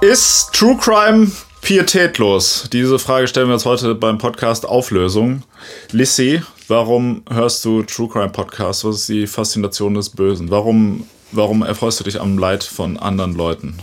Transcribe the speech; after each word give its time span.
Ist 0.00 0.52
True 0.52 0.76
Crime 0.76 1.30
pietätlos? 1.60 2.68
Diese 2.72 2.98
Frage 2.98 3.28
stellen 3.28 3.46
wir 3.46 3.54
uns 3.54 3.64
heute 3.64 3.94
beim 3.94 4.18
Podcast 4.18 4.66
Auflösung. 4.66 5.44
Lissy, 5.92 6.42
warum 6.66 7.22
hörst 7.30 7.64
du 7.64 7.84
True 7.84 8.08
Crime 8.08 8.30
Podcasts? 8.30 8.84
Was 8.84 8.96
ist 8.96 9.08
die 9.08 9.26
Faszination 9.28 9.94
des 9.94 10.10
Bösen? 10.10 10.50
Warum, 10.50 11.06
warum 11.30 11.62
erfreust 11.62 12.00
du 12.00 12.04
dich 12.04 12.20
am 12.20 12.36
Leid 12.36 12.64
von 12.64 12.96
anderen 12.96 13.34
Leuten? 13.34 13.78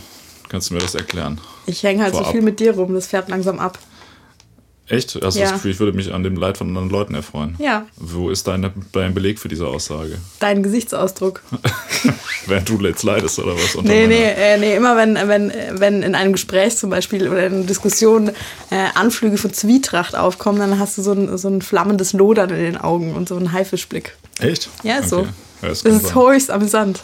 Kannst 0.49 0.69
du 0.69 0.73
mir 0.73 0.81
das 0.81 0.95
erklären? 0.95 1.39
Ich 1.67 1.83
hänge 1.83 2.03
halt 2.03 2.11
Vorab. 2.11 2.27
so 2.27 2.31
viel 2.33 2.41
mit 2.41 2.59
dir 2.59 2.75
rum, 2.75 2.93
das 2.93 3.07
fährt 3.07 3.29
langsam 3.29 3.59
ab. 3.59 3.79
Echt? 4.89 5.19
Hast 5.21 5.35
du 5.35 5.39
ja. 5.39 5.45
das 5.45 5.53
Gefühl, 5.53 5.71
ich 5.71 5.79
würde 5.79 5.95
mich 5.95 6.11
an 6.11 6.23
dem 6.23 6.35
Leid 6.35 6.57
von 6.57 6.67
anderen 6.67 6.89
Leuten 6.89 7.13
erfreuen? 7.13 7.55
Ja. 7.59 7.85
Wo 7.95 8.31
ist 8.31 8.47
dein, 8.47 8.71
dein 8.91 9.13
Beleg 9.13 9.39
für 9.39 9.47
diese 9.47 9.67
Aussage? 9.67 10.17
Dein 10.39 10.63
Gesichtsausdruck. 10.63 11.43
Während 12.47 12.69
du 12.69 12.79
jetzt 12.81 13.03
leidest 13.03 13.37
oder 13.37 13.53
was? 13.53 13.75
Nee, 13.83 14.07
nee, 14.07 14.23
äh, 14.23 14.57
nee, 14.57 14.75
immer 14.75 14.97
wenn, 14.97 15.13
wenn, 15.13 15.53
wenn 15.73 16.01
in 16.01 16.15
einem 16.15 16.31
Gespräch 16.31 16.75
zum 16.77 16.89
Beispiel 16.89 17.29
oder 17.29 17.45
in 17.45 17.53
einer 17.53 17.63
Diskussion 17.65 18.29
äh, 18.71 18.87
Anflüge 18.95 19.37
von 19.37 19.53
Zwietracht 19.53 20.15
aufkommen, 20.15 20.57
dann 20.57 20.79
hast 20.79 20.97
du 20.97 21.03
so 21.03 21.11
ein, 21.11 21.37
so 21.37 21.49
ein 21.49 21.61
flammendes 21.61 22.13
Lodern 22.13 22.49
in 22.49 22.57
den 22.57 22.77
Augen 22.77 23.13
und 23.13 23.29
so 23.29 23.35
einen 23.35 23.51
Haifischblick. 23.51 24.15
Echt? 24.39 24.69
Ja, 24.81 24.97
ist 24.97 25.13
okay. 25.13 25.27
so. 25.61 25.61
Ja, 25.61 25.69
das, 25.69 25.83
das 25.83 26.03
ist 26.03 26.15
höchst 26.15 26.49
amüsant. 26.49 27.03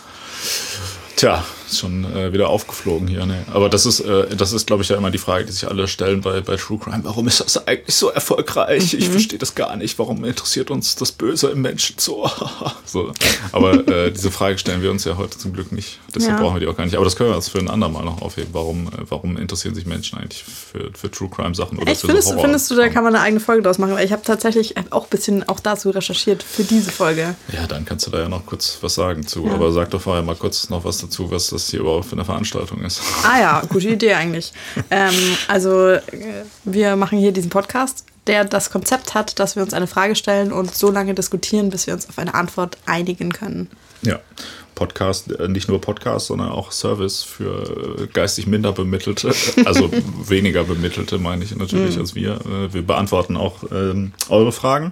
Tja, 1.18 1.44
ist 1.68 1.80
schon 1.80 2.06
äh, 2.16 2.34
wieder 2.34 2.50
aufgeflogen 2.50 3.08
hier. 3.08 3.26
Ne? 3.26 3.44
Aber 3.54 3.70
das 3.70 3.86
ist, 3.86 4.00
äh, 4.02 4.36
das 4.36 4.54
ist, 4.54 4.68
glaube 4.68 4.84
ich, 4.84 4.90
ja 4.90 4.98
immer 4.98 5.12
die 5.12 5.18
Frage, 5.18 5.46
die 5.46 5.52
sich 5.52 5.68
alle 5.68 5.88
stellen 5.88 6.22
bei, 6.22 6.42
bei 6.42 6.56
True 6.56 6.78
Crime. 6.78 7.02
Warum 7.04 7.28
ist 7.28 7.40
das 7.40 7.68
eigentlich 7.68 7.96
so 7.96 8.10
erfolgreich? 8.10 8.94
Mhm. 8.94 9.00
Ich 9.00 9.10
verstehe 9.10 9.40
das 9.40 9.56
gar 9.56 9.76
nicht. 9.76 9.98
Warum 10.00 10.24
interessiert 10.24 10.72
uns 10.72 10.96
das 10.96 11.12
Böse 11.12 11.50
im 11.50 11.62
Menschen 11.62 11.96
so? 12.00 12.30
so. 12.86 13.12
Aber 13.52 13.88
äh, 13.88 14.12
diese 14.12 14.32
Frage 14.32 14.58
stellen 14.58 14.82
wir 14.82 14.92
uns 14.92 15.06
ja 15.06 15.18
heute 15.18 15.38
zum 15.38 15.54
Glück 15.54 15.72
nicht. 15.72 16.00
Deshalb 16.14 16.38
ja. 16.38 16.42
brauchen 16.42 16.56
wir 16.56 16.60
die 16.60 16.68
auch 16.68 16.78
gar 16.78 16.86
nicht. 16.86 16.96
Aber 16.96 17.06
das 17.06 17.16
können 17.16 17.30
wir 17.30 17.36
uns 17.36 17.50
für 17.50 17.60
ein 17.60 17.70
andermal 17.70 18.04
noch 18.04 18.22
aufheben. 18.22 18.50
Warum, 18.54 18.88
äh, 18.88 18.92
warum 19.10 19.38
interessieren 19.38 19.76
sich 19.76 19.86
Menschen 19.86 20.18
eigentlich 20.18 20.44
für, 20.44 20.92
für 20.94 21.12
True 21.12 21.30
Crime 21.30 21.56
Sachen 21.56 21.78
oder 21.78 21.92
Echt, 21.92 22.02
für 22.02 22.08
findest, 22.08 22.30
so 22.30 22.40
findest 22.40 22.70
du, 22.72 22.76
da 22.76 22.90
kann 22.90 23.04
man 23.04 23.16
eine 23.16 23.24
eigene 23.24 23.40
Folge 23.40 23.64
draus 23.64 23.78
machen? 23.78 23.96
Weil 23.96 24.06
ich 24.06 24.12
habe 24.12 24.22
tatsächlich 24.24 24.76
auch 24.92 25.04
ein 25.04 25.10
bisschen 25.10 25.48
auch 25.48 25.60
dazu 25.60 25.90
recherchiert 25.90 26.44
für 26.44 26.64
diese 26.64 26.92
Folge. 26.92 27.36
Ja, 27.52 27.68
dann 27.68 27.86
kannst 27.86 28.08
du 28.08 28.12
da 28.12 28.20
ja 28.20 28.30
noch 28.30 28.46
kurz 28.46 28.78
was 28.82 28.96
sagen 28.96 29.26
zu. 29.26 29.46
Ja. 29.46 29.54
Aber 29.54 29.72
sag 29.72 29.90
doch 29.92 30.02
vorher 30.02 30.24
mal 30.24 30.36
kurz 30.36 30.70
noch 30.70 30.84
was 30.84 31.00
dazu, 31.00 31.32
was 31.32 31.52
das 31.56 31.70
hier 31.70 31.82
überhaupt 31.82 32.06
für 32.06 32.14
eine 32.14 32.26
Veranstaltung 32.26 32.82
ist. 32.84 33.02
Ah 33.24 33.40
ja, 33.40 33.62
gute 33.68 33.90
Idee 33.90 34.14
eigentlich. 34.14 34.54
ähm, 34.92 35.14
also 35.48 35.90
äh, 35.90 36.02
wir 36.64 36.96
machen 36.96 37.18
hier 37.18 37.32
diesen 37.32 37.50
Podcast, 37.50 38.06
der 38.28 38.46
das 38.46 38.72
Konzept 38.72 39.14
hat, 39.14 39.40
dass 39.40 39.56
wir 39.56 39.64
uns 39.64 39.74
eine 39.74 39.88
Frage 39.88 40.16
stellen 40.16 40.52
und 40.52 40.74
so 40.74 40.92
lange 40.92 41.14
diskutieren, 41.14 41.70
bis 41.70 41.88
wir 41.88 41.94
uns 41.94 42.10
auf 42.10 42.18
eine 42.18 42.34
Antwort 42.34 42.78
einigen 42.86 43.32
können. 43.32 43.70
Ja, 44.02 44.20
Podcast, 44.76 45.32
äh, 45.32 45.48
nicht 45.48 45.70
nur 45.70 45.80
Podcast, 45.82 46.28
sondern 46.28 46.50
auch 46.50 46.72
Service 46.72 47.24
für 47.24 47.98
äh, 48.02 48.08
geistig 48.08 48.48
minder 48.48 48.72
bemittelte, 48.72 49.34
also 49.66 49.90
weniger 50.24 50.64
bemittelte, 50.64 51.18
meine 51.18 51.44
ich 51.44 51.56
natürlich, 51.56 51.96
mhm. 51.96 52.02
als 52.02 52.16
wir. 52.16 52.40
Wir 52.72 52.82
beantworten 52.82 53.38
auch 53.38 53.64
ähm, 53.72 54.12
eure 54.30 54.52
Fragen. 54.52 54.92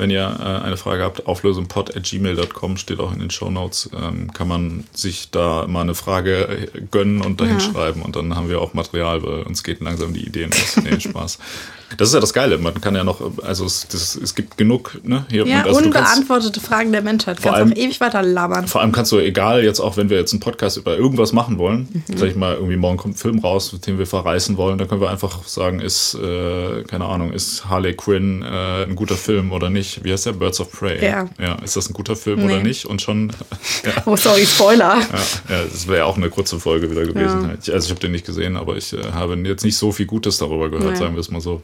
Wenn 0.00 0.08
ihr 0.08 0.34
äh, 0.40 0.64
eine 0.64 0.78
Frage 0.78 1.02
habt, 1.02 1.26
auflösungpod.gmail.com 1.26 2.78
steht 2.78 3.00
auch 3.00 3.12
in 3.12 3.18
den 3.18 3.28
Show 3.28 3.50
Notes. 3.50 3.90
Ähm, 3.94 4.32
kann 4.32 4.48
man 4.48 4.84
sich 4.94 5.30
da 5.30 5.66
mal 5.68 5.82
eine 5.82 5.94
Frage 5.94 6.70
äh, 6.72 6.80
gönnen 6.90 7.20
und 7.20 7.38
dahin 7.38 7.58
ja. 7.58 7.60
schreiben 7.60 8.00
und 8.00 8.16
dann 8.16 8.34
haben 8.34 8.48
wir 8.48 8.62
auch 8.62 8.72
Material, 8.72 9.22
weil 9.22 9.42
uns 9.42 9.62
geht 9.62 9.80
langsam 9.80 10.14
die 10.14 10.24
Ideen 10.26 10.50
aus. 10.54 10.78
Nee, 10.78 10.98
Spaß. 10.98 11.38
Das 11.96 12.08
ist 12.08 12.14
ja 12.14 12.20
das 12.20 12.32
Geile. 12.32 12.58
Man 12.58 12.80
kann 12.80 12.94
ja 12.94 13.04
noch, 13.04 13.20
also 13.42 13.64
es, 13.64 13.86
das, 13.88 14.16
es 14.16 14.34
gibt 14.34 14.56
genug, 14.56 15.00
ne? 15.02 15.26
Hier, 15.30 15.46
ja, 15.46 15.62
also 15.62 15.78
unbeantwortete 15.78 16.52
kannst, 16.52 16.68
Fragen 16.68 16.92
der 16.92 17.02
Menschheit. 17.02 17.40
Kannst 17.42 17.58
allem, 17.58 17.72
auch 17.72 17.76
ewig 17.76 18.00
weiter 18.00 18.22
labern. 18.22 18.66
Vor 18.66 18.80
allem 18.80 18.92
kannst 18.92 19.12
du, 19.12 19.18
egal 19.18 19.64
jetzt 19.64 19.80
auch, 19.80 19.96
wenn 19.96 20.10
wir 20.10 20.18
jetzt 20.18 20.32
einen 20.32 20.40
Podcast 20.40 20.76
über 20.76 20.96
irgendwas 20.96 21.32
machen 21.32 21.58
wollen, 21.58 21.88
mhm. 21.92 22.16
sag 22.16 22.28
ich 22.28 22.36
mal, 22.36 22.54
irgendwie 22.54 22.76
morgen 22.76 22.96
kommt 22.96 23.14
ein 23.14 23.18
Film 23.18 23.38
raus, 23.40 23.74
den 23.86 23.98
wir 23.98 24.06
verreißen 24.06 24.56
wollen, 24.56 24.78
dann 24.78 24.88
können 24.88 25.00
wir 25.00 25.10
einfach 25.10 25.44
sagen, 25.46 25.80
ist, 25.80 26.14
äh, 26.14 26.82
keine 26.84 27.06
Ahnung, 27.06 27.32
ist 27.32 27.68
Harley 27.68 27.94
Quinn 27.94 28.42
äh, 28.42 28.84
ein 28.84 28.96
guter 28.96 29.16
Film 29.16 29.52
oder 29.52 29.70
nicht? 29.70 30.04
Wie 30.04 30.12
heißt 30.12 30.26
der? 30.26 30.32
Birds 30.32 30.60
of 30.60 30.70
Prey. 30.72 31.04
Ja. 31.04 31.28
ja 31.38 31.54
ist 31.56 31.76
das 31.76 31.88
ein 31.90 31.92
guter 31.92 32.16
Film 32.16 32.40
nee. 32.46 32.54
oder 32.54 32.62
nicht? 32.62 32.86
Und 32.86 33.02
schon. 33.02 33.32
ja. 33.84 34.02
Oh, 34.06 34.16
sorry, 34.16 34.46
Spoiler. 34.46 34.98
Ja, 34.98 35.56
ja 35.56 35.64
das 35.64 35.86
wäre 35.86 36.04
auch 36.04 36.16
eine 36.16 36.30
kurze 36.30 36.58
Folge 36.58 36.90
wieder 36.90 37.04
gewesen. 37.04 37.42
Ja. 37.42 37.74
Also 37.74 37.86
ich 37.86 37.90
habe 37.90 38.00
den 38.00 38.12
nicht 38.12 38.26
gesehen, 38.26 38.56
aber 38.56 38.76
ich 38.76 38.92
äh, 38.92 39.12
habe 39.12 39.34
jetzt 39.36 39.64
nicht 39.64 39.76
so 39.76 39.92
viel 39.92 40.06
Gutes 40.06 40.38
darüber 40.38 40.70
gehört, 40.70 40.96
sagen 40.96 41.14
wir 41.14 41.20
es 41.20 41.30
mal 41.30 41.40
so. 41.40 41.62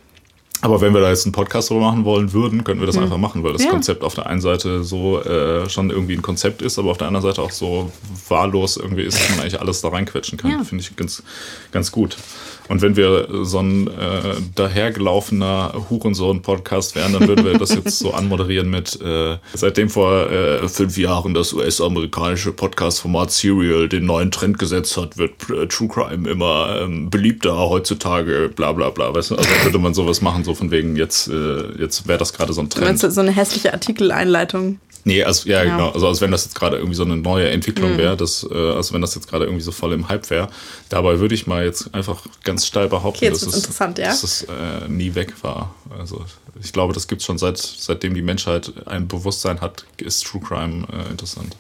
Aber 0.67 0.81
wenn 0.81 0.93
wir 0.93 1.01
da 1.01 1.11
jetzt 1.11 1.25
einen 1.25 1.33
Podcast 1.33 1.71
drüber 1.71 1.81
machen 1.83 2.05
wollen 2.05 2.33
würden, 2.33 2.65
könnten 2.65 2.83
wir 2.83 2.89
das 2.89 2.97
mhm. 2.97 3.05
einfach 3.05 3.19
machen, 3.19 3.45
weil 3.45 3.53
das 3.53 3.63
ja. 3.63 3.71
Konzept 3.71 4.03
auf 4.03 4.15
der 4.17 4.27
einen 4.27 4.41
Seite 4.41 4.83
so 4.83 5.23
äh, 5.23 5.69
schon 5.71 5.91
irgendwie 5.91 6.15
ein 6.15 6.23
Konzept 6.23 6.61
ist, 6.61 6.77
aber 6.77 6.91
auf 6.91 6.99
der 6.99 7.07
anderen 7.07 7.25
Seite 7.25 7.41
auch 7.41 7.53
so 7.53 7.93
wahllos 8.29 8.77
irgendwie 8.77 9.03
ist, 9.03 9.17
dass 9.17 9.31
man 9.31 9.41
eigentlich 9.43 9.61
alles 9.61 9.81
da 9.81 9.91
reinquetschen 9.91 10.37
kann. 10.39 10.51
Ja. 10.51 10.65
Finde 10.65 10.83
ich 10.83 10.97
ganz, 10.97 11.23
ganz 11.71 11.93
gut. 11.93 12.17
Und 12.69 12.83
wenn 12.83 12.97
wir 12.97 13.29
so 13.43 13.61
ein 13.61 13.87
äh, 13.89 14.35
dahergelaufener 14.55 15.75
Hurensohn-Podcast 15.89 16.95
wären, 16.95 17.13
dann 17.13 17.29
würden 17.29 17.45
wir 17.45 17.59
das 17.59 17.75
jetzt 17.75 17.99
so 17.99 18.13
anmoderieren 18.13 18.69
mit 18.69 19.01
äh, 19.01 19.37
seitdem 19.55 19.89
vor 19.89 20.31
äh, 20.31 20.69
fünf 20.69 20.97
Jahren 20.97 21.35
das 21.35 21.53
US-amerikanische 21.53 22.53
Podcast-Format 22.53 23.31
Serial 23.31 23.89
den 23.89 24.07
neuen 24.07 24.31
Trend 24.31 24.59
gesetzt 24.59 24.97
hat, 24.97 25.17
wird 25.17 25.33
äh, 25.51 25.67
True 25.67 25.89
Crime 25.89 26.29
immer 26.29 26.81
ähm, 26.83 27.11
beliebter 27.11 27.57
heutzutage, 27.57 28.51
bla 28.55 28.73
bla 28.73 28.91
bla. 28.91 29.15
Weißt 29.15 29.31
du? 29.31 29.37
Also 29.37 29.51
würde 29.63 29.79
man 29.79 29.95
sowas 29.95 30.21
machen, 30.21 30.45
so 30.45 30.55
von 30.55 30.71
wegen, 30.71 30.97
jetzt, 30.97 31.29
äh, 31.29 31.81
jetzt 31.81 32.09
wäre 32.09 32.19
das 32.19 32.33
gerade 32.33 32.53
so 32.53 32.61
ein 32.61 32.71
Trend. 32.71 32.87
Meinst 32.87 33.03
du 33.03 33.11
so 33.11 33.21
eine 33.21 33.33
hässliche 33.33 33.73
Artikeleinleitung? 33.73 34.81
Nee, 35.07 35.23
also, 35.23 35.49
ja, 35.49 35.63
ja, 35.63 35.71
genau. 35.71 35.91
Also 35.91 36.09
als 36.09 36.21
wenn 36.21 36.33
das 36.33 36.47
jetzt 36.47 36.57
gerade 36.57 36.79
irgendwie 36.79 36.97
so 36.97 37.05
eine 37.05 37.17
neue 37.17 37.49
Entwicklung 37.51 37.93
mhm. 37.93 37.99
wäre, 37.99 38.17
das, 38.17 38.45
äh, 38.51 38.55
also 38.55 38.93
wenn 38.93 39.01
das 39.01 39.15
jetzt 39.15 39.29
gerade 39.29 39.45
irgendwie 39.45 39.63
so 39.63 39.71
voll 39.71 39.93
im 39.93 40.09
Hype 40.09 40.29
wäre. 40.31 40.49
Dabei 40.89 41.21
würde 41.21 41.37
ich 41.37 41.47
mal 41.47 41.65
jetzt 41.65 41.95
einfach 41.95 42.23
ganz 42.43 42.67
steil 42.67 42.89
behaupten, 42.89 43.19
okay, 43.19 43.31
dass, 43.31 43.43
es, 43.43 43.69
ja? 43.79 43.87
dass 43.93 44.25
es 44.25 44.43
äh, 44.43 44.89
nie 44.89 45.15
weg 45.15 45.33
war. 45.43 45.73
Also 45.97 46.25
ich 46.61 46.73
glaube, 46.73 46.93
das 46.93 47.07
gibt 47.07 47.21
es 47.21 47.27
schon 47.27 47.39
seit 47.39 47.57
seitdem 47.57 48.15
die 48.15 48.23
Menschheit 48.23 48.73
ein 48.87 49.07
Bewusstsein 49.07 49.61
hat, 49.61 49.85
ist 49.99 50.27
True 50.27 50.43
Crime 50.43 50.89
äh, 50.93 51.11
interessant. 51.13 51.57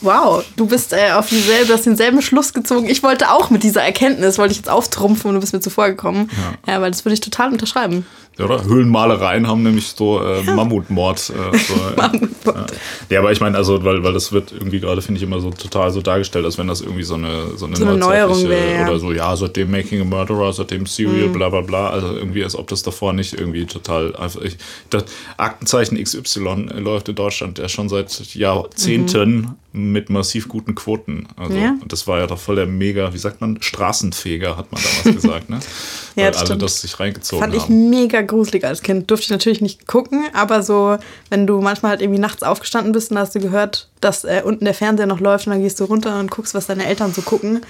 Wow, 0.00 0.44
du 0.54 0.66
bist 0.66 0.92
äh, 0.92 1.10
auf 1.10 1.28
dieselbe, 1.28 1.72
hast 1.72 1.84
denselben 1.84 2.22
Schluss 2.22 2.52
gezogen. 2.52 2.88
Ich 2.88 3.02
wollte 3.02 3.32
auch 3.32 3.50
mit 3.50 3.64
dieser 3.64 3.82
Erkenntnis, 3.82 4.38
wollte 4.38 4.52
ich 4.52 4.58
jetzt 4.58 4.70
auftrumpfen 4.70 5.30
und 5.30 5.34
du 5.34 5.40
bist 5.40 5.52
mir 5.52 5.58
zuvor 5.58 5.88
gekommen. 5.88 6.30
Ja, 6.66 6.74
ja 6.74 6.80
weil 6.80 6.92
das 6.92 7.04
würde 7.04 7.14
ich 7.14 7.20
total 7.20 7.50
unterschreiben. 7.50 8.06
Ja, 8.38 8.44
oder? 8.44 8.64
Höhlenmalereien 8.64 9.48
haben 9.48 9.62
nämlich 9.62 9.88
so 9.88 10.22
äh. 10.22 10.42
Mammutmord. 10.44 11.30
Äh, 11.30 11.58
so, 11.58 11.74
Mammutmord. 11.96 12.70
Ja. 12.70 12.76
ja. 13.10 13.18
aber 13.18 13.32
ich 13.32 13.40
meine, 13.40 13.56
also, 13.56 13.82
weil, 13.84 14.04
weil 14.04 14.12
das 14.12 14.32
wird 14.32 14.52
irgendwie 14.52 14.78
gerade, 14.80 15.02
finde 15.02 15.18
ich, 15.18 15.24
immer 15.24 15.40
so 15.40 15.50
total 15.50 15.90
so 15.90 16.00
dargestellt, 16.00 16.44
als 16.44 16.56
wenn 16.56 16.68
das 16.68 16.80
irgendwie 16.80 17.02
so 17.02 17.14
eine, 17.14 17.56
so 17.56 17.66
eine, 17.66 17.76
so 17.76 17.84
eine 17.84 17.96
Neuerung 17.96 18.48
wäre. 18.48 18.88
Oder 18.88 18.98
so, 19.00 19.12
ja, 19.12 19.34
seitdem 19.34 19.70
Making 19.70 20.02
a 20.02 20.04
Murderer, 20.04 20.52
seitdem 20.52 20.86
Serial, 20.86 21.28
mhm. 21.28 21.32
bla 21.32 21.48
bla 21.48 21.62
bla. 21.62 21.90
Also 21.90 22.14
irgendwie, 22.14 22.44
als 22.44 22.54
ob 22.54 22.68
das 22.68 22.82
davor 22.82 23.12
nicht 23.12 23.34
irgendwie 23.34 23.66
total 23.66 24.14
einfach. 24.16 24.40
Ich, 24.42 24.56
das 24.90 25.04
Aktenzeichen 25.36 26.02
XY 26.02 26.68
läuft 26.78 27.08
in 27.08 27.16
Deutschland 27.16 27.58
ja 27.58 27.68
schon 27.68 27.88
seit 27.88 28.34
Jahrzehnten 28.34 29.56
mhm. 29.72 29.92
mit 29.92 30.10
massiv 30.10 30.46
guten 30.46 30.76
Quoten. 30.76 31.26
Also, 31.36 31.56
ja. 31.56 31.76
das 31.86 32.06
war 32.06 32.20
ja 32.20 32.28
doch 32.28 32.38
voll 32.38 32.56
der 32.56 32.66
mega, 32.66 33.12
wie 33.12 33.18
sagt 33.18 33.40
man, 33.40 33.60
Straßenfeger, 33.60 34.56
hat 34.56 34.70
man 34.70 34.80
damals 34.80 35.22
gesagt, 35.22 35.50
ne? 35.50 35.58
ja, 36.14 36.24
weil 36.26 36.34
alle 36.34 36.46
stimmt. 36.46 36.62
das 36.62 36.80
sich 36.80 37.00
reingezogen 37.00 37.40
Fand 37.40 37.52
haben. 37.54 37.60
Fand 37.60 37.70
ich 37.70 38.00
mega 38.00 38.22
gruselig 38.28 38.64
als 38.64 38.82
Kind. 38.82 39.10
Durfte 39.10 39.24
ich 39.24 39.30
natürlich 39.30 39.60
nicht 39.60 39.86
gucken, 39.86 40.26
aber 40.32 40.62
so, 40.62 40.98
wenn 41.30 41.46
du 41.46 41.60
manchmal 41.60 41.90
halt 41.90 42.02
irgendwie 42.02 42.20
nachts 42.20 42.42
aufgestanden 42.42 42.92
bist 42.92 43.10
und 43.10 43.18
hast 43.18 43.34
du 43.34 43.40
gehört, 43.40 43.88
dass 44.00 44.24
äh, 44.24 44.42
unten 44.44 44.64
der 44.64 44.74
Fernseher 44.74 45.06
noch 45.06 45.20
läuft 45.20 45.46
und 45.46 45.52
dann 45.52 45.62
gehst 45.62 45.80
du 45.80 45.84
runter 45.84 46.18
und 46.20 46.30
guckst, 46.30 46.54
was 46.54 46.66
deine 46.66 46.86
Eltern 46.86 47.12
so 47.12 47.22
gucken. 47.22 47.60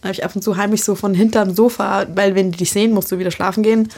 Dann 0.00 0.10
habe 0.10 0.12
ich 0.12 0.24
ab 0.24 0.32
und 0.34 0.42
zu 0.42 0.56
heimlich 0.56 0.84
so 0.84 0.94
von 0.94 1.14
hinterm 1.14 1.54
Sofa, 1.54 2.06
weil 2.14 2.34
wenn 2.34 2.52
die 2.52 2.58
dich 2.58 2.70
sehen, 2.70 2.92
musst 2.92 3.10
du 3.10 3.18
wieder 3.18 3.30
schlafen 3.30 3.62
gehen, 3.62 3.88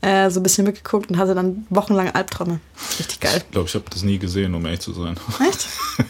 äh, 0.00 0.30
so 0.30 0.40
ein 0.40 0.42
bisschen 0.42 0.64
mitgeguckt 0.64 1.10
und 1.10 1.18
hatte 1.18 1.34
dann 1.34 1.66
wochenlang 1.70 2.10
Albträume. 2.10 2.60
Richtig 2.98 3.20
geil. 3.20 3.42
Ich 3.44 3.50
glaube, 3.50 3.68
ich 3.68 3.74
habe 3.74 3.84
das 3.90 4.02
nie 4.02 4.18
gesehen, 4.18 4.54
um 4.54 4.64
ehrlich 4.64 4.80
zu 4.80 4.92
sein. 4.92 5.16
Echt? 5.48 5.68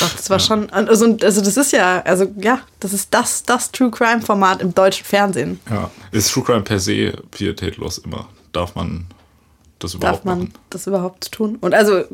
Doch, 0.00 0.12
das 0.14 0.30
war 0.30 0.38
ja. 0.38 0.44
schon, 0.44 0.70
also, 0.70 1.16
also 1.22 1.40
das 1.42 1.56
ist 1.56 1.72
ja, 1.72 2.00
also 2.02 2.26
ja, 2.38 2.60
das 2.80 2.94
ist 2.94 3.12
das, 3.12 3.42
das 3.42 3.70
True 3.70 3.90
Crime 3.90 4.22
Format 4.22 4.62
im 4.62 4.74
deutschen 4.74 5.04
Fernsehen. 5.04 5.60
Ja, 5.68 5.90
ist 6.10 6.32
True 6.32 6.42
Crime 6.42 6.62
per 6.62 6.80
se 6.80 7.12
pietätlos 7.30 7.98
immer? 7.98 8.26
Darf 8.52 8.74
man 8.74 9.06
das 9.78 9.94
überhaupt 9.94 10.18
Darf 10.18 10.24
man 10.24 10.38
machen? 10.40 10.54
das 10.70 10.86
überhaupt 10.86 11.32
tun? 11.32 11.56
Und 11.60 11.74
also, 11.74 12.04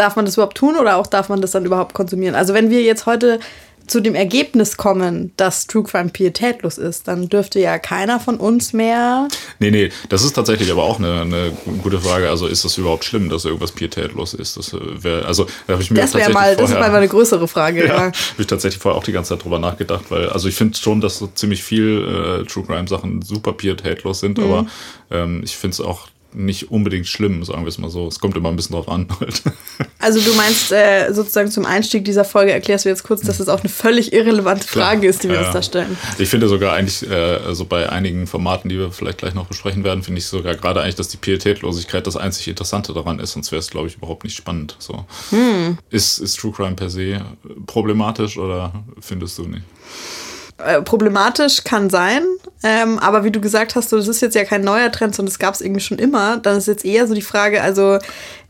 darf 0.00 0.16
man 0.16 0.24
das 0.24 0.34
überhaupt 0.34 0.56
tun 0.56 0.76
oder 0.76 0.96
auch 0.96 1.06
darf 1.06 1.28
man 1.28 1.40
das 1.40 1.50
dann 1.50 1.64
überhaupt 1.64 1.94
konsumieren? 1.94 2.34
Also 2.34 2.54
wenn 2.54 2.70
wir 2.70 2.82
jetzt 2.82 3.06
heute 3.06 3.38
zu 3.90 4.00
dem 4.00 4.14
Ergebnis 4.14 4.76
kommen, 4.76 5.32
dass 5.36 5.66
True 5.66 5.82
Crime 5.82 6.10
pietätlos 6.10 6.78
ist, 6.78 7.08
dann 7.08 7.28
dürfte 7.28 7.58
ja 7.58 7.78
keiner 7.78 8.20
von 8.20 8.36
uns 8.36 8.72
mehr. 8.72 9.26
Nee, 9.58 9.72
nee, 9.72 9.90
das 10.08 10.22
ist 10.22 10.34
tatsächlich 10.34 10.70
aber 10.70 10.84
auch 10.84 10.98
eine, 10.98 11.22
eine 11.22 11.52
gute 11.82 11.98
Frage. 11.98 12.30
Also 12.30 12.46
ist 12.46 12.64
das 12.64 12.78
überhaupt 12.78 13.04
schlimm, 13.04 13.28
dass 13.28 13.44
irgendwas 13.44 13.72
pietätlos 13.72 14.32
ist? 14.32 14.56
Das 14.56 14.72
wär, 14.72 15.26
also 15.26 15.46
da 15.66 15.72
habe 15.72 15.82
ich 15.82 15.90
mir 15.90 15.96
das 16.00 16.12
tatsächlich 16.12 16.34
mal, 16.34 16.40
vorher, 16.40 16.56
Das 16.56 16.70
ist 16.70 16.78
mal 16.78 16.94
eine 16.94 17.08
größere 17.08 17.48
Frage. 17.48 17.80
ja, 17.80 17.86
ja. 17.86 18.00
habe 18.00 18.14
ich 18.38 18.46
tatsächlich 18.46 18.80
vorher 18.80 18.96
auch 18.96 19.04
die 19.04 19.12
ganze 19.12 19.30
Zeit 19.30 19.44
drüber 19.44 19.58
nachgedacht, 19.58 20.04
weil 20.10 20.28
also 20.28 20.48
ich 20.48 20.54
finde 20.54 20.78
schon, 20.78 21.00
dass 21.00 21.18
so 21.18 21.26
ziemlich 21.26 21.64
viel 21.64 22.42
äh, 22.42 22.46
True 22.46 22.64
Crime 22.64 22.86
Sachen 22.86 23.22
super 23.22 23.52
pietätlos 23.52 24.20
sind, 24.20 24.38
mhm. 24.38 24.44
aber 24.44 24.66
ähm, 25.10 25.42
ich 25.44 25.56
finde 25.56 25.74
es 25.74 25.80
auch 25.80 26.06
nicht 26.32 26.70
unbedingt 26.70 27.06
schlimm, 27.06 27.44
sagen 27.44 27.62
wir 27.62 27.68
es 27.68 27.78
mal 27.78 27.90
so. 27.90 28.06
Es 28.06 28.20
kommt 28.20 28.36
immer 28.36 28.48
ein 28.48 28.56
bisschen 28.56 28.74
drauf 28.74 28.88
an. 28.88 29.06
Halt. 29.20 29.42
Also 30.02 30.18
du 30.18 30.34
meinst 30.34 30.72
äh, 30.72 31.12
sozusagen 31.12 31.50
zum 31.50 31.66
Einstieg 31.66 32.06
dieser 32.06 32.24
Folge 32.24 32.52
erklärst 32.52 32.86
du 32.86 32.88
jetzt 32.88 33.02
kurz, 33.02 33.20
dass 33.20 33.38
es 33.38 33.50
auch 33.50 33.60
eine 33.60 33.68
völlig 33.68 34.14
irrelevante 34.14 34.66
Frage 34.66 35.00
Klar. 35.00 35.10
ist, 35.10 35.22
die 35.22 35.28
wir 35.28 35.34
ja, 35.34 35.44
uns 35.44 35.52
da 35.52 35.62
stellen. 35.62 35.94
Ich 36.18 36.30
finde 36.30 36.48
sogar 36.48 36.72
eigentlich, 36.72 37.08
äh, 37.08 37.14
also 37.14 37.66
bei 37.66 37.86
einigen 37.86 38.26
Formaten, 38.26 38.70
die 38.70 38.78
wir 38.78 38.92
vielleicht 38.92 39.18
gleich 39.18 39.34
noch 39.34 39.44
besprechen 39.44 39.84
werden, 39.84 40.02
finde 40.02 40.20
ich 40.20 40.24
sogar 40.24 40.54
gerade 40.54 40.80
eigentlich, 40.80 40.94
dass 40.94 41.08
die 41.08 41.18
Pietätlosigkeit 41.18 42.06
das 42.06 42.16
einzig 42.16 42.48
Interessante 42.48 42.94
daran 42.94 43.18
ist, 43.18 43.32
sonst 43.32 43.52
wäre 43.52 43.60
es, 43.60 43.68
glaube 43.68 43.88
ich, 43.88 43.96
überhaupt 43.96 44.24
nicht 44.24 44.36
spannend. 44.36 44.74
So. 44.78 45.04
Hm. 45.28 45.76
Ist, 45.90 46.18
ist 46.18 46.40
True 46.40 46.52
Crime 46.52 46.76
per 46.76 46.88
se 46.88 47.20
problematisch 47.66 48.38
oder 48.38 48.72
findest 49.00 49.36
du 49.36 49.42
nicht? 49.42 49.64
Äh, 50.64 50.82
problematisch 50.82 51.64
kann 51.64 51.90
sein, 51.90 52.22
ähm, 52.62 52.98
aber 52.98 53.24
wie 53.24 53.30
du 53.30 53.40
gesagt 53.40 53.74
hast, 53.74 53.90
so, 53.90 53.96
das 53.96 54.08
ist 54.08 54.20
jetzt 54.20 54.34
ja 54.34 54.44
kein 54.44 54.62
neuer 54.62 54.92
Trend, 54.92 55.14
sondern 55.14 55.30
das 55.30 55.38
gab 55.38 55.54
es 55.54 55.60
irgendwie 55.60 55.80
schon 55.80 55.98
immer. 55.98 56.36
Dann 56.36 56.58
ist 56.58 56.68
jetzt 56.68 56.84
eher 56.84 57.06
so 57.06 57.14
die 57.14 57.22
Frage, 57.22 57.62
also 57.62 57.98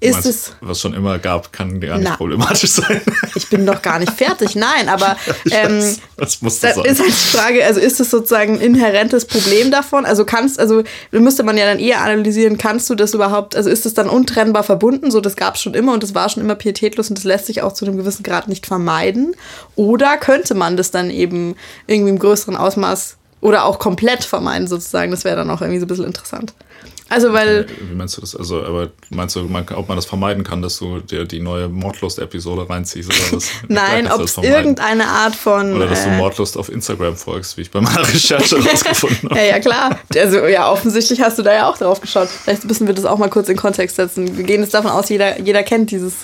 ist 0.00 0.12
meinst, 0.12 0.28
es. 0.28 0.52
Was 0.60 0.80
schon 0.80 0.94
immer 0.94 1.18
gab, 1.18 1.52
kann 1.52 1.78
gar 1.80 1.98
nicht 1.98 2.08
na, 2.08 2.16
problematisch 2.16 2.70
sein. 2.70 3.00
Ich 3.34 3.48
bin 3.48 3.64
doch 3.64 3.80
gar 3.80 3.98
nicht 3.98 4.12
fertig, 4.12 4.56
nein, 4.56 4.88
aber 4.88 5.16
ähm, 5.50 5.96
das 6.16 6.42
muss 6.42 6.60
das 6.60 6.74
sein. 6.74 6.84
ist 6.84 7.00
halt 7.00 7.10
die 7.10 7.36
Frage, 7.36 7.64
also 7.64 7.80
ist 7.80 8.00
es 8.00 8.10
sozusagen 8.10 8.54
ein 8.54 8.60
inhärentes 8.60 9.24
Problem 9.24 9.70
davon? 9.70 10.04
Also 10.04 10.24
kannst, 10.24 10.58
also 10.58 10.82
müsste 11.10 11.42
man 11.42 11.56
ja 11.56 11.66
dann 11.66 11.78
eher 11.78 12.02
analysieren, 12.02 12.58
kannst 12.58 12.88
du 12.90 12.94
das 12.94 13.14
überhaupt, 13.14 13.54
also 13.56 13.70
ist 13.70 13.86
es 13.86 13.94
dann 13.94 14.08
untrennbar 14.08 14.62
verbunden? 14.62 15.10
So, 15.10 15.20
das 15.20 15.36
gab 15.36 15.54
es 15.54 15.62
schon 15.62 15.74
immer 15.74 15.92
und 15.92 16.02
das 16.02 16.14
war 16.14 16.28
schon 16.28 16.42
immer 16.42 16.54
pietätlos 16.54 17.08
und 17.08 17.18
das 17.18 17.24
lässt 17.24 17.46
sich 17.46 17.62
auch 17.62 17.72
zu 17.72 17.84
einem 17.84 17.96
gewissen 17.96 18.22
Grad 18.22 18.48
nicht 18.48 18.66
vermeiden. 18.66 19.36
Oder 19.76 20.16
könnte 20.16 20.54
man 20.54 20.76
das 20.76 20.90
dann 20.90 21.10
eben 21.10 21.56
irgendwie 21.86 22.10
im 22.10 22.18
größeren 22.18 22.56
Ausmaß 22.56 23.16
oder 23.40 23.64
auch 23.64 23.78
komplett 23.78 24.24
vermeiden, 24.24 24.66
sozusagen. 24.66 25.10
Das 25.10 25.24
wäre 25.24 25.36
dann 25.36 25.50
auch 25.50 25.60
irgendwie 25.60 25.80
so 25.80 25.86
ein 25.86 25.88
bisschen 25.88 26.04
interessant. 26.04 26.52
Also, 27.10 27.32
weil. 27.32 27.66
Wie 27.68 27.94
meinst 27.96 28.16
du 28.16 28.20
das? 28.20 28.36
Also, 28.36 28.62
aber 28.62 28.90
meinst 29.10 29.34
du, 29.34 29.42
man, 29.42 29.66
ob 29.74 29.88
man 29.88 29.96
das 29.96 30.06
vermeiden 30.06 30.44
kann, 30.44 30.62
dass 30.62 30.78
du 30.78 31.00
dir 31.00 31.24
die 31.24 31.40
neue 31.40 31.68
Mordlust-Episode 31.68 32.70
reinziehst 32.70 33.08
oder 33.08 33.36
was? 33.36 33.50
Nein, 33.68 34.10
ob 34.10 34.20
es 34.20 34.36
irgendeine 34.36 35.08
Art 35.08 35.34
von. 35.34 35.74
Oder 35.74 35.88
dass 35.88 36.04
du 36.04 36.10
äh, 36.10 36.16
Mordlust 36.16 36.56
auf 36.56 36.68
Instagram 36.70 37.16
folgst, 37.16 37.56
wie 37.56 37.62
ich 37.62 37.70
bei 37.72 37.80
meiner 37.80 38.06
Recherche 38.06 38.56
rausgefunden 38.64 39.28
habe. 39.28 39.40
ja, 39.40 39.46
ja, 39.46 39.58
klar. 39.58 39.98
Also, 40.14 40.46
ja, 40.46 40.70
offensichtlich 40.70 41.20
hast 41.20 41.36
du 41.36 41.42
da 41.42 41.52
ja 41.52 41.68
auch 41.68 41.76
drauf 41.76 42.00
geschaut. 42.00 42.28
Vielleicht 42.28 42.64
müssen 42.64 42.86
wir 42.86 42.94
das 42.94 43.04
auch 43.04 43.18
mal 43.18 43.28
kurz 43.28 43.48
in 43.48 43.56
Kontext 43.56 43.96
setzen. 43.96 44.38
Wir 44.38 44.44
gehen 44.44 44.60
jetzt 44.60 44.72
davon 44.72 44.92
aus, 44.92 45.08
jeder, 45.08 45.40
jeder 45.40 45.64
kennt 45.64 45.90
dieses 45.90 46.14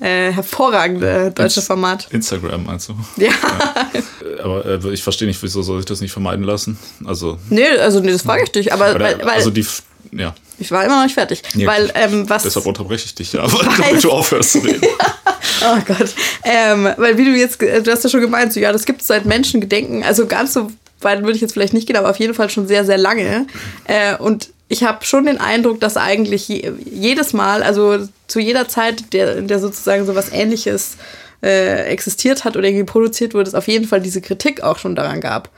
äh, 0.00 0.30
hervorragende 0.30 1.32
deutsche 1.34 1.62
Format. 1.62 2.08
Instagram 2.10 2.64
meinst 2.64 2.90
du? 2.90 2.96
Ja. 3.16 3.28
ja. 3.28 4.44
Aber 4.44 4.66
äh, 4.66 4.92
ich 4.92 5.02
verstehe 5.02 5.28
nicht, 5.28 5.42
wieso 5.42 5.62
soll 5.62 5.80
ich 5.80 5.86
das 5.86 6.02
nicht 6.02 6.12
vermeiden 6.12 6.44
lassen? 6.44 6.78
Also. 7.04 7.38
Nee, 7.48 7.68
also 7.78 8.00
nee, 8.00 8.12
das 8.12 8.22
frage 8.22 8.42
ich 8.42 8.52
dich. 8.52 8.72
Aber 8.72 8.98
weil, 9.00 9.18
weil, 9.20 9.28
also 9.30 9.50
die, 9.50 9.64
ja. 10.12 10.34
Ich 10.58 10.70
war 10.70 10.84
immer 10.84 10.96
noch 10.96 11.04
nicht 11.04 11.14
fertig. 11.14 11.42
Nee, 11.54 11.66
weil, 11.66 11.90
ähm, 11.94 12.28
was, 12.28 12.44
deshalb 12.44 12.66
unterbreche 12.66 13.06
ich 13.06 13.14
dich 13.14 13.32
ja, 13.32 13.46
damit 13.78 14.02
du 14.04 14.10
aufhörst 14.10 14.52
zu 14.52 14.58
reden. 14.58 14.82
oh 15.64 15.78
Gott. 15.86 16.14
Ähm, 16.44 16.88
weil 16.96 17.18
wie 17.18 17.24
du 17.24 17.30
jetzt, 17.32 17.60
du 17.60 17.90
hast 17.90 18.04
ja 18.04 18.10
schon 18.10 18.20
gemeint, 18.20 18.52
so, 18.52 18.60
ja, 18.60 18.72
das 18.72 18.84
gibt 18.84 19.00
es 19.00 19.08
seit 19.08 19.24
Menschengedenken. 19.24 20.04
Also 20.04 20.26
ganz 20.26 20.52
so 20.52 20.70
weit 21.00 21.22
würde 21.22 21.34
ich 21.34 21.40
jetzt 21.40 21.52
vielleicht 21.52 21.74
nicht 21.74 21.86
gehen, 21.86 21.96
aber 21.96 22.10
auf 22.10 22.18
jeden 22.18 22.34
Fall 22.34 22.50
schon 22.50 22.66
sehr, 22.66 22.84
sehr 22.84 22.98
lange. 22.98 23.46
Äh, 23.86 24.16
und 24.16 24.50
ich 24.68 24.82
habe 24.84 25.04
schon 25.04 25.26
den 25.26 25.38
Eindruck, 25.38 25.80
dass 25.80 25.96
eigentlich 25.96 26.48
je, 26.48 26.72
jedes 26.84 27.32
Mal, 27.32 27.62
also 27.62 27.98
zu 28.26 28.40
jeder 28.40 28.68
Zeit, 28.68 29.12
der, 29.12 29.42
der 29.42 29.58
sozusagen 29.58 30.06
so 30.06 30.14
was 30.14 30.32
Ähnliches 30.32 30.96
äh, 31.42 31.84
existiert 31.84 32.44
hat 32.44 32.56
oder 32.56 32.66
irgendwie 32.66 32.84
produziert 32.84 33.34
wurde, 33.34 33.48
es 33.48 33.54
auf 33.54 33.68
jeden 33.68 33.86
Fall 33.86 34.00
diese 34.00 34.20
Kritik 34.20 34.62
auch 34.62 34.78
schon 34.78 34.94
daran 34.94 35.20
gab. 35.20 35.50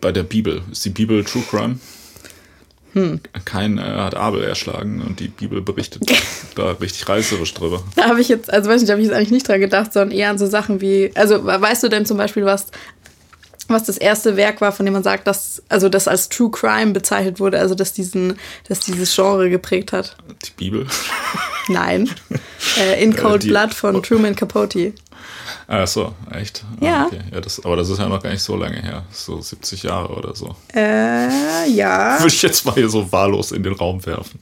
Bei 0.00 0.12
der 0.12 0.22
Bibel. 0.22 0.62
Ist 0.72 0.84
die 0.84 0.90
Bibel 0.90 1.22
True 1.24 1.44
Crime? 1.48 1.78
Hm. 2.92 3.20
Kein 3.44 3.78
äh, 3.78 3.82
hat 3.82 4.14
Abel 4.14 4.42
erschlagen 4.42 5.02
und 5.06 5.20
die 5.20 5.28
Bibel 5.28 5.62
berichtet 5.62 6.02
da 6.56 6.72
richtig 6.72 7.08
reißerisch 7.08 7.54
drüber. 7.54 7.82
Da 7.96 8.08
habe 8.08 8.20
ich 8.20 8.28
jetzt, 8.28 8.52
also 8.52 8.68
weiß 8.68 8.80
nicht, 8.80 8.88
da 8.88 8.94
habe 8.94 9.02
ich 9.02 9.08
jetzt 9.08 9.16
eigentlich 9.16 9.30
nicht 9.30 9.48
dran 9.48 9.60
gedacht, 9.60 9.92
sondern 9.92 10.16
eher 10.16 10.30
an 10.30 10.38
so 10.38 10.46
Sachen 10.46 10.80
wie, 10.80 11.12
also 11.14 11.44
weißt 11.44 11.82
du 11.82 11.88
denn 11.88 12.06
zum 12.06 12.16
Beispiel, 12.16 12.44
was 12.44 12.66
was 13.70 13.84
das 13.84 13.98
erste 13.98 14.36
Werk 14.36 14.60
war, 14.60 14.72
von 14.72 14.84
dem 14.84 14.92
man 14.92 15.02
sagt, 15.04 15.26
dass 15.26 15.62
also 15.68 15.88
das 15.88 16.08
als 16.08 16.28
True 16.28 16.50
Crime 16.50 16.92
bezeichnet 16.92 17.40
wurde, 17.40 17.58
also 17.58 17.74
dass 17.74 17.92
diesen, 17.92 18.36
dass 18.68 18.80
dieses 18.80 19.14
Genre 19.14 19.48
geprägt 19.48 19.92
hat. 19.92 20.16
Die 20.44 20.50
Bibel? 20.56 20.86
Nein. 21.68 22.10
Äh, 22.78 23.02
In 23.02 23.12
äh, 23.12 23.16
Cold 23.16 23.44
äh, 23.44 23.48
Blood 23.48 23.74
von 23.74 24.00
Truman 24.02 24.36
Capote. 24.36 24.92
Ach 25.72 25.86
so, 25.86 26.12
echt? 26.32 26.64
Ah, 26.80 26.84
ja. 26.84 27.06
okay. 27.06 27.20
ja 27.32 27.40
das, 27.40 27.64
aber 27.64 27.76
das 27.76 27.88
ist 27.88 27.98
ja 27.98 28.08
noch 28.08 28.20
gar 28.20 28.30
nicht 28.30 28.42
so 28.42 28.56
lange 28.56 28.82
her. 28.82 29.04
So 29.12 29.40
70 29.40 29.84
Jahre 29.84 30.08
oder 30.08 30.34
so. 30.34 30.56
Äh, 30.74 31.70
ja. 31.70 32.16
Würde 32.18 32.34
ich 32.34 32.42
jetzt 32.42 32.66
mal 32.66 32.74
hier 32.74 32.88
so 32.88 33.10
wahllos 33.12 33.52
in 33.52 33.62
den 33.62 33.74
Raum 33.74 34.04
werfen. 34.04 34.40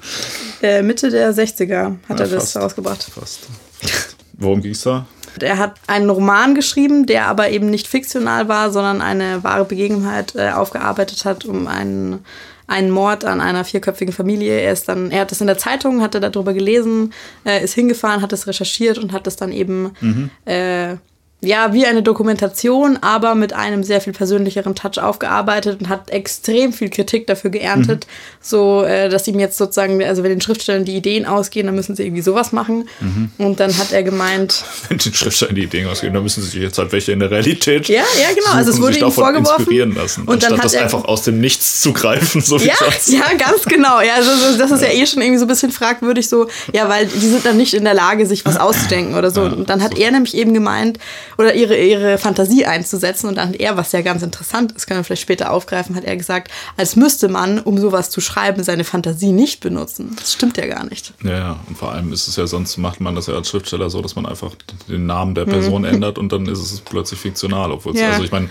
Äh, 0.63 0.81
Mitte 0.81 1.11
der 1.11 1.35
60er 1.35 1.97
hat 2.09 2.19
ja, 2.19 2.25
er 2.25 2.31
das 2.31 2.57
rausgebracht. 2.57 3.03
Fast. 3.03 3.47
fast. 3.83 4.17
Worum 4.39 4.63
ging 4.63 4.73
es 4.73 4.81
da? 4.81 5.07
Er 5.39 5.59
hat 5.59 5.75
einen 5.87 6.09
Roman 6.09 6.55
geschrieben, 6.55 7.05
der 7.05 7.27
aber 7.27 7.51
eben 7.51 7.69
nicht 7.69 7.89
fiktional 7.89 8.49
war, 8.49 8.73
sondern 8.73 9.03
eine 9.03 9.45
wahre 9.45 9.67
Begebenheit 9.67 10.35
äh, 10.35 10.53
aufgearbeitet 10.53 11.27
hat, 11.27 11.45
um 11.45 11.67
einen, 11.67 12.25
einen 12.67 12.91
Mord 12.91 13.27
an 13.27 13.43
einer 13.43 13.67
vierköpfigen 13.67 14.15
Familie. 14.15 14.61
Er 14.61 14.73
ist 14.73 14.89
dann, 14.89 15.11
er 15.11 15.21
hat 15.21 15.31
das 15.31 15.43
in 15.43 15.47
der 15.47 15.59
Zeitung, 15.59 16.01
hatte 16.01 16.21
darüber 16.21 16.55
gelesen, 16.55 17.13
äh, 17.45 17.63
ist 17.63 17.75
hingefahren, 17.75 18.23
hat 18.23 18.33
es 18.33 18.47
recherchiert 18.47 18.97
und 18.97 19.13
hat 19.13 19.27
es 19.27 19.37
dann 19.37 19.53
eben 19.53 19.93
mhm. 20.01 20.31
äh, 20.47 20.97
ja, 21.41 21.73
wie 21.73 21.87
eine 21.87 22.03
Dokumentation, 22.03 22.99
aber 23.01 23.37
mit 23.37 23.53
einem 23.53 23.85
sehr 23.85 24.01
viel 24.01 24.13
persönlicheren 24.13 24.75
Touch 24.75 25.01
aufgearbeitet 25.01 25.81
und 25.81 25.89
hat 25.89 26.11
extrem 26.11 26.73
viel 26.73 26.91
Kritik 26.91 27.29
dafür 27.29 27.51
geerntet, 27.51 28.07
mhm. 28.07 28.39
so 28.41 28.83
äh, 28.83 29.09
dass 29.09 29.29
ihm 29.29 29.39
jetzt 29.39 29.57
sozusagen, 29.57 30.03
also 30.03 30.25
wenn 30.25 30.31
den 30.31 30.41
Schriftstellern 30.41 30.85
die 30.85 30.97
Ideen 30.97 31.27
ausgehen, 31.27 31.67
dann 31.67 31.77
müssen 31.77 31.95
sie 31.95 32.05
irgendwie 32.05 32.23
sowas 32.23 32.51
machen. 32.51 32.89
Mhm. 32.99 33.31
Und 33.39 33.61
dann 33.61 33.79
hat 33.79 33.93
er 33.93 34.03
gemeint, 34.03 34.65
wenn 34.89 34.99
den 34.99 35.15
Schriftstellern 35.15 35.55
die 35.55 35.63
Ideen 35.63 35.87
ausgehen, 35.87 36.13
dann 36.13 36.25
müssen 36.25 36.43
sie 36.43 36.59
jetzt 36.59 36.77
halt 36.77 36.91
welche 36.91 37.13
in 37.13 37.21
der 37.21 37.31
Realität. 37.31 37.87
Ja, 37.87 38.03
ja, 38.21 38.35
genau. 38.35 38.57
Also 38.57 38.73
es 38.73 38.81
wurde 38.81 38.99
ihm 38.99 39.13
vorgeworfen. 39.13 39.61
Inspirieren 39.61 39.95
lassen, 39.95 40.25
und 40.25 40.43
dann 40.43 40.57
hat 40.57 40.65
das 40.65 40.75
er, 40.75 40.83
einfach 40.83 41.05
aus 41.05 41.23
dem 41.23 41.41
Nichts 41.41 41.81
zu 41.81 41.93
greifen, 41.93 42.41
so 42.41 42.61
wie 42.61 42.67
ja, 42.67 42.75
ja, 43.07 43.35
ganz 43.39 43.65
genau. 43.65 44.01
Ja, 44.01 44.15
also 44.17 44.59
das 44.59 44.73
ist 44.73 44.83
ja 44.83 44.89
eh 44.89 45.07
schon 45.07 45.23
irgendwie 45.23 45.39
so 45.39 45.45
ein 45.45 45.49
bisschen 45.49 45.71
fragwürdig, 45.71 46.29
so 46.29 46.49
ja, 46.73 46.89
weil 46.89 47.07
die 47.07 47.29
sind 47.29 47.47
dann 47.47 47.57
nicht 47.57 47.75
in 47.75 47.85
der 47.85 47.95
Lage, 47.95 48.27
sich 48.27 48.45
was 48.45 48.57
auszudenken 48.59 49.15
oder 49.15 49.31
so. 49.31 49.45
Ja, 49.45 49.53
und 49.53 49.71
dann 49.71 49.85
hat 49.85 49.97
er 49.97 50.11
nämlich 50.11 50.37
eben 50.37 50.53
gemeint 50.53 50.99
oder 51.39 51.55
ihre, 51.55 51.79
ihre 51.79 52.19
Fantasie 52.19 52.67
einzusetzen. 52.67 53.29
Und 53.29 53.37
dann 53.37 53.51
hat 53.51 53.57
er, 53.57 53.77
was 53.77 53.93
ja 53.93 54.03
ganz 54.03 54.23
interessant 54.23 54.73
ist, 54.73 54.87
können 54.87 55.01
wir 55.01 55.05
vielleicht 55.05 55.23
später 55.23 55.53
aufgreifen, 55.53 55.95
hat 55.95 56.05
er 56.05 56.17
gesagt, 56.17 56.51
als 56.77 56.97
müsste 56.97 57.29
man, 57.29 57.61
um 57.61 57.79
sowas 57.79 58.11
zu 58.11 58.21
schreiben, 58.21 58.65
seine 58.65 58.83
Fantasie 58.83 59.31
nicht 59.31 59.61
benutzen. 59.61 60.17
Das 60.19 60.33
stimmt 60.33 60.57
ja 60.57 60.67
gar 60.67 60.85
nicht. 60.85 61.15
Ja, 61.23 61.61
und 61.69 61.79
vor 61.79 61.93
allem 61.93 62.13
ist 62.13 62.27
es 62.27 62.37
ja, 62.37 62.47
sonst 62.47 62.77
macht 62.77 63.01
man 63.01 63.15
das 63.15 63.29
ja 63.29 63.35
als 63.35 63.49
Schriftsteller 63.49 63.89
so, 63.89 64.03
dass 64.03 64.17
man 64.17 64.27
einfach 64.27 64.53
den 64.89 65.07
Namen 65.07 65.37
der 65.37 65.45
Person 65.45 65.83
mhm. 65.83 65.89
ändert 65.89 66.19
und 66.19 66.33
dann 66.33 66.47
ist 66.47 66.59
es 66.59 66.81
plötzlich 66.81 67.21
fiktional. 67.21 67.71
Obwohl 67.71 67.97
ja. 67.97 68.11
also 68.11 68.25
ich 68.25 68.33
meine, 68.33 68.51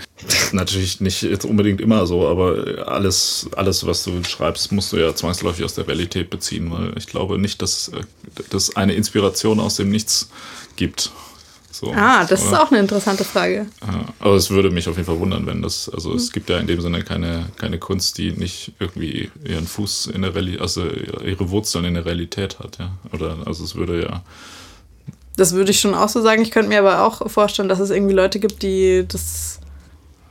natürlich 0.52 1.00
nicht 1.00 1.22
jetzt 1.22 1.44
unbedingt 1.44 1.82
immer 1.82 2.06
so, 2.06 2.26
aber 2.26 2.88
alles, 2.88 3.50
alles, 3.54 3.86
was 3.86 4.02
du 4.04 4.24
schreibst, 4.24 4.72
musst 4.72 4.92
du 4.92 4.96
ja 4.96 5.14
zwangsläufig 5.14 5.62
aus 5.64 5.74
der 5.74 5.86
Realität 5.86 6.30
beziehen, 6.30 6.70
weil 6.72 6.96
ich 6.96 7.06
glaube 7.06 7.38
nicht, 7.38 7.60
dass 7.60 7.90
das 8.48 8.76
eine 8.76 8.94
Inspiration 8.94 9.60
aus 9.60 9.76
dem 9.76 9.90
Nichts 9.90 10.30
gibt. 10.76 11.10
So, 11.78 11.92
ah, 11.92 12.24
das 12.24 12.42
oder? 12.42 12.50
ist 12.50 12.58
auch 12.58 12.70
eine 12.72 12.80
interessante 12.80 13.22
Frage. 13.22 13.66
Ja, 13.86 14.04
aber 14.18 14.34
es 14.34 14.50
würde 14.50 14.70
mich 14.70 14.88
auf 14.88 14.96
jeden 14.96 15.06
Fall 15.06 15.20
wundern, 15.20 15.46
wenn 15.46 15.62
das, 15.62 15.88
also 15.88 16.12
es 16.12 16.32
gibt 16.32 16.50
ja 16.50 16.58
in 16.58 16.66
dem 16.66 16.80
Sinne 16.80 17.04
keine, 17.04 17.46
keine 17.56 17.78
Kunst, 17.78 18.18
die 18.18 18.32
nicht 18.32 18.72
irgendwie 18.80 19.30
ihren 19.44 19.68
Fuß 19.68 20.08
in 20.08 20.22
der 20.22 20.34
Realität, 20.34 20.60
also 20.60 20.84
ihre 20.84 21.50
Wurzeln 21.50 21.84
in 21.84 21.94
der 21.94 22.04
Realität 22.04 22.58
hat, 22.58 22.78
ja. 22.80 22.90
Oder 23.12 23.36
also 23.46 23.62
es 23.62 23.76
würde 23.76 24.02
ja. 24.02 24.22
Das 25.36 25.52
würde 25.52 25.70
ich 25.70 25.78
schon 25.78 25.94
auch 25.94 26.08
so 26.08 26.20
sagen. 26.20 26.42
Ich 26.42 26.50
könnte 26.50 26.68
mir 26.68 26.80
aber 26.80 27.04
auch 27.04 27.30
vorstellen, 27.30 27.68
dass 27.68 27.78
es 27.78 27.90
irgendwie 27.90 28.14
Leute 28.14 28.40
gibt, 28.40 28.64
die 28.64 29.04
das 29.06 29.60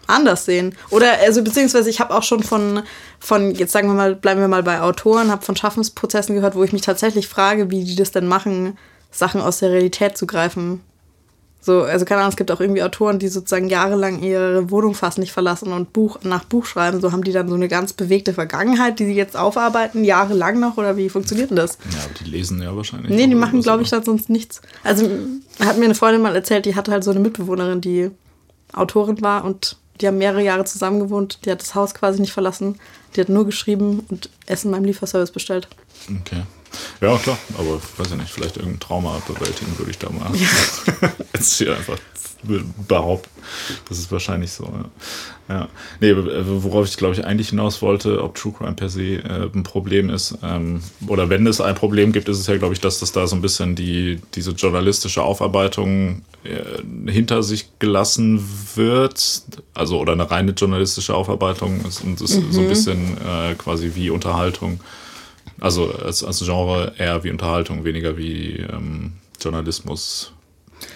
anders 0.05 0.43
sehen. 0.43 0.75
Oder, 0.89 1.19
also 1.21 1.41
beziehungsweise 1.45 1.89
ich 1.89 2.01
habe 2.01 2.13
auch 2.13 2.23
schon 2.23 2.43
von, 2.43 2.83
von, 3.19 3.55
jetzt 3.55 3.71
sagen 3.71 3.87
wir 3.87 3.95
mal, 3.95 4.15
bleiben 4.15 4.41
wir 4.41 4.49
mal 4.49 4.63
bei 4.63 4.81
Autoren, 4.81 5.31
habe 5.31 5.45
von 5.45 5.55
Schaffensprozessen 5.55 6.35
gehört, 6.35 6.55
wo 6.55 6.63
ich 6.65 6.73
mich 6.73 6.81
tatsächlich 6.81 7.29
frage, 7.29 7.71
wie 7.71 7.85
die 7.85 7.95
das 7.95 8.11
denn 8.11 8.27
machen, 8.27 8.77
Sachen 9.11 9.39
aus 9.39 9.59
der 9.59 9.71
Realität 9.71 10.17
zu 10.17 10.27
greifen. 10.27 10.81
So, 11.59 11.81
also 11.81 12.05
keine 12.05 12.21
Ahnung, 12.21 12.31
es 12.31 12.37
gibt 12.37 12.49
auch 12.51 12.61
irgendwie 12.61 12.81
Autoren, 12.81 13.19
die 13.19 13.27
sozusagen 13.27 13.67
jahrelang 13.67 14.21
ihre 14.21 14.71
Wohnung 14.71 14.93
fast 14.93 15.17
nicht 15.17 15.33
verlassen 15.33 15.73
und 15.73 15.91
Buch 15.91 16.19
nach 16.23 16.45
Buch 16.45 16.65
schreiben. 16.65 17.01
So 17.01 17.11
haben 17.11 17.23
die 17.23 17.33
dann 17.33 17.49
so 17.49 17.55
eine 17.55 17.67
ganz 17.67 17.91
bewegte 17.91 18.33
Vergangenheit, 18.33 18.99
die 18.99 19.05
sie 19.05 19.15
jetzt 19.15 19.35
aufarbeiten, 19.35 20.05
jahrelang 20.05 20.59
noch 20.59 20.77
oder 20.77 20.95
wie 20.95 21.09
funktioniert 21.09 21.49
denn 21.49 21.57
das? 21.57 21.77
Ja, 21.91 22.03
aber 22.05 22.13
die 22.23 22.29
lesen 22.29 22.61
ja 22.61 22.73
wahrscheinlich. 22.75 23.09
Nee, 23.09 23.27
die 23.27 23.35
machen, 23.35 23.61
glaube 23.61 23.83
ich, 23.83 23.89
dann 23.89 24.03
sonst 24.03 24.29
nichts. 24.29 24.61
Also 24.83 25.09
hat 25.59 25.77
mir 25.77 25.85
eine 25.85 25.95
Freundin 25.95 26.21
mal 26.21 26.35
erzählt, 26.35 26.65
die 26.65 26.75
hatte 26.75 26.91
halt 26.91 27.03
so 27.03 27.11
eine 27.11 27.19
Mitbewohnerin, 27.19 27.81
die 27.81 28.11
Autorin 28.73 29.21
war 29.21 29.43
und 29.43 29.77
die 29.99 30.07
haben 30.07 30.17
mehrere 30.17 30.43
Jahre 30.43 30.65
zusammen 30.65 30.99
gewohnt. 30.99 31.39
Die 31.45 31.51
hat 31.51 31.61
das 31.61 31.75
Haus 31.75 31.93
quasi 31.93 32.21
nicht 32.21 32.31
verlassen. 32.31 32.79
Die 33.15 33.21
hat 33.21 33.29
nur 33.29 33.45
geschrieben 33.45 34.05
und 34.09 34.29
Essen 34.45 34.71
beim 34.71 34.83
Lieferservice 34.83 35.31
bestellt. 35.31 35.67
Okay. 36.21 36.43
Ja, 37.01 37.17
klar, 37.17 37.37
aber 37.57 37.81
weiß 37.97 38.11
ich 38.11 38.17
nicht, 38.17 38.31
vielleicht 38.31 38.57
irgendein 38.57 38.79
Trauma 38.79 39.21
bewältigen 39.27 39.77
würde 39.77 39.91
ich 39.91 39.97
da 39.97 40.09
mal. 40.09 40.31
Ja. 40.35 41.11
Jetzt 41.33 41.57
hier 41.57 41.75
einfach 41.75 41.97
behaupten. 42.87 43.29
Das 43.89 43.97
ist 43.97 44.11
wahrscheinlich 44.11 44.51
so. 44.51 44.65
Ja. 45.49 45.55
ja. 45.55 45.69
Nee, 45.99 46.13
worauf 46.15 46.87
ich 46.87 46.97
glaube 46.97 47.15
ich 47.15 47.25
eigentlich 47.25 47.49
hinaus 47.49 47.81
wollte, 47.81 48.23
ob 48.23 48.35
True 48.35 48.53
Crime 48.57 48.73
per 48.73 48.89
se 48.89 49.15
äh, 49.15 49.49
ein 49.53 49.63
Problem 49.63 50.09
ist, 50.09 50.37
ähm, 50.43 50.81
oder 51.07 51.29
wenn 51.29 51.47
es 51.47 51.61
ein 51.61 51.75
Problem 51.75 52.11
gibt, 52.11 52.29
ist 52.29 52.39
es 52.39 52.47
ja, 52.47 52.57
glaube 52.57 52.73
ich, 52.73 52.79
dass 52.79 52.99
das 52.99 53.11
da 53.11 53.27
so 53.27 53.35
ein 53.35 53.41
bisschen 53.41 53.75
die, 53.75 54.19
diese 54.35 54.51
journalistische 54.51 55.23
Aufarbeitung 55.23 56.21
äh, 56.43 57.11
hinter 57.11 57.43
sich 57.43 57.69
gelassen 57.79 58.43
wird. 58.75 59.43
Also, 59.73 59.99
oder 59.99 60.13
eine 60.13 60.29
reine 60.29 60.51
journalistische 60.51 61.15
Aufarbeitung 61.15 61.83
ist, 61.85 62.03
und 62.03 62.21
ist 62.21 62.37
mhm. 62.37 62.51
so 62.51 62.59
ein 62.59 62.65
mhm. 62.65 62.69
bisschen 62.69 63.17
äh, 63.17 63.55
quasi 63.55 63.91
wie 63.95 64.09
Unterhaltung. 64.09 64.79
Also 65.59 65.91
als, 65.93 66.23
als 66.23 66.39
Genre 66.39 66.93
eher 66.97 67.23
wie 67.23 67.31
Unterhaltung, 67.31 67.83
weniger 67.83 68.17
wie 68.17 68.57
ähm, 68.57 69.13
Journalismus. 69.41 70.33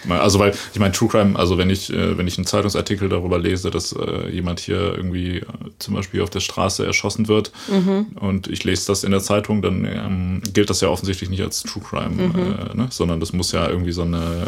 Also 0.08 0.38
weil, 0.38 0.54
ich 0.72 0.78
meine, 0.78 0.92
True 0.92 1.08
Crime, 1.08 1.36
also 1.36 1.58
wenn 1.58 1.70
ich, 1.70 1.92
äh, 1.92 2.16
wenn 2.16 2.26
ich 2.26 2.38
einen 2.38 2.46
Zeitungsartikel 2.46 3.08
darüber 3.08 3.38
lese, 3.38 3.70
dass 3.70 3.92
äh, 3.92 4.28
jemand 4.30 4.60
hier 4.60 4.94
irgendwie 4.94 5.38
äh, 5.38 5.44
zum 5.78 5.94
Beispiel 5.94 6.22
auf 6.22 6.30
der 6.30 6.40
Straße 6.40 6.84
erschossen 6.84 7.28
wird 7.28 7.52
mhm. 7.68 8.06
und 8.20 8.48
ich 8.48 8.64
lese 8.64 8.86
das 8.86 9.04
in 9.04 9.10
der 9.10 9.20
Zeitung, 9.20 9.62
dann 9.62 9.84
ähm, 9.84 10.42
gilt 10.52 10.70
das 10.70 10.80
ja 10.80 10.88
offensichtlich 10.88 11.30
nicht 11.30 11.42
als 11.42 11.62
True 11.62 11.82
Crime, 11.82 12.10
mhm. 12.10 12.34
äh, 12.36 12.76
ne? 12.76 12.86
sondern 12.90 13.20
das 13.20 13.32
muss 13.32 13.52
ja 13.52 13.68
irgendwie 13.68 13.92
so, 13.92 14.02
eine, 14.02 14.46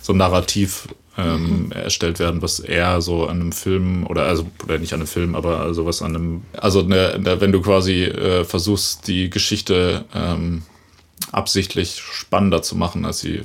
so 0.00 0.12
ein 0.12 0.18
Narrativ 0.18 0.88
ähm, 1.16 1.66
mhm. 1.66 1.72
erstellt 1.72 2.18
werden, 2.18 2.42
was 2.42 2.60
eher 2.60 3.00
so 3.00 3.26
an 3.26 3.40
einem 3.40 3.52
Film 3.52 4.06
oder 4.06 4.24
also 4.26 4.46
oder 4.62 4.78
nicht 4.78 4.92
an 4.92 5.00
einem 5.00 5.06
Film, 5.06 5.34
aber 5.34 5.60
also 5.60 5.86
was 5.86 6.02
an 6.02 6.14
einem 6.14 6.42
also 6.52 6.82
ne, 6.82 7.18
wenn 7.38 7.52
du 7.52 7.60
quasi 7.60 8.04
äh, 8.04 8.44
versuchst 8.44 9.06
die 9.06 9.30
Geschichte 9.30 10.04
ähm, 10.14 10.62
absichtlich 11.32 12.00
spannender 12.00 12.62
zu 12.62 12.76
machen, 12.76 13.04
als 13.04 13.20
sie 13.20 13.42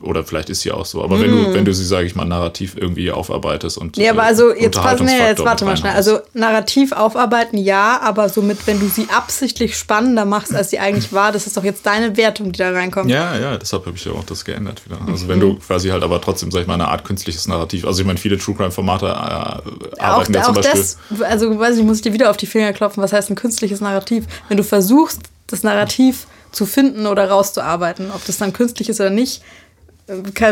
oder 0.00 0.24
vielleicht 0.24 0.50
ist 0.50 0.60
sie 0.60 0.72
auch 0.72 0.86
so, 0.86 1.02
aber 1.02 1.16
mm. 1.16 1.22
wenn 1.22 1.30
du, 1.30 1.54
wenn 1.54 1.64
du 1.64 1.74
sie, 1.74 1.84
sage 1.84 2.06
ich 2.06 2.14
mal, 2.14 2.24
narrativ 2.24 2.76
irgendwie 2.76 3.10
aufarbeitest 3.10 3.78
und. 3.78 3.96
Ja, 3.96 4.12
aber 4.12 4.22
also 4.22 4.54
jetzt 4.54 4.80
pass 4.80 5.00
nee, 5.00 5.18
jetzt 5.18 5.44
warte 5.44 5.64
mal 5.64 5.76
schnell. 5.76 5.94
Also 5.94 6.20
narrativ 6.34 6.92
aufarbeiten, 6.92 7.58
ja, 7.58 8.00
aber 8.02 8.28
somit, 8.28 8.66
wenn 8.66 8.80
du 8.80 8.88
sie 8.88 9.08
absichtlich 9.10 9.76
spannender 9.76 10.24
machst, 10.24 10.54
als 10.54 10.70
sie 10.70 10.78
eigentlich 10.78 11.12
war, 11.12 11.32
das 11.32 11.46
ist 11.46 11.56
doch 11.56 11.64
jetzt 11.64 11.84
deine 11.86 12.16
Wertung, 12.16 12.52
die 12.52 12.58
da 12.58 12.70
reinkommt. 12.70 13.10
Ja, 13.10 13.36
ja, 13.38 13.56
deshalb 13.58 13.86
habe 13.86 13.96
ich 13.96 14.04
ja 14.04 14.12
auch 14.12 14.24
das 14.24 14.44
geändert 14.44 14.84
wieder. 14.84 14.98
Also 15.06 15.24
mhm. 15.24 15.28
wenn 15.28 15.40
du 15.40 15.58
quasi 15.58 15.88
halt 15.88 16.02
aber 16.02 16.20
trotzdem, 16.20 16.50
sag 16.50 16.62
ich 16.62 16.66
mal, 16.66 16.74
eine 16.74 16.88
Art 16.88 17.04
künstliches 17.04 17.48
Narrativ, 17.48 17.84
also 17.84 18.00
ich 18.00 18.06
meine, 18.06 18.18
viele 18.18 18.38
True 18.38 18.54
Crime-Formate 18.54 19.06
äh, 19.06 19.08
arbeiten 19.10 20.00
auch, 20.00 20.28
ja 20.28 20.42
zum 20.42 20.52
auch 20.52 20.54
Beispiel. 20.54 20.80
Das, 20.80 20.98
also 21.22 21.58
weiß 21.58 21.76
ich, 21.76 21.84
muss 21.84 21.96
ich 21.96 22.02
dir 22.02 22.12
wieder 22.12 22.30
auf 22.30 22.36
die 22.36 22.46
Finger 22.46 22.72
klopfen, 22.72 23.02
was 23.02 23.12
heißt 23.12 23.30
ein 23.30 23.36
künstliches 23.36 23.80
Narrativ? 23.80 24.26
Wenn 24.48 24.56
du 24.56 24.64
versuchst, 24.64 25.20
das 25.46 25.62
Narrativ 25.62 26.26
zu 26.52 26.66
finden 26.66 27.06
oder 27.06 27.28
rauszuarbeiten, 27.28 28.10
ob 28.14 28.24
das 28.24 28.38
dann 28.38 28.52
künstlich 28.52 28.88
ist 28.88 29.00
oder 29.00 29.10
nicht, 29.10 29.42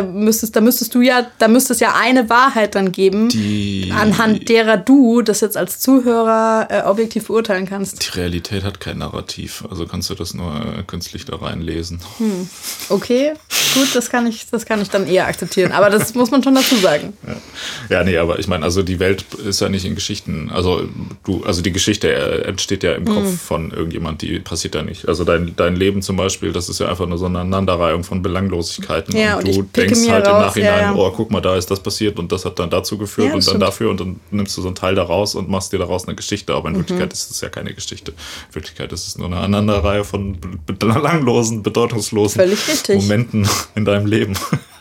müsstest, 0.03 0.55
da 0.55 0.61
müsstest 0.61 0.95
du 0.95 1.01
ja, 1.01 1.27
da 1.39 1.49
müsste 1.49 1.73
es 1.73 1.81
ja 1.81 1.95
eine 1.99 2.29
Wahrheit 2.29 2.75
dann 2.75 2.93
geben, 2.93 3.29
die, 3.29 3.93
anhand 3.95 4.49
derer 4.49 4.77
du 4.77 5.23
das 5.23 5.41
jetzt 5.41 5.57
als 5.57 5.81
Zuhörer 5.81 6.69
äh, 6.71 6.83
objektiv 6.83 7.29
beurteilen 7.29 7.67
kannst. 7.67 8.07
Die 8.07 8.19
Realität 8.19 8.65
hat 8.65 8.81
kein 8.81 8.99
Narrativ, 8.99 9.65
also 9.71 9.87
kannst 9.87 10.11
du 10.11 10.15
das 10.15 10.35
nur 10.35 10.55
äh, 10.55 10.83
künstlich 10.87 11.25
da 11.25 11.37
reinlesen. 11.37 12.01
Hm. 12.19 12.49
Okay, 12.89 13.33
gut, 13.75 13.95
das 13.95 14.11
kann 14.11 14.27
ich, 14.27 14.47
das 14.51 14.67
kann 14.67 14.83
ich 14.83 14.91
dann 14.91 15.07
eher 15.07 15.27
akzeptieren, 15.27 15.73
aber 15.73 15.91
das 15.91 16.15
muss 16.15 16.31
man 16.31 16.43
schon 16.43 16.55
dazu 16.55 16.77
sagen. 16.77 17.15
Ja, 17.27 17.97
ja 17.97 18.05
nee, 18.05 18.19
aber 18.19 18.39
ich 18.39 18.49
meine, 18.49 18.65
also 18.65 18.83
die 18.83 18.99
Welt 18.99 19.25
ist 19.35 19.61
ja 19.61 19.69
nicht 19.69 19.85
in 19.85 19.95
Geschichten, 19.95 20.51
also 20.53 20.89
du, 21.25 21.45
also 21.45 21.63
die 21.63 21.73
Geschichte 21.73 22.13
äh, 22.13 22.43
entsteht 22.49 22.83
ja 22.83 22.93
im 22.93 23.07
hm. 23.07 23.15
Kopf 23.15 23.41
von 23.41 23.71
irgendjemand, 23.71 24.23
die 24.23 24.39
passiert 24.39 24.75
ja 24.75 24.83
nicht. 24.83 25.09
Also 25.09 25.25
dein, 25.25 25.55
dein 25.57 25.77
Leben 25.77 26.03
zum 26.03 26.17
Beispiel, 26.17 26.53
das 26.53 26.69
ist 26.69 26.81
ja 26.81 26.89
einfach 26.89 27.07
nur 27.07 27.19
so 27.19 27.27
eine 27.27 27.41
Aneinanderreihung 27.41 28.05
von 28.05 28.23
Belanglosigkeiten. 28.23 29.17
Ja, 29.17 29.39
du 29.53 29.63
denkst 29.63 30.09
halt 30.09 30.27
raus, 30.27 30.35
im 30.35 30.47
Nachhinein, 30.47 30.81
ja, 30.81 30.81
ja. 30.81 30.95
oh, 30.95 31.11
guck 31.11 31.31
mal, 31.31 31.41
da 31.41 31.57
ist 31.57 31.71
das 31.71 31.81
passiert 31.81 32.19
und 32.19 32.31
das 32.33 32.45
hat 32.45 32.59
dann 32.59 32.71
dazu 32.71 32.99
geführt 32.99 33.29
ja, 33.29 33.35
und 33.35 33.45
dann 33.45 33.51
stimmt. 33.51 33.63
dafür 33.63 33.91
und 33.91 34.01
dann 34.01 34.21
nimmst 34.31 34.57
du 34.57 34.63
so 34.63 34.69
einen 34.69 34.75
Teil 34.75 34.95
daraus 34.95 35.35
und 35.35 35.49
machst 35.49 35.73
dir 35.73 35.79
daraus 35.79 36.07
eine 36.07 36.17
Geschichte. 36.17 36.55
Aber 36.55 36.69
in 36.69 36.75
mhm. 36.75 36.79
Wirklichkeit 36.79 37.13
ist 37.13 37.31
es 37.31 37.41
ja 37.41 37.49
keine 37.49 37.75
Geschichte. 37.75 38.13
In 38.13 38.55
Wirklichkeit 38.55 38.93
ist 38.93 39.07
es 39.07 39.19
nur 39.19 39.27
eine 39.27 39.37
Aneinanderreihe 39.37 40.05
von 40.05 40.39
belanglosen, 40.67 41.63
bedeutungslosen 41.63 42.43
Momenten 42.89 43.49
in 43.75 43.85
deinem 43.85 44.07
Leben. 44.07 44.37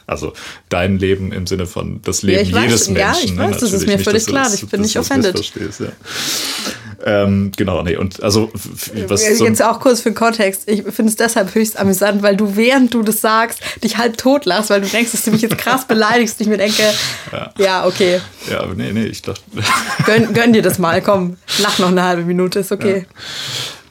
Also 0.07 0.33
dein 0.69 0.99
Leben 0.99 1.31
im 1.31 1.47
Sinne 1.47 1.65
von 1.65 2.01
das 2.03 2.21
Leben 2.21 2.49
ja, 2.49 2.61
jedes 2.61 2.81
weiß, 2.81 2.89
Menschen. 2.89 2.97
Ja, 2.97 3.15
ich 3.23 3.31
ne? 3.33 3.37
weiß, 3.39 3.55
ne? 3.55 3.57
das 3.59 3.73
ist 3.73 3.87
mir 3.87 3.99
völlig 3.99 4.25
klar. 4.25 4.53
Ich 4.53 4.67
bin 4.67 4.81
nicht 4.81 4.97
offended. 4.99 5.53
Ja. 5.79 5.87
Ähm, 7.03 7.51
genau, 7.55 7.83
nee, 7.83 7.97
und 7.97 8.23
also 8.23 8.51
was 9.07 9.27
Jetzt 9.27 9.61
auch 9.61 9.79
kurz 9.79 10.01
für 10.01 10.13
Kontext. 10.13 10.63
Ich 10.67 10.83
finde 10.83 11.09
es 11.09 11.15
deshalb 11.15 11.53
höchst 11.53 11.77
amüsant, 11.77 12.23
weil 12.23 12.37
du, 12.37 12.55
während 12.55 12.93
du 12.93 13.03
das 13.03 13.21
sagst, 13.21 13.59
dich 13.83 13.97
halb 13.97 14.17
tot 14.17 14.45
lachst, 14.45 14.69
weil 14.69 14.81
du 14.81 14.87
denkst, 14.87 15.11
dass 15.11 15.23
du 15.23 15.31
mich 15.31 15.41
jetzt 15.41 15.57
krass 15.57 15.85
beleidigst. 15.85 16.39
Und 16.39 16.45
ich 16.45 16.47
mir 16.47 16.57
denke, 16.57 16.83
ja, 17.31 17.53
ja 17.57 17.85
okay. 17.85 18.21
Ja, 18.49 18.61
aber 18.61 18.75
nee, 18.75 18.91
nee, 18.91 19.05
ich 19.05 19.21
dachte. 19.21 19.41
Gönn, 20.05 20.33
gönn 20.33 20.53
dir 20.53 20.61
das 20.61 20.79
mal, 20.79 21.01
komm, 21.01 21.37
lach 21.59 21.79
noch 21.79 21.89
eine 21.89 22.03
halbe 22.03 22.23
Minute, 22.23 22.59
ist 22.59 22.71
okay. 22.71 23.05
Ja. 23.07 23.21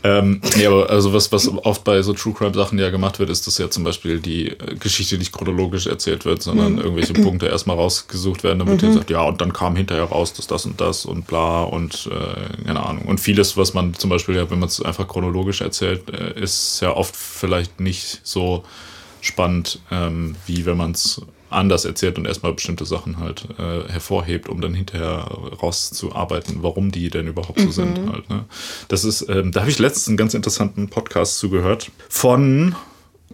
Ähm, 0.06 0.42
nee, 0.54 0.66
aber 0.66 0.90
also 0.90 1.14
was, 1.14 1.32
was 1.32 1.48
oft 1.48 1.82
bei 1.82 2.02
so 2.02 2.12
True 2.12 2.34
Crime 2.34 2.52
Sachen 2.52 2.78
ja 2.78 2.90
gemacht 2.90 3.18
wird, 3.18 3.30
ist, 3.30 3.46
dass 3.46 3.56
ja 3.56 3.70
zum 3.70 3.84
Beispiel 3.84 4.20
die 4.20 4.48
äh, 4.50 4.74
Geschichte 4.78 5.16
nicht 5.16 5.32
chronologisch 5.32 5.86
erzählt 5.86 6.26
wird, 6.26 6.42
sondern 6.42 6.74
mhm. 6.74 6.80
irgendwelche 6.80 7.14
Punkte 7.22 7.46
erstmal 7.46 7.76
rausgesucht 7.76 8.44
werden, 8.44 8.58
damit 8.58 8.82
mhm. 8.82 8.92
sagt, 8.92 9.08
ja, 9.08 9.22
und 9.22 9.40
dann 9.40 9.54
kam 9.54 9.76
hinterher 9.76 10.04
raus, 10.04 10.34
dass 10.34 10.46
das 10.46 10.66
und 10.66 10.78
das 10.78 11.06
und 11.06 11.26
bla 11.26 11.62
und 11.62 12.10
äh, 12.12 12.64
keine 12.66 12.84
Ahnung. 12.84 13.06
Und 13.06 13.18
vieles, 13.18 13.56
was 13.56 13.72
man 13.72 13.94
zum 13.94 14.10
Beispiel, 14.10 14.36
ja, 14.36 14.50
wenn 14.50 14.58
man 14.58 14.68
es 14.68 14.82
einfach 14.82 15.08
chronologisch 15.08 15.62
erzählt, 15.62 16.10
äh, 16.10 16.38
ist 16.38 16.80
ja 16.82 16.94
oft 16.94 17.16
vielleicht 17.16 17.80
nicht 17.80 18.20
so 18.24 18.62
spannend, 19.22 19.80
ähm, 19.90 20.36
wie 20.44 20.66
wenn 20.66 20.76
man 20.76 20.90
es 20.90 21.22
anders 21.54 21.84
erzählt 21.84 22.18
und 22.18 22.26
erstmal 22.26 22.52
bestimmte 22.52 22.84
Sachen 22.84 23.18
halt 23.18 23.46
äh, 23.58 23.90
hervorhebt, 23.90 24.48
um 24.48 24.60
dann 24.60 24.74
hinterher 24.74 25.28
rauszuarbeiten, 25.62 26.62
warum 26.62 26.90
die 26.90 27.10
denn 27.10 27.26
überhaupt 27.26 27.60
so 27.60 27.66
mhm. 27.66 27.72
sind 27.72 28.12
halt. 28.12 28.28
Ne? 28.30 28.44
Das 28.88 29.04
ist, 29.04 29.28
ähm, 29.28 29.52
da 29.52 29.60
habe 29.60 29.70
ich 29.70 29.78
letztens 29.78 30.08
einen 30.08 30.16
ganz 30.16 30.34
interessanten 30.34 30.88
Podcast 30.88 31.38
zugehört 31.38 31.90
von 32.08 32.74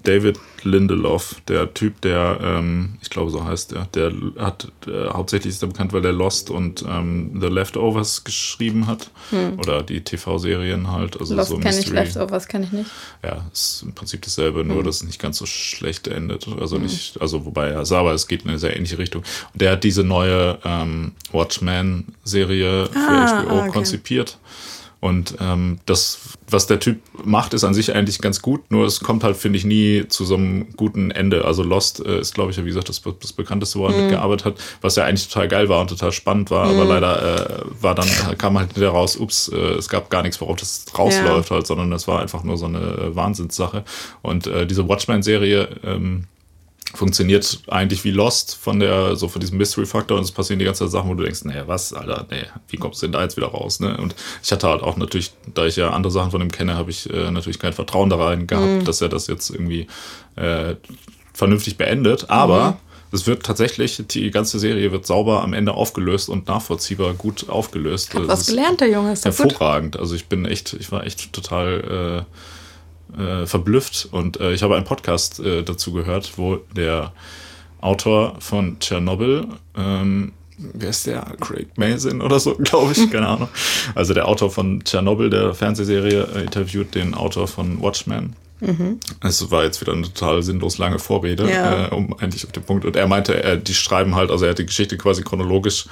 David 0.02 0.38
Lindelof, 0.62 1.36
der 1.48 1.72
Typ, 1.74 2.00
der, 2.00 2.38
ähm, 2.42 2.98
ich 3.02 3.10
glaube, 3.10 3.30
so 3.30 3.44
heißt 3.44 3.72
der, 3.72 3.86
der 3.94 4.12
hat 4.38 4.70
äh, 4.86 5.08
hauptsächlich 5.08 5.54
ist 5.54 5.62
er 5.62 5.68
bekannt, 5.68 5.92
weil 5.92 6.04
er 6.04 6.12
Lost 6.12 6.50
und 6.50 6.84
ähm, 6.88 7.38
The 7.40 7.48
Leftovers 7.48 8.24
geschrieben 8.24 8.86
hat. 8.86 9.10
Hm. 9.30 9.58
Oder 9.58 9.82
die 9.82 10.02
TV-Serien 10.02 10.90
halt. 10.90 11.18
Also 11.18 11.34
Lost 11.34 11.50
so 11.50 11.58
kenne 11.58 11.78
ich, 11.78 11.88
Leftovers 11.90 12.48
kenne 12.48 12.66
ich 12.66 12.72
nicht. 12.72 12.90
Ja, 13.22 13.46
ist 13.52 13.82
im 13.82 13.94
Prinzip 13.94 14.22
dasselbe, 14.22 14.64
nur 14.64 14.78
hm. 14.78 14.84
dass 14.84 14.96
es 14.96 15.04
nicht 15.04 15.20
ganz 15.20 15.38
so 15.38 15.46
schlecht 15.46 16.08
endet. 16.08 16.46
Also 16.60 16.76
hm. 16.76 16.82
nicht, 16.82 17.20
also 17.20 17.44
wobei 17.44 17.68
er 17.68 17.84
sah, 17.84 18.00
aber 18.00 18.12
es 18.12 18.26
geht 18.26 18.42
in 18.42 18.50
eine 18.50 18.58
sehr 18.58 18.76
ähnliche 18.76 18.98
Richtung. 18.98 19.22
Und 19.52 19.60
der 19.60 19.72
hat 19.72 19.84
diese 19.84 20.04
neue 20.04 20.58
ähm, 20.64 21.12
Watchmen-Serie 21.32 22.88
ah, 22.94 23.42
für 23.42 23.46
HBO 23.46 23.58
okay. 23.60 23.70
konzipiert. 23.70 24.38
Und 25.00 25.36
ähm, 25.40 25.78
das, 25.86 26.36
was 26.48 26.66
der 26.66 26.78
Typ 26.78 27.00
macht, 27.24 27.54
ist 27.54 27.64
an 27.64 27.72
sich 27.72 27.94
eigentlich 27.94 28.20
ganz 28.20 28.42
gut, 28.42 28.70
nur 28.70 28.84
es 28.84 29.00
kommt 29.00 29.24
halt, 29.24 29.38
finde 29.38 29.58
ich, 29.58 29.64
nie 29.64 30.06
zu 30.08 30.26
so 30.26 30.34
einem 30.34 30.76
guten 30.76 31.10
Ende. 31.10 31.46
Also 31.46 31.62
Lost 31.62 32.04
äh, 32.04 32.20
ist, 32.20 32.34
glaube 32.34 32.50
ich, 32.50 32.62
wie 32.62 32.68
gesagt, 32.68 32.90
das, 32.90 33.00
das 33.20 33.32
bekannteste, 33.32 33.78
wo 33.78 33.86
er 33.86 33.92
mhm. 33.92 34.00
mitgearbeitet 34.02 34.44
hat, 34.44 34.54
was 34.82 34.96
ja 34.96 35.04
eigentlich 35.04 35.26
total 35.28 35.48
geil 35.48 35.68
war 35.70 35.80
und 35.80 35.88
total 35.88 36.12
spannend 36.12 36.50
war, 36.50 36.66
mhm. 36.66 36.78
aber 36.78 36.84
leider 36.84 37.60
äh, 37.60 37.62
war 37.80 37.94
dann, 37.94 38.08
kam 38.36 38.58
halt 38.58 38.76
wieder 38.76 38.90
raus, 38.90 39.16
ups, 39.16 39.48
äh, 39.48 39.56
es 39.56 39.88
gab 39.88 40.10
gar 40.10 40.22
nichts, 40.22 40.38
worauf 40.42 40.56
das 40.56 40.84
rausläuft 40.96 41.48
ja. 41.48 41.56
halt, 41.56 41.66
sondern 41.66 41.90
es 41.92 42.06
war 42.06 42.20
einfach 42.20 42.44
nur 42.44 42.58
so 42.58 42.66
eine 42.66 42.78
äh, 42.78 43.16
Wahnsinnssache. 43.16 43.84
Und 44.20 44.48
äh, 44.48 44.66
diese 44.66 44.86
Watchmen-Serie, 44.86 45.68
ähm, 45.82 46.24
funktioniert 46.94 47.60
eigentlich 47.68 48.04
wie 48.04 48.10
Lost 48.10 48.56
von 48.56 48.80
der, 48.80 49.16
so 49.16 49.28
von 49.28 49.40
diesem 49.40 49.58
Mystery-Faktor 49.58 50.18
und 50.18 50.24
es 50.24 50.32
passieren 50.32 50.58
die 50.58 50.64
ganze 50.64 50.84
Zeit 50.84 50.92
Sachen, 50.92 51.10
wo 51.10 51.14
du 51.14 51.22
denkst, 51.22 51.44
naja, 51.44 51.66
was, 51.66 51.92
Alter, 51.92 52.26
nee, 52.30 52.42
wie 52.68 52.76
kommst 52.76 53.00
du 53.00 53.06
denn 53.06 53.12
da 53.12 53.22
jetzt 53.22 53.36
wieder 53.36 53.48
raus, 53.48 53.80
ne? 53.80 53.96
Und 53.96 54.14
ich 54.42 54.50
hatte 54.50 54.68
halt 54.68 54.82
auch 54.82 54.96
natürlich, 54.96 55.32
da 55.54 55.66
ich 55.66 55.76
ja 55.76 55.90
andere 55.90 56.10
Sachen 56.10 56.30
von 56.32 56.40
ihm 56.40 56.50
kenne, 56.50 56.74
habe 56.74 56.90
ich 56.90 57.08
äh, 57.10 57.30
natürlich 57.30 57.58
kein 57.58 57.72
Vertrauen 57.72 58.10
da 58.10 58.16
rein 58.16 58.46
gehabt, 58.46 58.66
mhm. 58.66 58.84
dass 58.84 59.00
er 59.00 59.08
das 59.08 59.28
jetzt 59.28 59.50
irgendwie 59.50 59.86
äh, 60.36 60.74
vernünftig 61.32 61.76
beendet, 61.76 62.28
aber 62.28 62.72
mhm. 62.72 62.76
es 63.12 63.26
wird 63.26 63.44
tatsächlich, 63.44 64.02
die 64.08 64.30
ganze 64.30 64.58
Serie 64.58 64.90
wird 64.90 65.06
sauber 65.06 65.42
am 65.42 65.52
Ende 65.52 65.74
aufgelöst 65.74 66.28
und 66.28 66.48
nachvollziehbar 66.48 67.14
gut 67.14 67.48
aufgelöst. 67.48 68.14
Hat 68.14 68.26
was 68.26 68.46
gelernt, 68.46 68.80
der 68.80 68.90
Junge, 68.90 69.12
ist 69.12 69.24
hervorragend. 69.24 69.92
Gut. 69.92 70.00
Also 70.00 70.16
ich 70.16 70.26
bin 70.26 70.44
echt, 70.44 70.72
ich 70.74 70.90
war 70.90 71.06
echt 71.06 71.32
total 71.32 72.26
äh, 72.26 72.34
äh, 73.18 73.46
verblüfft 73.46 74.08
und 74.10 74.40
äh, 74.40 74.52
ich 74.52 74.62
habe 74.62 74.76
einen 74.76 74.84
Podcast 74.84 75.40
äh, 75.40 75.62
dazu 75.62 75.92
gehört, 75.92 76.32
wo 76.36 76.56
der 76.74 77.12
Autor 77.80 78.36
von 78.40 78.78
Tschernobyl, 78.78 79.46
ähm, 79.76 80.32
wer 80.58 80.90
ist 80.90 81.06
der? 81.06 81.22
Craig 81.40 81.68
Mason 81.76 82.20
oder 82.20 82.38
so, 82.38 82.54
glaube 82.58 82.92
ich, 82.92 83.10
keine 83.10 83.26
Ahnung. 83.26 83.48
Also 83.94 84.14
der 84.14 84.28
Autor 84.28 84.50
von 84.50 84.82
Tschernobyl, 84.84 85.30
der 85.30 85.54
Fernsehserie, 85.54 86.28
äh, 86.34 86.42
interviewt 86.42 86.94
den 86.94 87.14
Autor 87.14 87.48
von 87.48 87.80
Watchmen. 87.82 88.34
Mhm. 88.60 89.00
Es 89.22 89.50
war 89.50 89.64
jetzt 89.64 89.80
wieder 89.80 89.92
eine 89.92 90.02
total 90.02 90.42
sinnlos 90.42 90.78
lange 90.78 90.98
Vorrede, 90.98 91.50
ja. 91.50 91.86
äh, 91.86 91.90
um 91.90 92.14
eigentlich 92.18 92.44
auf 92.44 92.52
den 92.52 92.62
Punkt. 92.62 92.84
Und 92.84 92.96
er 92.96 93.06
meinte, 93.06 93.42
er, 93.42 93.56
die 93.56 93.74
schreiben 93.74 94.14
halt, 94.14 94.30
also 94.30 94.44
er 94.44 94.50
hat 94.50 94.58
die 94.58 94.66
Geschichte 94.66 94.98
quasi 94.98 95.22
chronologisch 95.22 95.86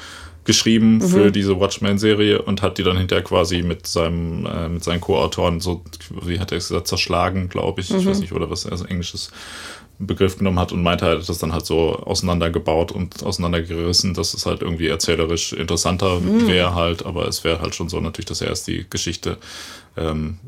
geschrieben 0.45 0.97
mhm. 0.97 1.02
für 1.02 1.30
diese 1.30 1.61
Watchmen-Serie 1.61 2.42
und 2.42 2.62
hat 2.62 2.78
die 2.78 2.83
dann 2.83 2.97
hinterher 2.97 3.25
quasi 3.25 3.62
mit 3.62 3.87
seinem, 3.87 4.47
äh, 4.47 4.68
mit 4.68 4.83
seinen 4.83 5.00
Co-Autoren 5.00 5.61
so, 5.61 5.83
wie 6.23 6.40
hat 6.40 6.52
er 6.52 6.59
es 6.59 6.68
gesagt, 6.68 6.88
zerschlagen, 6.88 7.49
glaube 7.49 7.80
ich. 7.80 7.90
Mhm. 7.90 7.99
Ich 7.99 8.07
weiß 8.07 8.21
nicht, 8.21 8.33
oder 8.33 8.49
was, 8.50 8.66
also 8.66 8.85
englisches 8.87 9.30
Begriff 9.99 10.38
genommen 10.38 10.61
hat 10.61 10.71
und 10.71 10.83
meinte 10.83 11.07
halt, 11.07 11.28
das 11.28 11.38
dann 11.38 11.52
halt 11.52 11.66
so 11.66 11.97
auseinandergebaut 11.97 12.92
und 12.92 13.25
auseinandergerissen, 13.25 14.14
dass 14.14 14.33
es 14.33 14.47
halt 14.47 14.62
irgendwie 14.62 14.87
erzählerisch 14.87 15.52
interessanter 15.52 16.21
mhm. 16.21 16.47
wäre 16.47 16.75
halt, 16.75 17.04
aber 17.04 17.26
es 17.26 17.42
wäre 17.42 17.61
halt 17.61 17.75
schon 17.75 17.88
so 17.88 18.00
natürlich, 18.00 18.26
dass 18.26 18.40
er 18.40 18.49
erst 18.49 18.68
die 18.68 18.87
Geschichte 18.88 19.38
ähm, 19.97 20.38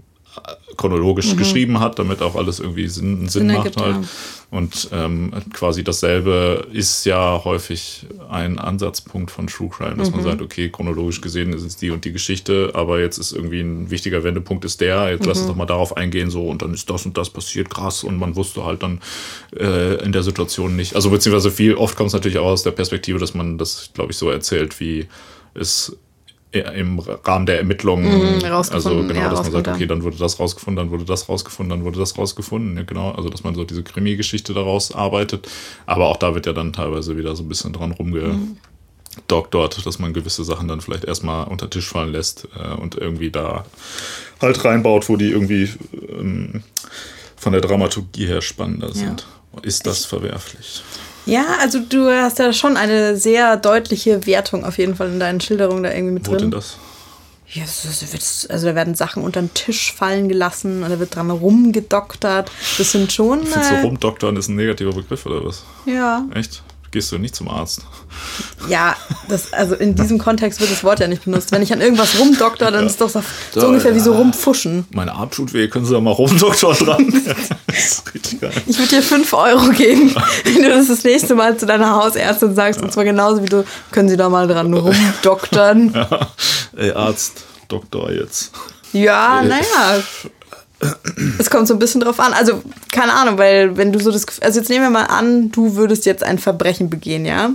chronologisch 0.76 1.32
mhm. 1.32 1.38
geschrieben 1.38 1.80
hat, 1.80 1.98
damit 1.98 2.22
auch 2.22 2.36
alles 2.36 2.60
irgendwie 2.60 2.88
Sinn, 2.88 3.28
Sinn 3.28 3.48
macht 3.48 3.76
halt. 3.76 3.96
Ja. 3.96 4.02
Und 4.50 4.88
ähm, 4.92 5.32
quasi 5.52 5.84
dasselbe 5.84 6.66
ist 6.72 7.04
ja 7.04 7.44
häufig 7.44 8.06
ein 8.28 8.58
Ansatzpunkt 8.58 9.30
von 9.30 9.46
True 9.46 9.68
Crime, 9.68 9.94
dass 9.96 10.10
mhm. 10.10 10.16
man 10.16 10.24
sagt, 10.24 10.42
okay, 10.42 10.68
chronologisch 10.70 11.20
gesehen 11.20 11.52
ist 11.52 11.62
es 11.62 11.76
die 11.76 11.90
und 11.90 12.04
die 12.04 12.10
Geschichte, 12.10 12.72
aber 12.74 12.98
jetzt 12.98 13.18
ist 13.18 13.30
irgendwie 13.30 13.60
ein 13.60 13.90
wichtiger 13.90 14.24
Wendepunkt 14.24 14.64
ist 14.64 14.80
der, 14.80 15.10
jetzt 15.10 15.22
mhm. 15.22 15.28
lass 15.28 15.38
uns 15.38 15.46
mhm. 15.46 15.50
doch 15.50 15.56
mal 15.56 15.66
darauf 15.66 15.96
eingehen, 15.96 16.30
so 16.30 16.48
und 16.48 16.62
dann 16.62 16.74
ist 16.74 16.90
das 16.90 17.06
und 17.06 17.16
das 17.16 17.30
passiert, 17.30 17.70
krass, 17.70 18.02
und 18.02 18.18
man 18.18 18.34
wusste 18.34 18.64
halt 18.64 18.82
dann 18.82 19.00
äh, 19.56 20.02
in 20.02 20.10
der 20.10 20.24
Situation 20.24 20.74
nicht. 20.74 20.96
Also 20.96 21.10
beziehungsweise 21.10 21.52
viel, 21.52 21.74
oft 21.76 21.96
kommt 21.96 22.08
es 22.08 22.14
natürlich 22.14 22.38
auch 22.38 22.46
aus 22.46 22.64
der 22.64 22.72
Perspektive, 22.72 23.20
dass 23.20 23.34
man 23.34 23.56
das, 23.56 23.90
glaube 23.94 24.10
ich, 24.10 24.18
so 24.18 24.30
erzählt, 24.30 24.80
wie 24.80 25.06
es 25.54 25.96
im 26.52 26.98
Rahmen 26.98 27.46
der 27.46 27.58
Ermittlungen, 27.58 28.38
mhm, 28.38 28.44
also 28.44 28.90
genau, 28.90 29.14
ja, 29.14 29.28
dass 29.28 29.42
man 29.42 29.52
sagt, 29.52 29.68
okay, 29.68 29.86
dann 29.86 30.02
wurde 30.02 30.16
das 30.16 30.40
rausgefunden, 30.40 30.84
dann 30.84 30.90
wurde 30.90 31.04
das 31.04 31.28
rausgefunden, 31.28 31.70
dann 31.70 31.84
wurde 31.84 32.00
das 32.00 32.18
rausgefunden, 32.18 32.76
ja, 32.76 32.82
genau, 32.82 33.12
also 33.12 33.28
dass 33.28 33.44
man 33.44 33.54
so 33.54 33.62
diese 33.64 33.84
Krimi-Geschichte 33.84 34.52
daraus 34.52 34.92
arbeitet, 34.92 35.48
aber 35.86 36.08
auch 36.08 36.16
da 36.16 36.34
wird 36.34 36.46
ja 36.46 36.52
dann 36.52 36.72
teilweise 36.72 37.16
wieder 37.16 37.36
so 37.36 37.44
ein 37.44 37.48
bisschen 37.48 37.72
dran 37.72 37.92
rumgedoktort, 37.92 39.78
mhm. 39.78 39.82
dass 39.84 39.98
man 40.00 40.12
gewisse 40.12 40.42
Sachen 40.42 40.66
dann 40.66 40.80
vielleicht 40.80 41.04
erstmal 41.04 41.46
unter 41.46 41.66
den 41.66 41.70
Tisch 41.70 41.88
fallen 41.88 42.10
lässt 42.10 42.48
äh, 42.56 42.74
und 42.74 42.96
irgendwie 42.96 43.30
da 43.30 43.64
halt 44.40 44.64
reinbaut, 44.64 45.08
wo 45.08 45.16
die 45.16 45.30
irgendwie 45.30 45.68
ähm, 46.08 46.64
von 47.36 47.52
der 47.52 47.60
Dramaturgie 47.60 48.26
her 48.26 48.42
spannender 48.42 48.88
ja. 48.88 48.94
sind. 48.94 49.26
Ist 49.62 49.86
das 49.86 50.04
verwerflich? 50.04 50.82
Ja, 51.26 51.44
also 51.60 51.80
du 51.80 52.10
hast 52.10 52.38
ja 52.38 52.52
schon 52.52 52.76
eine 52.76 53.16
sehr 53.16 53.56
deutliche 53.56 54.26
Wertung 54.26 54.64
auf 54.64 54.78
jeden 54.78 54.94
Fall 54.96 55.08
in 55.08 55.20
deinen 55.20 55.40
Schilderungen 55.40 55.82
da 55.82 55.92
irgendwie 55.92 56.14
mit 56.14 56.26
Wo 56.26 56.32
drin. 56.32 56.38
Wo 56.38 56.42
denn 56.42 56.50
das? 56.50 56.76
Ja, 57.52 57.64
also 57.64 58.66
da 58.66 58.74
werden 58.76 58.94
Sachen 58.94 59.24
unter 59.24 59.42
den 59.42 59.52
Tisch 59.54 59.92
fallen 59.92 60.28
gelassen 60.28 60.84
oder 60.84 61.00
wird 61.00 61.16
dran 61.16 61.30
rumgedoktert. 61.30 62.50
Das 62.78 62.92
sind 62.92 63.12
schon. 63.12 63.44
Findest 63.44 63.72
du 63.72 63.82
rumdoktern 63.82 64.36
ist 64.36 64.48
ein 64.48 64.54
negativer 64.54 64.92
Begriff 64.92 65.26
oder 65.26 65.44
was? 65.44 65.64
Ja. 65.84 66.24
Echt? 66.32 66.62
Gehst 66.90 67.12
du 67.12 67.18
nicht 67.18 67.34
zum 67.34 67.48
Arzt. 67.48 67.82
Ja, 68.68 68.96
das, 69.28 69.52
also 69.52 69.74
in 69.74 69.94
diesem 69.94 70.18
Kontext 70.18 70.60
wird 70.60 70.70
das 70.70 70.82
Wort 70.82 71.00
ja 71.00 71.06
nicht 71.06 71.24
benutzt. 71.24 71.52
Wenn 71.52 71.62
ich 71.62 71.72
an 71.72 71.80
irgendwas 71.80 72.18
rumdoktor, 72.18 72.70
dann 72.70 72.82
ja. 72.82 72.86
ist 72.86 73.00
das 73.00 73.12
so, 73.12 73.22
so 73.52 73.66
ungefähr 73.66 73.92
ja. 73.92 73.96
wie 73.96 74.00
so 74.00 74.14
rumfuschen. 74.14 74.86
Meine 74.92 75.12
Arm 75.12 75.30
tut 75.30 75.52
weh, 75.52 75.68
können 75.68 75.84
Sie 75.84 75.92
da 75.92 76.00
mal 76.00 76.10
rumdoktor 76.10 76.74
dran? 76.74 77.06
ich 78.66 78.78
würde 78.78 78.88
dir 78.88 79.02
5 79.02 79.32
Euro 79.32 79.70
geben, 79.70 80.14
wenn 80.44 80.62
du 80.62 80.68
das 80.68 80.88
das 80.88 81.04
nächste 81.04 81.34
Mal 81.34 81.56
zu 81.56 81.66
deiner 81.66 81.94
Hausärztin 81.94 82.54
sagst. 82.54 82.80
Ja. 82.80 82.86
Und 82.86 82.92
zwar 82.92 83.04
genauso 83.04 83.42
wie 83.42 83.48
du, 83.48 83.64
können 83.92 84.08
Sie 84.08 84.16
da 84.16 84.28
mal 84.28 84.48
dran 84.48 84.72
rumdoktern. 84.74 85.92
Ja. 85.94 86.28
Ey, 86.76 86.92
Arzt, 86.92 87.44
Doktor 87.68 88.10
jetzt. 88.10 88.52
Ja, 88.92 89.42
naja. 89.42 90.02
Es 91.38 91.50
kommt 91.50 91.68
so 91.68 91.74
ein 91.74 91.78
bisschen 91.78 92.00
drauf 92.00 92.20
an. 92.20 92.32
Also, 92.32 92.62
keine 92.90 93.12
Ahnung, 93.12 93.38
weil 93.38 93.76
wenn 93.76 93.92
du 93.92 93.98
so 94.00 94.10
das 94.10 94.24
also 94.40 94.60
jetzt 94.60 94.70
nehmen 94.70 94.84
wir 94.84 94.90
mal 94.90 95.04
an, 95.04 95.50
du 95.50 95.76
würdest 95.76 96.06
jetzt 96.06 96.24
ein 96.24 96.38
Verbrechen 96.38 96.88
begehen, 96.88 97.26
ja? 97.26 97.50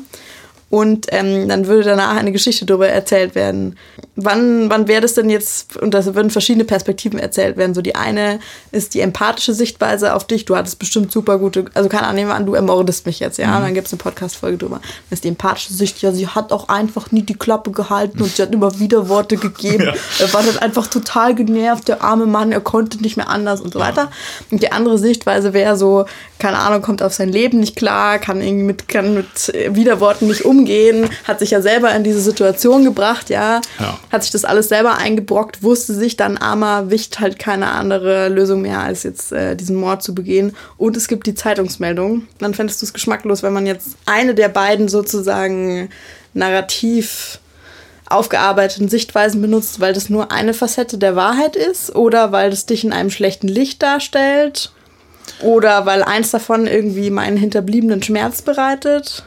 Und 0.69 1.07
ähm, 1.09 1.47
dann 1.47 1.67
würde 1.67 1.83
danach 1.83 2.15
eine 2.15 2.31
Geschichte 2.31 2.65
darüber 2.65 2.87
erzählt 2.87 3.35
werden. 3.35 3.77
Wann, 4.15 4.69
wann 4.69 4.87
wäre 4.87 5.01
das 5.01 5.13
denn 5.13 5.29
jetzt, 5.29 5.77
und 5.77 5.93
da 5.93 6.03
würden 6.15 6.31
verschiedene 6.31 6.65
Perspektiven 6.65 7.19
erzählt 7.19 7.55
werden. 7.55 7.75
So 7.75 7.81
die 7.81 7.95
eine 7.95 8.39
ist 8.71 8.93
die 8.93 9.01
empathische 9.01 9.53
Sichtweise 9.53 10.15
auf 10.15 10.25
dich. 10.25 10.45
Du 10.45 10.55
hattest 10.55 10.79
bestimmt 10.79 11.11
super 11.11 11.37
gute, 11.37 11.65
also 11.75 11.87
keine 11.87 12.07
Ahnung, 12.07 12.31
an, 12.31 12.45
du 12.45 12.55
ermordest 12.55 13.05
mich 13.05 13.19
jetzt, 13.19 13.37
ja. 13.37 13.47
Mhm. 13.47 13.55
Und 13.55 13.61
dann 13.61 13.73
gibt 13.75 13.87
es 13.87 13.93
eine 13.93 13.99
Podcast-Folge 13.99 14.57
drüber. 14.57 14.81
Das 15.09 15.17
ist 15.17 15.23
die 15.23 15.29
empathische 15.29 15.73
Sicht, 15.73 16.01
ja, 16.01 16.11
sie 16.11 16.27
hat 16.27 16.51
auch 16.51 16.67
einfach 16.67 17.11
nie 17.11 17.21
die 17.21 17.35
Klappe 17.35 17.71
gehalten 17.71 18.21
und 18.21 18.35
sie 18.35 18.41
hat 18.41 18.51
immer 18.51 18.79
wieder 18.79 19.07
Worte 19.09 19.37
gegeben. 19.37 19.75
Ja. 19.85 19.93
Er 20.19 20.33
war 20.33 20.41
dann 20.41 20.57
einfach 20.57 20.87
total 20.87 21.35
genervt, 21.35 21.87
der 21.87 22.01
arme 22.01 22.25
Mann, 22.25 22.51
er 22.51 22.61
konnte 22.61 22.97
nicht 23.01 23.17
mehr 23.17 23.29
anders 23.29 23.61
und 23.61 23.73
so 23.73 23.79
weiter. 23.79 24.09
Und 24.49 24.63
die 24.63 24.71
andere 24.71 24.97
Sichtweise 24.97 25.53
wäre 25.53 25.77
so, 25.77 26.05
keine 26.37 26.59
Ahnung, 26.59 26.81
kommt 26.81 27.01
auf 27.01 27.13
sein 27.13 27.29
Leben 27.29 27.59
nicht 27.59 27.75
klar, 27.75 28.19
kann 28.19 28.41
irgendwie 28.41 28.65
mit, 28.65 28.87
kann 28.87 29.13
mit 29.13 29.53
Widerworten 29.69 30.27
nicht 30.27 30.43
umgehen, 30.43 31.09
hat 31.23 31.39
sich 31.39 31.51
ja 31.51 31.61
selber 31.61 31.93
in 31.95 32.03
diese 32.03 32.19
Situation 32.19 32.83
gebracht, 32.83 33.29
ja, 33.29 33.61
ja. 33.79 33.99
hat 34.11 34.23
sich 34.23 34.31
das 34.31 34.43
alles 34.43 34.67
selber 34.67 34.97
eingebrockt, 34.97 35.63
wusste 35.63 35.93
sich 35.93 36.17
dann 36.17 36.37
armer 36.37 36.89
Wicht 36.89 37.19
halt 37.19 37.39
keine 37.39 37.71
andere 37.71 38.27
Lösung 38.29 38.61
mehr, 38.61 38.81
als 38.81 39.03
jetzt 39.03 39.31
äh, 39.31 39.55
diesen 39.55 39.77
Mord 39.77 40.03
zu 40.03 40.13
begehen. 40.13 40.55
Und 40.77 40.97
es 40.97 41.07
gibt 41.07 41.25
die 41.25 41.35
Zeitungsmeldung. 41.35 42.27
Dann 42.39 42.53
fändest 42.53 42.81
du 42.81 42.85
es 42.85 42.93
geschmacklos, 42.93 43.41
wenn 43.41 43.53
man 43.53 43.65
jetzt 43.65 43.95
eine 44.05 44.35
der 44.35 44.49
beiden 44.49 44.89
sozusagen 44.89 45.89
narrativ 46.33 47.39
aufgearbeiteten 48.07 48.89
Sichtweisen 48.89 49.41
benutzt, 49.41 49.79
weil 49.79 49.93
das 49.93 50.09
nur 50.09 50.31
eine 50.31 50.53
Facette 50.53 50.97
der 50.97 51.15
Wahrheit 51.15 51.55
ist 51.55 51.95
oder 51.95 52.31
weil 52.31 52.49
das 52.49 52.65
dich 52.65 52.83
in 52.83 52.93
einem 52.93 53.09
schlechten 53.09 53.47
Licht 53.47 53.81
darstellt 53.81 54.71
oder 55.41 55.85
weil 55.85 56.03
eins 56.03 56.31
davon 56.31 56.67
irgendwie 56.67 57.09
meinen 57.09 57.37
Hinterbliebenen 57.37 58.01
Schmerz 58.01 58.41
bereitet. 58.41 59.23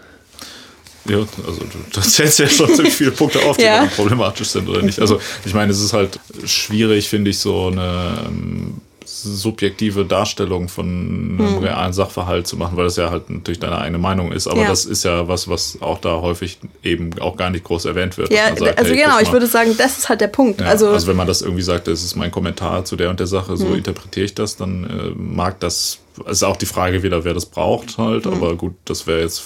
Ja, 1.08 1.18
also 1.18 1.60
du 1.92 2.00
zählst 2.00 2.38
ja 2.38 2.48
schon 2.48 2.74
ziemlich 2.74 2.94
viele 2.94 3.12
Punkte 3.12 3.42
auf, 3.42 3.56
die 3.56 3.64
ja. 3.64 3.86
problematisch 3.96 4.48
sind 4.48 4.68
oder 4.68 4.82
nicht. 4.82 5.00
Also 5.00 5.20
ich 5.44 5.54
meine, 5.54 5.72
es 5.72 5.80
ist 5.80 5.92
halt 5.92 6.18
schwierig, 6.44 7.08
finde 7.08 7.30
ich, 7.30 7.38
so 7.38 7.68
eine 7.68 8.26
ähm, 8.26 8.80
subjektive 9.22 10.04
Darstellung 10.04 10.68
von 10.68 10.86
einem 10.86 11.38
hm. 11.38 11.58
realen 11.58 11.92
Sachverhalt 11.92 12.46
zu 12.46 12.56
machen, 12.56 12.76
weil 12.76 12.84
das 12.84 12.96
ja 12.96 13.10
halt 13.10 13.30
natürlich 13.30 13.60
deine 13.60 13.78
eigene 13.78 13.98
Meinung 13.98 14.32
ist. 14.32 14.46
Aber 14.46 14.62
ja. 14.62 14.68
das 14.68 14.84
ist 14.84 15.04
ja 15.04 15.28
was, 15.28 15.48
was 15.48 15.78
auch 15.80 16.00
da 16.00 16.20
häufig 16.20 16.58
eben 16.82 17.10
auch 17.20 17.36
gar 17.36 17.50
nicht 17.50 17.64
groß 17.64 17.84
erwähnt 17.84 18.16
wird. 18.18 18.32
Ja, 18.32 18.54
sagt, 18.56 18.78
also 18.78 18.90
hey, 18.90 19.02
genau, 19.02 19.18
ich 19.20 19.32
würde 19.32 19.46
sagen, 19.46 19.74
das 19.76 19.98
ist 19.98 20.08
halt 20.08 20.20
der 20.20 20.28
Punkt. 20.28 20.60
Ja, 20.60 20.68
also, 20.68 20.88
also 20.90 21.06
wenn 21.06 21.16
man 21.16 21.26
das 21.26 21.42
irgendwie 21.42 21.62
sagt, 21.62 21.88
das 21.88 22.02
ist 22.02 22.16
mein 22.16 22.30
Kommentar 22.30 22.84
zu 22.84 22.96
der 22.96 23.10
und 23.10 23.20
der 23.20 23.26
Sache, 23.26 23.56
so 23.56 23.68
hm. 23.68 23.76
interpretiere 23.76 24.26
ich 24.26 24.34
das, 24.34 24.56
dann 24.56 24.84
äh, 24.84 25.10
mag 25.16 25.60
das, 25.60 25.98
ist 26.26 26.42
auch 26.42 26.56
die 26.56 26.66
Frage 26.66 27.02
wieder, 27.02 27.24
wer 27.24 27.34
das 27.34 27.46
braucht 27.46 27.98
halt. 27.98 28.26
Hm. 28.26 28.34
Aber 28.34 28.56
gut, 28.56 28.74
das 28.84 29.06
wäre 29.06 29.20
jetzt 29.20 29.42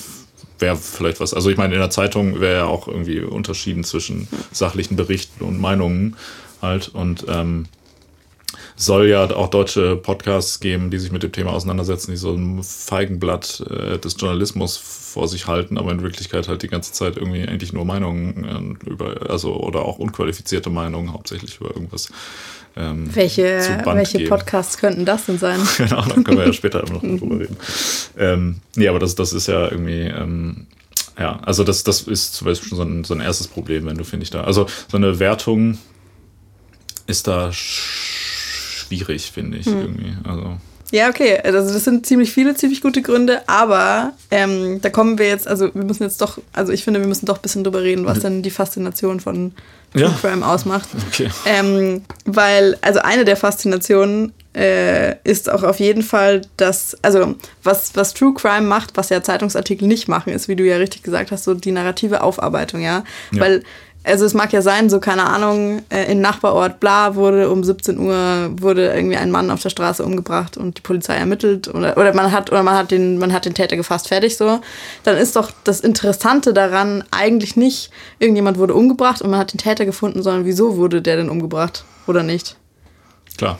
wäre 0.62 0.76
vielleicht 0.76 1.20
was. 1.20 1.34
Also 1.34 1.50
ich 1.50 1.58
meine, 1.58 1.74
in 1.74 1.80
der 1.80 1.90
Zeitung 1.90 2.40
wäre 2.40 2.58
ja 2.58 2.64
auch 2.64 2.88
irgendwie 2.88 3.20
unterschieden 3.20 3.84
zwischen 3.84 4.28
sachlichen 4.52 4.96
Berichten 4.96 5.44
und 5.44 5.60
Meinungen 5.60 6.16
halt. 6.62 6.88
Und 6.88 7.26
ähm, 7.28 7.66
soll 8.76 9.08
ja 9.08 9.30
auch 9.30 9.48
deutsche 9.48 9.96
Podcasts 9.96 10.60
geben, 10.60 10.90
die 10.90 10.98
sich 10.98 11.12
mit 11.12 11.22
dem 11.22 11.32
Thema 11.32 11.52
auseinandersetzen, 11.52 12.10
die 12.10 12.16
so 12.16 12.32
ein 12.32 12.62
Feigenblatt 12.62 13.64
äh, 13.68 13.98
des 13.98 14.16
Journalismus 14.18 14.76
vor 14.76 15.28
sich 15.28 15.46
halten, 15.46 15.78
aber 15.78 15.92
in 15.92 16.02
Wirklichkeit 16.02 16.48
halt 16.48 16.62
die 16.62 16.68
ganze 16.68 16.92
Zeit 16.92 17.16
irgendwie 17.16 17.42
eigentlich 17.42 17.72
nur 17.72 17.84
Meinungen 17.84 18.78
äh, 18.84 18.90
über, 18.90 19.30
also 19.30 19.54
oder 19.56 19.82
auch 19.82 19.98
unqualifizierte 19.98 20.70
Meinungen 20.70 21.12
hauptsächlich 21.12 21.60
über 21.60 21.70
irgendwas. 21.70 22.08
Ähm, 22.74 23.14
welche 23.14 23.82
welche 23.84 24.20
Podcasts 24.20 24.78
könnten 24.78 25.04
das 25.04 25.26
denn 25.26 25.38
sein? 25.38 25.60
genau, 25.76 26.02
da 26.02 26.14
können 26.22 26.38
wir 26.38 26.46
ja 26.46 26.52
später 26.52 26.82
noch 26.90 27.00
drüber 27.02 27.40
reden. 27.40 27.56
Ähm, 28.16 28.60
nee, 28.76 28.88
aber 28.88 28.98
das, 28.98 29.14
das 29.14 29.32
ist 29.32 29.46
ja 29.48 29.70
irgendwie. 29.70 30.02
Ähm, 30.02 30.66
ja, 31.18 31.38
also 31.42 31.62
das, 31.62 31.84
das 31.84 32.02
ist 32.02 32.34
zum 32.34 32.46
Beispiel 32.46 32.70
schon 32.70 32.78
so 32.78 32.84
ein, 32.84 33.04
so 33.04 33.12
ein 33.12 33.20
erstes 33.20 33.46
Problem, 33.46 33.84
wenn 33.84 33.98
du, 33.98 34.04
finde 34.04 34.24
ich, 34.24 34.30
da. 34.30 34.44
Also 34.44 34.66
so 34.88 34.96
eine 34.96 35.18
Wertung 35.18 35.78
ist 37.06 37.26
da 37.26 37.52
schwierig, 38.92 39.32
finde 39.32 39.58
ich, 39.58 39.66
hm. 39.66 39.80
irgendwie. 39.80 40.12
Also. 40.24 40.56
Ja, 40.90 41.08
okay. 41.08 41.38
Also 41.42 41.72
das 41.72 41.84
sind 41.84 42.04
ziemlich 42.04 42.32
viele, 42.32 42.54
ziemlich 42.54 42.82
gute 42.82 43.00
Gründe, 43.00 43.40
aber 43.46 44.12
ähm, 44.30 44.80
da 44.82 44.90
kommen 44.90 45.18
wir 45.18 45.26
jetzt, 45.26 45.48
also 45.48 45.74
wir 45.74 45.84
müssen 45.84 46.02
jetzt 46.02 46.20
doch, 46.20 46.38
also 46.52 46.70
ich 46.70 46.84
finde, 46.84 47.00
wir 47.00 47.08
müssen 47.08 47.24
doch 47.24 47.38
ein 47.38 47.42
bisschen 47.42 47.64
drüber 47.64 47.82
reden, 47.82 48.04
was 48.04 48.20
denn 48.20 48.42
die 48.42 48.50
Faszination 48.50 49.18
von 49.20 49.52
True 49.92 50.02
ja. 50.02 50.14
Crime 50.20 50.46
ausmacht. 50.46 50.88
Okay. 51.08 51.30
Ähm, 51.46 52.02
weil, 52.26 52.76
also 52.82 53.00
eine 53.00 53.24
der 53.24 53.38
Faszinationen 53.38 54.32
äh, 54.54 55.16
ist 55.24 55.50
auch 55.50 55.62
auf 55.62 55.80
jeden 55.80 56.02
Fall, 56.02 56.42
dass, 56.58 56.94
also 57.00 57.36
was, 57.62 57.92
was 57.94 58.12
True 58.12 58.34
Crime 58.34 58.66
macht, 58.66 58.94
was 58.98 59.08
ja 59.08 59.22
Zeitungsartikel 59.22 59.88
nicht 59.88 60.08
machen, 60.08 60.34
ist, 60.34 60.48
wie 60.48 60.56
du 60.56 60.64
ja 60.64 60.76
richtig 60.76 61.02
gesagt 61.02 61.30
hast, 61.30 61.44
so 61.44 61.54
die 61.54 61.72
narrative 61.72 62.22
Aufarbeitung, 62.22 62.82
ja. 62.82 63.04
ja. 63.32 63.40
Weil 63.40 63.62
also 64.04 64.24
es 64.24 64.34
mag 64.34 64.52
ja 64.52 64.62
sein, 64.62 64.90
so 64.90 65.00
keine 65.00 65.26
Ahnung, 65.26 65.82
äh, 65.88 66.10
im 66.10 66.20
Nachbarort 66.20 66.80
bla 66.80 67.14
wurde 67.14 67.50
um 67.50 67.62
17 67.62 67.98
Uhr 67.98 68.50
wurde 68.60 68.92
irgendwie 68.92 69.16
ein 69.16 69.30
Mann 69.30 69.50
auf 69.50 69.62
der 69.62 69.70
Straße 69.70 70.04
umgebracht 70.04 70.56
und 70.56 70.78
die 70.78 70.82
Polizei 70.82 71.14
ermittelt 71.14 71.68
oder, 71.68 71.96
oder 71.96 72.14
man 72.14 72.32
hat 72.32 72.50
oder 72.50 72.62
man 72.62 72.74
hat 72.74 72.90
den 72.90 73.18
man 73.18 73.32
hat 73.32 73.44
den 73.44 73.54
Täter 73.54 73.76
gefasst 73.76 74.08
fertig 74.08 74.36
so, 74.36 74.60
dann 75.04 75.16
ist 75.16 75.36
doch 75.36 75.50
das 75.64 75.80
Interessante 75.80 76.52
daran 76.52 77.04
eigentlich 77.10 77.56
nicht 77.56 77.90
irgendjemand 78.18 78.58
wurde 78.58 78.74
umgebracht 78.74 79.22
und 79.22 79.30
man 79.30 79.38
hat 79.38 79.52
den 79.52 79.58
Täter 79.58 79.84
gefunden, 79.84 80.22
sondern 80.22 80.44
wieso 80.44 80.76
wurde 80.76 81.00
der 81.00 81.16
denn 81.16 81.28
umgebracht 81.28 81.84
oder 82.06 82.22
nicht? 82.22 82.56
Klar. 83.36 83.58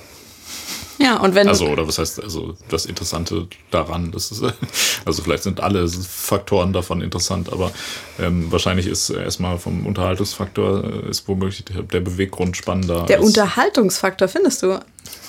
Ja, 1.03 1.17
und 1.17 1.35
wenn. 1.35 1.49
Also, 1.49 1.67
oder 1.67 1.87
was 1.89 1.99
heißt, 1.99 2.23
also 2.23 2.55
das 2.69 2.87
Interessante 2.87 3.49
daran, 3.73 4.13
das 4.13 4.31
ist, 4.31 4.43
also 5.05 5.23
vielleicht 5.23 5.43
sind 5.43 5.61
alle 5.61 5.89
Faktoren 5.89 6.73
davon 6.73 7.03
interessant, 7.03 7.53
aber 7.53 7.73
ähm, 8.21 8.53
wahrscheinlich 8.53 8.87
ist 8.87 9.11
erstmal 9.11 9.59
vom 9.59 9.85
Unterhaltungsfaktor 9.85 10.85
äh, 10.85 11.11
ist 11.11 11.27
womöglich 11.27 11.65
der, 11.65 11.83
der 11.83 12.01
Beweggrund 12.01 12.57
spannender. 12.57 13.05
Der 13.07 13.21
Unterhaltungsfaktor, 13.21 14.29
findest 14.29 14.63
du? 14.63 14.79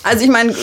Also 0.04 0.24
ich 0.24 0.30
meine, 0.30 0.54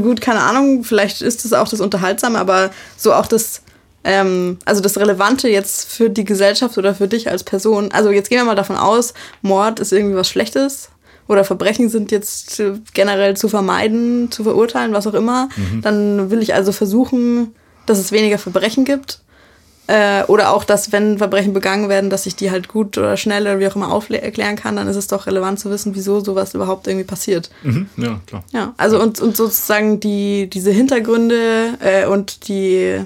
gut, 0.00 0.22
keine 0.22 0.40
Ahnung, 0.40 0.84
vielleicht 0.84 1.20
ist 1.20 1.44
es 1.44 1.52
auch 1.52 1.68
das 1.68 1.80
Unterhaltsame, 1.80 2.38
aber 2.38 2.70
so 2.96 3.12
auch 3.12 3.26
das, 3.26 3.60
ähm, 4.04 4.58
also 4.64 4.80
das 4.80 4.96
Relevante 4.96 5.50
jetzt 5.50 5.90
für 5.90 6.08
die 6.08 6.24
Gesellschaft 6.24 6.78
oder 6.78 6.94
für 6.94 7.08
dich 7.08 7.28
als 7.28 7.44
Person. 7.44 7.92
Also 7.92 8.10
jetzt 8.10 8.30
gehen 8.30 8.38
wir 8.38 8.44
mal 8.44 8.54
davon 8.54 8.76
aus, 8.76 9.12
Mord 9.42 9.80
ist 9.80 9.92
irgendwie 9.92 10.16
was 10.16 10.30
Schlechtes 10.30 10.88
oder 11.28 11.44
Verbrechen 11.44 11.88
sind 11.88 12.12
jetzt 12.12 12.62
generell 12.94 13.36
zu 13.36 13.48
vermeiden, 13.48 14.30
zu 14.30 14.44
verurteilen, 14.44 14.92
was 14.92 15.06
auch 15.06 15.14
immer. 15.14 15.48
Mhm. 15.56 15.82
Dann 15.82 16.30
will 16.30 16.40
ich 16.42 16.54
also 16.54 16.72
versuchen, 16.72 17.54
dass 17.86 17.98
es 17.98 18.12
weniger 18.12 18.38
Verbrechen 18.38 18.84
gibt. 18.84 19.20
Äh, 19.88 20.24
oder 20.24 20.52
auch, 20.52 20.64
dass 20.64 20.90
wenn 20.90 21.18
Verbrechen 21.18 21.52
begangen 21.52 21.88
werden, 21.88 22.10
dass 22.10 22.26
ich 22.26 22.34
die 22.34 22.50
halt 22.50 22.66
gut 22.66 22.98
oder 22.98 23.16
schnell 23.16 23.42
oder 23.42 23.60
wie 23.60 23.68
auch 23.68 23.76
immer 23.76 23.92
aufklären 23.92 24.56
kann, 24.56 24.74
dann 24.74 24.88
ist 24.88 24.96
es 24.96 25.06
doch 25.06 25.26
relevant 25.26 25.60
zu 25.60 25.70
wissen, 25.70 25.94
wieso 25.94 26.18
sowas 26.18 26.54
überhaupt 26.54 26.88
irgendwie 26.88 27.06
passiert. 27.06 27.50
Mhm, 27.62 27.88
ja, 27.96 28.20
klar. 28.26 28.44
Ja, 28.52 28.74
also 28.78 29.00
und, 29.00 29.20
und 29.20 29.36
sozusagen 29.36 30.00
die, 30.00 30.50
diese 30.50 30.72
Hintergründe 30.72 31.74
äh, 31.78 32.06
und 32.06 32.48
die, 32.48 32.98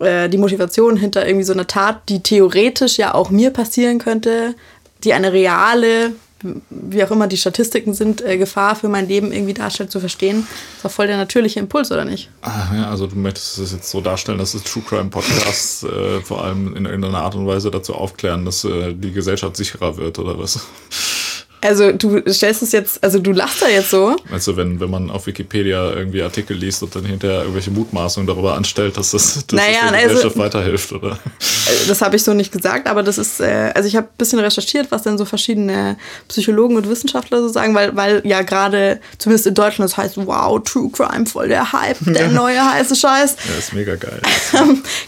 äh, 0.00 0.28
die 0.28 0.38
Motivation 0.38 0.96
hinter 0.96 1.24
irgendwie 1.24 1.44
so 1.44 1.52
einer 1.52 1.68
Tat, 1.68 2.08
die 2.08 2.20
theoretisch 2.20 2.98
ja 2.98 3.14
auch 3.14 3.30
mir 3.30 3.50
passieren 3.50 4.00
könnte, 4.00 4.56
die 5.04 5.12
eine 5.12 5.32
reale 5.32 6.14
wie 6.42 7.04
auch 7.04 7.10
immer 7.10 7.26
die 7.26 7.36
Statistiken 7.36 7.94
sind, 7.94 8.22
äh, 8.22 8.38
Gefahr 8.38 8.76
für 8.76 8.88
mein 8.88 9.08
Leben 9.08 9.32
irgendwie 9.32 9.54
darstellt, 9.54 9.90
zu 9.90 10.00
verstehen. 10.00 10.46
Das 10.48 10.76
ist 10.76 10.84
doch 10.84 10.90
voll 10.90 11.06
der 11.06 11.16
natürliche 11.16 11.60
Impuls, 11.60 11.92
oder 11.92 12.04
nicht? 12.04 12.30
Ah, 12.42 12.74
ja, 12.74 12.90
also 12.90 13.06
du 13.06 13.16
möchtest 13.16 13.58
es 13.58 13.72
jetzt 13.72 13.90
so 13.90 14.00
darstellen, 14.00 14.38
dass 14.38 14.54
es 14.54 14.62
True 14.62 14.82
Crime 14.86 15.10
Podcasts 15.10 15.82
äh, 15.82 16.20
vor 16.20 16.44
allem 16.44 16.76
in 16.76 16.86
irgendeiner 16.86 17.22
Art 17.22 17.34
und 17.34 17.46
Weise 17.46 17.70
dazu 17.70 17.94
aufklären, 17.94 18.44
dass 18.44 18.64
äh, 18.64 18.94
die 18.94 19.12
Gesellschaft 19.12 19.56
sicherer 19.56 19.96
wird, 19.96 20.18
oder 20.18 20.38
was? 20.38 20.60
Also 21.62 21.92
du 21.92 22.22
stellst 22.32 22.62
es 22.62 22.72
jetzt, 22.72 23.02
also 23.02 23.18
du 23.18 23.32
lachst 23.32 23.62
da 23.62 23.68
jetzt 23.68 23.90
so. 23.90 24.16
Also 24.30 24.56
wenn, 24.56 24.80
wenn 24.80 24.90
man 24.90 25.10
auf 25.10 25.26
Wikipedia 25.26 25.92
irgendwie 25.92 26.22
Artikel 26.22 26.56
liest 26.56 26.82
und 26.82 26.94
dann 26.94 27.04
hinterher 27.04 27.40
irgendwelche 27.40 27.70
Mutmaßungen 27.70 28.26
darüber 28.26 28.54
anstellt, 28.54 28.96
dass 28.96 29.10
das, 29.10 29.46
dass 29.46 29.56
naja, 29.56 29.80
das 29.82 29.90
der 29.90 30.02
Gesellschaft 30.02 30.24
also, 30.24 30.38
weiterhilft, 30.38 30.92
oder? 30.92 31.12
Äh, 31.12 31.86
das 31.88 32.00
habe 32.00 32.16
ich 32.16 32.24
so 32.24 32.32
nicht 32.32 32.52
gesagt, 32.52 32.88
aber 32.88 33.02
das 33.02 33.18
ist, 33.18 33.40
äh, 33.40 33.72
also 33.74 33.88
ich 33.88 33.96
habe 33.96 34.06
ein 34.06 34.16
bisschen 34.16 34.38
recherchiert, 34.38 34.90
was 34.90 35.02
denn 35.02 35.18
so 35.18 35.24
verschiedene 35.24 35.96
Psychologen 36.28 36.76
und 36.76 36.88
Wissenschaftler 36.88 37.40
so 37.40 37.48
sagen, 37.48 37.74
weil, 37.74 37.94
weil 37.94 38.22
ja 38.24 38.42
gerade, 38.42 39.00
zumindest 39.18 39.46
in 39.46 39.54
Deutschland, 39.54 39.90
das 39.90 39.96
heißt, 39.96 40.16
wow, 40.16 40.62
True 40.62 40.90
Crime, 40.90 41.26
voll 41.26 41.48
der 41.48 41.72
Hype, 41.72 41.98
der 42.00 42.28
neue 42.30 42.64
heiße 42.72 42.96
Scheiß. 42.96 43.36
Ja, 43.48 43.58
ist 43.58 43.74
mega 43.74 43.96
geil. 43.96 44.20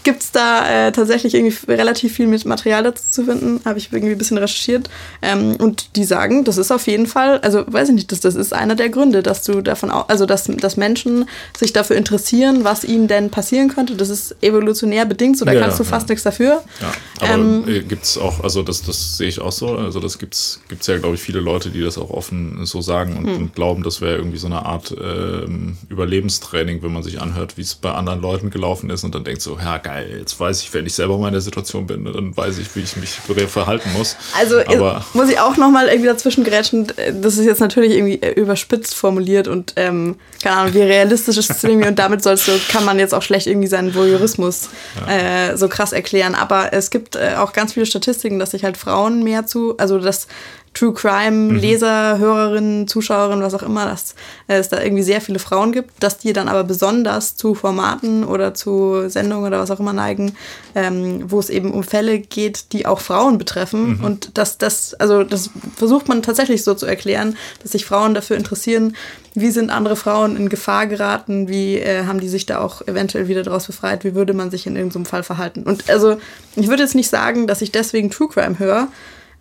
Gibt 0.03 0.21
es 0.21 0.31
da 0.31 0.87
äh, 0.87 0.91
tatsächlich 0.91 1.33
irgendwie 1.33 1.71
relativ 1.71 2.13
viel 2.13 2.27
mit 2.27 2.45
Material 2.45 2.83
dazu 2.83 3.03
zu 3.09 3.25
finden, 3.25 3.61
habe 3.65 3.79
ich 3.79 3.91
irgendwie 3.91 4.13
ein 4.13 4.17
bisschen 4.17 4.37
recherchiert. 4.37 4.89
Ähm, 5.21 5.55
und 5.57 5.95
die 5.95 6.03
sagen, 6.03 6.42
das 6.47 6.57
ist 6.57 6.71
auf 6.71 6.87
jeden 6.87 7.07
Fall, 7.07 7.39
also 7.39 7.63
weiß 7.67 7.89
ich 7.89 7.95
nicht, 7.95 8.11
das, 8.11 8.19
das 8.19 8.35
ist 8.35 8.53
einer 8.53 8.75
der 8.75 8.89
Gründe, 8.89 9.23
dass 9.23 9.43
du 9.43 9.61
davon, 9.61 9.91
also 9.91 10.25
dass, 10.25 10.45
dass 10.45 10.77
Menschen 10.77 11.25
sich 11.57 11.73
dafür 11.73 11.95
interessieren, 11.95 12.63
was 12.63 12.83
ihnen 12.83 13.07
denn 13.07 13.29
passieren 13.29 13.69
könnte. 13.69 13.95
Das 13.95 14.09
ist 14.09 14.35
evolutionär 14.41 15.05
bedingt, 15.05 15.37
so 15.37 15.45
da 15.45 15.53
ja, 15.53 15.61
kannst 15.61 15.79
du 15.79 15.83
fast 15.83 16.09
ja. 16.09 16.13
nichts 16.13 16.23
dafür. 16.23 16.63
Ja, 16.81 16.91
aber 17.19 17.33
ähm, 17.33 17.67
äh, 17.67 17.79
gibt 17.81 18.03
es 18.03 18.17
auch, 18.17 18.43
also 18.43 18.63
das, 18.63 18.81
das 18.81 19.17
sehe 19.17 19.27
ich 19.27 19.39
auch 19.39 19.51
so, 19.51 19.75
also 19.75 19.99
das 19.99 20.19
gibt 20.19 20.35
es 20.35 20.59
ja, 20.85 20.97
glaube 20.97 21.15
ich, 21.15 21.21
viele 21.21 21.39
Leute, 21.39 21.69
die 21.69 21.81
das 21.81 21.97
auch 21.97 22.09
offen 22.09 22.65
so 22.65 22.81
sagen 22.81 23.17
und, 23.17 23.27
hm. 23.27 23.35
und 23.37 23.55
glauben, 23.55 23.83
das 23.83 24.01
wäre 24.01 24.15
irgendwie 24.15 24.37
so 24.37 24.47
eine 24.47 24.65
Art 24.65 24.95
ähm, 24.99 25.77
Überlebenstraining, 25.89 26.83
wenn 26.83 26.93
man 26.93 27.03
sich 27.03 27.21
anhört, 27.21 27.57
wie 27.57 27.61
es 27.61 27.75
bei 27.75 27.91
anderen 27.91 28.21
Leuten 28.21 28.49
gelaufen 28.49 28.89
ist 28.89 29.03
und 29.03 29.13
dann 29.15 29.23
denkt 29.23 29.41
so, 29.41 29.57
ja 29.59 29.77
geil, 29.77 30.17
jetzt 30.19 30.39
weiß 30.39 30.61
ich, 30.61 30.73
wenn 30.73 30.85
ich 30.85 30.93
selber 30.93 31.17
mal 31.17 31.27
in 31.27 31.33
der 31.33 31.41
Situation 31.41 31.87
bin, 31.87 32.05
dann 32.05 32.35
weiß 32.35 32.57
ich, 32.57 32.75
wie 32.75 32.81
ich 32.81 32.95
mich 32.95 33.19
verhalten 33.47 33.89
muss. 33.93 34.15
Also 34.37 34.59
aber, 34.65 35.05
muss 35.13 35.29
ich 35.29 35.39
auch 35.39 35.57
nochmal 35.57 35.87
irgendwie 35.87 36.07
dazwischen 36.07 36.32
dazwischengrätschen, 36.33 36.87
das 37.21 37.37
ist 37.37 37.45
jetzt 37.45 37.59
natürlich 37.59 37.93
irgendwie 37.93 38.21
äh, 38.21 38.31
überspitzt 38.31 38.95
formuliert 38.95 39.47
und 39.47 39.73
ähm, 39.75 40.15
keine 40.41 40.57
Ahnung, 40.57 40.73
wie 40.73 40.81
realistisch 40.81 41.37
ist 41.37 41.49
es 41.49 41.63
irgendwie 41.63 41.87
und 41.87 41.99
damit 41.99 42.23
sollst 42.23 42.47
du, 42.47 42.51
kann 42.69 42.85
man 42.85 42.99
jetzt 42.99 43.13
auch 43.13 43.21
schlecht 43.21 43.47
irgendwie 43.47 43.67
seinen 43.67 43.93
Voyeurismus 43.93 44.69
ja. 45.07 45.51
äh, 45.51 45.57
so 45.57 45.67
krass 45.67 45.93
erklären. 45.93 46.35
Aber 46.35 46.73
es 46.73 46.89
gibt 46.89 47.15
äh, 47.15 47.35
auch 47.37 47.53
ganz 47.53 47.73
viele 47.73 47.85
Statistiken, 47.85 48.39
dass 48.39 48.51
sich 48.51 48.63
halt 48.63 48.77
Frauen 48.77 49.23
mehr 49.23 49.45
zu, 49.45 49.77
also 49.77 49.99
dass 49.99 50.27
True 50.73 50.93
Crime 50.93 51.53
Leser, 51.53 52.15
mhm. 52.15 52.19
Hörerinnen, 52.19 52.87
Zuschauerinnen, 52.87 53.43
was 53.43 53.53
auch 53.53 53.63
immer, 53.63 53.85
dass 53.85 54.15
äh, 54.47 54.55
es 54.55 54.69
da 54.69 54.81
irgendwie 54.81 55.03
sehr 55.03 55.21
viele 55.21 55.39
Frauen 55.39 55.71
gibt, 55.71 55.91
dass 56.01 56.17
die 56.17 56.33
dann 56.33 56.47
aber 56.47 56.63
besonders 56.63 57.35
zu 57.35 57.53
Formaten 57.53 58.23
oder 58.23 58.53
zu 58.53 59.07
Sendungen 59.07 59.45
oder 59.45 59.59
was 59.59 59.71
auch 59.71 59.79
immer 59.79 59.93
neigen, 59.93 60.35
ähm, 60.75 61.29
wo 61.29 61.39
es 61.39 61.49
eben 61.49 61.71
um 61.71 61.83
Fälle 61.83 62.19
geht, 62.19 62.73
die 62.73 62.85
auch 62.85 62.99
Frauen 62.99 63.37
betreffen. 63.37 63.97
Mhm. 63.97 64.03
Und 64.03 64.37
dass 64.37 64.57
das, 64.57 64.93
also 64.95 65.23
das 65.23 65.51
versucht 65.75 66.07
man 66.07 66.23
tatsächlich 66.23 66.63
so 66.63 66.73
zu 66.73 66.85
erklären, 66.85 67.37
dass 67.61 67.73
sich 67.73 67.85
Frauen 67.85 68.13
dafür 68.13 68.37
interessieren, 68.37 68.95
wie 69.35 69.51
sind 69.51 69.69
andere 69.69 69.95
Frauen 69.95 70.35
in 70.35 70.49
Gefahr 70.49 70.87
geraten, 70.87 71.47
wie 71.47 71.77
äh, 71.77 72.05
haben 72.05 72.19
die 72.19 72.29
sich 72.29 72.45
da 72.45 72.59
auch 72.59 72.87
eventuell 72.87 73.27
wieder 73.27 73.43
daraus 73.43 73.65
befreit, 73.65 74.03
wie 74.03 74.15
würde 74.15 74.33
man 74.33 74.51
sich 74.51 74.67
in 74.67 74.75
irgendeinem 74.75 75.05
Fall 75.05 75.23
verhalten. 75.23 75.63
Und 75.63 75.89
also 75.89 76.17
ich 76.55 76.67
würde 76.67 76.83
jetzt 76.83 76.95
nicht 76.95 77.09
sagen, 77.09 77.47
dass 77.47 77.61
ich 77.61 77.71
deswegen 77.71 78.11
True 78.11 78.29
Crime 78.29 78.59
höre, 78.59 78.87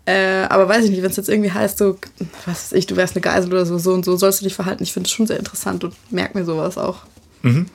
äh, 0.05 0.45
aber 0.49 0.69
weiß 0.69 0.85
ich 0.85 0.91
nicht, 0.91 1.03
wenn 1.03 1.11
es 1.11 1.17
jetzt 1.17 1.29
irgendwie 1.29 1.53
heißt, 1.53 1.79
so, 1.79 1.97
was 2.47 2.73
weiß 2.73 2.73
ich, 2.73 2.87
du 2.87 2.97
wärst 2.97 3.15
eine 3.15 3.23
Geisel 3.23 3.53
oder 3.53 3.67
so, 3.67 3.79
so 3.79 3.93
und 3.93 4.05
so 4.05 4.17
sollst 4.17 4.41
du 4.41 4.45
dich 4.45 4.55
verhalten. 4.55 4.83
Ich 4.83 4.93
finde 4.93 5.07
es 5.07 5.13
schon 5.13 5.27
sehr 5.27 5.39
interessant 5.39 5.85
und 5.85 5.95
merke 6.11 6.37
mir 6.39 6.45
sowas 6.45 6.77
auch. 6.77 6.99
Mhm. 7.43 7.67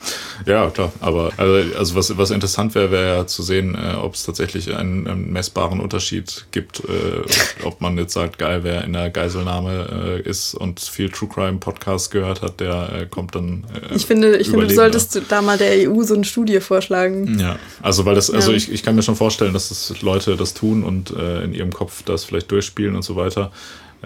Ja, 0.46 0.70
klar. 0.70 0.92
Aber 1.00 1.30
also, 1.36 1.78
also 1.78 1.94
was, 1.94 2.16
was 2.16 2.30
interessant 2.30 2.74
wäre, 2.74 2.90
wäre 2.90 3.16
ja 3.16 3.26
zu 3.26 3.42
sehen, 3.42 3.74
äh, 3.74 3.96
ob 3.96 4.14
es 4.14 4.24
tatsächlich 4.24 4.74
einen, 4.74 5.06
einen, 5.06 5.32
messbaren 5.32 5.80
Unterschied 5.80 6.46
gibt. 6.52 6.80
Äh, 6.80 7.64
ob 7.64 7.80
man 7.80 7.98
jetzt 7.98 8.14
sagt, 8.14 8.38
geil, 8.38 8.60
wer 8.62 8.84
in 8.84 8.94
der 8.94 9.10
Geiselnahme 9.10 10.22
äh, 10.24 10.28
ist 10.28 10.54
und 10.54 10.80
viel 10.80 11.10
True 11.10 11.28
Crime 11.28 11.58
Podcast 11.58 12.10
gehört 12.10 12.40
hat, 12.40 12.60
der 12.60 12.92
äh, 12.92 13.06
kommt 13.06 13.34
dann. 13.34 13.64
Äh, 13.90 13.94
ich 13.94 14.06
finde, 14.06 14.38
ich 14.38 14.48
finde, 14.48 14.66
du 14.66 14.74
solltest 14.74 15.20
da 15.28 15.42
mal 15.42 15.58
der 15.58 15.90
EU 15.90 16.02
so 16.02 16.14
eine 16.14 16.24
Studie 16.24 16.60
vorschlagen. 16.60 17.38
Ja, 17.38 17.58
also 17.82 18.06
weil 18.06 18.14
das, 18.14 18.30
also 18.30 18.50
ja. 18.52 18.56
ich, 18.56 18.72
ich 18.72 18.82
kann 18.82 18.94
mir 18.94 19.02
schon 19.02 19.16
vorstellen, 19.16 19.52
dass 19.52 19.68
das 19.68 20.00
Leute 20.00 20.36
das 20.36 20.54
tun 20.54 20.82
und 20.82 21.10
äh, 21.10 21.44
in 21.44 21.52
ihrem 21.52 21.72
Kopf 21.72 22.02
das 22.04 22.24
vielleicht 22.24 22.50
durchspielen 22.50 22.96
und 22.96 23.02
so 23.02 23.16
weiter. 23.16 23.52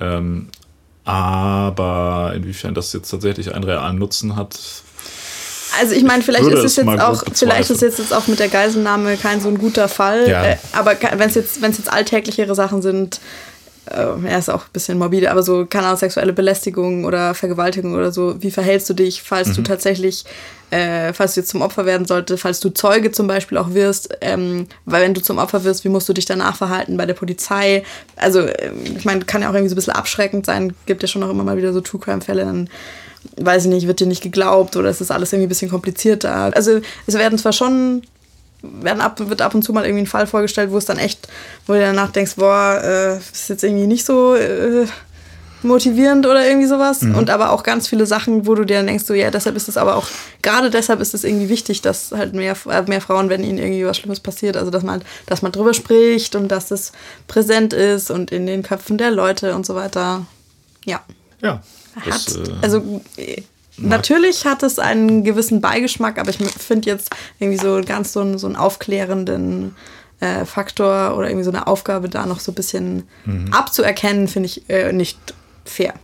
Ähm, 0.00 0.48
aber 1.04 2.32
inwiefern 2.36 2.74
das 2.74 2.92
jetzt 2.92 3.10
tatsächlich 3.10 3.54
einen 3.54 3.64
realen 3.64 3.98
Nutzen 3.98 4.36
hat, 4.36 4.58
also 5.80 5.94
ich 5.94 6.04
meine, 6.04 6.22
vielleicht 6.22 6.48
ist 6.48 6.64
es 6.64 6.76
jetzt 6.76 7.00
auch, 7.00 7.24
vielleicht 7.32 7.70
ist 7.70 7.80
jetzt 7.82 8.12
auch 8.12 8.26
mit 8.26 8.38
der 8.38 8.48
Geiselnahme 8.48 9.16
kein 9.16 9.40
so 9.40 9.48
ein 9.48 9.58
guter 9.58 9.88
Fall. 9.88 10.28
Ja. 10.28 10.44
Äh, 10.44 10.56
aber 10.72 10.96
wenn 11.00 11.28
es 11.28 11.34
jetzt, 11.34 11.62
wenn 11.62 11.70
es 11.70 11.78
jetzt 11.78 11.92
alltäglichere 11.92 12.54
Sachen 12.54 12.82
sind, 12.82 13.20
äh, 13.86 14.06
er 14.26 14.38
ist 14.38 14.48
auch 14.48 14.62
ein 14.62 14.72
bisschen 14.72 14.98
morbide, 14.98 15.30
aber 15.30 15.42
so, 15.42 15.66
keine 15.66 15.86
Ahnung, 15.86 15.98
sexuelle 15.98 16.32
Belästigung 16.32 17.04
oder 17.04 17.34
Vergewaltigung 17.34 17.94
oder 17.94 18.12
so, 18.12 18.40
wie 18.40 18.50
verhältst 18.50 18.88
du 18.88 18.94
dich, 18.94 19.22
falls 19.22 19.48
mhm. 19.48 19.54
du 19.54 19.62
tatsächlich, 19.62 20.24
äh, 20.70 21.12
falls 21.12 21.34
du 21.34 21.40
jetzt 21.40 21.50
zum 21.50 21.62
Opfer 21.62 21.84
werden 21.84 22.06
sollte, 22.06 22.38
falls 22.38 22.60
du 22.60 22.70
Zeuge 22.70 23.10
zum 23.10 23.26
Beispiel 23.26 23.58
auch 23.58 23.74
wirst, 23.74 24.16
ähm, 24.20 24.68
weil 24.84 25.02
wenn 25.02 25.14
du 25.14 25.20
zum 25.20 25.38
Opfer 25.38 25.64
wirst, 25.64 25.84
wie 25.84 25.88
musst 25.88 26.08
du 26.08 26.12
dich 26.12 26.26
danach 26.26 26.56
verhalten 26.56 26.96
bei 26.96 27.06
der 27.06 27.14
Polizei? 27.14 27.82
Also, 28.16 28.40
äh, 28.40 28.70
ich 28.96 29.04
meine, 29.04 29.24
kann 29.24 29.42
ja 29.42 29.50
auch 29.50 29.54
irgendwie 29.54 29.70
so 29.70 29.74
ein 29.74 29.76
bisschen 29.76 29.94
abschreckend 29.94 30.46
sein, 30.46 30.74
gibt 30.86 31.02
ja 31.02 31.08
schon 31.08 31.22
auch 31.24 31.30
immer 31.30 31.44
mal 31.44 31.56
wieder 31.56 31.72
so 31.72 31.80
True-Crime-Fälle, 31.80 32.44
dann 32.44 32.70
weiß 33.36 33.64
ich 33.64 33.70
nicht, 33.70 33.86
wird 33.86 34.00
dir 34.00 34.06
nicht 34.06 34.22
geglaubt 34.22 34.76
oder 34.76 34.90
ist 34.90 35.00
das 35.00 35.10
alles 35.10 35.32
irgendwie 35.32 35.46
ein 35.46 35.48
bisschen 35.48 35.70
komplizierter. 35.70 36.54
Also 36.54 36.80
es 37.06 37.14
werden 37.14 37.38
zwar 37.38 37.52
schon, 37.52 38.02
werden 38.62 39.00
ab, 39.00 39.20
wird 39.20 39.42
ab 39.42 39.54
und 39.54 39.62
zu 39.62 39.72
mal 39.72 39.84
irgendwie 39.84 40.04
ein 40.04 40.08
Fall 40.08 40.26
vorgestellt, 40.26 40.70
wo 40.70 40.78
es 40.78 40.84
dann 40.84 40.98
echt, 40.98 41.28
wo 41.66 41.72
du 41.72 41.80
danach 41.80 42.10
denkst, 42.10 42.34
boah, 42.36 42.80
äh, 42.82 43.16
ist 43.18 43.48
jetzt 43.48 43.64
irgendwie 43.64 43.86
nicht 43.86 44.04
so 44.04 44.34
äh, 44.34 44.86
motivierend 45.62 46.26
oder 46.26 46.46
irgendwie 46.46 46.66
sowas. 46.66 47.02
Mhm. 47.02 47.14
Und 47.16 47.30
aber 47.30 47.50
auch 47.50 47.62
ganz 47.62 47.88
viele 47.88 48.06
Sachen, 48.06 48.46
wo 48.46 48.54
du 48.54 48.64
dir 48.64 48.78
dann 48.78 48.86
denkst, 48.86 49.04
so 49.04 49.14
ja, 49.14 49.30
deshalb 49.30 49.56
ist 49.56 49.68
es 49.68 49.76
aber 49.76 49.96
auch, 49.96 50.08
gerade 50.42 50.70
deshalb 50.70 51.00
ist 51.00 51.14
es 51.14 51.24
irgendwie 51.24 51.48
wichtig, 51.48 51.82
dass 51.82 52.12
halt 52.12 52.34
mehr, 52.34 52.56
äh, 52.68 52.82
mehr 52.82 53.00
Frauen, 53.00 53.28
wenn 53.28 53.44
ihnen 53.44 53.58
irgendwie 53.58 53.86
was 53.86 53.98
Schlimmes 53.98 54.20
passiert, 54.20 54.56
also 54.56 54.70
dass 54.70 54.82
man, 54.82 55.02
dass 55.26 55.42
man 55.42 55.52
drüber 55.52 55.74
spricht 55.74 56.34
und 56.34 56.48
dass 56.48 56.70
es 56.70 56.92
präsent 57.28 57.72
ist 57.72 58.10
und 58.10 58.32
in 58.32 58.46
den 58.46 58.62
Köpfen 58.62 58.98
der 58.98 59.10
Leute 59.10 59.54
und 59.54 59.64
so 59.64 59.74
weiter. 59.74 60.26
Ja. 60.84 61.00
Ja, 61.40 61.60
hat, 61.96 62.06
das, 62.06 62.36
äh, 62.36 62.52
also 62.62 63.02
natürlich 63.76 64.44
hat 64.44 64.62
es 64.62 64.78
einen 64.78 65.24
gewissen 65.24 65.60
Beigeschmack, 65.60 66.18
aber 66.18 66.30
ich 66.30 66.38
finde 66.38 66.90
jetzt 66.90 67.10
irgendwie 67.38 67.58
so 67.58 67.80
ganz 67.84 68.12
so 68.12 68.20
einen, 68.20 68.38
so 68.38 68.46
einen 68.46 68.56
aufklärenden 68.56 69.74
äh, 70.20 70.44
Faktor 70.44 71.16
oder 71.16 71.28
irgendwie 71.28 71.44
so 71.44 71.50
eine 71.50 71.66
Aufgabe 71.66 72.08
da 72.08 72.26
noch 72.26 72.40
so 72.40 72.52
ein 72.52 72.54
bisschen 72.54 73.08
mhm. 73.24 73.52
abzuerkennen, 73.52 74.28
finde 74.28 74.46
ich 74.46 74.68
äh, 74.68 74.92
nicht 74.92 75.18
fair. 75.64 75.94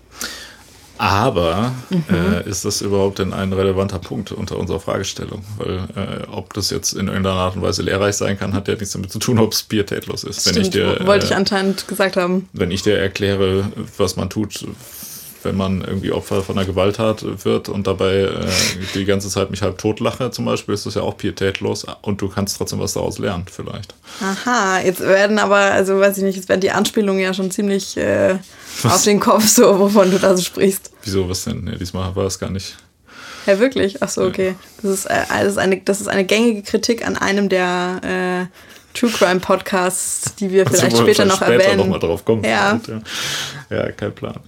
Aber 0.98 1.72
mhm. 1.90 2.05
äh, 2.12 2.48
ist 2.48 2.64
das 2.64 2.81
überhaupt 2.81 3.20
denn 3.20 3.33
ein 3.33 3.53
relevanter 3.53 4.01
Punkt 4.01 4.33
unter 4.33 4.59
unserer 4.59 4.81
Fragestellung? 4.81 5.44
Weil 5.57 5.88
äh, 5.94 6.27
ob 6.29 6.53
das 6.55 6.70
jetzt 6.70 6.92
in 6.92 7.07
irgendeiner 7.07 7.37
Art 7.37 7.55
und 7.55 7.62
Weise 7.62 7.83
lehrreich 7.83 8.16
sein 8.16 8.37
kann, 8.37 8.53
hat 8.53 8.66
ja 8.66 8.74
nichts 8.74 8.90
damit 8.90 9.12
zu 9.12 9.20
tun, 9.20 9.38
ob 9.38 9.53
es 9.53 9.62
pietätlos 9.62 10.24
ist. 10.24 10.40
Stimmt, 10.40 10.57
wenn 10.57 10.62
ich 10.62 10.70
dir, 10.70 11.07
wollte 11.07 11.27
ich 11.27 11.31
äh, 11.31 11.37
anscheinend 11.37 11.87
gesagt 11.87 12.16
haben. 12.16 12.48
Wenn 12.53 12.72
ich 12.72 12.83
dir 12.83 12.98
erkläre, 12.98 13.70
was 13.96 14.16
man 14.16 14.29
tut, 14.29 14.66
wenn 15.49 15.57
man 15.57 15.81
irgendwie 15.81 16.13
Opfer 16.13 16.43
von 16.43 16.59
einer 16.59 16.67
Gewalttat 16.67 17.45
wird 17.45 17.71
und 17.71 17.87
dabei 17.87 18.17
äh, 18.17 18.47
die 18.95 19.07
ganze 19.07 19.31
Zeit 19.31 19.51
mich 19.51 19.63
halb 19.63 19.79
tot 19.79 19.99
lache 19.99 20.31
zum 20.31 20.45
Beispiel, 20.45 20.75
ist 20.75 20.85
das 20.85 20.95
ja 20.95 21.03
auch 21.03 21.17
pietätlos 21.17 21.87
und 22.03 22.21
du 22.21 22.29
kannst 22.29 22.59
trotzdem 22.59 22.81
was 22.81 22.93
daraus 22.93 23.19
lernen 23.19 23.47
vielleicht. 23.51 23.95
Aha, 24.21 24.81
jetzt 24.81 25.01
werden 25.01 25.39
aber, 25.39 25.57
also 25.57 25.99
weiß 25.99 26.19
ich 26.19 26.25
nicht, 26.25 26.37
jetzt 26.37 26.51
werden 26.51 26.61
die 26.61 26.71
Anspielungen 26.71 27.23
ja 27.23 27.33
schon 27.33 27.51
ziemlich 27.51 27.97
äh, 27.97 28.37
auf 28.85 29.03
den 29.05 29.21
Kopf 29.21 29.47
so, 29.47 29.79
wovon 29.79 30.11
du 30.11 30.19
da 30.19 30.37
so 30.37 30.43
sprichst. 30.43 30.91
Wieso, 31.03 31.29
was 31.29 31.45
denn? 31.45 31.65
Nee, 31.65 31.77
diesmal 31.77 32.15
war 32.15 32.27
es 32.27 32.39
gar 32.39 32.51
nicht. 32.51 32.77
Ja, 33.47 33.59
wirklich? 33.59 34.03
Ach 34.03 34.11
so, 34.11 34.25
okay. 34.25 34.55
Das 34.83 34.93
ist, 34.93 35.07
äh, 35.07 35.23
das 35.31 35.47
ist, 35.53 35.59
eine, 35.59 35.81
das 35.81 36.03
ist 36.03 36.09
eine 36.09 36.25
gängige 36.25 36.63
Kritik 36.63 37.07
an 37.07 37.17
einem 37.17 37.49
der 37.49 38.49
äh, 38.51 38.59
True 38.99 39.11
Crime 39.11 39.39
Podcasts, 39.39 40.35
die 40.35 40.51
wir 40.51 40.67
vielleicht 40.67 40.85
also, 40.85 41.03
später 41.03 41.25
noch 41.25 41.37
später 41.37 41.53
erwähnen. 41.53 41.77
noch 41.79 41.87
mal 41.87 41.99
drauf 41.99 42.25
kommen. 42.25 42.43
Ja. 42.43 42.81
ja. 43.71 43.93
kein 43.93 44.13
Plan. 44.13 44.41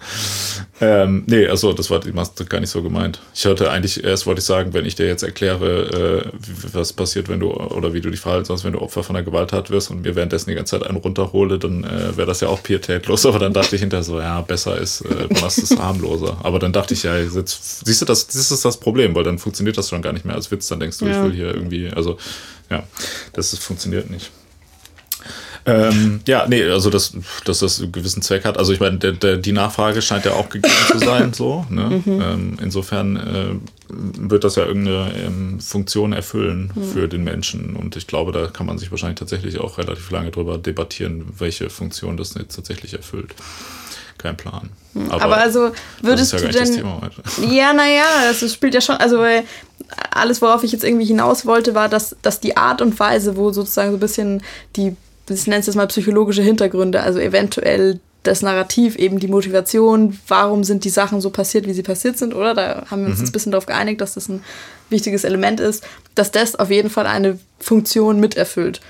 Ähm, 0.82 1.24
nee, 1.26 1.46
also 1.46 1.74
das 1.74 1.90
war 1.90 2.00
gar 2.00 2.60
nicht 2.60 2.70
so 2.70 2.82
gemeint. 2.82 3.20
Ich 3.34 3.44
hatte 3.44 3.70
eigentlich, 3.70 4.02
erst 4.02 4.26
wollte 4.26 4.38
ich 4.38 4.46
sagen, 4.46 4.72
wenn 4.72 4.86
ich 4.86 4.94
dir 4.94 5.06
jetzt 5.06 5.22
erkläre, 5.22 6.24
äh, 6.24 6.38
was 6.72 6.94
passiert, 6.94 7.28
wenn 7.28 7.38
du, 7.38 7.52
oder 7.52 7.92
wie 7.92 8.00
du 8.00 8.08
dich 8.08 8.20
verhalten 8.20 8.46
sollst, 8.46 8.64
wenn 8.64 8.72
du 8.72 8.80
Opfer 8.80 9.02
von 9.02 9.14
einer 9.14 9.24
Gewalttat 9.24 9.70
wirst 9.70 9.90
und 9.90 10.02
mir 10.02 10.16
währenddessen 10.16 10.48
die 10.48 10.56
ganze 10.56 10.78
Zeit 10.78 10.88
einen 10.88 10.96
runterhole, 10.96 11.58
dann 11.58 11.84
äh, 11.84 12.16
wäre 12.16 12.26
das 12.26 12.40
ja 12.40 12.48
auch 12.48 12.62
pietätlos. 12.62 13.26
Aber 13.30 13.38
dann 13.38 13.52
dachte 13.52 13.76
ich 13.76 13.82
hinterher 13.82 14.04
so, 14.04 14.18
ja, 14.18 14.40
besser 14.40 14.78
ist, 14.78 15.02
äh, 15.02 15.28
du 15.28 15.40
machst 15.40 15.58
es 15.58 15.76
harmloser. 15.76 16.38
Aber 16.42 16.58
dann 16.58 16.72
dachte 16.72 16.94
ich, 16.94 17.02
ja, 17.02 17.16
jetzt, 17.18 17.84
siehst 17.84 18.00
du, 18.00 18.06
das, 18.06 18.26
das 18.26 18.50
ist 18.50 18.64
das 18.64 18.80
Problem, 18.80 19.14
weil 19.14 19.24
dann 19.24 19.38
funktioniert 19.38 19.76
das 19.76 19.90
schon 19.90 20.00
gar 20.00 20.14
nicht 20.14 20.24
mehr 20.24 20.34
als 20.34 20.50
Witz. 20.50 20.68
Dann 20.68 20.80
denkst 20.80 20.96
du, 20.98 21.06
ja. 21.06 21.12
ich 21.12 21.24
will 21.24 21.36
hier 21.36 21.54
irgendwie, 21.54 21.90
also 21.90 22.16
ja, 22.70 22.84
das 23.34 23.52
ist, 23.52 23.62
funktioniert 23.62 24.08
nicht. 24.08 24.30
Ähm, 25.66 26.20
ja, 26.26 26.46
nee, 26.48 26.64
also 26.64 26.90
dass, 26.90 27.12
dass 27.44 27.60
das 27.60 27.80
einen 27.80 27.92
gewissen 27.92 28.22
Zweck 28.22 28.44
hat. 28.44 28.58
Also 28.58 28.72
ich 28.72 28.80
meine, 28.80 28.98
der, 28.98 29.12
der, 29.12 29.36
die 29.36 29.52
Nachfrage 29.52 30.00
scheint 30.02 30.24
ja 30.24 30.32
auch 30.32 30.48
gegeben 30.48 30.74
zu 30.90 30.98
sein, 30.98 31.32
so. 31.32 31.66
Ne? 31.68 32.02
Mhm. 32.04 32.20
Ähm, 32.20 32.58
insofern 32.62 33.16
äh, 33.16 33.54
wird 33.88 34.44
das 34.44 34.56
ja 34.56 34.64
irgendeine 34.64 35.12
ähm, 35.14 35.60
Funktion 35.60 36.12
erfüllen 36.12 36.72
mhm. 36.74 36.84
für 36.84 37.08
den 37.08 37.24
Menschen. 37.24 37.76
Und 37.76 37.96
ich 37.96 38.06
glaube, 38.06 38.32
da 38.32 38.46
kann 38.46 38.66
man 38.66 38.78
sich 38.78 38.90
wahrscheinlich 38.90 39.18
tatsächlich 39.18 39.58
auch 39.58 39.78
relativ 39.78 40.10
lange 40.10 40.30
drüber 40.30 40.58
debattieren, 40.58 41.26
welche 41.38 41.70
Funktion 41.70 42.16
das 42.16 42.34
jetzt 42.34 42.56
tatsächlich 42.56 42.94
erfüllt. 42.94 43.34
Kein 44.18 44.36
Plan. 44.36 44.70
Mhm. 44.94 45.10
Aber, 45.10 45.22
Aber 45.22 45.36
also 45.38 45.72
würdest 46.02 46.32
ja 46.32 46.40
du 46.40 46.48
denn. 46.48 46.84
Ja, 47.50 47.72
naja, 47.72 48.04
das 48.28 48.52
spielt 48.52 48.74
ja 48.74 48.80
schon, 48.80 48.96
also 48.96 49.24
alles, 50.10 50.42
worauf 50.42 50.62
ich 50.62 50.72
jetzt 50.72 50.84
irgendwie 50.84 51.06
hinaus 51.06 51.46
wollte, 51.46 51.74
war, 51.74 51.88
dass, 51.88 52.16
dass 52.22 52.40
die 52.40 52.56
Art 52.56 52.82
und 52.82 52.98
Weise, 52.98 53.36
wo 53.36 53.50
sozusagen 53.52 53.90
so 53.90 53.96
ein 53.96 54.00
bisschen 54.00 54.42
die 54.76 54.96
ich 55.30 55.46
nenne 55.46 55.60
es 55.60 55.66
jetzt 55.66 55.76
mal 55.76 55.86
psychologische 55.86 56.42
Hintergründe, 56.42 57.00
also 57.00 57.18
eventuell 57.18 58.00
das 58.22 58.42
Narrativ, 58.42 58.96
eben 58.96 59.18
die 59.18 59.28
Motivation, 59.28 60.18
warum 60.28 60.62
sind 60.62 60.84
die 60.84 60.90
Sachen 60.90 61.20
so 61.20 61.30
passiert, 61.30 61.66
wie 61.66 61.72
sie 61.72 61.82
passiert 61.82 62.18
sind, 62.18 62.34
oder? 62.34 62.54
Da 62.54 62.84
haben 62.90 63.02
wir 63.02 63.10
uns 63.10 63.20
mhm. 63.20 63.26
ein 63.26 63.32
bisschen 63.32 63.52
darauf 63.52 63.66
geeinigt, 63.66 64.00
dass 64.00 64.14
das 64.14 64.28
ein 64.28 64.42
wichtiges 64.90 65.24
Element 65.24 65.60
ist, 65.60 65.86
dass 66.14 66.30
das 66.30 66.56
auf 66.56 66.70
jeden 66.70 66.90
Fall 66.90 67.06
eine 67.06 67.38
Funktion 67.58 68.20
miterfüllt. 68.20 68.80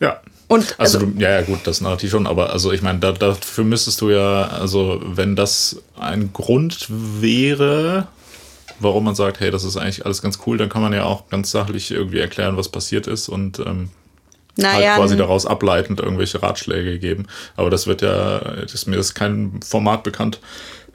Ja. 0.00 0.20
Und 0.48 0.76
also, 0.78 0.98
also 0.98 1.12
ja, 1.18 1.30
ja, 1.30 1.42
gut, 1.42 1.60
das 1.64 1.80
Narrativ 1.80 2.10
schon, 2.10 2.28
aber 2.28 2.50
also 2.50 2.70
ich 2.70 2.80
meine, 2.80 3.00
da, 3.00 3.10
dafür 3.10 3.64
müsstest 3.64 4.00
du 4.00 4.10
ja, 4.10 4.46
also 4.46 5.00
wenn 5.04 5.34
das 5.34 5.82
ein 5.98 6.32
Grund 6.32 6.86
wäre, 6.88 8.06
warum 8.78 9.04
man 9.04 9.16
sagt, 9.16 9.40
hey, 9.40 9.50
das 9.50 9.64
ist 9.64 9.76
eigentlich 9.76 10.06
alles 10.06 10.22
ganz 10.22 10.38
cool, 10.46 10.56
dann 10.56 10.68
kann 10.68 10.82
man 10.82 10.92
ja 10.92 11.02
auch 11.02 11.28
ganz 11.30 11.50
sachlich 11.50 11.90
irgendwie 11.90 12.20
erklären, 12.20 12.56
was 12.56 12.68
passiert 12.68 13.08
ist 13.08 13.28
und 13.28 13.58
ähm, 13.58 13.90
naja, 14.56 14.90
halt 14.90 15.00
quasi 15.00 15.16
daraus 15.16 15.46
ableitend 15.46 16.00
irgendwelche 16.00 16.42
Ratschläge 16.42 16.98
geben. 16.98 17.26
Aber 17.56 17.70
das 17.70 17.86
wird 17.86 18.02
ja, 18.02 18.38
ist 18.38 18.86
mir 18.86 18.96
ist 18.96 19.14
kein 19.14 19.60
Format 19.66 20.02
bekannt. 20.02 20.40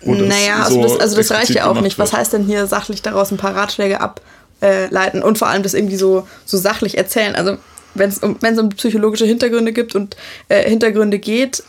Das 0.04 0.18
naja, 0.18 0.64
also, 0.64 0.76
so 0.76 0.82
das, 0.82 1.00
also 1.00 1.16
das 1.16 1.32
reicht 1.32 1.52
ja 1.52 1.70
auch 1.70 1.80
nicht. 1.80 2.00
Was 2.00 2.14
heißt 2.14 2.34
denn 2.34 2.44
hier 2.44 2.66
sachlich 2.66 3.02
daraus 3.02 3.32
ein 3.32 3.38
paar 3.38 3.56
Ratschläge 3.56 4.00
ableiten 4.02 5.22
und 5.22 5.38
vor 5.38 5.48
allem 5.48 5.64
das 5.64 5.74
irgendwie 5.74 5.96
so, 5.96 6.28
so 6.46 6.58
sachlich 6.58 6.98
erzählen? 6.98 7.36
Also 7.36 7.58
wenn 7.94 8.10
es 8.10 8.20
um, 8.20 8.38
um 8.42 8.70
psychologische 8.70 9.26
Hintergründe 9.26 9.74
gibt 9.74 9.96
und 9.96 10.16
äh, 10.50 10.68
Hintergründe 10.68 11.20
geht, 11.20 11.64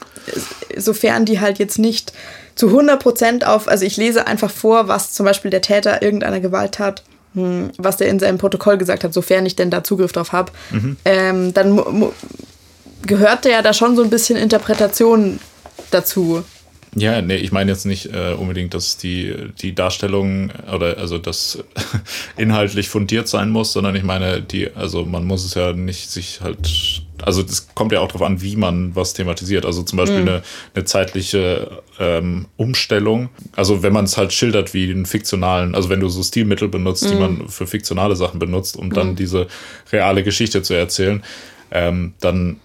sofern 0.76 1.24
die 1.24 1.40
halt 1.40 1.58
jetzt 1.58 1.78
nicht 1.78 2.12
zu 2.54 2.68
100 2.68 3.02
Prozent 3.02 3.46
auf, 3.46 3.68
also 3.68 3.84
ich 3.84 3.96
lese 3.96 4.26
einfach 4.26 4.50
vor, 4.50 4.88
was 4.88 5.12
zum 5.12 5.26
Beispiel 5.26 5.50
der 5.50 5.62
Täter 5.62 6.02
irgendeiner 6.02 6.40
Gewalttat 6.40 7.02
was 7.34 7.96
der 7.96 8.08
in 8.08 8.18
seinem 8.18 8.38
Protokoll 8.38 8.78
gesagt 8.78 9.04
hat, 9.04 9.14
sofern 9.14 9.46
ich 9.46 9.56
denn 9.56 9.70
da 9.70 9.82
Zugriff 9.82 10.12
drauf 10.12 10.32
habe, 10.32 10.52
mhm. 10.70 10.96
ähm, 11.04 11.54
dann 11.54 11.80
gehört 13.06 13.44
ja 13.44 13.62
da 13.62 13.72
schon 13.72 13.96
so 13.96 14.02
ein 14.02 14.10
bisschen 14.10 14.36
Interpretation 14.36 15.38
dazu. 15.90 16.44
Ja, 16.94 17.22
nee, 17.22 17.36
ich 17.36 17.52
meine 17.52 17.70
jetzt 17.70 17.86
nicht 17.86 18.12
äh, 18.12 18.34
unbedingt, 18.34 18.74
dass 18.74 18.98
die, 18.98 19.34
die 19.60 19.74
Darstellung 19.74 20.50
oder 20.72 20.98
also 20.98 21.16
das 21.16 21.58
inhaltlich 22.36 22.90
fundiert 22.90 23.28
sein 23.28 23.48
muss, 23.48 23.72
sondern 23.72 23.96
ich 23.96 24.02
meine, 24.02 24.42
die, 24.42 24.74
also 24.74 25.06
man 25.06 25.24
muss 25.24 25.44
es 25.44 25.54
ja 25.54 25.72
nicht 25.72 26.10
sich 26.10 26.42
halt, 26.42 27.01
also 27.22 27.42
das 27.42 27.74
kommt 27.74 27.92
ja 27.92 28.00
auch 28.00 28.08
darauf 28.08 28.22
an, 28.22 28.42
wie 28.42 28.56
man 28.56 28.94
was 28.94 29.14
thematisiert. 29.14 29.64
Also 29.64 29.82
zum 29.82 29.96
Beispiel 29.96 30.22
mhm. 30.22 30.28
eine, 30.28 30.42
eine 30.74 30.84
zeitliche 30.84 31.82
ähm, 31.98 32.46
Umstellung. 32.56 33.28
Also 33.56 33.82
wenn 33.82 33.92
man 33.92 34.04
es 34.04 34.16
halt 34.16 34.32
schildert 34.32 34.74
wie 34.74 34.90
einen 34.90 35.06
fiktionalen, 35.06 35.74
also 35.74 35.88
wenn 35.88 36.00
du 36.00 36.08
so 36.08 36.22
Stilmittel 36.22 36.68
benutzt, 36.68 37.04
mhm. 37.04 37.08
die 37.08 37.14
man 37.16 37.48
für 37.48 37.66
fiktionale 37.66 38.16
Sachen 38.16 38.38
benutzt, 38.38 38.76
um 38.76 38.92
dann 38.92 39.10
mhm. 39.10 39.16
diese 39.16 39.46
reale 39.92 40.22
Geschichte 40.22 40.62
zu 40.62 40.74
erzählen, 40.74 41.22
ähm, 41.70 42.14
dann 42.20 42.60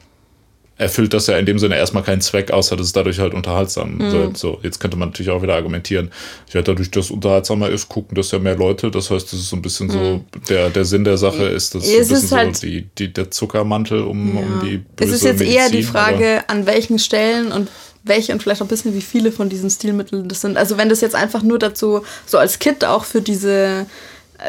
erfüllt 0.78 1.14
das 1.14 1.28
ja 1.28 1.38
in 1.38 1.46
dem 1.46 1.58
Sinne 1.58 1.76
erstmal 1.76 2.04
keinen 2.04 2.22
Zweck, 2.22 2.52
außer 2.52 2.76
dass 2.76 2.88
es 2.88 2.94
dadurch 2.94 3.20
halt 3.20 3.34
unterhaltsam 3.34 3.96
mhm. 3.96 4.12
wird. 4.12 4.38
So, 4.38 4.60
jetzt 4.62 4.80
könnte 4.80 4.98
man 4.98 5.10
natürlich 5.10 5.32
auch 5.32 5.42
wieder 5.42 5.56
argumentieren, 5.56 6.12
ja, 6.54 6.62
dadurch, 6.62 6.92
dass 6.92 7.06
es 7.06 7.12
unterhaltsamer 7.12 7.70
ist, 7.70 7.90
gucken 7.90 8.16
das 8.16 8.32
ja 8.32 8.40
mehr 8.40 8.56
Leute. 8.56 8.92
Das 8.92 9.10
heißt, 9.10 9.26
das 9.34 9.40
ist 9.40 9.50
so 9.50 9.56
ein 9.56 9.62
bisschen 9.62 9.88
mhm. 9.88 9.92
so, 9.92 10.26
der, 10.50 10.70
der 10.70 10.86
Sinn 10.86 11.04
der 11.04 11.18
Sache 11.18 11.46
ist, 11.46 11.74
das 11.74 11.88
ist 11.88 11.94
ein 11.94 12.08
bisschen 12.08 12.38
halt, 12.38 12.58
so 12.58 12.68
die, 12.68 12.88
die, 12.98 13.12
der 13.12 13.32
Zuckermantel 13.32 14.02
um, 14.02 14.36
ja. 14.36 14.42
um 14.42 14.60
die 14.64 14.78
böse 14.78 15.10
Es 15.10 15.12
ist 15.12 15.24
jetzt 15.24 15.40
Medizin, 15.40 15.58
eher 15.58 15.70
die 15.70 15.84
Frage, 15.84 16.44
an 16.48 16.66
welchen 16.66 17.00
Stellen 17.00 17.52
und 17.52 17.70
welche 18.04 18.32
und 18.32 18.42
vielleicht 18.42 18.62
auch 18.62 18.66
ein 18.66 18.70
bisschen 18.70 18.94
wie 18.94 19.02
viele 19.02 19.32
von 19.32 19.50
diesen 19.50 19.70
Stilmitteln 19.70 20.30
das 20.30 20.42
sind. 20.42 20.58
Also 20.58 20.78
wenn 20.78 20.90
das 20.90 21.02
jetzt 21.02 21.16
einfach 21.16 21.44
nur 21.44 21.60
dazu, 21.60 22.04
so 22.26 22.38
als 22.38 22.60
Kit 22.60 22.86
auch 22.86 23.04
für 23.04 23.22
diese 23.22 23.86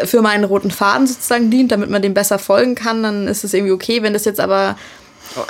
für 0.05 0.21
meinen 0.21 0.45
roten 0.45 0.71
Faden 0.71 1.07
sozusagen 1.07 1.51
dient, 1.51 1.73
damit 1.73 1.88
man 1.88 2.03
dem 2.03 2.12
besser 2.12 2.38
folgen 2.38 2.75
kann, 2.75 3.03
dann 3.03 3.27
ist 3.27 3.43
es 3.43 3.55
irgendwie 3.55 3.73
okay. 3.73 4.03
Wenn 4.03 4.12
das 4.12 4.27
jetzt 4.27 4.38
aber 4.38 4.77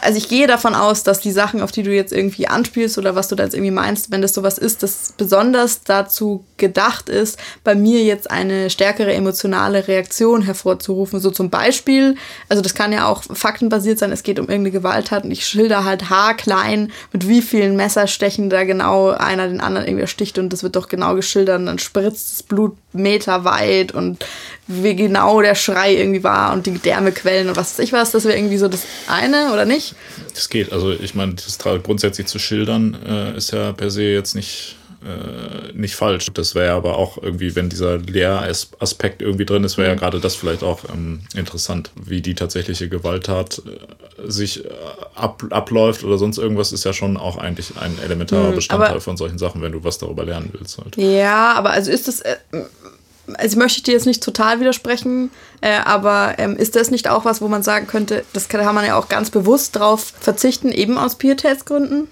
also 0.00 0.18
ich 0.18 0.28
gehe 0.28 0.46
davon 0.46 0.74
aus, 0.74 1.02
dass 1.02 1.20
die 1.20 1.32
Sachen, 1.32 1.62
auf 1.62 1.72
die 1.72 1.82
du 1.82 1.94
jetzt 1.94 2.12
irgendwie 2.12 2.48
anspielst 2.48 2.98
oder 2.98 3.14
was 3.14 3.28
du 3.28 3.34
da 3.34 3.44
jetzt 3.44 3.54
irgendwie 3.54 3.70
meinst, 3.70 4.10
wenn 4.10 4.22
das 4.22 4.34
sowas 4.34 4.58
ist, 4.58 4.82
das 4.82 5.14
besonders 5.16 5.82
dazu 5.82 6.44
gedacht 6.56 7.08
ist, 7.08 7.38
bei 7.64 7.74
mir 7.74 8.02
jetzt 8.02 8.30
eine 8.30 8.70
stärkere 8.70 9.12
emotionale 9.12 9.88
Reaktion 9.88 10.42
hervorzurufen. 10.42 11.20
So 11.20 11.30
zum 11.30 11.50
Beispiel, 11.50 12.16
also 12.48 12.62
das 12.62 12.74
kann 12.74 12.92
ja 12.92 13.06
auch 13.06 13.22
faktenbasiert 13.22 13.98
sein, 13.98 14.12
es 14.12 14.22
geht 14.22 14.38
um 14.38 14.48
irgendeine 14.48 14.72
Gewalttat 14.72 15.24
und 15.24 15.30
ich 15.30 15.46
schilder 15.46 15.84
halt 15.84 16.10
haarklein, 16.10 16.92
mit 17.12 17.28
wie 17.28 17.42
vielen 17.42 17.76
Messerstechen 17.76 18.50
da 18.50 18.64
genau 18.64 19.10
einer 19.10 19.48
den 19.48 19.60
anderen 19.60 19.86
irgendwie 19.86 20.06
sticht 20.06 20.38
und 20.38 20.52
das 20.52 20.62
wird 20.62 20.76
doch 20.76 20.88
genau 20.88 21.14
geschildert 21.14 21.60
und 21.60 21.66
dann 21.66 21.78
spritzt 21.78 22.32
das 22.32 22.42
Blut 22.42 22.76
meterweit 22.92 23.92
und 23.92 24.24
wie 24.68 24.94
genau 24.94 25.40
der 25.40 25.54
Schrei 25.54 25.94
irgendwie 25.94 26.22
war 26.22 26.52
und 26.52 26.66
die 26.66 26.72
Gedärmequellen 26.72 27.48
und 27.48 27.56
was 27.56 27.72
weiß 27.72 27.84
ich 27.84 27.92
was, 27.92 28.10
das 28.10 28.24
wäre 28.24 28.36
irgendwie 28.36 28.58
so 28.58 28.68
das 28.68 28.84
eine 29.08 29.52
oder 29.52 29.64
nicht? 29.64 29.94
Das 30.34 30.50
geht. 30.50 30.72
Also 30.72 30.92
ich 30.92 31.14
meine, 31.14 31.34
das 31.34 31.58
grundsätzlich 31.82 32.26
zu 32.26 32.38
schildern 32.38 32.96
äh, 33.06 33.36
ist 33.36 33.50
ja 33.50 33.72
per 33.72 33.90
se 33.90 34.02
jetzt 34.02 34.34
nicht, 34.34 34.76
äh, 35.02 35.72
nicht 35.72 35.96
falsch. 35.96 36.26
Das 36.34 36.54
wäre 36.54 36.74
aber 36.74 36.98
auch 36.98 37.16
irgendwie, 37.22 37.56
wenn 37.56 37.70
dieser 37.70 37.96
Lehraspekt 37.96 39.22
irgendwie 39.22 39.46
drin 39.46 39.64
ist, 39.64 39.78
wäre 39.78 39.88
ja 39.88 39.94
mhm. 39.94 40.00
gerade 40.00 40.20
das 40.20 40.36
vielleicht 40.36 40.62
auch 40.62 40.80
ähm, 40.92 41.20
interessant, 41.34 41.90
wie 42.04 42.20
die 42.20 42.34
tatsächliche 42.34 42.90
Gewalttat 42.90 43.62
äh, 43.64 44.30
sich 44.30 44.66
äh, 44.66 44.68
ab, 45.14 45.44
abläuft 45.48 46.04
oder 46.04 46.18
sonst 46.18 46.36
irgendwas, 46.36 46.72
ist 46.72 46.84
ja 46.84 46.92
schon 46.92 47.16
auch 47.16 47.38
eigentlich 47.38 47.72
ein 47.80 47.98
elementarer 48.04 48.50
mhm, 48.50 48.56
Bestandteil 48.56 49.00
von 49.00 49.16
solchen 49.16 49.38
Sachen, 49.38 49.62
wenn 49.62 49.72
du 49.72 49.82
was 49.82 49.96
darüber 49.96 50.26
lernen 50.26 50.50
willst. 50.52 50.76
Halt. 50.76 50.94
Ja, 50.98 51.54
aber 51.54 51.70
also 51.70 51.90
ist 51.90 52.06
das 52.06 52.20
äh, 52.20 52.36
also 53.36 53.58
möchte 53.58 53.78
ich 53.78 53.82
dir 53.82 53.92
jetzt 53.92 54.06
nicht 54.06 54.22
total 54.22 54.60
widersprechen, 54.60 55.30
äh, 55.60 55.78
aber 55.84 56.34
ähm, 56.38 56.56
ist 56.56 56.76
das 56.76 56.90
nicht 56.90 57.08
auch 57.08 57.24
was, 57.24 57.40
wo 57.40 57.48
man 57.48 57.62
sagen 57.62 57.86
könnte, 57.86 58.24
das 58.32 58.48
kann, 58.48 58.60
kann 58.62 58.74
man 58.74 58.86
ja 58.86 58.96
auch 58.96 59.08
ganz 59.08 59.30
bewusst 59.30 59.76
drauf 59.76 60.12
verzichten, 60.20 60.70
eben 60.70 60.98
aus 60.98 61.16
Pietätsgründen? 61.16 62.08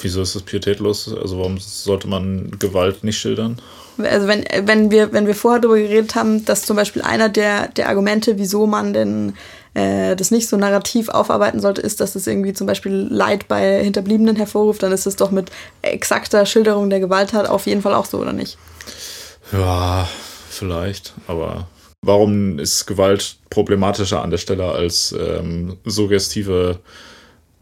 Wieso 0.00 0.22
ist 0.22 0.34
das 0.34 0.42
pietätlos? 0.42 1.14
Also 1.14 1.38
warum 1.38 1.58
sollte 1.58 2.08
man 2.08 2.50
Gewalt 2.58 3.04
nicht 3.04 3.18
schildern? 3.18 3.60
Also 3.98 4.26
wenn, 4.26 4.44
wenn, 4.62 4.90
wir, 4.90 5.12
wenn 5.12 5.26
wir 5.26 5.34
vorher 5.34 5.60
darüber 5.60 5.78
geredet 5.78 6.14
haben, 6.14 6.44
dass 6.44 6.62
zum 6.62 6.76
Beispiel 6.76 7.02
einer 7.02 7.28
der, 7.28 7.68
der 7.68 7.88
Argumente, 7.88 8.38
wieso 8.38 8.66
man 8.66 8.94
denn 8.94 9.34
äh, 9.74 10.16
das 10.16 10.30
nicht 10.30 10.48
so 10.48 10.56
narrativ 10.56 11.08
aufarbeiten 11.10 11.60
sollte, 11.60 11.82
ist, 11.82 12.00
dass 12.00 12.14
es 12.14 12.26
irgendwie 12.26 12.54
zum 12.54 12.66
Beispiel 12.66 13.06
Leid 13.10 13.48
bei 13.48 13.82
Hinterbliebenen 13.82 14.36
hervorruft, 14.36 14.82
dann 14.82 14.92
ist 14.92 15.06
es 15.06 15.16
doch 15.16 15.30
mit 15.30 15.50
exakter 15.82 16.46
Schilderung 16.46 16.90
der 16.90 17.00
Gewalttat 17.00 17.48
auf 17.48 17.66
jeden 17.66 17.82
Fall 17.82 17.94
auch 17.94 18.06
so, 18.06 18.18
oder 18.18 18.32
nicht? 18.32 18.56
Ja, 19.52 20.08
vielleicht, 20.48 21.12
aber 21.26 21.68
warum 22.00 22.58
ist 22.58 22.86
Gewalt 22.86 23.36
problematischer 23.50 24.22
an 24.22 24.30
der 24.30 24.38
Stelle 24.38 24.72
als 24.72 25.12
ähm, 25.12 25.76
suggestive 25.84 26.80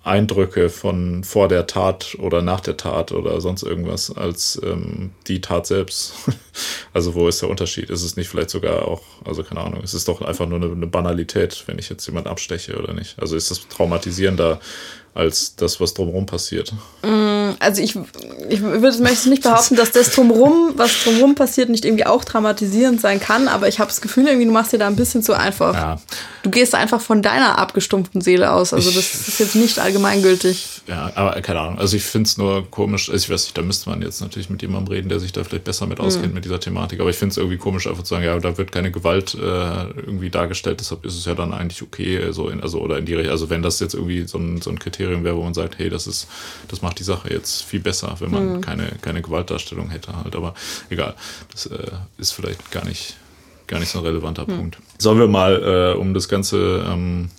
Eindrücke 0.02 0.70
von 0.70 1.24
vor 1.24 1.48
der 1.48 1.66
Tat 1.66 2.16
oder 2.18 2.40
nach 2.40 2.60
der 2.60 2.78
Tat 2.78 3.12
oder 3.12 3.38
sonst 3.42 3.62
irgendwas 3.62 4.16
als 4.16 4.58
ähm, 4.64 5.10
die 5.26 5.42
Tat 5.42 5.66
selbst. 5.66 6.14
also 6.94 7.14
wo 7.14 7.28
ist 7.28 7.42
der 7.42 7.50
Unterschied? 7.50 7.90
Ist 7.90 8.02
es 8.02 8.16
nicht 8.16 8.28
vielleicht 8.28 8.48
sogar 8.48 8.88
auch, 8.88 9.02
also 9.26 9.42
keine 9.42 9.60
Ahnung, 9.60 9.82
es 9.84 9.92
ist 9.92 10.08
doch 10.08 10.22
einfach 10.22 10.46
nur 10.46 10.56
eine, 10.56 10.72
eine 10.72 10.86
Banalität, 10.86 11.64
wenn 11.66 11.78
ich 11.78 11.90
jetzt 11.90 12.06
jemand 12.06 12.28
absteche 12.28 12.78
oder 12.78 12.94
nicht. 12.94 13.18
Also 13.20 13.36
ist 13.36 13.50
das 13.50 13.68
traumatisierender 13.68 14.60
als 15.14 15.56
das, 15.56 15.80
was 15.80 15.94
drumherum 15.94 16.26
passiert. 16.26 16.72
Mm, 17.02 17.50
also 17.58 17.82
ich, 17.82 17.96
ich 18.48 18.62
würde 18.62 18.98
möchte 19.02 19.28
nicht 19.28 19.42
behaupten, 19.42 19.74
dass 19.74 19.90
das 19.90 20.12
drumherum, 20.12 20.72
was 20.76 21.02
drumherum 21.02 21.34
passiert, 21.34 21.68
nicht 21.68 21.84
irgendwie 21.84 22.06
auch 22.06 22.24
traumatisierend 22.24 23.00
sein 23.00 23.20
kann, 23.20 23.48
aber 23.48 23.66
ich 23.68 23.80
habe 23.80 23.88
das 23.88 24.00
Gefühl, 24.00 24.26
irgendwie 24.26 24.46
du 24.46 24.52
machst 24.52 24.72
dir 24.72 24.78
da 24.78 24.86
ein 24.86 24.96
bisschen 24.96 25.22
zu 25.22 25.32
einfach. 25.32 25.74
Ja. 25.74 26.00
Du 26.42 26.50
gehst 26.50 26.74
einfach 26.74 27.00
von 27.00 27.22
deiner 27.22 27.58
abgestumpften 27.58 28.20
Seele 28.20 28.52
aus. 28.52 28.72
Also 28.72 28.90
das 28.90 29.04
ich, 29.04 29.28
ist 29.28 29.40
jetzt 29.40 29.56
nicht 29.56 29.78
allgemeingültig. 29.78 30.79
Ja, 30.90 31.12
aber 31.14 31.40
keine 31.40 31.60
Ahnung. 31.60 31.78
Also 31.78 31.96
ich 31.96 32.02
finde 32.02 32.26
es 32.26 32.36
nur 32.36 32.68
komisch. 32.68 33.10
Also 33.10 33.22
ich 33.22 33.30
weiß 33.30 33.44
nicht, 33.44 33.56
da 33.56 33.62
müsste 33.62 33.88
man 33.88 34.02
jetzt 34.02 34.20
natürlich 34.20 34.50
mit 34.50 34.60
jemandem 34.60 34.92
reden, 34.92 35.08
der 35.08 35.20
sich 35.20 35.30
da 35.30 35.44
vielleicht 35.44 35.62
besser 35.62 35.86
mit 35.86 36.00
auskennt 36.00 36.30
mhm. 36.30 36.34
mit 36.34 36.44
dieser 36.44 36.58
Thematik. 36.58 36.98
Aber 36.98 37.10
ich 37.10 37.16
finde 37.16 37.30
es 37.30 37.36
irgendwie 37.36 37.58
komisch, 37.58 37.86
einfach 37.86 38.02
zu 38.02 38.12
sagen, 38.12 38.24
ja, 38.24 38.36
da 38.40 38.58
wird 38.58 38.72
keine 38.72 38.90
Gewalt 38.90 39.34
äh, 39.34 39.38
irgendwie 39.38 40.30
dargestellt. 40.30 40.80
Deshalb 40.80 41.04
ist 41.06 41.16
es 41.16 41.24
ja 41.26 41.34
dann 41.36 41.54
eigentlich 41.54 41.82
okay, 41.82 42.32
so 42.32 42.48
in, 42.48 42.60
also 42.60 42.80
oder 42.80 42.98
in 42.98 43.06
die 43.06 43.14
Richtung. 43.14 43.30
Also 43.30 43.50
wenn 43.50 43.62
das 43.62 43.78
jetzt 43.78 43.94
irgendwie 43.94 44.26
so 44.26 44.38
ein, 44.38 44.60
so 44.60 44.70
ein 44.70 44.80
Kriterium 44.80 45.22
wäre, 45.22 45.36
wo 45.36 45.44
man 45.44 45.54
sagt, 45.54 45.78
hey, 45.78 45.90
das 45.90 46.08
ist, 46.08 46.26
das 46.66 46.82
macht 46.82 46.98
die 46.98 47.04
Sache 47.04 47.32
jetzt 47.32 47.62
viel 47.62 47.80
besser, 47.80 48.16
wenn 48.18 48.32
man 48.32 48.54
mhm. 48.54 48.60
keine, 48.60 48.88
keine 49.00 49.22
Gewaltdarstellung 49.22 49.90
hätte 49.90 50.16
halt. 50.16 50.34
Aber 50.34 50.54
egal, 50.88 51.14
das 51.52 51.66
äh, 51.66 51.86
ist 52.18 52.32
vielleicht 52.32 52.72
gar 52.72 52.84
nicht, 52.84 53.14
gar 53.68 53.78
nicht 53.78 53.90
so 53.90 54.00
ein 54.00 54.06
relevanter 54.06 54.42
mhm. 54.42 54.56
Punkt. 54.56 54.78
Sollen 54.98 55.20
wir 55.20 55.28
mal, 55.28 55.92
äh, 55.94 55.96
um 55.96 56.14
das 56.14 56.28
Ganze 56.28 56.84
ähm, 56.84 57.30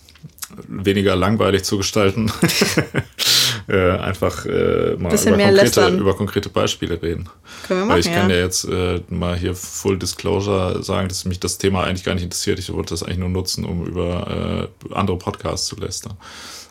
weniger 0.68 1.16
langweilig 1.16 1.64
zu 1.64 1.76
gestalten, 1.76 2.32
äh, 3.72 3.92
einfach 3.92 4.44
äh, 4.44 4.96
mal 4.98 5.14
über 5.14 5.16
konkrete, 5.16 5.88
über 5.88 6.14
konkrete, 6.14 6.48
Beispiele 6.50 7.00
reden. 7.00 7.28
Können 7.66 7.80
wir 7.80 7.86
machen, 7.86 7.88
Weil 7.88 8.00
ich 8.00 8.06
ja. 8.06 8.12
kann 8.12 8.30
ja 8.30 8.36
jetzt 8.36 8.64
äh, 8.64 9.00
mal 9.08 9.34
hier 9.34 9.54
Full 9.54 9.98
Disclosure 9.98 10.82
sagen, 10.82 11.08
dass 11.08 11.24
mich 11.24 11.40
das 11.40 11.56
Thema 11.56 11.84
eigentlich 11.84 12.04
gar 12.04 12.14
nicht 12.14 12.24
interessiert. 12.24 12.58
Ich 12.58 12.70
wollte 12.70 12.90
das 12.90 13.02
eigentlich 13.02 13.18
nur 13.18 13.30
nutzen, 13.30 13.64
um 13.64 13.86
über 13.86 14.68
äh, 14.90 14.94
andere 14.94 15.16
Podcasts 15.16 15.66
zu 15.66 15.76
lästern. 15.76 16.18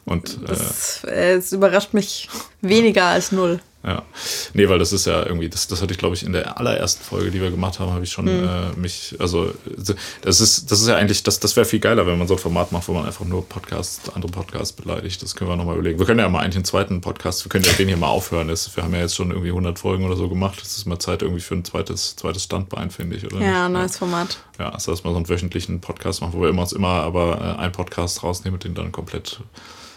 Und, 0.05 0.39
das, 0.47 1.03
äh, 1.03 1.33
es 1.33 1.51
überrascht 1.51 1.93
mich 1.93 2.29
weniger 2.61 3.05
als 3.05 3.31
null. 3.31 3.59
Ja. 3.83 4.03
Nee, 4.53 4.69
weil 4.69 4.77
das 4.77 4.93
ist 4.93 5.05
ja 5.07 5.25
irgendwie, 5.25 5.49
das, 5.49 5.67
das 5.67 5.81
hatte 5.81 5.91
ich, 5.91 5.97
glaube 5.97 6.15
ich, 6.15 6.23
in 6.23 6.33
der 6.33 6.59
allerersten 6.59 7.03
Folge, 7.03 7.31
die 7.31 7.41
wir 7.41 7.49
gemacht 7.49 7.79
haben, 7.79 7.91
habe 7.91 8.03
ich 8.03 8.11
schon 8.11 8.25
mhm. 8.25 8.47
äh, 8.47 8.79
mich, 8.79 9.15
also 9.17 9.51
das 10.21 10.39
ist, 10.39 10.69
das 10.71 10.81
ist 10.81 10.87
ja 10.87 10.97
eigentlich, 10.97 11.23
das, 11.23 11.39
das 11.39 11.55
wäre 11.55 11.65
viel 11.65 11.79
geiler, 11.79 12.05
wenn 12.05 12.19
man 12.19 12.27
so 12.27 12.35
ein 12.35 12.39
Format 12.39 12.71
macht, 12.71 12.87
wo 12.87 12.93
man 12.93 13.07
einfach 13.07 13.25
nur 13.25 13.47
Podcasts, 13.47 14.01
andere 14.13 14.31
Podcasts 14.31 14.73
beleidigt. 14.73 15.23
Das 15.23 15.35
können 15.35 15.49
wir 15.49 15.55
nochmal 15.55 15.75
überlegen. 15.75 15.97
Wir 15.97 16.05
können 16.05 16.19
ja 16.19 16.29
mal 16.29 16.41
eigentlich 16.41 16.57
einen 16.57 16.65
zweiten 16.65 17.01
Podcast, 17.01 17.43
wir 17.43 17.49
können 17.49 17.63
ja 17.63 17.73
den 17.73 17.87
hier 17.87 17.97
mal 17.97 18.07
aufhören. 18.07 18.49
Das, 18.49 18.75
wir 18.75 18.83
haben 18.83 18.93
ja 18.93 19.01
jetzt 19.01 19.15
schon 19.15 19.31
irgendwie 19.31 19.49
100 19.49 19.79
Folgen 19.79 20.05
oder 20.05 20.15
so 20.15 20.29
gemacht. 20.29 20.61
Das 20.61 20.77
ist 20.77 20.85
mal 20.85 20.99
Zeit 20.99 21.23
irgendwie 21.23 21.41
für 21.41 21.55
ein 21.55 21.65
zweites, 21.65 22.15
zweites 22.15 22.43
Standbein, 22.43 22.91
finde 22.91 23.15
ich, 23.15 23.25
oder? 23.25 23.41
Ja, 23.41 23.67
nicht? 23.67 23.79
neues 23.79 23.97
Format. 23.97 24.37
Ja, 24.59 24.69
also 24.69 24.91
dass 24.91 25.03
wir 25.03 25.09
so 25.09 25.17
einen 25.17 25.27
wöchentlichen 25.27 25.81
Podcast 25.81 26.21
machen, 26.21 26.33
wo 26.33 26.41
wir 26.41 26.49
immer 26.49 26.61
uns 26.61 26.73
immer 26.73 27.01
aber 27.01 27.57
äh, 27.57 27.61
einen 27.61 27.71
Podcast 27.71 28.21
rausnehmen 28.21 28.55
und 28.55 28.63
den 28.63 28.75
dann 28.75 28.91
komplett 28.91 29.41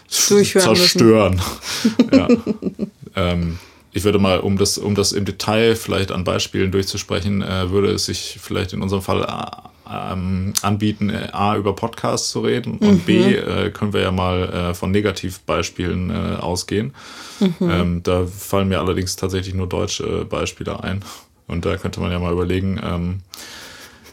zerstören. 0.07 1.41
ja. 2.11 2.27
ähm, 3.15 3.59
ich 3.91 4.03
würde 4.03 4.19
mal, 4.19 4.41
um 4.41 4.57
das, 4.57 4.77
um 4.77 4.93
das 4.93 5.13
im 5.13 5.23
Detail 5.23 5.75
vielleicht 5.75 6.11
an 6.11 6.25
Beispielen 6.25 6.71
durchzusprechen, 6.71 7.41
äh, 7.41 7.71
würde 7.71 7.91
es 7.91 8.05
sich 8.05 8.37
vielleicht 8.41 8.73
in 8.73 8.81
unserem 8.81 9.01
Fall 9.01 9.23
äh, 9.23 9.65
ähm, 9.89 10.53
anbieten, 10.61 11.09
äh, 11.09 11.29
A, 11.31 11.55
über 11.55 11.73
Podcasts 11.75 12.29
zu 12.29 12.41
reden 12.41 12.77
und 12.79 12.91
mhm. 12.91 12.99
B, 12.99 13.35
äh, 13.35 13.69
können 13.71 13.93
wir 13.93 14.01
ja 14.01 14.11
mal 14.11 14.43
äh, 14.49 14.73
von 14.73 14.91
Negativbeispielen 14.91 16.09
äh, 16.09 16.35
ausgehen. 16.35 16.93
Mhm. 17.39 17.53
Ähm, 17.61 18.03
da 18.03 18.25
fallen 18.25 18.67
mir 18.67 18.79
allerdings 18.79 19.15
tatsächlich 19.15 19.53
nur 19.53 19.67
deutsche 19.67 20.25
Beispiele 20.25 20.83
ein. 20.83 21.03
Und 21.47 21.65
da 21.65 21.77
könnte 21.77 21.99
man 21.99 22.11
ja 22.11 22.19
mal 22.19 22.33
überlegen, 22.33 22.79
ähm, 22.83 23.21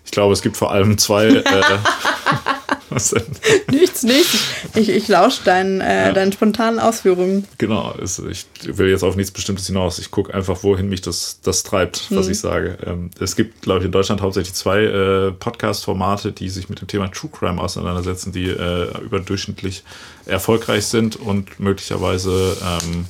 ich 0.04 0.10
glaube, 0.10 0.32
es 0.32 0.42
gibt 0.42 0.56
vor 0.56 0.70
allem 0.70 0.98
zwei 0.98 1.42
Denn? 2.94 3.22
Nichts, 3.70 4.02
nichts. 4.02 4.38
Ich, 4.74 4.88
ich 4.88 5.08
lausche 5.08 5.44
deinen, 5.44 5.80
äh, 5.80 6.06
ja. 6.06 6.12
deinen 6.12 6.32
spontanen 6.32 6.78
Ausführungen. 6.78 7.46
Genau, 7.58 7.94
ich 8.00 8.46
will 8.64 8.88
jetzt 8.88 9.02
auf 9.02 9.16
nichts 9.16 9.30
Bestimmtes 9.30 9.66
hinaus. 9.66 9.98
Ich 9.98 10.10
gucke 10.10 10.32
einfach, 10.34 10.62
wohin 10.62 10.88
mich 10.88 11.00
das, 11.00 11.40
das 11.42 11.62
treibt, 11.62 12.10
was 12.10 12.26
hm. 12.26 12.32
ich 12.32 12.40
sage. 12.40 12.78
Ähm, 12.86 13.10
es 13.18 13.36
gibt, 13.36 13.62
glaube 13.62 13.80
ich, 13.80 13.86
in 13.86 13.92
Deutschland 13.92 14.20
hauptsächlich 14.20 14.54
zwei 14.54 14.82
äh, 14.82 15.32
Podcast-Formate, 15.32 16.32
die 16.32 16.48
sich 16.48 16.68
mit 16.68 16.80
dem 16.80 16.88
Thema 16.88 17.08
True 17.08 17.30
Crime 17.30 17.60
auseinandersetzen, 17.60 18.32
die 18.32 18.48
äh, 18.48 19.02
überdurchschnittlich 19.02 19.82
erfolgreich 20.26 20.86
sind 20.86 21.16
und 21.16 21.58
möglicherweise 21.60 22.56
ähm, 22.62 23.06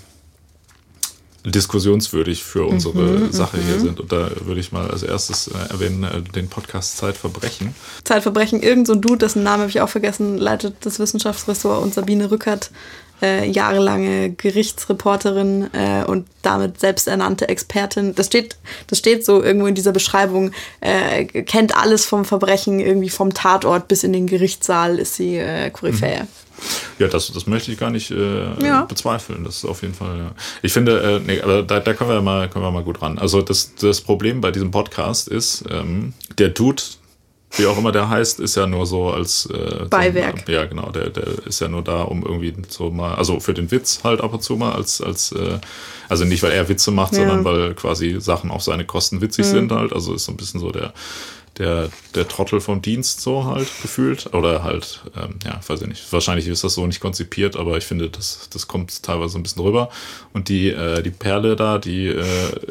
diskussionswürdig 1.45 2.45
für 2.45 2.65
unsere 2.65 3.03
mhm, 3.03 3.33
Sache 3.33 3.59
hier 3.59 3.77
mhm. 3.77 3.81
sind. 3.81 4.01
Und 4.01 4.13
da 4.13 4.31
würde 4.45 4.61
ich 4.61 4.73
mal 4.73 4.89
als 4.91 5.03
erstes 5.03 5.49
äh, 5.49 5.73
erwähnen, 5.73 6.05
äh, 6.05 6.23
den 6.23 6.49
Podcast 6.49 6.97
Zeitverbrechen. 6.97 7.75
Zeitverbrechen, 8.05 8.63
irgend 8.63 8.87
so 8.87 8.93
ein 8.93 9.01
Dude, 9.01 9.19
dessen 9.19 9.43
Namen 9.43 9.63
habe 9.63 9.71
ich 9.71 9.81
auch 9.81 9.89
vergessen, 9.89 10.39
leitet 10.39 10.77
das 10.81 10.99
Wissenschaftsressort 10.99 11.83
und 11.83 11.95
Sabine 11.95 12.31
Rückert, 12.31 12.71
äh, 13.23 13.49
jahrelange 13.49 14.31
Gerichtsreporterin 14.31 15.73
äh, 15.73 16.05
und 16.05 16.27
damit 16.43 16.81
selbsternannte 16.81 17.49
Expertin. 17.49 18.15
Das 18.15 18.27
steht, 18.27 18.57
das 18.89 18.99
steht 18.99 19.25
so 19.25 19.43
irgendwo 19.43 19.67
in 19.67 19.75
dieser 19.75 19.93
Beschreibung, 19.93 20.53
äh, 20.81 21.25
kennt 21.25 21.77
alles 21.77 22.05
vom 22.05 22.25
Verbrechen, 22.25 22.81
irgendwie 22.81 23.11
vom 23.11 23.33
Tatort 23.33 23.89
bis 23.89 24.03
in 24.05 24.13
den 24.13 24.27
Gerichtssaal 24.27 24.99
ist 24.99 25.15
sie 25.15 25.37
äh, 25.37 25.71
Koryphäe. 25.71 26.23
Mhm. 26.23 26.29
Ja, 26.99 27.09
das, 27.09 27.33
das 27.33 27.47
möchte 27.47 27.73
ich 27.73 27.79
gar 27.79 27.91
nicht 27.91 28.11
äh, 28.11 28.65
ja. 28.65 28.85
bezweifeln. 28.85 29.45
Das 29.45 29.57
ist 29.57 29.65
auf 29.65 29.83
jeden 29.83 29.95
Fall, 29.95 30.19
ja. 30.19 30.31
Ich 30.63 30.73
finde, 30.73 31.01
äh, 31.01 31.21
nee, 31.21 31.41
aber 31.41 31.63
da, 31.63 31.81
da 31.81 31.95
können 31.95 32.11
wir 32.11 32.21
mal, 32.21 32.49
können 32.49 32.65
wir 32.65 32.71
mal 32.71 32.83
gut 32.83 33.03
ran. 33.03 33.19
Also 33.19 33.43
das, 33.43 33.75
das 33.75 34.01
Problem 34.01 34.41
bei 34.41 34.51
diesem 34.51 34.71
Podcast 34.71 35.29
ist, 35.29 35.65
ähm, 35.71 36.13
der 36.39 36.51
Dude, 36.51 36.83
wie 37.57 37.67
auch 37.67 37.77
immer 37.77 37.93
der 37.93 38.09
heißt, 38.09 38.41
ist 38.41 38.57
ja 38.57 38.67
nur 38.67 38.87
so 38.87 39.11
als 39.11 39.47
äh, 39.47 39.85
Beiwerk. 39.91 40.45
So, 40.47 40.53
ja, 40.53 40.65
genau, 40.65 40.91
der, 40.91 41.11
der 41.11 41.27
ist 41.47 41.61
ja 41.61 41.69
nur 41.69 41.83
da, 41.83 42.03
um 42.03 42.25
irgendwie 42.25 42.55
so 42.69 42.91
mal, 42.91 43.15
also 43.15 43.41
für 43.41 43.53
den 43.53 43.71
Witz 43.71 44.01
halt 44.05 44.21
ab 44.23 44.33
und 44.33 44.43
zu 44.43 44.57
mal, 44.57 44.73
als, 44.73 45.03
als 45.03 45.33
äh, 45.33 45.59
also 46.09 46.25
nicht, 46.25 46.43
weil 46.43 46.53
er 46.53 46.69
Witze 46.69 46.91
macht, 46.91 47.13
ja. 47.13 47.19
sondern 47.19 47.45
weil 47.45 47.75
quasi 47.75 48.21
Sachen 48.21 48.51
auf 48.51 48.63
seine 48.63 48.85
Kosten 48.85 49.21
witzig 49.21 49.47
mhm. 49.47 49.51
sind 49.51 49.73
halt. 49.73 49.93
Also 49.93 50.15
ist 50.15 50.25
so 50.25 50.33
ein 50.33 50.37
bisschen 50.37 50.61
so 50.61 50.71
der 50.71 50.95
der, 51.63 51.91
der 52.15 52.27
Trottel 52.27 52.61
vom 52.61 52.83
Dienst 52.83 53.21
so 53.21 53.45
halt 53.45 53.69
gefühlt. 53.81 54.35
Oder 54.35 54.65
halt, 54.65 55.01
ähm, 55.17 55.39
ja, 55.45 55.61
weiß 55.67 55.83
ich 55.83 55.89
nicht. 55.89 56.13
Wahrscheinlich 56.13 56.49
ist 56.49 56.65
das 56.65 56.75
so 56.75 56.87
nicht 56.87 57.01
konzipiert, 57.01 57.57
aber 57.57 57.77
ich 57.77 57.85
finde, 57.85 58.11
das, 58.11 58.49
das 58.53 58.67
kommt 58.67 59.03
teilweise 59.03 59.39
ein 59.39 59.45
bisschen 59.45 59.63
rüber. 59.63 59.89
Und 60.33 60.49
die, 60.49 60.71
äh, 60.71 61.03
die 61.03 61.11
Perle 61.11 61.55
da, 61.55 61.79
die 61.79 62.09
äh, 62.09 62.23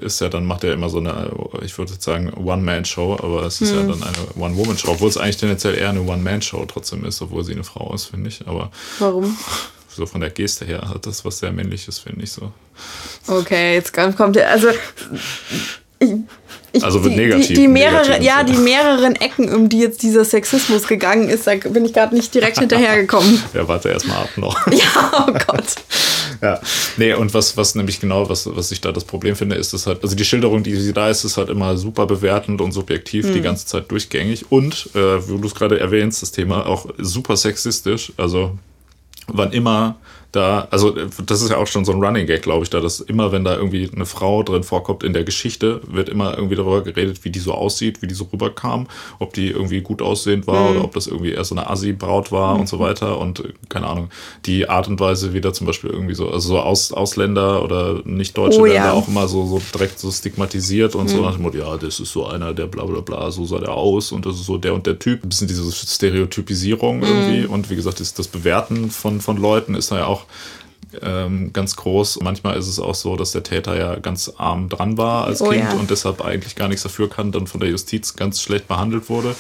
ist 0.01 0.19
ja 0.19 0.29
dann, 0.29 0.45
macht 0.45 0.63
er 0.63 0.71
ja 0.71 0.75
immer 0.75 0.89
so 0.89 0.99
eine, 0.99 1.31
ich 1.63 1.77
würde 1.77 1.93
sagen, 1.97 2.33
One-Man-Show, 2.33 3.17
aber 3.21 3.43
es 3.43 3.61
ist 3.61 3.71
hm. 3.71 3.79
ja 3.79 3.95
dann 3.95 4.03
eine 4.03 4.45
One-Woman-Show, 4.45 4.91
obwohl 4.91 5.09
es 5.09 5.17
eigentlich 5.17 5.37
tendenziell 5.37 5.75
eher 5.75 5.89
eine 5.89 6.01
One-Man-Show 6.01 6.65
trotzdem 6.65 7.05
ist, 7.05 7.21
obwohl 7.21 7.45
sie 7.45 7.53
eine 7.53 7.63
Frau 7.63 7.93
ist, 7.93 8.05
finde 8.05 8.27
ich. 8.29 8.45
Aber. 8.47 8.71
Warum? 8.99 9.37
So 9.93 10.05
von 10.05 10.21
der 10.21 10.29
Geste 10.29 10.63
her 10.63 10.87
hat 10.87 11.05
das 11.05 11.25
was 11.25 11.39
sehr 11.39 11.51
männliches, 11.51 11.99
finde 11.99 12.23
ich 12.23 12.31
so. 12.31 12.53
Okay, 13.27 13.73
jetzt 13.73 13.91
kommt 13.91 14.37
der, 14.37 14.49
also 14.49 14.69
ich, 15.99 16.09
ich, 16.73 16.83
also 16.83 17.03
wird 17.03 17.13
die, 17.13 17.17
negativ. 17.17 17.47
Die, 17.47 17.53
die 17.53 17.67
mehrere, 17.67 18.21
ja, 18.23 18.43
die 18.43 18.57
mehreren 18.57 19.15
Ecken, 19.15 19.53
um 19.53 19.67
die 19.67 19.79
jetzt 19.79 20.03
dieser 20.03 20.23
Sexismus 20.23 20.87
gegangen 20.87 21.27
ist, 21.27 21.45
da 21.47 21.55
bin 21.55 21.83
ich 21.85 21.93
gerade 21.93 22.15
nicht 22.15 22.33
direkt 22.33 22.59
hinterhergekommen. 22.59 23.41
ja, 23.53 23.67
warte 23.67 23.89
erstmal 23.89 24.23
ab 24.23 24.29
noch. 24.37 24.67
ja, 24.71 25.25
oh 25.27 25.33
Gott. 25.47 25.75
ja, 26.41 26.59
nee, 26.97 27.13
und 27.13 27.33
was, 27.33 27.57
was 27.57 27.75
nämlich 27.75 27.99
genau, 27.99 28.29
was, 28.29 28.47
was 28.55 28.71
ich 28.71 28.79
da 28.79 28.91
das 28.91 29.03
Problem 29.03 29.35
finde, 29.35 29.55
ist, 29.55 29.73
dass 29.73 29.85
halt, 29.85 30.01
also 30.01 30.15
die 30.15 30.25
Schilderung, 30.25 30.63
die 30.63 30.75
sie 30.75 30.93
da 30.93 31.09
ist, 31.09 31.25
ist 31.25 31.37
halt 31.37 31.49
immer 31.49 31.77
super 31.77 32.05
bewertend 32.05 32.61
und 32.61 32.71
subjektiv 32.71 33.25
hm. 33.27 33.33
die 33.33 33.41
ganze 33.41 33.65
Zeit 33.65 33.91
durchgängig 33.91 34.51
und, 34.51 34.89
äh, 34.95 35.27
wie 35.27 35.39
du 35.39 35.47
es 35.47 35.55
gerade 35.55 35.79
erwähnst, 35.79 36.21
das 36.21 36.31
Thema 36.31 36.65
auch 36.65 36.85
super 36.97 37.35
sexistisch. 37.35 38.13
Also, 38.17 38.57
wann 39.27 39.51
immer 39.51 39.97
da, 40.31 40.67
also 40.71 40.95
das 41.25 41.41
ist 41.41 41.49
ja 41.49 41.57
auch 41.57 41.67
schon 41.67 41.83
so 41.83 41.91
ein 41.91 42.01
Running 42.01 42.25
Gag, 42.25 42.41
glaube 42.41 42.63
ich, 42.63 42.69
da, 42.69 42.79
dass 42.79 43.01
immer, 43.01 43.31
wenn 43.31 43.43
da 43.43 43.55
irgendwie 43.55 43.89
eine 43.93 44.05
Frau 44.05 44.43
drin 44.43 44.63
vorkommt 44.63 45.03
in 45.03 45.11
der 45.11 45.25
Geschichte, 45.25 45.81
wird 45.87 46.07
immer 46.07 46.37
irgendwie 46.37 46.55
darüber 46.55 46.81
geredet, 46.81 47.23
wie 47.23 47.29
die 47.29 47.39
so 47.39 47.53
aussieht, 47.53 48.01
wie 48.01 48.07
die 48.07 48.13
so 48.13 48.27
rüberkam, 48.31 48.87
ob 49.19 49.33
die 49.33 49.49
irgendwie 49.49 49.81
gut 49.81 50.01
aussehend 50.01 50.47
war 50.47 50.69
mhm. 50.69 50.75
oder 50.75 50.83
ob 50.85 50.93
das 50.93 51.07
irgendwie 51.07 51.31
eher 51.31 51.43
so 51.43 51.55
eine 51.55 51.69
Assi-Braut 51.69 52.31
war 52.31 52.53
mhm. 52.53 52.61
und 52.61 52.69
so 52.69 52.79
weiter 52.79 53.19
und 53.19 53.43
keine 53.67 53.87
Ahnung, 53.87 54.09
die 54.45 54.69
Art 54.69 54.87
und 54.87 54.99
Weise, 55.01 55.33
wie 55.33 55.41
da 55.41 55.51
zum 55.51 55.67
Beispiel 55.67 55.89
irgendwie 55.89 56.15
so, 56.15 56.29
also 56.29 56.49
so 56.49 56.59
Aus, 56.59 56.93
Ausländer 56.93 57.63
oder 57.63 58.01
nicht 58.05 58.37
Deutsche 58.37 58.61
oh, 58.61 58.65
werden 58.65 58.75
ja. 58.75 58.93
auch 58.93 59.09
immer 59.09 59.27
so, 59.27 59.45
so 59.45 59.61
direkt 59.73 59.99
so 59.99 60.11
stigmatisiert 60.11 60.95
und 60.95 61.05
mhm. 61.05 61.09
so 61.09 61.21
nach 61.21 61.33
dem 61.33 61.43
Motto, 61.43 61.57
ja, 61.57 61.75
das 61.75 61.99
ist 61.99 62.13
so 62.13 62.25
einer, 62.25 62.53
der 62.53 62.67
bla 62.67 62.85
bla 62.85 63.01
bla, 63.01 63.31
so 63.31 63.45
sah 63.45 63.59
der 63.59 63.73
aus 63.73 64.13
und 64.13 64.25
das 64.25 64.35
ist 64.35 64.45
so 64.45 64.57
der 64.57 64.73
und 64.73 64.87
der 64.87 64.97
Typ. 64.97 65.23
Ein 65.23 65.29
bisschen 65.29 65.47
diese 65.47 65.69
Stereotypisierung 65.71 66.97
mhm. 66.99 67.03
irgendwie 67.03 67.45
und 67.45 67.69
wie 67.69 67.75
gesagt, 67.75 67.99
das, 67.99 68.13
das 68.13 68.29
Bewerten 68.29 68.89
von, 68.91 69.19
von 69.19 69.35
Leuten 69.35 69.75
ist 69.75 69.91
da 69.91 69.97
ja 69.97 70.05
auch 70.05 70.20
noch 70.21 70.27
ähm, 71.01 71.51
ganz 71.53 71.75
groß. 71.75 72.19
Manchmal 72.21 72.57
ist 72.57 72.67
es 72.67 72.79
auch 72.79 72.95
so, 72.95 73.15
dass 73.15 73.31
der 73.31 73.43
Täter 73.43 73.77
ja 73.77 73.95
ganz 73.95 74.31
arm 74.37 74.69
dran 74.69 74.97
war 74.97 75.25
als 75.25 75.41
Oh 75.41 75.49
Kind 75.49 75.63
ja. 75.63 75.73
und 75.73 75.89
deshalb 75.89 76.23
eigentlich 76.23 76.55
gar 76.55 76.67
nichts 76.67 76.83
dafür 76.83 77.09
kann, 77.09 77.31
dann 77.31 77.47
von 77.47 77.59
der 77.59 77.69
Justiz 77.69 78.15
ganz 78.15 78.41
schlecht 78.41 78.67
behandelt 78.67 79.09
wurde. 79.09 79.35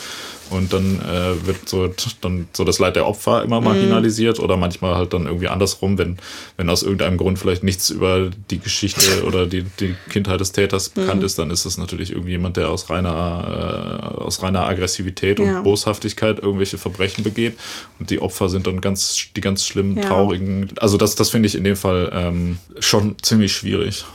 Und 0.49 0.73
dann 0.73 0.99
äh, 0.99 1.47
wird 1.47 1.69
so, 1.69 1.89
dann 2.19 2.49
so 2.51 2.65
das 2.65 2.77
Leid 2.77 2.97
der 2.97 3.07
Opfer 3.07 3.41
immer 3.41 3.61
marginalisiert 3.61 4.37
oder 4.37 4.57
manchmal 4.57 4.95
halt 4.95 5.13
dann 5.13 5.25
irgendwie 5.25 5.47
andersrum, 5.47 5.97
wenn, 5.97 6.17
wenn 6.57 6.69
aus 6.69 6.83
irgendeinem 6.83 7.15
Grund 7.15 7.39
vielleicht 7.39 7.63
nichts 7.63 7.89
über 7.89 8.29
die 8.49 8.59
Geschichte 8.59 9.23
oder 9.25 9.47
die, 9.47 9.63
die 9.79 9.95
Kindheit 10.09 10.41
des 10.41 10.51
Täters 10.51 10.89
bekannt 10.89 11.23
ist, 11.23 11.39
dann 11.39 11.51
ist 11.51 11.63
es 11.63 11.77
natürlich 11.77 12.11
irgendwie 12.11 12.31
jemand, 12.31 12.57
der 12.57 12.67
aus 12.69 12.89
reiner, 12.89 14.11
äh, 14.17 14.21
aus 14.21 14.43
reiner 14.43 14.65
Aggressivität 14.67 15.39
und 15.39 15.45
Ja. 15.47 15.61
Boshaftigkeit 15.61 16.39
irgendwelche 16.39 16.77
Verbrechen 16.77 17.23
begeht. 17.23 17.57
Und 17.99 18.09
die 18.09 18.21
Opfer 18.21 18.49
sind 18.49 18.67
dann 18.67 18.81
ganz, 18.81 19.27
die 19.33 19.41
ganz 19.41 19.65
schlimmen, 19.65 19.95
Ja. 19.95 20.03
traurigen. 20.03 20.69
Also 20.81 20.97
das, 20.97 21.15
das 21.15 21.29
finde 21.29 21.40
ich 21.47 21.55
in 21.55 21.63
dem 21.63 21.75
Fall 21.75 22.09
ähm, 22.13 22.57
schon 22.79 23.15
ziemlich 23.21 23.53
schwierig. 23.53 24.05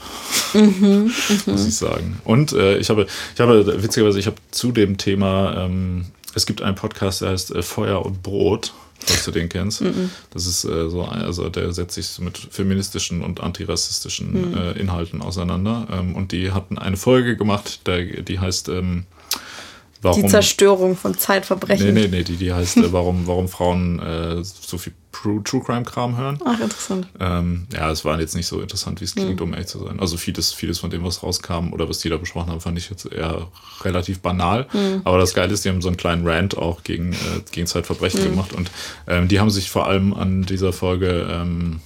Mhm, 0.53 1.11
muss 1.45 1.67
ich 1.67 1.75
sagen. 1.75 2.19
Und 2.23 2.53
äh, 2.53 2.77
ich 2.77 2.89
habe, 2.89 3.07
ich 3.33 3.39
habe, 3.41 3.81
witzigerweise, 3.83 4.19
ich 4.19 4.27
habe 4.27 4.37
zu 4.51 4.71
dem 4.71 4.97
Thema, 4.97 5.65
ähm, 5.65 6.05
es 6.33 6.45
gibt 6.45 6.61
einen 6.61 6.75
Podcast, 6.75 7.21
der 7.21 7.29
heißt 7.29 7.51
äh, 7.55 7.61
Feuer 7.61 8.05
und 8.05 8.21
Brot, 8.23 8.73
falls 9.05 9.25
du 9.25 9.31
den 9.31 9.49
kennst. 9.49 9.81
Mhm. 9.81 10.09
Das 10.31 10.45
ist 10.45 10.65
äh, 10.65 10.89
so, 10.89 11.03
also 11.03 11.49
der 11.49 11.71
setzt 11.73 11.95
sich 11.95 12.19
mit 12.19 12.37
feministischen 12.37 13.21
und 13.23 13.41
antirassistischen 13.41 14.51
Mhm. 14.51 14.57
äh, 14.57 14.71
Inhalten 14.73 15.21
auseinander. 15.21 15.87
Ähm, 15.91 16.15
und 16.15 16.31
die 16.31 16.51
hatten 16.51 16.77
eine 16.77 16.97
Folge 16.97 17.37
gemacht, 17.37 17.87
der, 17.87 18.03
die 18.03 18.39
heißt 18.39 18.69
ähm, 18.69 19.05
Warum 20.01 20.21
Die 20.21 20.27
Zerstörung 20.27 20.95
von 20.95 21.17
Zeitverbrechen. 21.17 21.93
Nee, 21.93 22.01
nee, 22.01 22.07
nee, 22.07 22.23
die, 22.23 22.35
die 22.35 22.53
heißt, 22.53 22.77
äh, 22.77 22.93
warum, 22.93 23.25
warum 23.27 23.47
Frauen 23.47 23.99
äh, 23.99 24.43
so 24.43 24.77
viel 24.77 24.93
True, 25.11 25.41
True 25.43 25.63
Crime 25.63 25.83
Kram 25.83 26.15
hören. 26.15 26.37
Ach, 26.45 26.59
interessant. 26.59 27.07
Ähm, 27.19 27.65
ja, 27.73 27.89
es 27.89 28.05
war 28.05 28.19
jetzt 28.19 28.35
nicht 28.35 28.45
so 28.45 28.61
interessant, 28.61 29.01
wie 29.01 29.05
es 29.05 29.15
klingt, 29.15 29.41
um 29.41 29.53
ehrlich 29.53 29.67
zu 29.67 29.79
sein. 29.79 29.99
Also 29.99 30.15
vieles, 30.17 30.53
vieles 30.53 30.77
von 30.77 30.91
dem, 30.91 31.03
was 31.03 31.23
rauskam 31.23 31.73
oder 31.73 31.89
was 31.89 31.99
die 31.99 32.09
da 32.09 32.17
besprochen 32.17 32.51
haben, 32.51 32.61
fand 32.61 32.77
ich 32.77 32.89
jetzt 32.89 33.11
eher 33.11 33.47
relativ 33.81 34.19
banal. 34.19 34.67
Hm. 34.71 35.01
Aber 35.05 35.17
das 35.17 35.33
Geile 35.33 35.53
ist, 35.53 35.65
die 35.65 35.69
haben 35.69 35.81
so 35.81 35.87
einen 35.87 35.97
kleinen 35.97 36.27
Rant 36.27 36.57
auch 36.57 36.83
gegen, 36.83 37.13
äh, 37.13 37.41
gegen 37.51 37.65
Zeitverbrechen 37.65 38.21
Hm. 38.21 38.29
gemacht 38.29 38.53
und 38.53 38.69
ähm, 39.07 39.27
die 39.27 39.39
haben 39.39 39.49
sich 39.49 39.71
vor 39.71 39.87
allem 39.87 40.13
an 40.13 40.43
dieser 40.43 40.71
Folge, 40.71 41.27
ähm, 41.31 41.79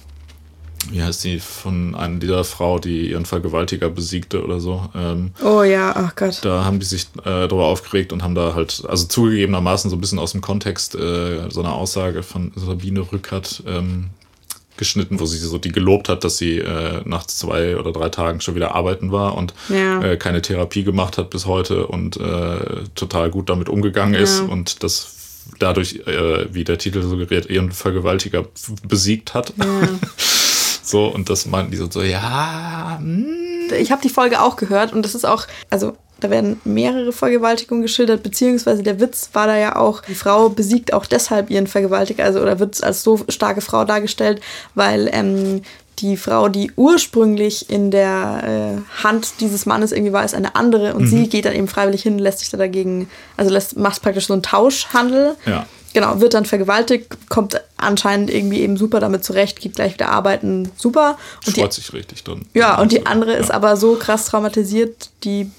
wie 0.90 1.02
heißt 1.02 1.24
die, 1.24 1.38
von 1.38 1.94
einer 1.94 2.18
dieser 2.18 2.44
Frau, 2.44 2.78
die 2.78 3.10
ihren 3.10 3.24
Vergewaltiger 3.24 3.88
besiegte 3.88 4.42
oder 4.44 4.58
so, 4.60 4.88
ähm, 4.94 5.30
Oh 5.44 5.62
ja, 5.62 5.92
ach 5.94 6.16
Gott. 6.16 6.40
da 6.42 6.64
haben 6.64 6.80
die 6.80 6.86
sich 6.86 7.04
äh, 7.20 7.46
darüber 7.46 7.66
aufgeregt 7.66 8.12
und 8.12 8.22
haben 8.22 8.34
da 8.34 8.54
halt, 8.54 8.82
also 8.88 9.06
zugegebenermaßen 9.06 9.90
so 9.90 9.96
ein 9.96 10.00
bisschen 10.00 10.18
aus 10.18 10.32
dem 10.32 10.40
Kontext 10.40 10.94
äh, 10.94 11.48
so 11.50 11.60
eine 11.60 11.72
Aussage 11.72 12.22
von 12.22 12.52
Sabine 12.56 13.00
Rückert 13.12 13.62
ähm, 13.66 14.06
geschnitten, 14.76 15.20
wo 15.20 15.26
sie 15.26 15.38
so 15.38 15.58
die 15.58 15.70
gelobt 15.70 16.08
hat, 16.08 16.24
dass 16.24 16.38
sie 16.38 16.58
äh, 16.58 17.02
nach 17.04 17.26
zwei 17.26 17.76
oder 17.76 17.92
drei 17.92 18.08
Tagen 18.08 18.40
schon 18.40 18.54
wieder 18.54 18.74
arbeiten 18.74 19.12
war 19.12 19.36
und 19.36 19.54
Ja. 19.68 20.02
äh, 20.02 20.16
keine 20.16 20.42
Therapie 20.42 20.82
gemacht 20.82 21.18
hat 21.18 21.30
bis 21.30 21.46
heute 21.46 21.86
und 21.86 22.16
äh, 22.16 22.84
total 22.94 23.30
gut 23.30 23.48
damit 23.50 23.68
umgegangen 23.68 24.14
ist 24.14 24.40
Ja. 24.40 24.46
und 24.46 24.82
das 24.82 25.14
dadurch, 25.58 26.00
äh, 26.06 26.52
wie 26.54 26.64
der 26.64 26.78
Titel 26.78 27.02
suggeriert, 27.02 27.50
ihren 27.50 27.70
Vergewaltiger 27.72 28.44
besiegt 28.86 29.34
hat. 29.34 29.52
Ja. 29.58 29.64
So, 30.82 31.06
und 31.06 31.30
das 31.30 31.46
meinten 31.46 31.70
die 31.70 31.76
so, 31.76 31.88
so 31.90 32.02
ja, 32.02 32.98
hm, 32.98 33.26
ich 33.78 33.92
habe 33.92 34.02
die 34.02 34.08
Folge 34.08 34.40
auch 34.40 34.56
gehört 34.56 34.92
und 34.92 35.04
das 35.04 35.14
ist 35.14 35.24
auch, 35.24 35.46
also 35.70 35.96
da 36.20 36.30
werden 36.30 36.60
mehrere 36.64 37.12
Vergewaltigungen 37.12 37.82
geschildert, 37.82 38.22
beziehungsweise 38.22 38.82
der 38.82 39.00
Witz 39.00 39.30
war 39.32 39.46
da 39.46 39.56
ja 39.56 39.76
auch, 39.76 40.02
die 40.02 40.14
Frau 40.14 40.48
besiegt 40.48 40.92
auch 40.92 41.06
deshalb 41.06 41.50
ihren 41.50 41.66
Vergewaltiger, 41.66 42.24
also 42.24 42.40
oder 42.40 42.58
wird 42.58 42.82
als 42.82 43.02
so 43.02 43.20
starke 43.28 43.60
Frau 43.60 43.84
dargestellt, 43.84 44.40
weil 44.74 45.08
ähm, 45.12 45.62
die 45.98 46.16
Frau, 46.16 46.48
die 46.48 46.72
ursprünglich 46.76 47.70
in 47.70 47.90
der 47.90 48.82
äh, 48.82 49.02
Hand 49.04 49.34
dieses 49.40 49.66
Mannes 49.66 49.92
irgendwie 49.92 50.12
war, 50.12 50.24
ist 50.24 50.34
eine 50.34 50.54
andere 50.54 50.94
und 50.94 51.06
sie 51.06 51.28
geht 51.28 51.44
dann 51.44 51.54
eben 51.54 51.68
freiwillig 51.68 52.02
hin, 52.02 52.18
lässt 52.18 52.40
sich 52.40 52.50
da 52.50 52.56
dagegen, 52.56 53.08
also 53.36 53.52
lässt, 53.52 53.76
macht 53.76 54.02
praktisch 54.02 54.26
so 54.26 54.32
einen 54.32 54.42
Tauschhandel. 54.42 55.36
Ja. 55.46 55.66
Genau, 55.92 56.20
wird 56.20 56.32
dann 56.32 56.46
vergewaltigt, 56.46 57.28
kommt 57.28 57.60
anscheinend 57.82 58.30
irgendwie 58.30 58.60
eben 58.60 58.76
super 58.76 59.00
damit 59.00 59.24
zurecht, 59.24 59.60
geht 59.60 59.74
gleich 59.76 59.94
wieder 59.94 60.08
arbeiten, 60.10 60.70
super. 60.76 61.18
Und 61.46 61.56
die 61.56 61.60
freut 61.60 61.72
sich 61.72 61.92
richtig 61.92 62.24
dann. 62.24 62.42
ja, 62.54 62.80
und 62.80 62.92
die 62.92 63.06
andere 63.06 63.32
Ja. 63.32 63.38
ist 63.38 63.50
aber 63.50 63.76
so 63.76 63.96
krass 63.96 64.26
traumatisiert, 64.26 65.10
die 65.24 65.50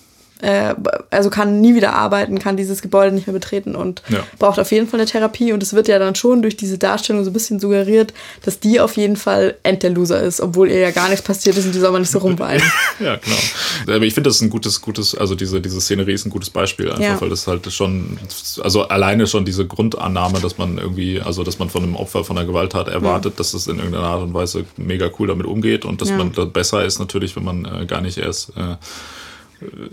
äh, 0.42 0.74
also 1.10 1.30
kann 1.30 1.62
nie 1.62 1.74
wieder 1.76 1.94
arbeiten, 1.94 2.38
kann 2.40 2.58
dieses 2.58 2.82
Gebäude 2.82 3.14
nicht 3.16 3.28
mehr 3.28 3.34
betreten 3.34 3.76
und 3.76 4.02
Ja. 4.10 4.20
braucht 4.40 4.60
auf 4.60 4.72
jeden 4.72 4.88
Fall 4.88 5.00
eine 5.00 5.10
Therapie. 5.10 5.54
Und 5.54 5.64
es 5.64 5.74
wird 5.74 5.88
ja 5.88 6.00
dann 6.00 6.16
schon 6.16 6.42
durch 6.42 6.58
diese 6.58 6.78
Darstellung 6.78 7.24
so 7.24 7.30
ein 7.30 7.34
bisschen 7.34 7.60
suggeriert, 7.60 8.14
dass 8.44 8.60
die 8.60 8.80
auf 8.82 8.98
jeden 8.98 9.16
Fall 9.16 9.56
end 9.64 9.84
der 9.84 9.92
Loser 9.92 10.22
ist, 10.22 10.42
obwohl 10.42 10.70
ihr 10.70 10.80
ja 10.80 10.92
gar 10.92 11.08
nichts 11.10 11.24
passiert 11.24 11.56
ist 11.58 11.66
und 11.66 11.74
die 11.76 11.80
soll 11.80 11.92
man 11.92 12.02
nicht 12.02 12.12
so 12.12 12.20
rumweinen. 12.20 12.62
Ja, 13.00 13.16
genau. 13.18 13.96
Aber 13.98 14.06
ich 14.06 14.14
finde, 14.14 14.30
das 14.30 14.36
ist 14.38 14.42
ein 14.44 14.50
gutes, 14.50 14.80
gutes, 14.82 15.16
also 15.16 15.34
diese, 15.36 15.60
diese 15.60 15.82
Szenerie 15.82 16.14
ist 16.14 16.26
ein 16.26 16.30
gutes 16.30 16.50
Beispiel, 16.50 16.90
einfach, 16.90 17.02
Ja. 17.04 17.22
weil 17.22 17.30
das 17.30 17.48
halt 17.48 17.72
schon, 17.74 18.18
also 18.62 18.84
alleine 18.84 19.26
schon 19.28 19.46
diese 19.46 19.66
Grundannahme, 19.66 20.40
dass 20.40 20.58
man 20.58 20.78
irgendwie, 20.78 21.20
also 21.22 21.44
dass 21.44 21.58
man 21.60 21.70
von 21.70 21.84
einem 21.84 21.96
Opfer 21.96 22.24
von 22.24 22.38
einer 22.38 22.46
Gewalttat 22.48 22.88
erwartet, 22.88 23.40
dass 23.40 23.54
es 23.54 23.68
in 23.68 23.78
irgendeiner 23.78 24.06
Art 24.06 24.22
und 24.22 24.34
Weise 24.34 24.66
mega 24.78 25.10
cool 25.20 25.28
damit 25.28 25.46
umgeht 25.48 25.86
und 25.86 26.02
dass 26.02 26.10
Ja. 26.10 26.18
man 26.18 26.32
da 26.34 26.46
besser 26.46 26.86
ist 26.86 27.00
natürlich, 27.00 27.36
wenn 27.36 27.44
man 27.44 27.66
äh, 27.66 27.86
gar 27.86 28.02
nicht 28.02 28.18
erst 28.18 28.50
äh, 28.56 28.76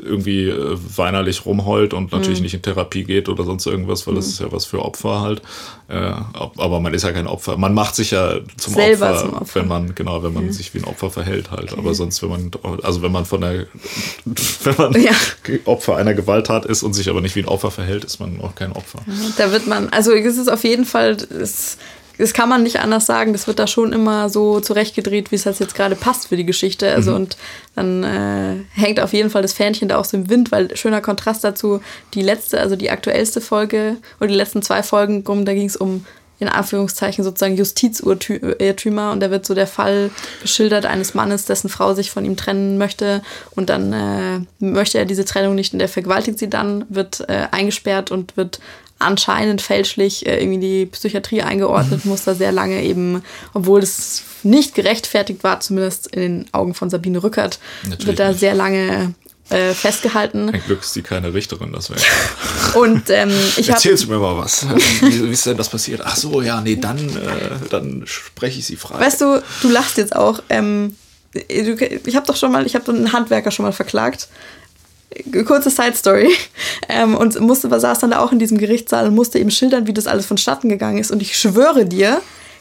irgendwie 0.02 0.48
äh, 0.48 0.76
weinerlich 0.96 1.44
rumheult 1.46 1.94
und 1.94 2.12
Mhm. 2.12 2.18
natürlich 2.18 2.40
nicht 2.40 2.54
in 2.54 2.62
Therapie 2.62 3.04
geht 3.04 3.28
oder 3.28 3.44
sonst 3.44 3.66
irgendwas, 3.66 4.06
weil 4.06 4.14
das 4.14 4.26
ist 4.26 4.40
ja 4.40 4.50
was 4.52 4.64
für 4.66 4.84
Opfer 4.84 5.20
halt. 5.20 5.42
Äh, 5.88 6.12
aber 6.56 6.80
man 6.80 6.94
ist 6.94 7.02
ja 7.02 7.12
kein 7.12 7.26
Opfer. 7.26 7.56
Man 7.56 7.74
macht 7.74 7.96
sich 7.96 8.12
ja 8.12 8.34
zum, 8.56 8.76
Opfer, 8.76 9.18
zum 9.18 9.32
Opfer. 9.34 9.60
wenn 9.60 9.68
man, 9.68 9.94
genau, 9.94 10.22
wenn 10.22 10.32
man 10.32 10.52
sich 10.52 10.72
wie 10.74 10.78
ein 10.78 10.84
Opfer 10.84 11.10
verhält 11.10 11.50
halt. 11.50 11.76
Aber 11.76 11.94
sonst, 11.94 12.22
wenn 12.22 12.28
man, 12.30 12.50
also 12.82 13.02
wenn 13.02 13.10
man 13.12 13.24
von 13.24 13.40
der, 13.40 13.66
wenn 14.64 14.74
man 14.76 15.02
Ja. 15.02 15.12
Opfer 15.64 15.96
einer 15.96 16.14
Gewalttat 16.14 16.64
ist 16.66 16.82
und 16.82 16.92
sich 16.94 17.08
aber 17.08 17.20
nicht 17.20 17.34
wie 17.36 17.40
ein 17.42 17.48
Opfer 17.48 17.70
verhält, 17.70 18.04
ist 18.04 18.20
man 18.20 18.40
auch 18.40 18.54
kein 18.54 18.72
Opfer. 18.72 19.00
Da 19.36 19.50
wird 19.52 19.66
man, 19.66 19.88
also 19.88 20.12
es 20.12 20.36
ist 20.36 20.48
auf 20.50 20.62
jeden 20.64 20.84
Fall, 20.84 21.16
es, 21.30 21.76
das 22.20 22.34
kann 22.34 22.48
man 22.48 22.62
nicht 22.62 22.80
anders 22.80 23.06
sagen, 23.06 23.32
das 23.32 23.46
wird 23.46 23.58
da 23.58 23.66
schon 23.66 23.92
immer 23.92 24.28
so 24.28 24.60
zurechtgedreht, 24.60 25.32
wie 25.32 25.36
es 25.36 25.46
halt 25.46 25.58
jetzt 25.58 25.74
gerade 25.74 25.96
passt 25.96 26.28
für 26.28 26.36
die 26.36 26.44
Geschichte. 26.44 26.92
Also 26.92 27.14
und 27.14 27.36
dann 27.74 28.04
äh, 28.04 28.56
hängt 28.78 29.00
auf 29.00 29.12
jeden 29.12 29.30
Fall 29.30 29.42
das 29.42 29.54
Fähnchen 29.54 29.88
da 29.88 29.96
auch 29.96 30.04
so 30.04 30.16
im 30.16 30.28
Wind, 30.28 30.52
weil 30.52 30.76
schöner 30.76 31.00
Kontrast 31.00 31.42
dazu, 31.44 31.80
die 32.14 32.22
letzte, 32.22 32.60
also 32.60 32.76
die 32.76 32.90
aktuellste 32.90 33.40
Folge 33.40 33.96
oder 34.18 34.28
die 34.28 34.34
letzten 34.34 34.62
zwei 34.62 34.82
Folgen, 34.82 35.24
rum, 35.26 35.44
da 35.44 35.54
ging 35.54 35.66
es 35.66 35.76
um 35.76 36.04
in 36.40 36.48
Anführungszeichen 36.48 37.22
sozusagen 37.22 37.56
Justizirrtümer 37.56 39.12
und 39.12 39.20
da 39.20 39.30
wird 39.30 39.44
so 39.44 39.54
der 39.54 39.66
Fall 39.66 40.10
geschildert 40.40 40.86
eines 40.86 41.12
Mannes, 41.12 41.44
dessen 41.44 41.68
Frau 41.68 41.92
sich 41.92 42.10
von 42.10 42.24
ihm 42.24 42.36
trennen 42.36 42.78
möchte. 42.78 43.20
Und 43.54 43.68
dann 43.68 43.92
äh, 43.92 44.40
möchte 44.58 44.96
er 44.96 45.04
diese 45.04 45.26
Trennung 45.26 45.54
nicht 45.54 45.74
und 45.74 45.80
der 45.80 45.88
vergewaltigt 45.88 46.38
sie 46.38 46.48
dann, 46.48 46.86
wird 46.88 47.28
äh, 47.28 47.48
eingesperrt 47.50 48.10
und 48.10 48.38
wird 48.38 48.58
anscheinend 49.00 49.60
fälschlich 49.62 50.26
äh, 50.26 50.36
irgendwie 50.38 50.54
in 50.54 50.60
die 50.60 50.86
Psychiatrie 50.86 51.42
eingeordnet, 51.42 52.04
muss 52.04 52.24
da 52.24 52.34
sehr 52.34 52.52
lange 52.52 52.82
eben, 52.82 53.22
obwohl 53.54 53.80
es 53.82 54.22
nicht 54.42 54.74
gerechtfertigt 54.74 55.42
war, 55.42 55.60
zumindest 55.60 56.06
in 56.08 56.20
den 56.20 56.46
Augen 56.52 56.74
von 56.74 56.88
Sabine 56.90 57.22
Rückert, 57.22 57.58
Natürlich 57.82 58.06
wird 58.06 58.18
da 58.20 58.28
nicht. 58.28 58.40
sehr 58.40 58.54
lange 58.54 59.14
äh, 59.50 59.74
festgehalten. 59.74 60.50
Ein 60.50 60.62
Glück 60.64 60.80
ist 60.82 60.94
die 60.94 61.02
keine 61.02 61.34
Richterin, 61.34 61.72
das 61.72 61.90
wäre. 61.90 62.00
Und 62.74 63.10
ähm, 63.10 63.30
ich 63.56 63.68
habe 63.68 63.72
Erzählst 63.72 64.04
du 64.04 64.10
mir 64.10 64.18
mal 64.18 64.38
was. 64.38 64.64
Wie, 65.00 65.24
wie 65.24 65.30
ist 65.32 65.44
denn 65.44 65.56
das 65.56 65.68
passiert? 65.68 66.02
Ach 66.04 66.16
so, 66.16 66.40
ja, 66.40 66.60
nee, 66.60 66.76
dann, 66.76 66.98
äh, 66.98 67.68
dann 67.68 68.04
spreche 68.06 68.60
ich 68.60 68.66
sie 68.66 68.76
frei. 68.76 69.00
Weißt 69.00 69.20
du, 69.20 69.42
du 69.62 69.68
lachst 69.68 69.96
jetzt 69.98 70.14
auch. 70.14 70.40
Ähm, 70.48 70.96
ich 71.32 72.16
habe 72.16 72.26
doch 72.26 72.36
schon 72.36 72.52
mal, 72.52 72.66
ich 72.66 72.74
habe 72.74 72.90
einen 72.92 73.12
Handwerker 73.12 73.50
schon 73.50 73.64
mal 73.64 73.72
verklagt. 73.72 74.28
Kurze 75.44 75.70
Side 75.70 75.94
Story. 75.94 76.30
Ähm, 76.88 77.16
und 77.16 77.38
musste, 77.40 77.68
saß 77.68 78.00
dann 78.00 78.10
da 78.10 78.18
auch 78.20 78.32
in 78.32 78.38
diesem 78.38 78.58
Gerichtssaal 78.58 79.06
und 79.06 79.14
musste 79.14 79.38
eben 79.38 79.50
schildern, 79.50 79.86
wie 79.86 79.92
das 79.92 80.06
alles 80.06 80.26
vonstatten 80.26 80.68
gegangen 80.68 80.98
ist. 80.98 81.10
Und 81.10 81.22
ich 81.22 81.36
schwöre 81.36 81.86
dir, 81.86 82.20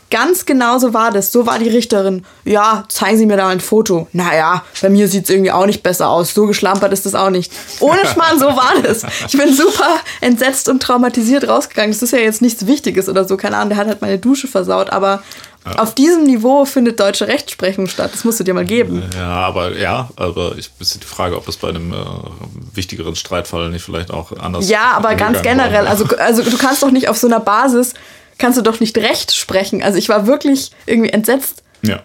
ganz 0.10 0.46
genau 0.46 0.78
so 0.80 0.94
war 0.94 1.12
das. 1.12 1.32
So 1.32 1.46
war 1.46 1.60
die 1.60 1.70
Richterin. 1.70 2.26
Ja, 2.46 2.86
zeigen 2.90 3.18
Sie 3.18 3.26
mir 3.26 3.38
da 3.38 3.46
mal 3.46 3.52
ein 3.52 3.60
Foto. 3.60 4.08
Naja, 4.14 4.64
bei 4.82 4.90
mir 4.90 5.08
sieht 5.08 5.26
es 5.26 5.30
irgendwie 5.30 5.52
auch 5.52 5.66
nicht 5.66 5.84
besser 5.84 6.10
aus. 6.10 6.34
So 6.34 6.48
geschlampert 6.48 6.94
ist 6.94 7.06
das 7.06 7.16
auch 7.16 7.30
nicht. 7.30 7.52
Ohne 7.80 8.06
Schmarrn, 8.06 8.40
so 8.40 8.48
war 8.48 8.74
das. 8.84 9.04
Ich 9.28 9.38
bin 9.38 9.54
super 9.54 10.00
entsetzt 10.22 10.70
und 10.70 10.82
traumatisiert 10.82 11.48
rausgegangen. 11.48 11.92
Das 11.92 12.02
ist 12.02 12.12
ja 12.12 12.20
jetzt 12.20 12.42
nichts 12.42 12.66
Wichtiges 12.66 13.10
oder 13.10 13.28
so. 13.28 13.38
Keine 13.38 13.58
Ahnung, 13.58 13.70
der 13.70 13.78
hat 13.78 13.88
halt 13.88 14.02
meine 14.02 14.18
Dusche 14.20 14.48
versaut. 14.48 14.90
Aber 14.92 15.22
auf 15.78 15.94
diesem 15.94 16.24
Niveau 16.24 16.66
findet 16.66 17.00
deutsche 17.00 17.28
Rechtsprechung 17.28 17.88
statt. 17.88 18.12
Das 18.14 18.24
musst 18.24 18.40
du 18.40 18.44
dir 18.44 18.54
mal 18.54 18.66
geben. 18.66 19.04
Ja, 19.16 19.28
aber 19.28 19.78
ja, 19.78 20.10
aber 20.16 20.56
ich 20.58 20.72
bisschen 20.72 21.02
die 21.02 21.08
Frage, 21.08 21.36
ob 21.36 21.46
das 21.46 21.58
bei 21.58 21.70
einem 21.70 21.92
äh, 21.92 21.96
wichtigeren 22.74 23.16
Streitfall 23.16 23.70
nicht 23.70 23.84
vielleicht 23.84 24.12
auch 24.12 24.32
anders 24.38 24.70
Ja, 24.70 24.94
aber 24.94 25.16
ganz 25.16 25.42
generell. 25.42 25.86
Also, 25.86 26.06
also 26.18 26.44
du 26.44 26.58
kannst 26.58 26.82
doch 26.82 26.92
nicht 26.92 27.10
auf 27.10 27.18
so 27.18 27.28
einer 27.28 27.40
Basis, 27.40 27.94
kannst 28.40 28.58
du 28.58 28.64
doch 28.64 28.80
nicht 28.80 28.98
Recht 28.98 29.36
sprechen. 29.36 29.84
Also 29.84 29.98
ich 30.00 30.10
war 30.10 30.26
wirklich 30.26 30.72
irgendwie 30.88 31.12
entsetzt. 31.12 31.64
ja. 31.84 32.02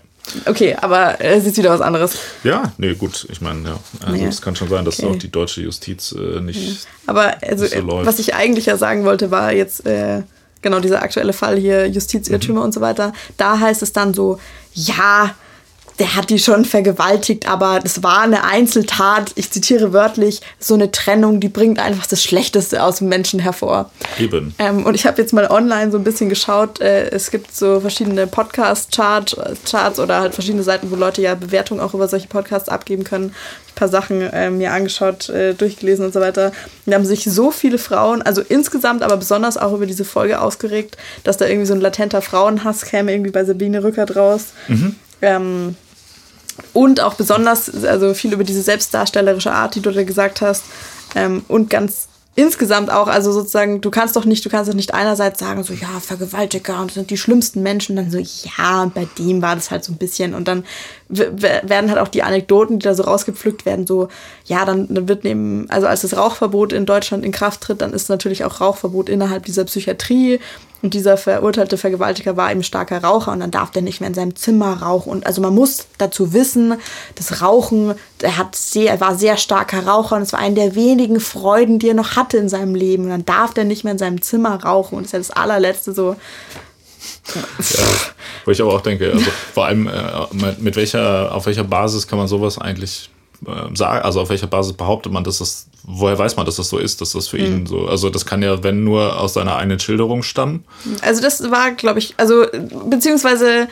Okay, 0.47 0.75
aber 0.81 1.21
es 1.21 1.45
ist 1.45 1.59
wieder 1.59 1.69
was 1.69 1.83
anderes. 1.83 2.17
Ja, 2.45 2.73
nee, 2.79 2.95
gut, 2.95 3.27
ich 3.31 3.43
meine, 3.43 3.69
ja. 3.69 3.79
Also 4.07 4.23
Ja. 4.23 4.29
es 4.31 4.41
kann 4.41 4.57
schon 4.57 4.71
sein, 4.71 4.83
dass 4.83 4.99
Okay. 4.99 5.13
auch 5.13 5.17
die 5.19 5.31
deutsche 5.31 5.61
Justiz 5.61 6.13
äh, 6.13 6.41
nicht. 6.41 6.87
Aber 7.07 7.35
also, 7.43 7.65
Nicht 7.65 7.75
so 7.75 8.01
äh, 8.01 8.07
was 8.07 8.19
ich 8.19 8.35
eigentlich 8.35 8.65
ja 8.65 8.79
sagen 8.79 9.05
wollte, 9.05 9.31
war 9.31 9.53
jetzt 9.53 9.85
äh, 9.87 10.23
genau 10.63 10.81
dieser 10.81 11.03
aktuelle 11.03 11.35
Fall 11.35 11.59
hier, 11.59 11.87
Justizirrtümer 11.89 12.61
mhm. 12.61 12.65
und 12.65 12.73
so 12.73 12.81
weiter, 12.81 13.13
da 13.37 13.61
heißt 13.61 13.83
es 13.83 13.93
dann 13.93 14.15
so, 14.15 14.39
ja, 14.73 15.35
der 15.99 16.17
hat 16.17 16.31
die 16.31 16.39
schon 16.39 16.65
vergewaltigt, 16.65 17.49
aber 17.49 17.81
es 17.85 18.03
war 18.03 18.23
eine 18.23 18.45
Einzeltat. 18.45 19.33
Ich 19.37 19.51
zitiere 19.51 19.93
wörtlich, 19.93 20.41
so 20.59 20.75
eine 20.75 20.91
Trennung, 20.91 21.41
die 21.41 21.49
bringt 21.49 21.79
einfach 21.79 22.07
das 22.07 22.23
Schlechteste 22.23 22.83
aus 22.83 22.99
dem 22.99 23.09
Menschen 23.09 23.39
hervor. 23.39 23.91
Eben. 24.19 24.55
Ähm, 24.59 24.85
und 24.85 24.95
ich 24.95 25.07
habe 25.07 25.21
jetzt 25.21 25.33
mal 25.33 25.47
online 25.51 25.93
so 25.93 25.99
ein 25.99 26.05
bisschen 26.05 26.29
geschaut. 26.29 26.81
Äh, 26.81 27.11
es 27.11 27.31
gibt 27.31 27.55
so 27.55 27.81
verschiedene 27.81 28.27
Podcast-Charts 28.27 29.37
Charts 29.71 29.99
oder 30.01 30.21
halt 30.21 30.35
verschiedene 30.35 30.63
Seiten, 30.63 30.91
wo 30.91 30.97
Leute 30.97 31.23
ja 31.23 31.35
Bewertungen 31.35 31.81
auch 31.81 31.95
über 31.95 32.09
solche 32.09 32.29
Podcasts 32.29 32.69
abgeben 32.69 33.05
können. 33.05 33.27
Ein 33.27 33.75
paar 33.75 33.89
Sachen 33.89 34.21
äh, 34.21 34.51
mir 34.51 34.73
angeschaut, 34.73 35.29
äh, 35.29 35.55
durchgelesen 35.55 36.05
und 36.05 36.13
so 36.13 36.21
weiter. 36.21 36.47
Und 36.87 36.91
da 36.91 36.95
haben 36.95 37.05
sich 37.05 37.25
so 37.25 37.51
viele 37.51 37.79
Frauen, 37.79 38.23
also 38.23 38.41
insgesamt, 38.41 39.03
aber 39.03 39.17
besonders 39.17 39.57
auch 39.57 39.73
über 39.73 39.87
diese 39.87 40.05
Folge 40.05 40.41
ausgeregt, 40.41 40.97
dass 41.23 41.37
da 41.37 41.47
irgendwie 41.47 41.67
so 41.67 41.75
ein 41.75 41.81
latenter 41.81 42.23
Frauenhass 42.23 42.85
käme, 42.85 43.13
irgendwie 43.13 43.31
bei 43.31 43.45
Sabine 43.45 43.83
Rückert 43.83 44.17
raus. 44.17 44.47
Mhm. 44.69 44.97
Ähm, 45.23 45.77
und 46.73 47.01
auch 47.01 47.15
besonders, 47.15 47.85
also 47.85 48.15
viel 48.15 48.33
über 48.33 48.45
diese 48.45 48.63
selbstdarstellerische 48.63 49.53
Art, 49.53 49.75
die 49.75 49.81
du 49.81 49.91
da 49.91 50.03
gesagt 50.05 50.41
hast. 50.41 50.65
Ähm, 51.15 51.45
und 51.49 51.71
ganz 51.71 52.09
insgesamt 52.37 52.91
auch, 52.91 53.07
also 53.07 53.33
sozusagen, 53.33 53.81
du 53.81 53.91
kannst 53.91 54.17
doch 54.17 54.25
nicht, 54.25 54.45
du 54.45 54.51
kannst 54.51 54.69
doch 54.69 54.75
nicht 54.75 54.93
einerseits 54.93 55.39
sagen, 55.39 55.63
so, 55.63 55.73
ja, 55.73 56.01
Vergewaltiger 56.01 56.81
und 56.81 56.91
das 56.91 56.95
sind 56.95 57.11
die 57.11 57.17
schlimmsten 57.17 57.63
Menschen, 57.63 57.97
dann 57.97 58.11
so, 58.11 58.19
ja, 58.19 58.83
und 58.83 58.95
bei 58.95 59.07
dem 59.19 59.41
war 59.41 59.55
das 59.55 59.71
halt 59.71 59.85
so 59.85 59.93
ein 59.93 59.99
bisschen. 59.99 60.35
Und 60.35 60.49
dann 60.49 60.65
werden 61.17 61.91
halt 61.91 62.01
auch 62.01 62.09
die 62.09 62.23
Anekdoten, 62.23 62.79
die 62.79 62.85
da 62.85 62.95
so 62.95 63.05
rausgepflückt 63.05 63.67
werden, 63.67 63.87
so, 63.87 64.09
ja, 64.45 64.65
dann, 64.65 64.93
dann 64.93 65.09
wird 65.09 65.25
neben, 65.25 65.69
also 65.71 65.87
als 65.87 66.03
das 66.03 66.17
Rauchverbot 66.17 66.73
in 66.73 66.87
Deutschland 66.87 67.25
in 67.25 67.33
Kraft 67.33 67.61
tritt, 67.63 67.81
dann 67.81 67.93
ist 67.93 68.09
natürlich 68.09 68.45
auch 68.45 68.61
Rauchverbot 68.61 69.09
innerhalb 69.09 69.45
dieser 69.45 69.65
Psychiatrie. 69.65 70.41
Und 70.83 70.93
dieser 70.93 71.17
verurteilte 71.17 71.79
Vergewaltiger 71.79 72.37
war 72.37 72.53
eben 72.53 72.63
starker 72.63 73.03
Raucher 73.03 73.33
und 73.33 73.41
dann 73.41 73.51
darf 73.51 73.71
der 73.71 73.81
nicht 73.81 74.01
mehr 74.01 74.09
in 74.09 74.15
seinem 74.15 74.37
Zimmer 74.37 74.83
rauchen. 74.83 75.09
Und 75.11 75.27
also 75.27 75.41
man 75.41 75.55
muss 75.55 75.87
dazu 75.97 76.35
wissen, 76.35 76.75
das 77.15 77.41
Rauchen, 77.41 77.95
er 78.21 78.37
hat 78.37 78.55
sehr, 78.55 78.91
er 78.91 79.01
war 79.01 79.15
sehr 79.15 79.39
starker 79.39 79.87
Raucher 79.87 80.17
und 80.17 80.23
es 80.23 80.35
war 80.35 80.41
eine 80.41 80.57
der 80.57 80.75
wenigen 80.75 81.21
Freuden, 81.21 81.79
die 81.79 81.89
er 81.89 81.95
noch 81.95 82.17
hatte 82.17 82.37
in 82.37 82.51
seinem 82.51 82.75
Leben. 82.75 83.05
Und 83.05 83.11
dann 83.11 83.25
darf 83.25 83.55
der 83.55 83.65
nicht 83.65 83.85
mehr 83.85 83.95
in 83.95 83.99
seinem 83.99 84.21
Zimmer 84.21 84.63
rauchen. 84.63 84.97
Und 84.99 85.05
das 85.05 85.09
ist 85.09 85.13
ja 85.13 85.19
das 85.21 85.31
allerletzte 85.31 85.95
so. 85.95 86.17
Ja, 87.35 87.85
wo 88.45 88.51
ich 88.51 88.61
aber 88.61 88.75
auch 88.75 88.81
denke, 88.81 89.13
also 89.13 89.31
vor 89.55 89.67
allem 89.67 89.87
äh, 89.87 89.93
mit 90.59 90.77
welcher, 90.77 91.35
auf 91.35 91.47
welcher 91.47 91.65
Basis 91.65 92.07
kann 92.07 92.19
man 92.19 92.29
sowas 92.29 92.59
eigentlich 92.59 93.11
äh, 93.47 93.75
sagen, 93.75 94.05
also 94.05 94.21
auf 94.21 94.29
welcher 94.29 94.47
Basis 94.47 94.75
behauptet 94.75 95.13
man, 95.13 95.25
dass 95.25 95.39
das, 95.39 95.67
woher 95.85 96.19
weiß 96.19 96.37
man, 96.37 96.47
dass 96.47 96.57
das 96.57 96.69
so 96.69 96.79
ist, 96.79 97.01
dass 97.01 97.13
das 97.13 97.29
für 97.29 97.39
mhm. 97.39 97.45
ihn 97.45 97.67
so, 97.67 97.87
also 97.87 98.11
das 98.11 98.27
kann 98.27 98.43
ja, 98.43 98.63
wenn 98.63 98.85
nur 98.85 99.19
aus 99.19 99.35
seiner 99.35 99.57
eigenen 99.57 99.79
Schilderung 99.79 100.23
stammen. 100.23 100.65
Also 101.03 101.23
das 101.23 101.51
war, 101.51 101.73
glaube 101.73 101.99
ich, 101.99 102.15
also 102.17 102.47
beziehungsweise 102.91 103.69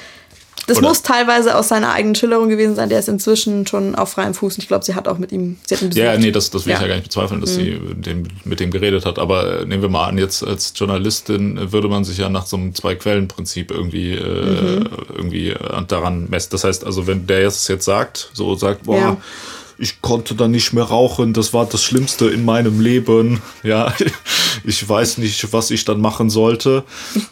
das 0.67 0.79
Oder? 0.79 0.89
muss 0.89 1.03
teilweise 1.03 1.57
aus 1.57 1.69
seiner 1.69 1.93
eigenen 1.93 2.15
Schilderung 2.15 2.49
gewesen 2.49 2.77
sein. 2.77 2.89
Der 2.89 2.99
ist 2.99 3.09
inzwischen 3.09 3.67
schon 3.67 3.95
auf 3.95 4.11
freiem 4.11 4.33
Fuß. 4.33 4.55
Und 4.55 4.63
ich 4.63 4.69
glaube, 4.69 4.85
sie 4.85 4.95
hat 4.95 5.09
auch 5.09 5.19
mit 5.19 5.33
ihm. 5.33 5.57
Sie 5.67 5.75
hat 5.75 5.83
ihn 5.83 5.91
ja, 5.93 6.17
nee, 6.17 6.31
das, 6.31 6.51
das 6.51 6.67
will 6.67 6.73
ja. 6.73 6.77
ich 6.77 6.83
ja 6.83 6.89
gar 6.89 6.95
nicht 6.95 7.05
bezweifeln, 7.05 7.41
dass 7.41 7.57
mhm. 7.57 7.57
sie 7.57 7.81
den, 7.95 8.29
mit 8.45 8.61
dem 8.61 8.71
geredet 8.71 9.05
hat. 9.05 9.19
Aber 9.19 9.61
äh, 9.61 9.65
nehmen 9.67 9.83
wir 9.83 9.89
mal 9.89 10.07
an, 10.07 10.19
jetzt 10.19 10.47
als 10.47 10.73
Journalistin 10.77 11.73
würde 11.73 11.89
man 11.89 12.05
sich 12.05 12.19
ja 12.19 12.29
nach 12.29 12.47
so 12.47 12.57
einem 12.57 12.75
Zwei-Quellen-Prinzip 12.75 13.71
irgendwie, 13.71 14.13
äh, 14.13 14.81
mhm. 14.81 14.89
irgendwie 15.15 15.51
äh, 15.51 15.85
daran 15.89 16.29
messen. 16.31 16.51
Das 16.53 16.65
heißt 16.65 16.85
also, 16.85 17.07
wenn 17.07 17.27
der 17.27 17.43
jetzt 17.43 17.69
jetzt 17.69 17.85
sagt, 17.85 18.31
so 18.33 18.55
sagt, 18.55 18.85
boah, 18.85 18.97
ja 18.97 19.17
ich 19.79 20.01
konnte 20.01 20.37
dann 20.37 20.53
nicht 20.53 20.73
mehr 20.73 20.85
rauchen, 20.85 21.33
das 21.33 21.53
war 21.53 21.67
das 21.67 21.83
Schlimmste 21.83 22.29
in 22.29 22.45
meinem 22.45 22.81
Leben. 22.81 23.43
Ja, 23.65 23.93
ich 24.65 24.89
weiß 24.89 25.19
nicht, 25.19 25.53
was 25.53 25.71
ich 25.71 25.85
dann 25.85 26.01
machen 26.01 26.31
sollte. 26.31 26.85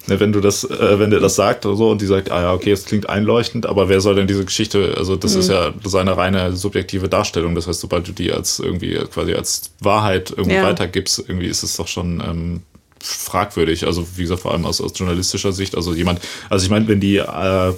Wenn 0.07 0.33
du 0.33 0.41
das, 0.41 0.65
äh, 0.65 0.99
wenn 0.99 1.11
der 1.11 1.21
das 1.21 1.37
sagt 1.37 1.67
oder 1.67 1.77
so 1.77 1.91
und 1.91 2.01
die 2.01 2.07
sagt, 2.07 2.31
ah 2.31 2.43
ja, 2.43 2.53
okay, 2.53 2.73
es 2.73 2.85
klingt 2.85 3.09
einleuchtend, 3.09 3.67
aber 3.67 3.89
wer 3.89 4.01
soll 4.01 4.15
denn 4.15 4.27
diese 4.27 4.45
Geschichte, 4.45 4.95
also 4.97 5.17
das 5.17 5.35
mhm. 5.35 5.41
ist 5.41 5.51
ja 5.51 5.73
seine 5.85 6.17
reine 6.17 6.57
subjektive 6.57 7.09
Darstellung. 7.09 7.55
Das 7.55 7.67
heißt, 7.67 7.81
sobald 7.81 8.09
du 8.09 8.13
die 8.13 8.33
als 8.33 8.59
irgendwie 8.59 8.95
quasi 9.13 9.35
als 9.35 9.73
Wahrheit 9.81 10.31
irgendwie 10.31 10.57
ja. 10.57 10.65
weitergibst, 10.65 11.25
irgendwie 11.27 11.47
ist 11.47 11.63
es 11.63 11.77
doch 11.77 11.89
schon 11.89 12.21
ähm, 12.21 12.63
fragwürdig. 13.03 13.87
Also 13.87 14.07
wie 14.17 14.23
gesagt, 14.23 14.43
vor 14.43 14.53
allem 14.53 14.65
aus, 14.65 14.81
aus 14.81 14.93
journalistischer 14.95 15.53
Sicht. 15.53 15.77
Also 15.77 15.95
jemand, 15.95 16.21
also 16.49 16.65
ich 16.65 16.71
meine, 16.71 16.87
wenn 16.89 17.01
die 17.01 17.17
äh, 17.17 17.73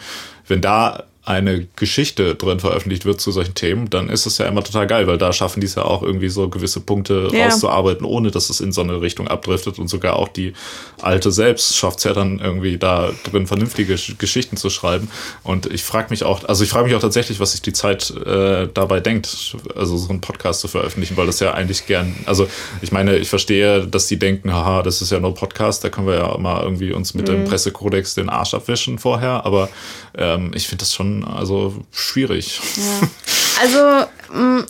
Wenn 0.46 0.60
da 0.60 1.04
eine 1.30 1.66
Geschichte 1.76 2.34
drin 2.34 2.60
veröffentlicht 2.60 3.04
wird 3.04 3.20
zu 3.20 3.30
solchen 3.30 3.54
Themen, 3.54 3.88
dann 3.88 4.08
ist 4.08 4.26
es 4.26 4.38
ja 4.38 4.46
immer 4.46 4.64
total 4.64 4.86
geil, 4.86 5.06
weil 5.06 5.16
da 5.16 5.32
schaffen 5.32 5.60
die 5.60 5.66
es 5.66 5.76
ja 5.76 5.84
auch 5.84 6.02
irgendwie 6.02 6.28
so 6.28 6.48
gewisse 6.48 6.80
Punkte 6.80 7.28
ja. 7.32 7.44
rauszuarbeiten, 7.44 8.04
ohne 8.04 8.30
dass 8.30 8.50
es 8.50 8.60
in 8.60 8.72
so 8.72 8.80
eine 8.80 9.00
Richtung 9.00 9.28
abdriftet. 9.28 9.78
Und 9.78 9.88
sogar 9.88 10.16
auch 10.16 10.28
die 10.28 10.52
Alte 11.00 11.30
selbst 11.30 11.76
schafft 11.76 11.98
es 11.98 12.04
ja 12.04 12.12
dann 12.12 12.40
irgendwie 12.40 12.78
da 12.78 13.10
drin 13.30 13.46
vernünftige 13.46 13.96
Geschichten 14.18 14.56
zu 14.56 14.70
schreiben. 14.70 15.08
Und 15.44 15.66
ich 15.66 15.84
frage 15.84 16.08
mich 16.10 16.24
auch, 16.24 16.44
also 16.44 16.64
ich 16.64 16.70
frage 16.70 16.86
mich 16.88 16.96
auch 16.96 17.00
tatsächlich, 17.00 17.38
was 17.38 17.52
sich 17.52 17.62
die 17.62 17.72
Zeit 17.72 18.10
äh, 18.10 18.68
dabei 18.72 19.00
denkt, 19.00 19.56
also 19.76 19.96
so 19.96 20.08
einen 20.08 20.20
Podcast 20.20 20.60
zu 20.60 20.68
veröffentlichen, 20.68 21.16
weil 21.16 21.26
das 21.26 21.40
ja 21.40 21.54
eigentlich 21.54 21.86
gern, 21.86 22.14
also 22.26 22.48
ich 22.82 22.90
meine, 22.90 23.16
ich 23.16 23.28
verstehe, 23.28 23.86
dass 23.86 24.06
die 24.08 24.18
denken, 24.18 24.52
haha, 24.52 24.82
das 24.82 25.00
ist 25.00 25.12
ja 25.12 25.20
nur 25.20 25.34
Podcast, 25.34 25.84
da 25.84 25.90
können 25.90 26.06
wir 26.08 26.14
ja 26.14 26.38
mal 26.38 26.62
irgendwie 26.62 26.92
uns 26.92 27.14
mit 27.14 27.28
mhm. 27.28 27.32
dem 27.32 27.44
Pressekodex 27.44 28.14
den 28.14 28.28
Arsch 28.28 28.54
abwischen 28.54 28.98
vorher, 28.98 29.46
aber 29.46 29.68
ähm, 30.16 30.50
ich 30.54 30.66
finde 30.66 30.82
das 30.82 30.94
schon 30.94 31.19
also 31.24 31.74
schwierig. 31.90 32.60
Ja. 32.76 33.08
Also 33.62 34.06
mm, 34.32 34.64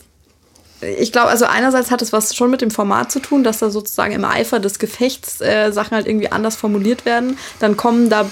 ich 0.98 1.12
glaube, 1.12 1.28
also 1.28 1.44
einerseits 1.44 1.92
hat 1.92 2.03
es 2.03 2.12
was 2.12 2.34
schon 2.34 2.51
mit 2.51 2.61
dem 2.61 2.72
Format 2.72 3.12
zu 3.12 3.20
tun, 3.20 3.44
dass 3.44 3.59
da 3.59 3.70
sozusagen 3.70 4.12
im 4.12 4.24
Eifer 4.24 4.59
des 4.59 4.78
Gefechts 4.78 5.40
äh, 5.40 5.70
Sachen 5.70 5.92
halt 5.92 6.09
irgendwie 6.09 6.32
anders 6.32 6.57
formuliert 6.57 7.05
werden. 7.05 7.38
Dann 7.61 7.76
kommen 7.76 8.09
da 8.09 8.28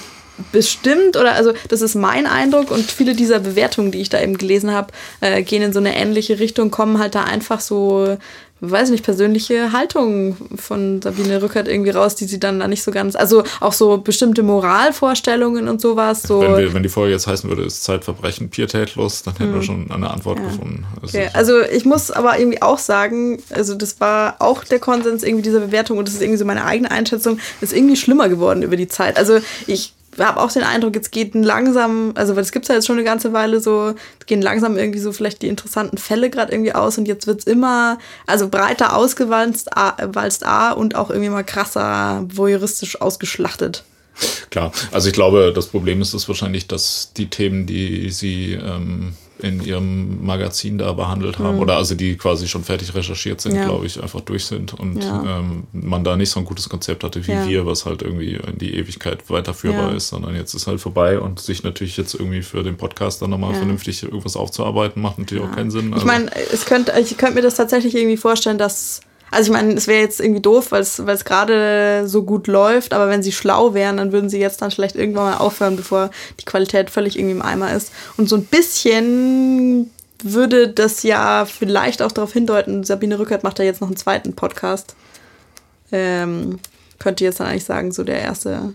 bestimmt 0.51 1.17
oder 1.17 1.33
also 1.33 1.53
das 1.67 1.81
ist 1.81 1.95
mein 1.95 2.25
Eindruck 2.25 2.71
und 2.71 2.89
viele 2.89 3.13
dieser 3.13 3.39
Bewertungen, 3.39 3.91
die 3.91 3.99
ich 3.99 4.09
da 4.09 4.21
eben 4.21 4.37
gelesen 4.37 4.71
habe, 4.71 4.93
äh, 5.21 5.43
gehen 5.43 5.61
in 5.61 5.73
so 5.73 5.79
eine 5.79 5.95
ähnliche 5.95 6.39
Richtung, 6.39 6.71
kommen 6.71 6.97
halt 6.97 7.15
da 7.15 7.23
einfach 7.23 7.59
so 7.59 8.17
weiß 8.61 8.89
nicht, 8.89 9.03
persönliche 9.03 9.71
Haltung 9.71 10.35
von 10.55 11.01
Sabine 11.01 11.41
Rückert 11.41 11.67
irgendwie 11.67 11.91
raus, 11.91 12.15
die 12.15 12.25
sie 12.25 12.39
dann 12.39 12.59
da 12.59 12.67
nicht 12.67 12.83
so 12.83 12.91
ganz, 12.91 13.15
also 13.15 13.43
auch 13.59 13.73
so 13.73 13.97
bestimmte 13.97 14.43
Moralvorstellungen 14.43 15.67
und 15.67 15.81
sowas. 15.81 16.23
So. 16.23 16.41
Wenn, 16.41 16.57
wir, 16.57 16.73
wenn 16.73 16.83
die 16.83 16.89
Folge 16.89 17.13
jetzt 17.13 17.27
heißen 17.27 17.49
würde, 17.49 17.63
ist 17.63 17.83
Zeitverbrechen 17.83 18.49
pietätlos, 18.49 19.23
dann 19.23 19.35
hätten 19.35 19.45
hm. 19.45 19.55
wir 19.55 19.63
schon 19.63 19.91
eine 19.91 20.09
Antwort 20.09 20.39
ja. 20.39 20.45
gefunden. 20.45 20.85
Also, 21.01 21.17
okay. 21.17 21.29
also 21.33 21.61
ich 21.61 21.85
muss 21.85 22.11
aber 22.11 22.39
irgendwie 22.39 22.61
auch 22.61 22.79
sagen, 22.79 23.41
also 23.51 23.75
das 23.75 23.99
war 23.99 24.35
auch 24.39 24.63
der 24.63 24.79
Konsens 24.79 25.23
irgendwie 25.23 25.43
dieser 25.43 25.61
Bewertung 25.61 25.97
und 25.97 26.07
das 26.07 26.15
ist 26.15 26.21
irgendwie 26.21 26.39
so 26.39 26.45
meine 26.45 26.65
eigene 26.65 26.91
Einschätzung, 26.91 27.39
ist 27.61 27.73
irgendwie 27.73 27.95
schlimmer 27.95 28.29
geworden 28.29 28.61
über 28.61 28.75
die 28.75 28.87
Zeit. 28.87 29.17
Also 29.17 29.39
ich 29.67 29.93
habe 30.27 30.41
auch 30.41 30.51
den 30.51 30.63
Eindruck, 30.63 30.95
jetzt 30.95 31.11
geht 31.11 31.33
langsam, 31.35 32.11
also 32.15 32.33
es 32.35 32.51
gibt 32.51 32.67
ja 32.67 32.75
jetzt 32.75 32.87
schon 32.87 32.97
eine 32.97 33.05
ganze 33.05 33.33
Weile 33.33 33.59
so, 33.59 33.93
gehen 34.25 34.41
langsam 34.41 34.77
irgendwie 34.77 34.99
so 34.99 35.11
vielleicht 35.11 35.41
die 35.41 35.47
interessanten 35.47 35.97
Fälle 35.97 36.29
gerade 36.29 36.51
irgendwie 36.51 36.73
aus 36.73 36.97
und 36.97 37.07
jetzt 37.07 37.27
wird 37.27 37.39
es 37.39 37.47
immer, 37.47 37.97
also 38.27 38.49
breiter 38.49 38.95
ausgewalzt 38.95 39.69
walzt 40.01 40.45
A 40.45 40.71
und 40.71 40.95
auch 40.95 41.09
irgendwie 41.09 41.29
mal 41.29 41.43
krasser 41.43 42.25
voyeuristisch 42.29 43.01
ausgeschlachtet. 43.01 43.83
Klar, 44.49 44.71
also 44.91 45.07
ich 45.07 45.13
glaube, 45.13 45.53
das 45.55 45.67
Problem 45.67 46.01
ist 46.01 46.13
es 46.13 46.27
wahrscheinlich, 46.27 46.67
dass 46.67 47.13
die 47.15 47.29
Themen, 47.29 47.65
die 47.65 48.09
sie 48.09 48.53
ähm, 48.53 49.13
in 49.41 49.63
ihrem 49.63 50.25
Magazin 50.25 50.77
da 50.77 50.91
behandelt 50.93 51.39
haben, 51.39 51.55
mhm. 51.55 51.61
oder 51.61 51.77
also 51.77 51.95
die 51.95 52.17
quasi 52.17 52.47
schon 52.47 52.63
fertig 52.63 52.93
recherchiert 52.93 53.41
sind, 53.41 53.55
ja. 53.55 53.65
glaube 53.65 53.85
ich, 53.85 54.01
einfach 54.01 54.21
durch 54.21 54.45
sind 54.45 54.73
und 54.73 55.03
ja. 55.03 55.39
ähm, 55.39 55.63
man 55.71 56.03
da 56.03 56.17
nicht 56.17 56.29
so 56.29 56.39
ein 56.39 56.45
gutes 56.45 56.69
Konzept 56.69 57.03
hatte 57.03 57.25
wie 57.25 57.31
ja. 57.31 57.47
wir, 57.47 57.65
was 57.65 57.85
halt 57.85 58.01
irgendwie 58.01 58.35
in 58.35 58.57
die 58.57 58.75
Ewigkeit 58.75 59.29
weiterführbar 59.29 59.95
ist, 59.95 60.09
sondern 60.09 60.35
jetzt 60.35 60.53
ist 60.53 60.67
halt 60.67 60.81
vorbei 60.81 61.19
und 61.19 61.39
sich 61.39 61.63
natürlich 61.63 61.97
jetzt 61.97 62.13
irgendwie 62.13 62.41
für 62.41 62.63
den 62.63 62.77
Podcast 62.77 63.21
dann 63.21 63.29
nochmal 63.29 63.53
vernünftig 63.55 64.03
irgendwas 64.03 64.35
aufzuarbeiten, 64.35 65.01
macht 65.01 65.19
natürlich 65.19 65.43
auch 65.43 65.55
keinen 65.55 65.71
Sinn. 65.71 65.93
Also 65.93 66.05
ich 66.05 66.11
meine, 66.11 66.29
es 66.51 66.65
könnte, 66.65 66.93
ich 66.99 67.17
könnte 67.17 67.35
mir 67.35 67.41
das 67.41 67.55
tatsächlich 67.55 67.95
irgendwie 67.95 68.17
vorstellen, 68.17 68.57
dass 68.57 69.01
also 69.31 69.51
ich 69.51 69.57
meine, 69.57 69.73
es 69.73 69.87
wäre 69.87 70.01
jetzt 70.01 70.19
irgendwie 70.19 70.41
doof, 70.41 70.71
weil 70.71 70.81
es 70.81 71.25
gerade 71.25 72.07
so 72.07 72.23
gut 72.23 72.47
läuft, 72.47 72.93
aber 72.93 73.09
wenn 73.09 73.23
sie 73.23 73.31
schlau 73.31 73.73
wären, 73.73 73.97
dann 73.97 74.11
würden 74.11 74.29
sie 74.29 74.39
jetzt 74.39 74.61
dann 74.61 74.71
vielleicht 74.71 74.95
irgendwann 74.95 75.31
mal 75.31 75.37
aufhören, 75.37 75.75
bevor 75.75 76.09
die 76.39 76.45
Qualität 76.45 76.89
völlig 76.89 77.17
irgendwie 77.17 77.35
im 77.35 77.41
Eimer 77.41 77.73
ist. 77.73 77.91
Und 78.17 78.29
so 78.29 78.35
ein 78.35 78.45
bisschen 78.45 79.91
würde 80.23 80.67
das 80.69 81.03
ja 81.03 81.45
vielleicht 81.45 82.01
auch 82.01 82.11
darauf 82.11 82.33
hindeuten, 82.33 82.83
Sabine 82.83 83.19
Rückert 83.19 83.43
macht 83.43 83.59
ja 83.59 83.65
jetzt 83.65 83.81
noch 83.81 83.87
einen 83.87 83.97
zweiten 83.97 84.33
Podcast. 84.33 84.95
Ähm, 85.91 86.59
könnte 86.99 87.23
jetzt 87.23 87.39
dann 87.39 87.47
eigentlich 87.47 87.65
sagen, 87.65 87.91
so 87.91 88.03
der 88.03 88.19
erste 88.19 88.73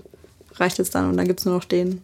reicht 0.55 0.79
jetzt 0.79 0.95
dann 0.95 1.11
und 1.11 1.17
dann 1.17 1.27
gibt 1.27 1.41
es 1.41 1.47
nur 1.47 1.55
noch 1.55 1.65
den. 1.65 2.01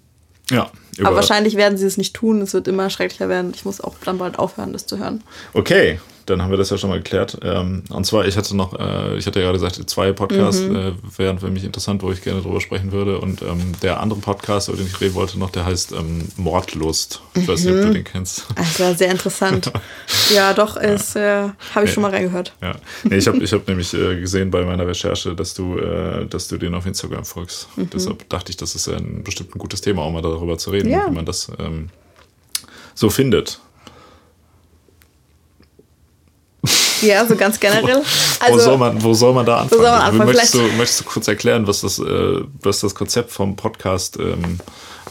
Ja. 0.50 0.70
Aber 1.02 1.16
wahrscheinlich 1.16 1.56
werden 1.56 1.78
sie 1.78 1.86
es 1.86 1.96
nicht 1.96 2.14
tun. 2.14 2.42
Es 2.42 2.52
wird 2.52 2.68
immer 2.68 2.90
schrecklicher 2.90 3.28
werden. 3.28 3.52
Ich 3.54 3.64
muss 3.64 3.80
auch 3.80 3.94
dann 4.04 4.18
bald 4.18 4.38
aufhören, 4.38 4.72
das 4.72 4.86
zu 4.86 4.98
hören. 4.98 5.22
Okay, 5.54 6.00
dann 6.30 6.42
haben 6.42 6.50
wir 6.50 6.58
das 6.58 6.70
ja 6.70 6.78
schon 6.78 6.90
mal 6.90 6.98
geklärt. 6.98 7.38
Ähm, 7.42 7.82
und 7.90 8.06
zwar, 8.06 8.26
ich 8.26 8.36
hatte 8.36 8.56
noch, 8.56 8.78
äh, 8.78 9.16
ich 9.16 9.26
hatte 9.26 9.40
ja 9.40 9.46
gerade 9.46 9.58
gesagt, 9.58 9.90
zwei 9.90 10.12
Podcasts 10.12 10.62
mhm. 10.62 10.76
äh, 10.76 10.92
wären 11.16 11.38
für 11.38 11.50
mich 11.50 11.64
interessant, 11.64 12.02
wo 12.02 12.10
ich 12.12 12.22
gerne 12.22 12.40
drüber 12.40 12.60
sprechen 12.60 12.92
würde. 12.92 13.18
Und 13.18 13.42
ähm, 13.42 13.72
der 13.82 14.00
andere 14.00 14.20
Podcast, 14.20 14.68
über 14.68 14.78
den 14.78 14.86
ich 14.86 15.00
reden 15.00 15.14
wollte 15.14 15.38
noch, 15.38 15.50
der 15.50 15.66
heißt 15.66 15.92
ähm, 15.92 16.28
Mordlust. 16.36 17.20
Ich 17.34 17.46
weiß 17.46 17.64
nicht, 17.64 17.74
ob 17.74 17.80
du 17.82 17.88
mhm. 17.88 17.94
den 17.94 18.04
kennst. 18.04 18.46
Also 18.54 18.94
sehr 18.94 19.10
interessant. 19.10 19.72
ja, 20.34 20.52
doch, 20.54 20.76
ist, 20.76 21.16
äh, 21.16 21.48
habe 21.74 21.84
ich 21.84 21.92
schon 21.92 22.02
mal 22.02 22.10
reingehört. 22.10 22.54
Ja. 22.62 22.76
Nee, 23.04 23.16
ich 23.16 23.26
habe 23.26 23.38
ich 23.38 23.52
hab 23.52 23.66
nämlich 23.66 23.92
äh, 23.92 24.20
gesehen 24.20 24.50
bei 24.50 24.64
meiner 24.64 24.86
Recherche, 24.86 25.34
dass 25.34 25.54
du, 25.54 25.78
äh, 25.78 26.26
dass 26.26 26.48
du 26.48 26.56
den 26.56 26.74
auf 26.74 26.86
Instagram 26.86 27.24
folgst. 27.24 27.68
Mhm. 27.76 27.90
Deshalb 27.90 28.28
dachte 28.28 28.50
ich, 28.50 28.56
das 28.56 28.74
ist 28.74 28.86
ja 28.86 28.96
ein 28.96 29.22
bestimmt 29.24 29.54
ein 29.54 29.58
gutes 29.58 29.80
Thema, 29.80 30.02
auch 30.02 30.12
mal 30.12 30.22
darüber 30.22 30.58
zu 30.58 30.70
reden, 30.70 30.90
ja. 30.90 31.06
wie 31.08 31.14
man 31.14 31.26
das 31.26 31.50
ähm, 31.58 31.88
so 32.94 33.10
findet. 33.10 33.60
Ja, 37.10 37.26
so 37.26 37.36
ganz 37.36 37.58
generell. 37.58 38.02
Also, 38.40 38.54
wo, 38.54 38.58
soll 38.58 38.78
man, 38.78 39.02
wo 39.02 39.14
soll 39.14 39.32
man 39.32 39.46
da 39.46 39.58
anfangen? 39.60 39.82
Man 39.82 39.92
anfangen? 39.92 40.26
Möchtest, 40.26 40.54
du, 40.54 40.62
möchtest 40.76 41.00
du 41.00 41.04
kurz 41.04 41.28
erklären, 41.28 41.66
was 41.66 41.80
das, 41.80 41.98
äh, 41.98 42.40
was 42.62 42.80
das 42.80 42.94
Konzept 42.94 43.30
vom 43.30 43.56
Podcast 43.56 44.18
ähm, 44.18 44.60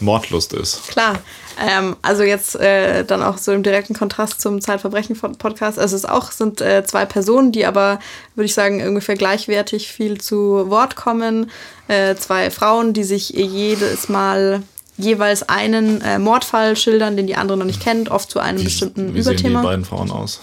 Mordlust 0.00 0.52
ist? 0.52 0.88
Klar. 0.88 1.18
Ähm, 1.60 1.96
also 2.00 2.22
jetzt 2.22 2.56
äh, 2.56 3.04
dann 3.04 3.22
auch 3.22 3.36
so 3.36 3.52
im 3.52 3.62
direkten 3.62 3.94
Kontrast 3.94 4.40
zum 4.40 4.60
Zeitverbrechen-Podcast. 4.60 5.78
Also 5.78 5.96
es 5.96 6.04
auch 6.06 6.32
sind 6.32 6.60
äh, 6.60 6.84
zwei 6.84 7.04
Personen, 7.04 7.52
die 7.52 7.66
aber, 7.66 7.98
würde 8.34 8.46
ich 8.46 8.54
sagen, 8.54 8.86
ungefähr 8.86 9.16
gleichwertig 9.16 9.88
viel 9.88 10.18
zu 10.18 10.70
Wort 10.70 10.96
kommen. 10.96 11.50
Äh, 11.88 12.14
zwei 12.14 12.50
Frauen, 12.50 12.94
die 12.94 13.04
sich 13.04 13.30
jedes 13.30 14.08
Mal 14.08 14.62
jeweils 15.00 15.48
einen 15.48 16.00
äh, 16.00 16.18
Mordfall 16.18 16.76
schildern, 16.76 17.16
den 17.16 17.26
die 17.26 17.36
andere 17.36 17.58
noch 17.58 17.64
nicht 17.64 17.80
kennt, 17.80 18.10
oft 18.10 18.30
zu 18.30 18.38
einem 18.38 18.60
wie, 18.60 18.64
bestimmten 18.64 19.14
wie 19.14 19.20
Überthema. 19.20 19.30
Wie 19.30 19.42
sehen 19.42 19.60
die 19.60 19.66
beiden 19.66 19.84
Frauen 19.84 20.10
aus? 20.10 20.40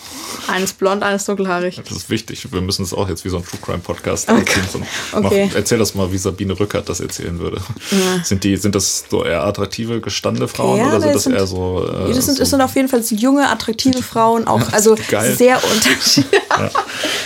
Eines 0.47 0.73
blond, 0.73 1.03
eines 1.03 1.25
dunkelhaarig. 1.25 1.81
Das 1.83 1.95
ist 1.95 2.09
wichtig. 2.09 2.51
Wir 2.51 2.61
müssen 2.61 2.83
es 2.83 2.93
auch 2.93 3.09
jetzt 3.09 3.25
wie 3.25 3.29
so 3.29 3.37
ein 3.37 3.45
True 3.45 3.59
Crime 3.61 3.79
Podcast 3.79 4.29
okay. 4.29 4.39
erzählen. 4.39 4.85
Okay. 5.13 5.47
Mach, 5.47 5.55
erzähl 5.55 5.77
das 5.79 5.95
mal, 5.95 6.11
wie 6.11 6.17
Sabine 6.17 6.59
Rückert 6.59 6.89
das 6.89 6.99
erzählen 6.99 7.39
würde. 7.39 7.57
Ja. 7.91 8.23
Sind, 8.23 8.43
die, 8.43 8.57
sind 8.57 8.75
das 8.75 9.05
so 9.09 9.23
eher 9.23 9.43
attraktive, 9.43 9.99
gestandene 10.01 10.47
Frauen 10.47 10.77
ja, 10.77 10.89
oder 10.89 11.01
sind 11.01 11.15
das, 11.15 11.23
sind, 11.23 11.33
eher 11.33 11.47
so. 11.47 11.85
Äh, 11.87 12.13
das 12.13 12.25
sind, 12.25 12.37
so 12.37 12.45
sind 12.45 12.61
auf 12.61 12.75
jeden 12.75 12.87
Fall 12.87 13.01
junge, 13.09 13.49
attraktive 13.49 14.03
Frauen, 14.03 14.47
auch 14.47 14.73
also 14.73 14.95
sehr 14.95 15.61
unterschiedlich. 15.71 16.41
ja. 16.49 16.69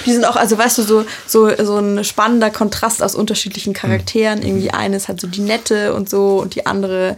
Die 0.05 0.13
sind 0.13 0.25
auch, 0.25 0.36
also 0.36 0.57
weißt 0.57 0.77
du, 0.79 0.84
so, 0.84 1.05
so, 1.27 1.49
so 1.63 1.77
ein 1.77 2.03
spannender 2.03 2.49
Kontrast 2.49 3.03
aus 3.03 3.15
unterschiedlichen 3.15 3.73
Charakteren. 3.73 4.39
Mhm. 4.39 4.45
Irgendwie 4.45 4.71
eine 4.71 4.97
ist 4.97 5.07
halt 5.07 5.21
so 5.21 5.27
die 5.27 5.41
nette 5.41 5.93
und 5.93 6.09
so 6.09 6.39
und 6.39 6.55
die 6.55 6.65
andere 6.65 7.17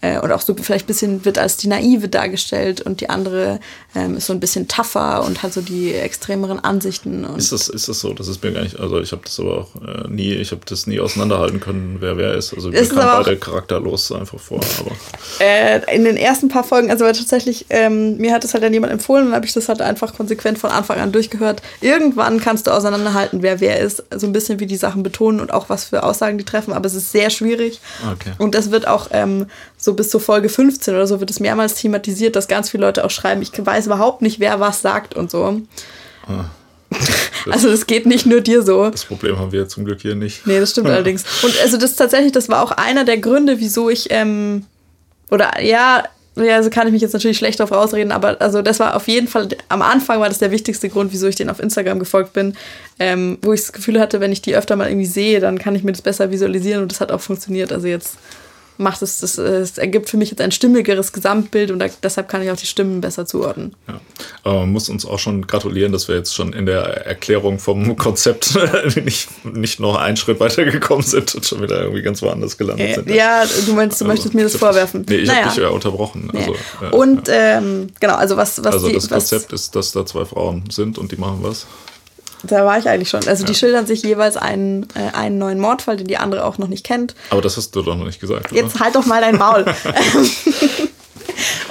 äh, 0.00 0.18
und 0.20 0.30
auch 0.30 0.40
so 0.40 0.54
vielleicht 0.54 0.84
ein 0.84 0.86
bisschen 0.86 1.24
wird 1.24 1.38
als 1.38 1.56
die 1.56 1.66
Naive 1.66 2.08
dargestellt 2.08 2.80
und 2.80 3.00
die 3.00 3.10
andere 3.10 3.58
ähm, 3.96 4.16
ist 4.16 4.26
so 4.26 4.32
ein 4.32 4.38
bisschen 4.38 4.68
tougher 4.68 5.24
und 5.24 5.42
hat 5.42 5.52
so 5.52 5.60
die 5.60 5.92
extremeren 5.92 6.60
Ansichten. 6.60 7.24
ist, 7.36 7.50
das, 7.50 7.68
ist 7.68 7.88
das 7.88 7.98
so? 8.00 8.12
Das 8.12 8.28
ist 8.28 8.42
mir 8.44 8.52
gar 8.52 8.62
nicht, 8.62 8.78
also 8.78 9.00
ich 9.00 9.10
habe 9.10 9.22
das 9.24 9.40
aber 9.40 9.58
auch 9.58 9.68
äh, 9.82 10.08
nie, 10.08 10.32
ich 10.34 10.52
habe 10.52 10.60
das 10.66 10.86
nie 10.86 11.00
auseinanderhalten 11.00 11.58
können, 11.58 11.96
wer 12.00 12.16
wer 12.16 12.34
ist. 12.34 12.54
Also 12.54 12.70
mir 12.70 12.86
kam 12.86 13.24
beide 13.24 13.36
charakterlos 13.36 14.12
einfach 14.12 14.38
vor. 14.38 14.60
Aber. 14.78 14.92
Äh, 15.40 15.96
in 15.96 16.04
den 16.04 16.16
ersten 16.16 16.48
paar 16.48 16.64
Folgen, 16.64 16.90
also 16.90 17.04
tatsächlich, 17.04 17.66
ähm, 17.70 18.18
mir 18.18 18.32
hat 18.32 18.44
das 18.44 18.54
halt 18.54 18.62
dann 18.62 18.72
jemand 18.72 18.92
empfohlen 18.92 19.26
und 19.28 19.34
habe 19.34 19.46
ich 19.46 19.52
das 19.52 19.68
halt 19.68 19.80
einfach 19.80 20.14
konsequent 20.14 20.58
von 20.58 20.70
Anfang 20.70 21.00
an 21.00 21.10
durchgehört. 21.10 21.60
Irgendwann 21.80 22.40
kannst 22.40 22.68
du 22.68 22.70
auseinanderhalten, 22.70 23.42
wer 23.42 23.60
wer 23.60 23.80
ist, 23.80 24.04
so 24.14 24.26
ein 24.26 24.32
bisschen 24.32 24.60
wie 24.60 24.66
die 24.66 24.76
Sachen 24.76 25.02
betonen 25.02 25.40
und 25.40 25.52
auch 25.52 25.68
was 25.68 25.84
für 25.84 26.04
Aussagen 26.04 26.38
die 26.38 26.44
treffen, 26.44 26.72
aber 26.72 26.86
es 26.86 26.94
ist 26.94 27.10
sehr 27.10 27.30
schwierig. 27.30 27.80
Okay. 28.12 28.32
Und 28.38 28.54
das 28.54 28.70
wird 28.70 28.86
auch 28.86 29.08
so 29.76 29.77
so 29.78 29.94
bis 29.94 30.10
zur 30.10 30.20
Folge 30.20 30.48
15 30.48 30.94
oder 30.94 31.06
so 31.06 31.20
wird 31.20 31.30
es 31.30 31.40
mehrmals 31.40 31.76
thematisiert, 31.76 32.36
dass 32.36 32.48
ganz 32.48 32.68
viele 32.68 32.84
Leute 32.84 33.04
auch 33.04 33.10
schreiben, 33.10 33.40
ich 33.40 33.52
weiß 33.56 33.86
überhaupt 33.86 34.22
nicht, 34.22 34.40
wer 34.40 34.60
was 34.60 34.82
sagt 34.82 35.14
und 35.14 35.30
so. 35.30 35.62
Ah, 36.26 36.46
also 37.50 37.68
es 37.68 37.86
geht 37.86 38.04
nicht 38.04 38.26
nur 38.26 38.40
dir 38.40 38.62
so. 38.62 38.90
Das 38.90 39.04
Problem 39.04 39.38
haben 39.38 39.52
wir 39.52 39.68
zum 39.68 39.84
Glück 39.84 40.00
hier 40.00 40.16
nicht. 40.16 40.46
Nee, 40.46 40.58
das 40.58 40.72
stimmt 40.72 40.88
allerdings. 40.90 41.24
Und 41.42 41.54
also 41.62 41.78
das 41.78 41.94
tatsächlich, 41.94 42.32
das 42.32 42.48
war 42.48 42.62
auch 42.62 42.72
einer 42.72 43.04
der 43.04 43.18
Gründe, 43.18 43.60
wieso 43.60 43.88
ich, 43.88 44.08
ähm, 44.10 44.66
oder 45.30 45.62
ja, 45.62 46.04
ja, 46.34 46.56
also 46.56 46.70
kann 46.70 46.86
ich 46.86 46.92
mich 46.92 47.02
jetzt 47.02 47.12
natürlich 47.12 47.36
schlecht 47.36 47.60
darauf 47.60 47.72
rausreden, 47.72 48.12
aber 48.12 48.40
also 48.40 48.62
das 48.62 48.80
war 48.80 48.96
auf 48.96 49.08
jeden 49.08 49.28
Fall, 49.28 49.48
am 49.68 49.82
Anfang 49.82 50.20
war 50.20 50.28
das 50.28 50.38
der 50.38 50.50
wichtigste 50.50 50.88
Grund, 50.88 51.12
wieso 51.12 51.26
ich 51.26 51.36
den 51.36 51.50
auf 51.50 51.60
Instagram 51.60 51.98
gefolgt 51.98 52.32
bin, 52.32 52.54
ähm, 52.98 53.38
wo 53.42 53.52
ich 53.52 53.60
das 53.60 53.72
Gefühl 53.72 54.00
hatte, 54.00 54.20
wenn 54.20 54.32
ich 54.32 54.42
die 54.42 54.56
öfter 54.56 54.76
mal 54.76 54.88
irgendwie 54.88 55.06
sehe, 55.06 55.40
dann 55.40 55.58
kann 55.58 55.74
ich 55.74 55.82
mir 55.82 55.92
das 55.92 56.02
besser 56.02 56.30
visualisieren 56.30 56.82
und 56.82 56.92
das 56.92 57.00
hat 57.00 57.10
auch 57.10 57.20
funktioniert. 57.20 57.72
Also 57.72 57.88
jetzt 57.88 58.18
macht 58.78 59.02
es, 59.02 59.18
das, 59.18 59.38
es 59.38 59.76
ergibt 59.76 60.08
für 60.08 60.16
mich 60.16 60.30
jetzt 60.30 60.40
ein 60.40 60.52
stimmigeres 60.52 61.12
Gesamtbild 61.12 61.70
und 61.70 61.80
da, 61.80 61.86
deshalb 62.02 62.28
kann 62.28 62.42
ich 62.42 62.50
auch 62.50 62.56
die 62.56 62.66
Stimmen 62.66 63.00
besser 63.00 63.26
zuordnen. 63.26 63.74
Ja. 63.86 64.00
Aber 64.44 64.60
man 64.60 64.72
muss 64.72 64.88
uns 64.88 65.04
auch 65.04 65.18
schon 65.18 65.46
gratulieren, 65.46 65.92
dass 65.92 66.08
wir 66.08 66.16
jetzt 66.16 66.34
schon 66.34 66.52
in 66.52 66.66
der 66.66 67.06
Erklärung 67.06 67.58
vom 67.58 67.96
Konzept 67.96 68.56
nicht, 69.04 69.28
nicht 69.44 69.80
noch 69.80 69.96
einen 69.96 70.16
Schritt 70.16 70.40
weitergekommen 70.40 71.04
sind 71.04 71.34
und 71.34 71.44
schon 71.44 71.62
wieder 71.62 71.82
irgendwie 71.82 72.02
ganz 72.02 72.22
woanders 72.22 72.56
gelandet 72.56 72.90
äh, 72.90 72.94
sind. 72.94 73.10
Ja, 73.10 73.44
du 73.44 73.72
meinst, 73.74 74.00
du 74.00 74.04
also, 74.04 74.06
möchtest 74.06 74.34
mir 74.34 74.44
das 74.44 74.56
vorwerfen. 74.56 75.04
Nee, 75.08 75.16
ich 75.16 75.28
naja. 75.28 75.40
habe 75.40 75.54
dich 75.54 75.62
ja 75.62 75.68
unterbrochen. 75.68 76.30
Also, 76.32 76.54
ja. 76.80 76.88
Und 76.90 77.28
ähm, 77.28 77.88
genau, 77.98 78.14
also 78.14 78.36
was, 78.36 78.62
was 78.62 78.74
Also 78.74 78.88
die, 78.88 78.94
das 78.94 79.08
Konzept 79.08 79.52
was, 79.52 79.60
ist, 79.60 79.76
dass 79.76 79.92
da 79.92 80.06
zwei 80.06 80.24
Frauen 80.24 80.64
sind 80.70 80.98
und 80.98 81.10
die 81.12 81.16
machen 81.16 81.38
was? 81.40 81.66
Da 82.44 82.64
war 82.64 82.78
ich 82.78 82.88
eigentlich 82.88 83.08
schon. 83.08 83.26
Also 83.26 83.44
die 83.44 83.54
schildern 83.54 83.86
sich 83.86 84.02
jeweils 84.02 84.36
einen, 84.36 84.84
äh, 84.94 85.16
einen 85.16 85.38
neuen 85.38 85.58
Mordfall, 85.58 85.96
den 85.96 86.06
die 86.06 86.18
andere 86.18 86.44
auch 86.44 86.58
noch 86.58 86.68
nicht 86.68 86.84
kennt. 86.84 87.14
Aber 87.30 87.42
das 87.42 87.56
hast 87.56 87.74
du 87.74 87.82
doch 87.82 87.96
noch 87.96 88.06
nicht 88.06 88.20
gesagt. 88.20 88.52
Oder? 88.52 88.62
Jetzt 88.62 88.78
halt 88.78 88.94
doch 88.94 89.06
mal 89.06 89.20
dein 89.20 89.36
Maul. 89.36 89.64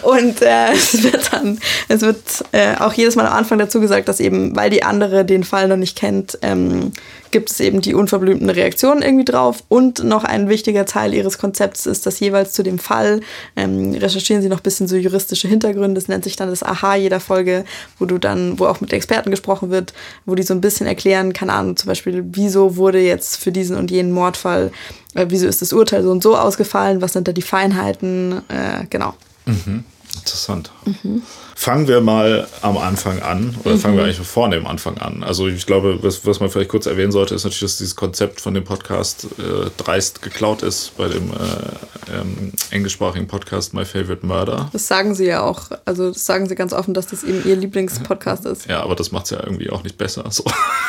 Und 0.01 0.41
äh, 0.41 0.71
es 0.71 1.03
wird 1.03 1.33
dann, 1.33 1.59
es 1.87 2.01
wird 2.01 2.17
äh, 2.51 2.75
auch 2.75 2.93
jedes 2.93 3.15
Mal 3.15 3.25
am 3.25 3.33
Anfang 3.33 3.57
dazu 3.59 3.81
gesagt, 3.81 4.07
dass 4.07 4.19
eben, 4.19 4.55
weil 4.55 4.69
die 4.69 4.83
andere 4.83 5.25
den 5.25 5.43
Fall 5.43 5.67
noch 5.67 5.75
nicht 5.75 5.97
kennt, 5.97 6.37
ähm, 6.41 6.93
gibt 7.31 7.49
es 7.49 7.59
eben 7.59 7.81
die 7.81 7.93
unverblümten 7.93 8.49
Reaktionen 8.49 9.01
irgendwie 9.01 9.25
drauf. 9.25 9.63
Und 9.67 10.03
noch 10.03 10.23
ein 10.23 10.49
wichtiger 10.49 10.85
Teil 10.85 11.13
ihres 11.13 11.37
Konzepts 11.37 11.85
ist, 11.85 12.05
dass 12.05 12.19
jeweils 12.19 12.53
zu 12.53 12.63
dem 12.63 12.79
Fall 12.79 13.21
ähm, 13.55 13.93
recherchieren 13.93 14.41
sie 14.41 14.49
noch 14.49 14.59
ein 14.59 14.63
bisschen 14.63 14.87
so 14.87 14.95
juristische 14.95 15.47
Hintergründe. 15.47 15.95
Das 15.95 16.07
nennt 16.07 16.23
sich 16.23 16.35
dann 16.35 16.49
das 16.49 16.63
Aha 16.63 16.95
jeder 16.95 17.19
Folge, 17.19 17.65
wo 17.99 18.05
du 18.05 18.17
dann, 18.17 18.59
wo 18.59 18.65
auch 18.65 18.81
mit 18.81 18.93
Experten 18.93 19.31
gesprochen 19.31 19.69
wird, 19.69 19.93
wo 20.25 20.35
die 20.35 20.43
so 20.43 20.53
ein 20.53 20.61
bisschen 20.61 20.87
erklären, 20.87 21.33
keine 21.33 21.53
Ahnung, 21.53 21.77
zum 21.77 21.87
Beispiel, 21.87 22.23
wieso 22.31 22.75
wurde 22.75 22.99
jetzt 22.99 23.37
für 23.37 23.51
diesen 23.51 23.77
und 23.77 23.91
jenen 23.91 24.11
Mordfall, 24.11 24.71
äh, 25.13 25.25
wieso 25.29 25.47
ist 25.47 25.61
das 25.61 25.73
Urteil 25.73 26.03
so 26.03 26.11
und 26.11 26.23
so 26.23 26.37
ausgefallen, 26.37 27.01
was 27.01 27.13
sind 27.13 27.27
da 27.27 27.31
die 27.31 27.41
Feinheiten, 27.41 28.41
äh, 28.49 28.85
genau. 28.89 29.13
Mhm. 29.45 29.83
Interessant. 30.15 30.71
Mhm. 30.85 31.21
Fangen 31.59 31.87
wir 31.87 32.01
mal 32.01 32.47
am 32.61 32.77
Anfang 32.77 33.19
an, 33.23 33.55
oder 33.63 33.73
mhm. 33.73 33.79
fangen 33.79 33.97
wir 33.97 34.03
eigentlich 34.03 34.19
vorne 34.19 34.57
am 34.57 34.67
Anfang 34.67 34.99
an. 34.99 35.23
Also 35.23 35.47
ich 35.47 35.65
glaube, 35.65 35.97
was, 36.03 36.23
was 36.23 36.39
man 36.39 36.51
vielleicht 36.51 36.69
kurz 36.69 36.85
erwähnen 36.85 37.11
sollte, 37.11 37.33
ist 37.33 37.45
natürlich, 37.45 37.61
dass 37.61 37.77
dieses 37.79 37.95
Konzept 37.95 38.41
von 38.41 38.53
dem 38.53 38.63
Podcast 38.63 39.25
äh, 39.39 39.71
dreist 39.75 40.21
geklaut 40.21 40.61
ist 40.61 40.95
bei 40.97 41.07
dem 41.07 41.31
äh, 41.31 42.15
ähm, 42.15 42.51
englischsprachigen 42.69 43.25
Podcast 43.25 43.73
My 43.73 43.85
Favorite 43.85 44.23
Murder. 44.23 44.69
Das 44.71 44.87
sagen 44.87 45.15
sie 45.15 45.25
ja 45.25 45.41
auch. 45.41 45.71
Also 45.83 46.11
das 46.11 46.27
sagen 46.27 46.47
sie 46.47 46.53
ganz 46.53 46.73
offen, 46.73 46.93
dass 46.93 47.07
das 47.07 47.23
eben 47.23 47.43
ihr 47.43 47.55
Lieblingspodcast 47.55 48.45
ist. 48.45 48.67
Ja, 48.67 48.83
aber 48.83 48.95
das 48.95 49.11
macht 49.11 49.25
es 49.25 49.31
ja 49.31 49.39
irgendwie 49.43 49.71
auch 49.71 49.81
nicht 49.81 49.97
besser. 49.97 50.25
So. 50.29 50.43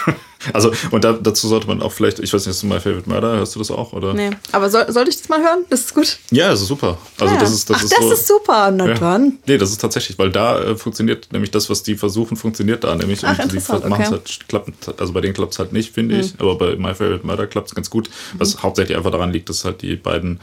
Also, 0.52 0.72
und 0.92 1.02
da, 1.02 1.14
dazu 1.14 1.48
sollte 1.48 1.66
man 1.66 1.82
auch 1.82 1.92
vielleicht, 1.92 2.20
ich 2.20 2.32
weiß 2.32 2.46
nicht, 2.46 2.54
hast 2.54 2.62
du 2.62 2.68
My 2.68 2.78
Favorite 2.78 3.08
Murder, 3.08 3.38
hörst 3.38 3.54
du 3.56 3.58
das 3.58 3.70
auch? 3.72 3.92
Oder? 3.92 4.14
Nee, 4.14 4.30
aber 4.52 4.70
soll, 4.70 4.90
sollte 4.92 5.10
ich 5.10 5.16
das 5.16 5.28
mal 5.28 5.40
hören? 5.40 5.64
Das 5.68 5.80
ist 5.80 5.94
gut. 5.94 6.18
Ja, 6.30 6.50
das 6.50 6.60
ist 6.60 6.68
super. 6.68 6.96
Also, 7.18 7.34
ja. 7.34 7.40
das 7.40 7.52
ist, 7.52 7.68
das 7.68 7.76
Ach, 7.78 7.82
ist 7.82 7.92
das 7.92 8.04
so, 8.04 8.12
ist 8.12 8.26
super. 8.28 8.70
Na 8.70 8.86
ja. 8.86 8.94
dann. 8.94 9.38
Nee, 9.46 9.58
das 9.58 9.70
ist 9.70 9.80
tatsächlich, 9.80 10.18
weil 10.18 10.30
da 10.30 10.60
äh, 10.60 10.76
funktioniert 10.76 11.32
nämlich 11.32 11.50
das, 11.50 11.68
was 11.70 11.82
die 11.82 11.96
versuchen, 11.96 12.36
funktioniert 12.36 12.84
da 12.84 12.94
nämlich. 12.94 13.24
Ach, 13.24 13.30
und 13.38 13.52
die 13.52 13.56
interessant, 13.56 13.88
machen 13.88 14.02
es 14.02 14.08
okay. 14.08 14.20
halt, 14.20 14.48
klappt, 14.48 15.00
also 15.00 15.12
bei 15.12 15.20
denen 15.20 15.34
klappt 15.34 15.54
es 15.54 15.58
halt 15.58 15.72
nicht, 15.72 15.92
finde 15.92 16.18
ich. 16.20 16.34
Aber 16.38 16.56
bei 16.56 16.76
My 16.76 16.94
Favorite 16.94 17.26
Murder 17.26 17.46
klappt 17.46 17.68
es 17.68 17.74
ganz 17.74 17.90
gut. 17.90 18.08
Was 18.34 18.62
hauptsächlich 18.62 18.96
einfach 18.96 19.10
daran 19.10 19.32
liegt, 19.32 19.48
dass 19.48 19.64
halt 19.64 19.82
die 19.82 19.96
beiden 19.96 20.40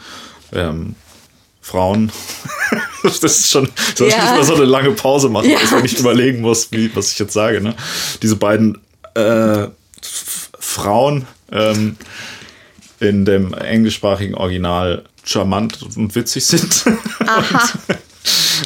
ähm, 0.52 0.96
Frauen, 1.62 2.12
das 3.04 3.24
ist 3.24 3.50
schon, 3.50 3.70
ich 3.94 4.00
Ja. 4.00 4.06
nicht 4.08 4.18
mal 4.18 4.44
so 4.44 4.56
eine 4.56 4.66
lange 4.66 4.92
Pause 4.92 5.30
machen, 5.30 5.50
Ja. 5.50 5.60
dass 5.60 5.72
man 5.72 5.82
nicht 5.82 6.00
überlegen 6.00 6.42
muss, 6.42 6.72
wie, 6.72 6.94
was 6.96 7.12
ich 7.12 7.20
jetzt 7.20 7.34
sage. 7.34 7.62
Ne? 7.62 7.74
Diese 8.22 8.36
beiden 8.36 8.78
äh, 9.16 9.68
Frauen 10.60 11.28
ähm, 11.52 11.98
in 13.00 13.26
dem 13.26 13.54
englischsprachigen 13.54 14.36
Original 14.36 15.04
charmant 15.24 15.82
und 15.96 16.16
witzig 16.16 16.46
sind. 16.46 16.86
Aha. 17.26 17.70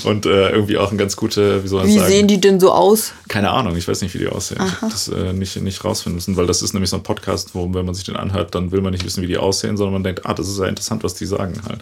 Und 0.04 0.26
äh, 0.26 0.50
irgendwie 0.52 0.78
auch 0.78 0.92
ein 0.92 0.98
ganz 0.98 1.16
gute, 1.16 1.64
wie 1.64 1.68
soll 1.68 1.82
man 1.82 1.90
Wie 1.90 1.98
sagen? 1.98 2.12
sehen 2.12 2.28
die 2.28 2.40
denn 2.40 2.60
so 2.60 2.72
aus? 2.72 3.12
Keine 3.28 3.50
Ahnung, 3.50 3.76
ich 3.76 3.88
weiß 3.88 4.02
nicht, 4.02 4.14
wie 4.14 4.20
die 4.20 4.28
aussehen. 4.28 4.62
Ich 4.66 4.82
habe 4.82 4.92
das 4.92 5.08
äh, 5.08 5.34
nicht, 5.34 5.56
nicht 5.62 5.84
rausfinden 5.84 6.16
müssen, 6.16 6.38
weil 6.38 6.48
das 6.48 6.62
ist 6.62 6.74
nämlich 6.74 6.90
so 6.90 6.98
ein 6.98 7.04
Podcast, 7.04 7.56
wo, 7.56 7.74
wenn 7.74 7.86
man 7.86 7.96
sich 7.96 8.06
den 8.06 8.16
anhört, 8.16 8.56
dann 8.56 8.72
will 8.72 8.82
man 8.82 8.94
nicht 8.94 9.04
wissen, 9.04 9.22
wie 9.22 9.28
die 9.28 9.38
aussehen, 9.38 9.78
sondern 9.78 9.94
man 9.94 10.04
denkt, 10.04 10.26
ah, 10.26 10.34
das 10.34 10.48
ist 10.48 10.60
ja 10.60 10.66
interessant, 10.66 11.04
was 11.04 11.16
die 11.16 11.26
sagen 11.26 11.60
halt. 11.68 11.82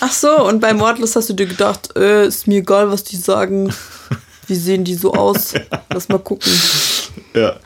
Ach 0.00 0.12
so, 0.12 0.46
und 0.46 0.60
bei 0.60 0.74
Mordlust 0.74 1.16
hast 1.16 1.28
du 1.28 1.34
dir 1.34 1.46
gedacht, 1.46 1.96
äh, 1.96 2.26
ist 2.26 2.46
mir 2.46 2.58
egal, 2.58 2.90
was 2.90 3.04
die 3.04 3.16
sagen. 3.16 3.72
Wie 4.46 4.54
sehen 4.54 4.84
die 4.84 4.94
so 4.94 5.12
aus? 5.12 5.52
Lass 5.92 6.08
mal 6.08 6.18
gucken. 6.18 6.50
Ja. 7.34 7.56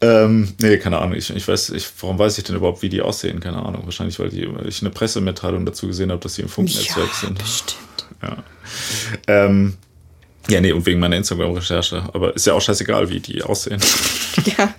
Ähm, 0.00 0.54
nee, 0.60 0.78
keine 0.78 0.98
Ahnung. 0.98 1.16
Ich, 1.16 1.30
ich 1.30 1.46
weiß, 1.46 1.70
ich, 1.70 1.88
warum 2.00 2.18
weiß 2.18 2.38
ich 2.38 2.44
denn 2.44 2.56
überhaupt, 2.56 2.82
wie 2.82 2.88
die 2.88 3.02
aussehen? 3.02 3.40
Keine 3.40 3.58
Ahnung. 3.64 3.82
Wahrscheinlich, 3.84 4.18
weil, 4.18 4.28
die, 4.28 4.48
weil 4.54 4.68
ich 4.68 4.80
eine 4.80 4.90
Pressemitteilung 4.90 5.66
dazu 5.66 5.86
gesehen 5.86 6.10
habe, 6.10 6.20
dass 6.20 6.34
sie 6.34 6.42
im 6.42 6.48
Funknetzwerk 6.48 7.12
sind. 7.14 7.38
bestimmt. 7.38 8.06
Ja. 8.22 8.36
Ähm, 9.26 9.76
ja, 10.48 10.60
nee, 10.60 10.72
und 10.72 10.86
wegen 10.86 11.00
meiner 11.00 11.16
Instagram-Recherche. 11.16 12.08
Aber 12.12 12.34
ist 12.34 12.46
ja 12.46 12.54
auch 12.54 12.60
scheißegal, 12.60 13.10
wie 13.10 13.20
die 13.20 13.42
aussehen. 13.42 13.80
Ja. 14.56 14.72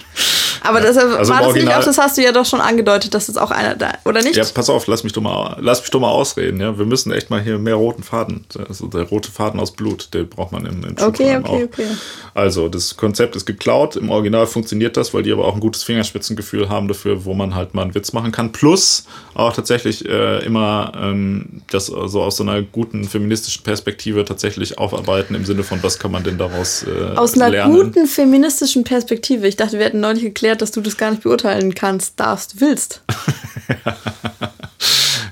Aber 0.62 0.82
deshalb 0.82 1.12
Also 1.18 1.32
war 1.32 1.40
das 1.40 1.48
nicht 1.54 1.64
Original- 1.64 1.80
auch, 1.82 1.86
das 1.86 1.98
hast 1.98 2.18
du 2.18 2.22
ja 2.24 2.32
doch 2.32 2.46
schon 2.46 2.62
angedeutet, 2.62 3.14
dass 3.14 3.30
es 3.30 3.38
auch 3.38 3.52
einer 3.52 3.76
da, 3.76 3.94
oder 4.06 4.22
nicht? 4.22 4.36
Ja, 4.36 4.44
pass 4.54 4.70
auf, 4.70 4.88
lass 4.88 5.04
mich 5.04 5.14
doch 5.14 5.22
mal, 5.22 5.58
lass 5.62 5.82
mich 5.82 5.90
doch 5.92 6.00
mal 6.00 6.10
ausreden. 6.10 6.60
Ja, 6.60 6.78
wir 6.78 6.86
müssen 6.86 7.12
echt 7.12 7.30
mal 7.30 7.42
hier 7.42 7.58
mehr 7.58 7.76
roten 7.76 8.04
Faden. 8.04 8.46
Also 8.68 8.88
der 8.88 9.04
rote 9.04 9.32
Faden 9.32 9.60
aus 9.60 9.72
Blut, 9.72 10.14
den 10.14 10.28
braucht 10.28 10.52
man 10.52 10.66
im, 10.66 10.84
im 10.84 10.96
Okay, 11.00 11.38
okay, 11.38 11.44
auch. 11.44 11.54
okay. 11.64 11.88
Also 12.34 12.68
das 12.70 12.98
Konzept 12.98 13.36
ist 13.36 13.46
geklaut. 13.46 13.96
Im 13.96 14.10
Original 14.10 14.48
funktioniert 14.48 14.98
das, 14.98 15.14
weil 15.14 15.24
die 15.24 15.32
aber 15.32 15.46
auch 15.46 15.54
ein 15.56 15.60
gutes 15.60 15.84
Fingerspitzengefühl 15.84 16.70
haben 16.70 16.88
dafür, 16.88 17.26
wo 17.26 17.34
man 17.34 17.56
halt 17.56 17.74
mal 17.74 17.84
einen 17.84 17.96
Witz 17.96 18.14
machen 18.14 18.32
kann. 18.32 18.52
Plus 18.52 19.06
auch 19.34 19.54
tatsächlich 19.54 20.08
äh, 20.08 20.44
immer 20.46 20.92
ähm, 21.00 21.62
das 21.72 21.86
so 21.88 22.22
aus 22.22 22.38
so 22.38 22.44
einer 22.44 22.62
guten 22.62 23.04
feministischen 23.06 23.64
Perspektive 23.64 24.26
tatsächlich 24.26 24.78
aufarbeiten 24.78 25.36
im 25.36 25.46
Sinne 25.46 25.64
von, 25.64 25.82
was 25.84 26.00
kann 26.00 26.12
man 26.12 26.24
denn 26.24 26.38
daraus 26.38 26.84
äh, 26.84 27.16
Aus 27.18 27.34
einer 27.36 27.50
lernen. 27.50 27.74
guten 27.76 28.06
feministischen 28.08 28.84
Perspektive. 28.84 29.48
Ich 29.48 29.56
dachte, 29.56 29.78
wir 29.78 29.86
hätten 29.86 30.00
neulich 30.00 30.24
geklärt, 30.24 30.49
dass 30.56 30.72
du 30.72 30.82
das 30.82 30.98
gar 30.98 31.12
nicht 31.12 31.24
beurteilen 31.24 31.74
kannst, 31.76 32.20
darfst, 32.20 32.62
willst. 32.62 33.02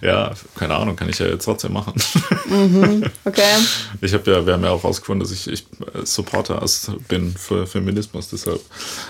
Ja, 0.01 0.31
keine 0.55 0.75
Ahnung, 0.75 0.95
kann 0.95 1.09
ich 1.09 1.19
ja 1.19 1.27
jetzt 1.27 1.45
trotzdem 1.45 1.73
machen. 1.73 1.93
Okay. 3.25 3.41
Ich 4.01 4.13
habe 4.13 4.29
ja, 4.31 4.45
wir 4.45 4.53
haben 4.53 4.63
ja 4.63 4.69
auch 4.69 4.83
rausgefunden, 4.83 5.27
dass 5.27 5.31
ich, 5.31 5.51
ich 5.51 5.65
äh, 5.93 6.05
Supporter 6.05 6.63
bin 7.07 7.33
für 7.35 7.65
Feminismus, 7.65 8.29
deshalb. 8.29 8.61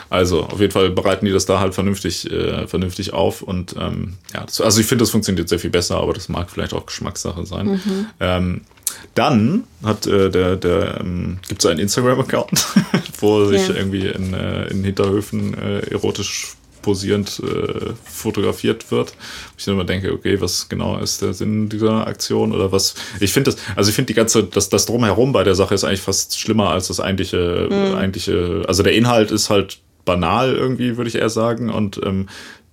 Also, 0.09 0.43
auf 0.43 0.59
jeden 0.59 0.71
Fall 0.71 0.89
bereiten 0.91 1.25
die 1.25 1.31
das 1.31 1.45
da 1.45 1.59
halt 1.59 1.73
vernünftig, 1.73 2.31
äh, 2.31 2.67
vernünftig 2.67 3.13
auf 3.13 3.41
und 3.41 3.75
ähm, 3.77 4.13
ja, 4.33 4.45
das, 4.45 4.61
also 4.61 4.79
ich 4.79 4.87
finde, 4.87 5.03
das 5.03 5.09
funktioniert 5.09 5.49
sehr 5.49 5.59
viel 5.59 5.69
besser, 5.69 5.97
aber 5.97 6.13
das 6.13 6.29
mag 6.29 6.49
vielleicht 6.49 6.73
auch 6.73 6.85
Geschmackssache 6.85 7.45
sein. 7.45 7.81
Ähm, 8.19 8.61
dann 9.15 9.63
hat 9.83 10.07
äh, 10.07 10.29
der, 10.29 10.55
der 10.55 10.99
ähm, 11.01 11.39
gibt 11.47 11.63
es 11.63 11.69
einen 11.69 11.79
Instagram-Account, 11.79 12.67
wo 13.19 13.45
sich 13.45 13.67
Ja. 13.67 13.75
irgendwie 13.75 14.07
in, 14.07 14.33
äh, 14.33 14.67
in 14.67 14.83
Hinterhöfen 14.83 15.53
äh, 15.57 15.79
erotisch 15.91 16.53
posierend 16.83 17.41
äh, 17.43 17.93
fotografiert 18.05 18.91
wird. 18.91 19.13
Ich 19.57 19.65
dann 19.65 19.73
immer 19.73 19.83
denke, 19.83 20.13
okay, 20.13 20.39
was 20.39 20.69
genau 20.69 20.97
ist 20.99 21.21
der 21.21 21.33
Sinn 21.33 21.67
dieser 21.67 22.07
Aktion 22.07 22.53
oder 22.53 22.71
was? 22.71 22.95
Ich 23.19 23.33
finde 23.33 23.51
das, 23.51 23.59
also 23.75 23.89
ich 23.89 23.95
finde 23.95 24.07
die 24.07 24.13
ganze, 24.13 24.43
das, 24.45 24.69
das 24.69 24.85
drumherum 24.85 25.33
bei 25.33 25.43
der 25.43 25.55
Sache 25.55 25.73
ist 25.75 25.83
eigentlich 25.83 26.01
fast 26.01 26.39
schlimmer 26.39 26.69
als 26.69 26.87
das 26.87 26.99
eigentliche, 27.01 27.67
eigentliche, 27.97 28.63
also 28.67 28.83
der 28.83 28.93
Inhalt 28.93 29.31
ist 29.31 29.49
halt 29.49 29.79
banal 30.05 30.53
irgendwie, 30.55 30.95
würde 30.95 31.09
ich 31.09 31.15
eher 31.15 31.29
sagen 31.29 31.69
und 31.69 31.99
ähm, 32.05 32.29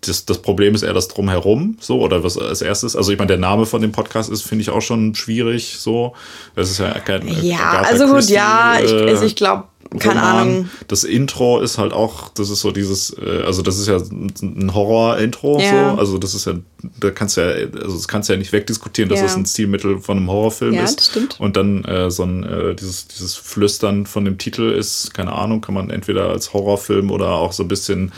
das, 0.09 0.25
das 0.25 0.39
Problem 0.39 0.75
ist 0.75 0.83
eher 0.83 0.95
das 0.95 1.09
Drumherum, 1.09 1.77
so, 1.81 2.01
oder 2.01 2.23
was 2.25 2.39
als 2.39 2.63
erstes. 2.63 2.97
Also, 2.97 3.13
ich 3.13 3.19
meine, 3.19 3.29
der 3.29 3.39
Name 3.39 3.67
von 3.67 3.81
dem 3.83 3.93
Podcast 3.93 4.31
ist, 4.31 4.43
finde 4.43 4.63
ich, 4.63 4.71
auch 4.71 4.83
schon 4.83 5.15
schwierig, 5.15 5.77
so. 5.79 6.15
Das 6.55 6.71
ist 6.71 6.79
ja 6.79 6.91
kein. 7.01 7.27
Ja, 7.43 7.59
Agatha 7.59 7.89
also 7.91 8.05
gut, 8.07 8.15
Christie, 8.17 8.35
ja, 8.35 8.79
ich, 8.83 8.93
äh, 8.93 9.09
also 9.11 9.25
ich 9.25 9.37
glaube, 9.37 9.65
keine 9.99 10.21
Roman. 10.21 10.37
Ahnung. 10.49 10.69
Das 10.89 11.05
Intro 11.05 11.61
ist 11.61 11.79
halt 11.79 11.93
auch, 11.93 12.29
das 12.31 12.51
ist 12.51 12.61
so 12.61 12.73
dieses, 12.73 13.17
äh, 13.17 13.43
also 13.47 13.63
das 13.63 13.79
ist 13.79 13.87
ja 13.87 13.99
ein 13.99 14.75
Horror-Intro, 14.75 15.61
Ja. 15.61 15.93
so. 15.95 16.01
Also 16.01 16.19
das 16.19 16.35
ist 16.35 16.47
ja, 16.47 16.55
da 16.99 17.11
kannst 17.11 17.37
du 17.37 17.43
ja, 17.43 17.67
also 17.81 17.95
das 17.95 18.09
kannst 18.09 18.29
du 18.29 18.33
ja 18.33 18.39
nicht 18.39 18.53
wegdiskutieren, 18.53 19.09
dass 19.09 19.21
Ja. 19.21 19.27
das 19.27 19.37
ein 19.37 19.47
Stilmittel 19.47 20.01
von 20.01 20.17
einem 20.19 20.31
Horrorfilm 20.31 20.75
Ja, 20.75 20.83
ist. 20.85 20.99
das 20.99 21.07
stimmt. 21.09 21.39
Und 21.39 21.57
dann 21.57 21.85
äh, 21.85 22.11
so 22.11 22.25
ein, 22.25 22.43
äh, 22.43 22.75
dieses, 22.75 23.07
dieses 23.07 23.37
Flüstern 23.37 24.07
von 24.07 24.25
dem 24.25 24.37
Titel 24.39 24.71
ist, 24.73 25.15
keine 25.15 25.33
Ahnung, 25.33 25.61
kann 25.61 25.75
man 25.75 25.91
entweder 25.91 26.29
als 26.31 26.53
Horrorfilm 26.55 27.11
oder 27.13 27.29
auch 27.33 27.53
so 27.53 27.63
ein 27.63 27.69
bisschen, 27.69 28.11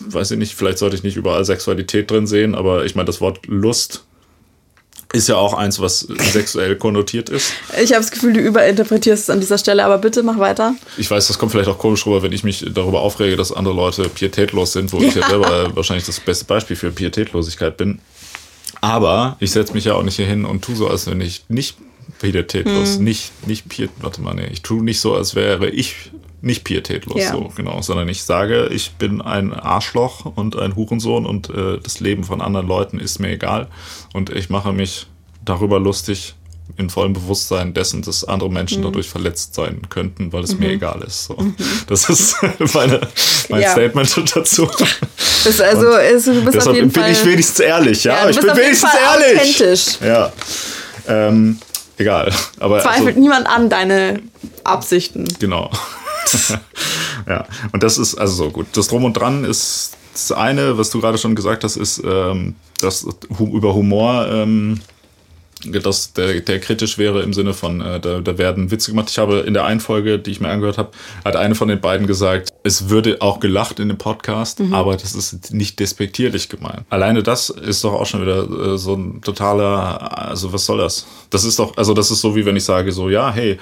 weiß 0.00 0.32
ich 0.32 0.38
nicht, 0.38 0.54
vielleicht 0.54 0.78
sollte 0.78 0.96
ich 0.96 1.02
nicht 1.02 1.16
überall 1.16 1.44
Sexualität 1.44 2.10
drin 2.10 2.26
sehen, 2.26 2.54
aber 2.54 2.84
ich 2.84 2.94
meine, 2.94 3.06
das 3.06 3.20
Wort 3.20 3.46
Lust 3.46 4.04
ist 5.12 5.28
ja 5.28 5.36
auch 5.36 5.54
eins, 5.54 5.80
was 5.80 6.00
sexuell 6.00 6.76
konnotiert 6.76 7.30
ist. 7.30 7.52
Ich 7.82 7.92
habe 7.92 8.02
das 8.02 8.10
Gefühl, 8.10 8.34
du 8.34 8.40
überinterpretierst 8.40 9.24
es 9.24 9.30
an 9.30 9.40
dieser 9.40 9.56
Stelle, 9.56 9.84
aber 9.84 9.96
bitte 9.96 10.22
mach 10.22 10.38
weiter. 10.38 10.74
Ich 10.98 11.10
weiß, 11.10 11.28
das 11.28 11.38
kommt 11.38 11.52
vielleicht 11.52 11.70
auch 11.70 11.78
komisch 11.78 12.04
rüber, 12.06 12.22
wenn 12.22 12.32
ich 12.32 12.44
mich 12.44 12.64
darüber 12.74 13.00
aufrege, 13.00 13.36
dass 13.36 13.50
andere 13.50 13.74
Leute 13.74 14.08
pietätlos 14.10 14.74
sind, 14.74 14.92
wo 14.92 15.00
ich 15.00 15.14
ja 15.14 15.26
selber 15.26 15.74
wahrscheinlich 15.74 16.04
das 16.04 16.20
beste 16.20 16.44
Beispiel 16.44 16.76
für 16.76 16.90
Pietätlosigkeit 16.90 17.78
bin. 17.78 18.00
Aber 18.80 19.36
ich 19.40 19.50
setze 19.50 19.72
mich 19.72 19.86
ja 19.86 19.94
auch 19.94 20.02
nicht 20.02 20.16
hier 20.16 20.26
hin 20.26 20.44
und 20.44 20.62
tue 20.62 20.76
so, 20.76 20.88
als 20.88 21.06
wenn 21.06 21.20
ich 21.22 21.44
nicht 21.48 21.78
pietätlos, 22.20 22.98
nicht, 22.98 23.32
nicht 23.46 23.68
piet, 23.68 23.90
warte 24.00 24.20
mal, 24.20 24.34
nee, 24.34 24.48
ich 24.52 24.62
tue 24.62 24.82
nicht 24.82 25.00
so, 25.00 25.14
als 25.14 25.34
wäre 25.34 25.70
ich 25.70 26.10
nicht 26.40 26.64
pietätlos, 26.64 27.20
Ja. 27.20 27.32
so, 27.32 27.50
genau, 27.56 27.82
sondern 27.82 28.08
ich 28.08 28.22
sage, 28.22 28.68
ich 28.72 28.92
bin 28.92 29.20
ein 29.20 29.52
Arschloch 29.52 30.24
und 30.36 30.56
ein 30.56 30.76
Hurensohn 30.76 31.26
und 31.26 31.50
äh, 31.50 31.78
das 31.82 32.00
Leben 32.00 32.22
von 32.24 32.40
anderen 32.40 32.66
Leuten 32.68 33.00
ist 33.00 33.18
mir 33.18 33.30
egal 33.30 33.66
und 34.14 34.30
ich 34.30 34.48
mache 34.48 34.72
mich 34.72 35.06
darüber 35.44 35.80
lustig, 35.80 36.34
in 36.76 36.90
vollem 36.90 37.14
Bewusstsein 37.14 37.72
dessen, 37.72 38.02
dass 38.02 38.24
andere 38.24 38.50
Mhm. 38.50 38.54
Menschen 38.54 38.82
dadurch 38.82 39.08
verletzt 39.08 39.54
sein 39.54 39.80
könnten, 39.88 40.32
weil 40.34 40.44
es 40.44 40.58
mir 40.58 40.68
egal 40.68 41.02
ist. 41.04 41.24
So. 41.24 41.36
Das 41.86 42.08
ist 42.10 42.36
meine, 42.74 43.00
mein 43.48 43.58
Mhm. 43.60 43.62
Ja. 43.64 43.70
Statement 43.72 44.36
dazu. 44.36 44.68
Ist 45.46 45.60
also, 45.62 45.92
ist, 45.96 46.26
du 46.26 46.34
bist 46.34 46.46
auf 46.48 46.52
Deshalb 46.52 46.76
jeden 46.76 46.90
bin 46.92 47.02
Fall. 47.02 47.12
ich 47.12 47.24
wenigstens 47.24 47.60
ehrlich, 47.60 48.04
ja. 48.04 48.24
Ja, 48.24 48.30
ich 48.30 48.38
bin 48.38 48.50
auf 48.50 48.56
wenigstens 48.58 48.90
ehrlich. 48.94 49.40
authentisch. 49.40 49.86
Ja. 50.02 50.32
Ähm, 51.08 51.58
egal. 51.96 52.30
Aber 52.60 52.80
Zweifelt 52.82 53.08
also, 53.08 53.20
niemand 53.20 53.46
an 53.48 53.70
deine 53.70 54.20
Absichten. 54.64 55.26
Genau. 55.40 55.70
ja, 57.26 57.46
und 57.72 57.82
das 57.82 57.98
ist 57.98 58.16
also 58.16 58.44
so 58.44 58.50
gut. 58.50 58.66
Das 58.74 58.88
Drum 58.88 59.04
und 59.04 59.14
Dran 59.14 59.44
ist 59.44 59.96
das 60.12 60.32
eine, 60.32 60.78
was 60.78 60.90
du 60.90 61.00
gerade 61.00 61.18
schon 61.18 61.34
gesagt 61.34 61.64
hast, 61.64 61.76
ist, 61.76 62.02
ähm, 62.04 62.56
dass 62.80 63.06
hu 63.38 63.56
über 63.56 63.74
Humor, 63.74 64.26
ähm, 64.30 64.80
dass 65.64 66.12
der, 66.12 66.40
der 66.40 66.60
kritisch 66.60 66.98
wäre 66.98 67.22
im 67.22 67.32
Sinne 67.32 67.52
von, 67.52 67.80
äh, 67.80 68.00
da, 68.00 68.20
da 68.20 68.38
werden 68.38 68.70
Witze 68.70 68.90
gemacht. 68.90 69.10
Ich 69.10 69.18
habe 69.18 69.40
in 69.40 69.54
der 69.54 69.64
einen 69.64 69.80
Folge, 69.80 70.18
die 70.18 70.30
ich 70.30 70.40
mir 70.40 70.48
angehört 70.48 70.78
habe, 70.78 70.90
hat 71.24 71.36
eine 71.36 71.54
von 71.54 71.68
den 71.68 71.80
beiden 71.80 72.06
gesagt, 72.06 72.52
es 72.64 72.88
würde 72.88 73.18
auch 73.20 73.40
gelacht 73.40 73.78
in 73.78 73.88
dem 73.88 73.98
Podcast, 73.98 74.60
mhm. 74.60 74.74
aber 74.74 74.96
das 74.96 75.14
ist 75.14 75.52
nicht 75.52 75.78
despektierlich 75.78 76.48
gemeint. 76.48 76.82
Alleine 76.90 77.22
das 77.22 77.50
ist 77.50 77.84
doch 77.84 77.94
auch 77.94 78.06
schon 78.06 78.22
wieder 78.22 78.74
äh, 78.74 78.78
so 78.78 78.94
ein 78.94 79.20
totaler, 79.22 80.28
also 80.28 80.52
was 80.52 80.66
soll 80.66 80.78
das? 80.78 81.06
Das 81.30 81.44
ist 81.44 81.58
doch, 81.58 81.76
also 81.76 81.94
das 81.94 82.10
ist 82.10 82.20
so 82.20 82.34
wie 82.34 82.44
wenn 82.44 82.56
ich 82.56 82.64
sage 82.64 82.92
so, 82.92 83.08
ja, 83.08 83.32
hey, 83.32 83.58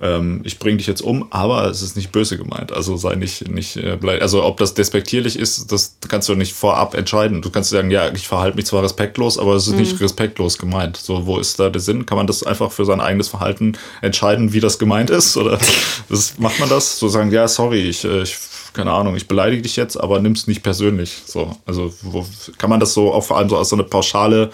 ähm, 0.00 0.40
ich 0.44 0.58
bringe 0.58 0.78
dich 0.78 0.86
jetzt 0.86 1.02
um, 1.02 1.26
aber 1.30 1.66
es 1.66 1.82
ist 1.82 1.96
nicht 1.96 2.10
böse 2.10 2.38
gemeint. 2.38 2.72
Also 2.72 2.96
sei 2.96 3.14
nicht, 3.14 3.48
nicht, 3.48 3.76
äh, 3.76 3.98
also 4.20 4.42
ob 4.44 4.56
das 4.56 4.74
despektierlich 4.74 5.38
ist, 5.38 5.70
das 5.70 5.96
kannst 6.08 6.28
du 6.28 6.34
nicht 6.34 6.54
vorab 6.54 6.94
entscheiden. 6.94 7.42
Du 7.42 7.50
kannst 7.50 7.70
sagen, 7.70 7.90
ja, 7.90 8.10
ich 8.12 8.26
verhalte 8.26 8.56
mich 8.56 8.66
zwar 8.66 8.82
respektlos, 8.82 9.38
aber 9.38 9.54
es 9.54 9.66
ist 9.66 9.74
mhm. 9.74 9.80
nicht 9.80 10.00
respektlos 10.00 10.58
gemeint. 10.58 10.96
So, 10.96 11.26
wo 11.26 11.38
ist 11.38 11.60
da 11.60 11.70
der 11.70 11.80
Sinn? 11.80 12.06
Kann 12.06 12.16
man 12.16 12.26
das 12.26 12.42
einfach 12.42 12.72
für 12.72 12.84
sein 12.84 13.00
eigenes 13.00 13.28
Verhalten 13.28 13.76
entscheiden, 14.02 14.52
wie 14.52 14.60
das 14.60 14.78
gemeint 14.78 15.10
ist? 15.10 15.36
Oder 15.36 15.58
das, 16.08 16.38
macht 16.38 16.58
man 16.58 16.68
das? 16.68 16.98
So 16.98 17.08
sagen, 17.08 17.30
ja, 17.30 17.46
sorry, 17.46 17.82
ich, 17.82 18.04
äh, 18.04 18.22
ich 18.22 18.36
keine 18.72 18.92
Ahnung, 18.92 19.16
ich 19.16 19.28
beleidige 19.28 19.62
dich 19.62 19.76
jetzt, 19.76 19.96
aber 19.96 20.20
nimm 20.20 20.32
es 20.32 20.46
nicht 20.46 20.62
persönlich. 20.62 21.22
So, 21.26 21.56
also 21.66 21.92
wo, 22.02 22.24
kann 22.58 22.70
man 22.70 22.80
das 22.80 22.94
so 22.94 23.12
auch 23.12 23.22
vor 23.22 23.38
allem 23.38 23.48
so 23.48 23.56
als 23.56 23.68
so 23.68 23.76
eine 23.76 23.84
pauschale 23.84 24.50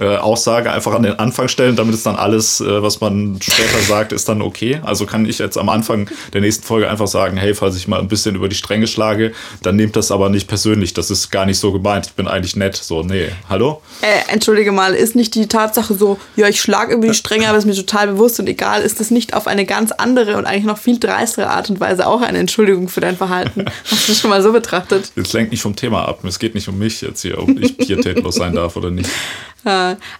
äh, 0.00 0.16
Aussage 0.16 0.72
einfach 0.72 0.94
an 0.94 1.02
den 1.02 1.18
Anfang 1.18 1.48
stellen, 1.48 1.76
damit 1.76 1.94
es 1.94 2.02
dann 2.02 2.16
alles, 2.16 2.60
äh, 2.60 2.82
was 2.82 3.00
man 3.00 3.38
später 3.40 3.78
sagt, 3.86 4.12
ist 4.12 4.28
dann 4.28 4.40
okay. 4.40 4.80
Also 4.82 5.04
kann 5.04 5.26
ich 5.26 5.38
jetzt 5.38 5.58
am 5.58 5.68
Anfang 5.68 6.08
der 6.32 6.40
nächsten 6.40 6.64
Folge 6.64 6.88
einfach 6.88 7.06
sagen, 7.06 7.36
hey, 7.36 7.54
falls 7.54 7.76
ich 7.76 7.86
mal 7.86 8.00
ein 8.00 8.08
bisschen 8.08 8.34
über 8.34 8.48
die 8.48 8.56
Stränge 8.56 8.86
schlage, 8.86 9.32
dann 9.62 9.76
nehmt 9.76 9.96
das 9.96 10.10
aber 10.10 10.30
nicht 10.30 10.48
persönlich. 10.48 10.94
Das 10.94 11.10
ist 11.10 11.30
gar 11.30 11.44
nicht 11.44 11.58
so 11.58 11.70
gemeint. 11.70 12.06
Ich 12.06 12.12
bin 12.14 12.28
eigentlich 12.28 12.56
nett. 12.56 12.76
So, 12.76 13.02
nee, 13.02 13.28
hallo? 13.48 13.82
Äh, 14.00 14.32
entschuldige 14.32 14.72
mal, 14.72 14.94
ist 14.94 15.14
nicht 15.14 15.34
die 15.34 15.48
Tatsache 15.48 15.94
so, 15.94 16.18
ja, 16.34 16.48
ich 16.48 16.60
schlage 16.60 16.94
über 16.94 17.06
die 17.06 17.14
Stränge, 17.14 17.48
aber 17.48 17.58
ist 17.58 17.66
mir 17.66 17.74
total 17.74 18.08
bewusst 18.08 18.40
und 18.40 18.48
egal, 18.48 18.80
ist 18.82 19.00
das 19.00 19.10
nicht 19.10 19.34
auf 19.34 19.46
eine 19.46 19.66
ganz 19.66 19.92
andere 19.92 20.38
und 20.38 20.46
eigentlich 20.46 20.64
noch 20.64 20.78
viel 20.78 20.98
dreistere 20.98 21.50
Art 21.50 21.68
und 21.68 21.78
Weise 21.78 22.06
auch 22.06 22.22
eine 22.22 22.38
Entschuldigung 22.38 22.88
für 22.88 23.00
dein 23.00 23.16
Verhalten? 23.16 23.59
Hast 23.90 24.08
du 24.08 24.14
schon 24.14 24.30
mal 24.30 24.42
so 24.42 24.52
betrachtet? 24.52 25.12
Jetzt 25.16 25.32
lenkt 25.32 25.50
nicht 25.52 25.62
vom 25.62 25.76
Thema 25.76 26.06
ab. 26.06 26.24
Es 26.24 26.38
geht 26.38 26.54
nicht 26.54 26.68
um 26.68 26.78
mich 26.78 27.00
jetzt 27.00 27.22
hier, 27.22 27.38
ob 27.38 27.48
ich 27.48 27.76
pietätlos 27.76 28.36
sein 28.36 28.54
darf 28.54 28.76
oder 28.76 28.90
nicht. 28.90 29.10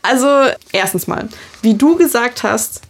Also, 0.03 0.27
erstens 0.71 1.07
mal, 1.07 1.27
wie 1.63 1.73
du 1.73 1.97
gesagt 1.97 2.43
hast, 2.43 2.83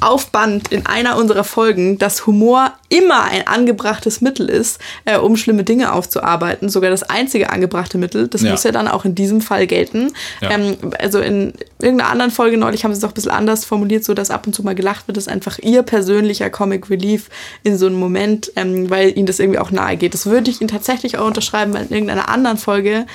auf 0.00 0.30
Band 0.30 0.68
in 0.68 0.86
einer 0.86 1.16
unserer 1.16 1.44
Folgen, 1.44 1.98
dass 1.98 2.26
Humor 2.26 2.72
immer 2.88 3.24
ein 3.24 3.46
angebrachtes 3.46 4.20
Mittel 4.20 4.48
ist, 4.48 4.78
äh, 5.04 5.16
um 5.16 5.36
schlimme 5.36 5.64
Dinge 5.64 5.92
aufzuarbeiten. 5.92 6.68
Sogar 6.68 6.90
das 6.90 7.02
einzige 7.02 7.50
angebrachte 7.50 7.98
Mittel. 7.98 8.28
Das 8.28 8.42
ja. 8.42 8.50
muss 8.50 8.64
ja 8.64 8.72
dann 8.72 8.88
auch 8.88 9.04
in 9.04 9.14
diesem 9.14 9.40
Fall 9.40 9.66
gelten. 9.66 10.12
Ja. 10.40 10.50
Ähm, 10.50 10.76
also 10.98 11.18
in 11.18 11.54
irgendeiner 11.78 12.10
anderen 12.10 12.30
Folge 12.30 12.56
neulich 12.56 12.84
haben 12.84 12.92
sie 12.92 12.98
es 12.98 13.04
auch 13.04 13.10
ein 13.10 13.14
bisschen 13.14 13.30
anders 13.30 13.64
formuliert, 13.64 14.04
so 14.04 14.14
dass 14.14 14.30
ab 14.30 14.46
und 14.46 14.54
zu 14.54 14.62
mal 14.62 14.74
gelacht 14.74 15.08
wird. 15.08 15.16
Das 15.16 15.26
ist 15.26 15.32
einfach 15.32 15.58
ihr 15.58 15.82
persönlicher 15.82 16.50
Comic 16.50 16.90
Relief 16.90 17.28
in 17.62 17.78
so 17.78 17.86
einem 17.86 17.96
Moment, 17.96 18.52
ähm, 18.56 18.90
weil 18.90 19.16
ihnen 19.16 19.26
das 19.26 19.40
irgendwie 19.40 19.58
auch 19.58 19.70
nahe 19.70 19.96
geht. 19.96 20.14
Das 20.14 20.26
würde 20.26 20.50
ich 20.50 20.60
ihnen 20.60 20.68
tatsächlich 20.68 21.18
auch 21.18 21.26
unterschreiben, 21.26 21.72
weil 21.74 21.86
in 21.86 21.92
irgendeiner 21.92 22.28
anderen 22.28 22.58
Folge 22.58 23.06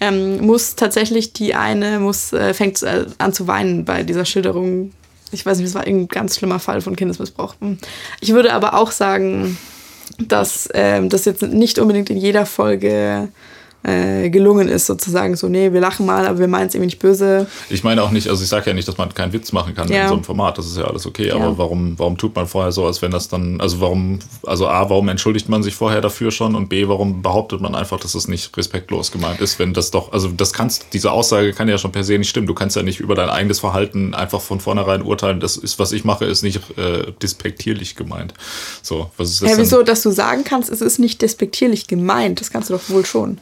ähm, 0.00 0.44
muss 0.46 0.76
tatsächlich 0.76 1.32
die 1.32 1.54
eine 1.54 1.98
muss 1.98 2.32
äh, 2.32 2.54
fängt 2.54 2.82
äh, 2.82 3.06
an 3.18 3.32
zu 3.32 3.48
weinen 3.48 3.84
bei 3.84 4.04
dieser 4.04 4.24
Schilderung. 4.24 4.92
Ich 5.32 5.44
weiß 5.44 5.58
nicht, 5.58 5.68
es 5.68 5.74
war 5.74 5.84
ein 5.84 6.08
ganz 6.08 6.36
schlimmer 6.36 6.58
Fall 6.58 6.80
von 6.80 6.96
Kindesmissbrauch. 6.96 7.54
Hm. 7.60 7.78
Ich 8.20 8.32
würde 8.32 8.52
aber 8.52 8.74
auch 8.74 8.90
sagen, 8.90 9.56
dass 10.18 10.68
ähm, 10.74 11.08
das 11.08 11.24
jetzt 11.24 11.42
nicht 11.42 11.78
unbedingt 11.78 12.10
in 12.10 12.16
jeder 12.16 12.46
Folge 12.46 13.28
äh, 13.84 14.28
gelungen 14.28 14.68
ist, 14.68 14.86
sozusagen 14.86 15.36
so, 15.36 15.48
nee, 15.48 15.72
wir 15.72 15.80
lachen 15.80 16.04
mal, 16.04 16.26
aber 16.26 16.40
wir 16.40 16.48
meinen 16.48 16.66
es 16.66 16.74
irgendwie 16.74 16.86
nicht 16.86 16.98
böse. 16.98 17.46
Ich 17.70 17.84
meine 17.84 18.02
auch 18.02 18.10
nicht, 18.10 18.28
also 18.28 18.42
ich 18.42 18.48
sage 18.48 18.70
ja 18.70 18.74
nicht, 18.74 18.88
dass 18.88 18.98
man 18.98 19.14
keinen 19.14 19.32
Witz 19.32 19.52
machen 19.52 19.74
kann 19.74 19.88
ja. 19.88 20.02
in 20.02 20.08
so 20.08 20.14
einem 20.14 20.24
Format, 20.24 20.58
das 20.58 20.66
ist 20.66 20.76
ja 20.76 20.84
alles 20.84 21.06
okay, 21.06 21.28
ja. 21.28 21.36
aber 21.36 21.58
warum, 21.58 21.96
warum 21.96 22.18
tut 22.18 22.34
man 22.34 22.48
vorher 22.48 22.72
so, 22.72 22.86
als 22.86 23.02
wenn 23.02 23.12
das 23.12 23.28
dann, 23.28 23.60
also 23.60 23.80
warum, 23.80 24.18
also 24.44 24.66
A, 24.66 24.90
warum 24.90 25.08
entschuldigt 25.08 25.48
man 25.48 25.62
sich 25.62 25.76
vorher 25.76 26.00
dafür 26.00 26.32
schon 26.32 26.56
und 26.56 26.68
B, 26.68 26.88
warum 26.88 27.22
behauptet 27.22 27.60
man 27.60 27.76
einfach, 27.76 28.00
dass 28.00 28.16
es 28.16 28.26
nicht 28.26 28.56
respektlos 28.56 29.12
gemeint 29.12 29.40
ist, 29.40 29.60
wenn 29.60 29.72
das 29.74 29.92
doch, 29.92 30.12
also 30.12 30.28
das 30.28 30.52
kannst, 30.52 30.86
diese 30.92 31.12
Aussage 31.12 31.52
kann 31.52 31.68
ja 31.68 31.78
schon 31.78 31.92
per 31.92 32.02
se 32.02 32.18
nicht 32.18 32.30
stimmen, 32.30 32.48
du 32.48 32.54
kannst 32.54 32.74
ja 32.74 32.82
nicht 32.82 32.98
über 32.98 33.14
dein 33.14 33.30
eigenes 33.30 33.60
Verhalten 33.60 34.12
einfach 34.12 34.40
von 34.40 34.58
vornherein 34.58 35.02
urteilen, 35.02 35.38
das 35.38 35.56
ist, 35.56 35.78
was 35.78 35.92
ich 35.92 36.04
mache, 36.04 36.24
ist 36.24 36.42
nicht 36.42 36.60
äh, 36.76 37.12
despektierlich 37.22 37.94
gemeint. 37.94 38.34
So, 38.82 39.10
was 39.16 39.30
ist 39.30 39.42
das? 39.42 39.50
Ja, 39.52 39.58
wieso, 39.58 39.84
dass 39.84 40.02
du 40.02 40.10
sagen 40.10 40.42
kannst, 40.44 40.68
es 40.68 40.80
ist 40.80 40.98
nicht 40.98 41.22
despektierlich 41.22 41.86
gemeint, 41.86 42.40
das 42.40 42.50
kannst 42.50 42.70
du 42.70 42.74
doch 42.74 42.88
wohl 42.88 43.06
schon. 43.06 43.38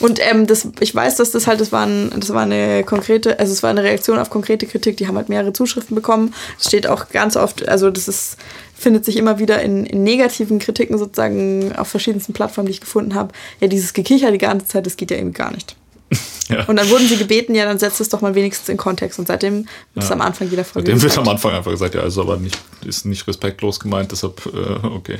Und 0.00 0.20
ähm, 0.20 0.46
das, 0.46 0.68
ich 0.80 0.94
weiß, 0.94 1.16
dass 1.16 1.30
das 1.30 1.46
halt, 1.46 1.60
das 1.60 1.72
war, 1.72 1.86
ein, 1.86 2.12
das 2.16 2.32
war 2.32 2.42
eine 2.42 2.84
konkrete, 2.84 3.38
also 3.38 3.52
es 3.52 3.62
war 3.62 3.70
eine 3.70 3.82
Reaktion 3.82 4.18
auf 4.18 4.30
konkrete 4.30 4.66
Kritik, 4.66 4.96
die 4.96 5.08
haben 5.08 5.16
halt 5.16 5.28
mehrere 5.28 5.52
Zuschriften 5.52 5.94
bekommen. 5.94 6.34
Es 6.58 6.66
steht 6.66 6.86
auch 6.86 7.08
ganz 7.08 7.36
oft, 7.36 7.68
also 7.68 7.90
das 7.90 8.08
ist, 8.08 8.36
findet 8.74 9.04
sich 9.04 9.16
immer 9.16 9.38
wieder 9.38 9.62
in, 9.62 9.84
in 9.84 10.02
negativen 10.02 10.58
Kritiken 10.58 10.98
sozusagen 10.98 11.74
auf 11.76 11.88
verschiedensten 11.88 12.32
Plattformen, 12.32 12.66
die 12.66 12.72
ich 12.72 12.80
gefunden 12.80 13.14
habe. 13.14 13.32
Ja, 13.60 13.68
dieses 13.68 13.94
Gekicher 13.94 14.30
die 14.30 14.38
ganze 14.38 14.66
Zeit, 14.66 14.86
das 14.86 14.96
geht 14.96 15.10
ja 15.10 15.16
irgendwie 15.16 15.38
gar 15.38 15.52
nicht. 15.52 15.76
Ja. 16.48 16.64
Und 16.64 16.76
dann 16.76 16.90
wurden 16.90 17.08
sie 17.08 17.16
gebeten, 17.16 17.54
ja, 17.54 17.64
dann 17.64 17.78
setzt 17.78 18.00
es 18.00 18.10
doch 18.10 18.20
mal 18.20 18.34
wenigstens 18.34 18.68
in 18.68 18.76
Kontext. 18.76 19.18
Und 19.18 19.26
seitdem 19.26 19.66
wird 19.94 20.04
es 20.04 20.10
am 20.10 20.20
Anfang 20.20 20.50
jeder 20.50 20.64
Folge 20.64 20.90
Seitdem 20.90 21.02
wird 21.02 21.18
am 21.18 21.28
Anfang 21.28 21.52
einfach 21.52 21.70
gesagt, 21.70 21.94
ja, 21.94 22.02
also 22.02 22.20
aber 22.20 22.36
nicht, 22.36 22.58
ist 22.84 23.06
nicht 23.06 23.26
respektlos 23.26 23.80
gemeint, 23.80 24.12
deshalb, 24.12 24.44
äh, 24.46 24.86
okay. 24.86 25.18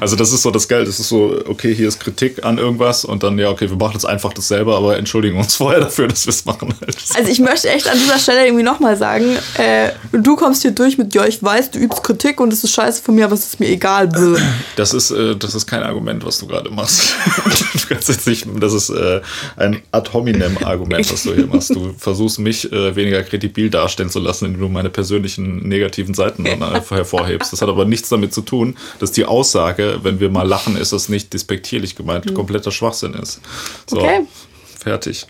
Also 0.00 0.14
das 0.14 0.32
ist 0.32 0.42
so 0.42 0.52
das 0.52 0.68
Geld, 0.68 0.86
das 0.86 1.00
ist 1.00 1.08
so, 1.08 1.34
okay, 1.48 1.74
hier 1.74 1.88
ist 1.88 1.98
Kritik 1.98 2.44
an 2.44 2.58
irgendwas 2.58 3.04
und 3.04 3.24
dann, 3.24 3.36
ja, 3.38 3.50
okay, 3.50 3.68
wir 3.68 3.76
machen 3.76 3.94
jetzt 3.94 4.04
einfach 4.04 4.32
dasselbe, 4.32 4.76
aber 4.76 4.96
entschuldigen 4.96 5.38
uns 5.38 5.56
vorher 5.56 5.80
dafür, 5.80 6.06
dass 6.06 6.26
wir 6.26 6.30
es 6.30 6.44
machen. 6.44 6.72
Halt. 6.80 6.96
Also 7.16 7.30
ich 7.30 7.40
möchte 7.40 7.68
echt 7.68 7.88
an 7.88 7.98
dieser 7.98 8.18
Stelle 8.20 8.46
irgendwie 8.46 8.62
nochmal 8.62 8.96
sagen, 8.96 9.36
äh, 9.54 9.90
du 10.12 10.36
kommst 10.36 10.62
hier 10.62 10.70
durch 10.70 10.98
mit, 10.98 11.12
ja, 11.16 11.26
ich 11.26 11.42
weiß, 11.42 11.72
du 11.72 11.80
übst 11.80 12.04
Kritik 12.04 12.40
und 12.40 12.52
es 12.52 12.62
ist 12.62 12.72
scheiße 12.72 13.02
von 13.02 13.16
mir, 13.16 13.24
aber 13.24 13.34
es 13.34 13.44
ist 13.44 13.58
mir 13.58 13.68
egal. 13.68 14.08
Das 14.76 14.94
ist, 14.94 15.10
äh, 15.10 15.34
das 15.34 15.56
ist 15.56 15.66
kein 15.66 15.82
Argument, 15.82 16.24
was 16.24 16.38
du 16.38 16.46
gerade 16.46 16.70
machst. 16.70 17.14
du 17.74 17.88
kannst 17.88 18.08
jetzt 18.08 18.26
nicht, 18.28 18.46
das 18.60 18.72
ist 18.72 18.90
äh, 18.90 19.20
ein 19.56 19.82
Ad 19.90 20.10
hominem 20.12 20.29
Argument, 20.64 21.10
was 21.12 21.22
du 21.22 21.34
hier 21.34 21.46
machst. 21.46 21.70
Du 21.70 21.94
versuchst 21.96 22.38
mich 22.38 22.70
äh, 22.72 22.94
weniger 22.96 23.22
kredibil 23.22 23.70
darstellen 23.70 24.10
zu 24.10 24.18
lassen, 24.18 24.46
indem 24.46 24.60
du 24.60 24.68
meine 24.68 24.90
persönlichen 24.90 25.68
negativen 25.68 26.14
Seiten 26.14 26.46
äh, 26.46 26.56
hervorhebst. 26.88 27.52
Das 27.52 27.62
hat 27.62 27.68
aber 27.68 27.84
nichts 27.84 28.08
damit 28.08 28.32
zu 28.32 28.42
tun, 28.42 28.76
dass 28.98 29.12
die 29.12 29.24
Aussage, 29.24 30.00
wenn 30.02 30.20
wir 30.20 30.30
mal 30.30 30.46
lachen, 30.46 30.76
ist 30.76 30.92
das 30.92 31.08
nicht 31.08 31.32
despektierlich 31.32 31.96
gemeint, 31.96 32.26
mhm. 32.26 32.34
kompletter 32.34 32.70
Schwachsinn 32.70 33.14
ist. 33.14 33.40
So, 33.86 33.98
okay. 33.98 34.26
fertig. 34.78 35.26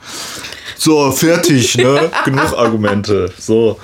So, 0.77 1.11
fertig, 1.13 1.77
ne? 1.77 2.11
Genug 2.25 2.53
Argumente. 2.57 3.33
So 3.39 3.79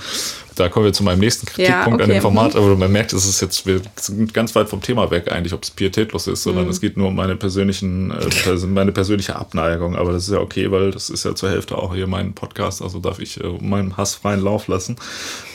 da 0.57 0.69
kommen 0.69 0.87
wir 0.87 0.93
zu 0.93 1.05
meinem 1.05 1.21
nächsten 1.21 1.47
Kritikpunkt 1.47 1.87
ja, 1.87 1.95
okay. 1.95 2.03
an 2.03 2.11
dem 2.11 2.23
Format, 2.23 2.55
mhm. 2.55 2.61
aber 2.61 2.77
man 2.77 2.91
merkt, 2.91 3.13
es 3.13 3.27
ist 3.27 3.41
jetzt, 3.41 3.67
wir 3.67 3.81
sind 3.97 4.35
ganz 4.35 4.55
weit 4.55 4.69
vom 4.69 4.81
Thema 4.81 5.11
weg 5.11 5.31
eigentlich, 5.31 5.53
ob 5.53 5.63
es 5.63 5.71
pietätlos 5.71 6.27
ist, 6.27 6.43
sondern 6.43 6.65
mhm. 6.65 6.71
es 6.71 6.81
geht 6.81 6.97
nur 6.97 7.09
um 7.09 7.15
meine 7.15 7.37
persönlichen, 7.37 8.11
äh, 8.11 8.67
meine 8.67 8.93
persönliche 8.93 9.37
Abneigung, 9.37 9.97
aber 9.97 10.13
das 10.13 10.25
ist 10.27 10.35
ja 10.35 10.41
okay, 10.41 10.71
weil 10.71 10.91
das 10.91 11.11
ist 11.11 11.25
ja 11.25 11.35
zur 11.35 11.51
Hälfte 11.51 11.77
auch 11.77 11.95
hier 11.95 12.07
mein 12.07 12.33
Podcast, 12.33 12.83
also 12.83 12.99
darf 12.99 13.21
ich 13.21 13.43
äh, 13.43 13.47
meinen 13.61 13.97
Hass 13.97 14.15
freien 14.15 14.41
Lauf 14.41 14.67
lassen. 14.67 14.97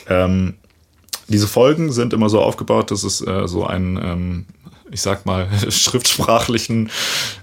Ähm, 0.07 0.55
diese 1.27 1.47
Folgen 1.47 1.91
sind 1.91 2.13
immer 2.13 2.29
so 2.29 2.41
aufgebaut, 2.41 2.91
dass 2.91 3.03
es 3.03 3.25
äh, 3.25 3.47
so 3.47 3.65
ein, 3.65 3.99
ähm, 4.03 4.45
ich 4.91 5.01
sag 5.01 5.25
mal, 5.25 5.47
schriftsprachlichen 5.69 6.89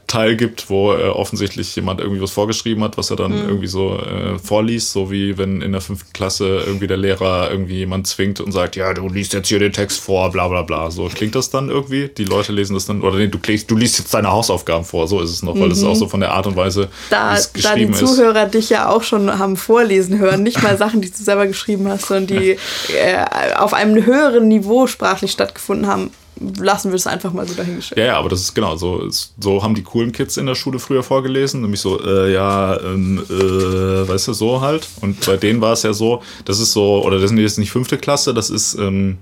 Teil 0.08 0.36
gibt, 0.36 0.70
wo 0.70 0.94
äh, 0.94 1.08
offensichtlich 1.08 1.76
jemand 1.76 2.00
irgendwie 2.00 2.22
was 2.22 2.30
vorgeschrieben 2.30 2.82
hat, 2.82 2.96
was 2.96 3.10
er 3.10 3.16
dann 3.16 3.32
mhm. 3.32 3.48
irgendwie 3.48 3.66
so 3.66 3.98
äh, 3.98 4.38
vorliest, 4.38 4.92
so 4.92 5.10
wie 5.10 5.36
wenn 5.36 5.60
in 5.60 5.72
der 5.72 5.82
fünften 5.82 6.12
Klasse 6.14 6.62
irgendwie 6.66 6.86
der 6.86 6.96
Lehrer 6.96 7.50
irgendwie 7.50 7.76
jemand 7.76 8.06
zwingt 8.06 8.40
und 8.40 8.50
sagt, 8.50 8.74
ja, 8.74 8.94
du 8.94 9.06
liest 9.08 9.34
jetzt 9.34 9.48
hier 9.48 9.58
den 9.58 9.72
Text 9.72 10.00
vor, 10.00 10.32
bla 10.32 10.48
bla 10.48 10.62
bla. 10.62 10.90
So 10.90 11.08
klingt 11.08 11.34
das 11.34 11.50
dann 11.50 11.68
irgendwie? 11.68 12.08
Die 12.08 12.24
Leute 12.24 12.52
lesen 12.52 12.72
das 12.72 12.86
dann, 12.86 13.02
oder 13.02 13.18
nee, 13.18 13.28
du, 13.28 13.38
du 13.38 13.76
liest 13.76 13.98
jetzt 13.98 14.14
deine 14.14 14.32
Hausaufgaben 14.32 14.84
vor, 14.84 15.06
so 15.06 15.20
ist 15.20 15.30
es 15.30 15.42
noch, 15.42 15.54
mhm. 15.54 15.60
weil 15.60 15.72
es 15.72 15.84
auch 15.84 15.94
so 15.94 16.08
von 16.08 16.20
der 16.20 16.32
Art 16.32 16.46
und 16.46 16.56
Weise 16.56 16.88
da, 17.10 17.36
es 17.36 17.52
geschrieben 17.52 17.92
ist. 17.92 18.00
Da 18.00 18.06
die 18.06 18.12
Zuhörer 18.12 18.46
ist. 18.46 18.54
dich 18.54 18.70
ja 18.70 18.88
auch 18.88 19.02
schon 19.02 19.38
haben 19.38 19.58
vorlesen 19.58 20.18
hören, 20.18 20.42
nicht 20.42 20.62
mal 20.62 20.78
Sachen, 20.78 21.02
die 21.02 21.10
du 21.10 21.16
selber 21.18 21.46
geschrieben 21.46 21.86
hast, 21.86 22.06
sondern 22.06 22.26
die 22.28 22.50
äh, 22.96 23.54
auf 23.56 23.74
einem 23.74 24.06
höheren 24.06 24.48
Niveau 24.48 24.86
sprachlich 24.86 25.32
stattgefunden 25.32 25.86
haben, 25.86 26.10
lassen 26.58 26.90
wir 26.90 26.96
es 26.96 27.06
einfach 27.06 27.32
mal 27.32 27.46
so 27.46 27.54
dahingestellt. 27.54 27.98
Ja, 27.98 28.06
ja, 28.06 28.18
aber 28.18 28.28
das 28.28 28.40
ist 28.40 28.54
genau 28.54 28.76
so. 28.76 29.08
So 29.10 29.62
haben 29.62 29.74
die 29.74 29.82
coolen 29.82 30.12
Kids 30.12 30.36
in 30.36 30.46
der 30.46 30.54
Schule 30.54 30.78
früher 30.78 31.02
vorgelesen, 31.02 31.62
nämlich 31.62 31.80
so, 31.80 32.02
äh, 32.02 32.32
ja, 32.32 32.78
ähm, 32.80 33.24
äh, 33.28 34.08
weißt 34.08 34.28
du, 34.28 34.32
so 34.32 34.60
halt. 34.60 34.88
Und 35.00 35.24
bei 35.26 35.36
denen 35.36 35.60
war 35.60 35.72
es 35.72 35.82
ja 35.82 35.92
so, 35.92 36.22
das 36.44 36.60
ist 36.60 36.72
so, 36.72 37.04
oder 37.04 37.18
das 37.18 37.30
sind 37.30 37.38
jetzt 37.38 37.58
nicht 37.58 37.70
fünfte 37.70 37.98
Klasse, 37.98 38.34
das 38.34 38.50
ist, 38.50 38.74
ähm, 38.74 39.18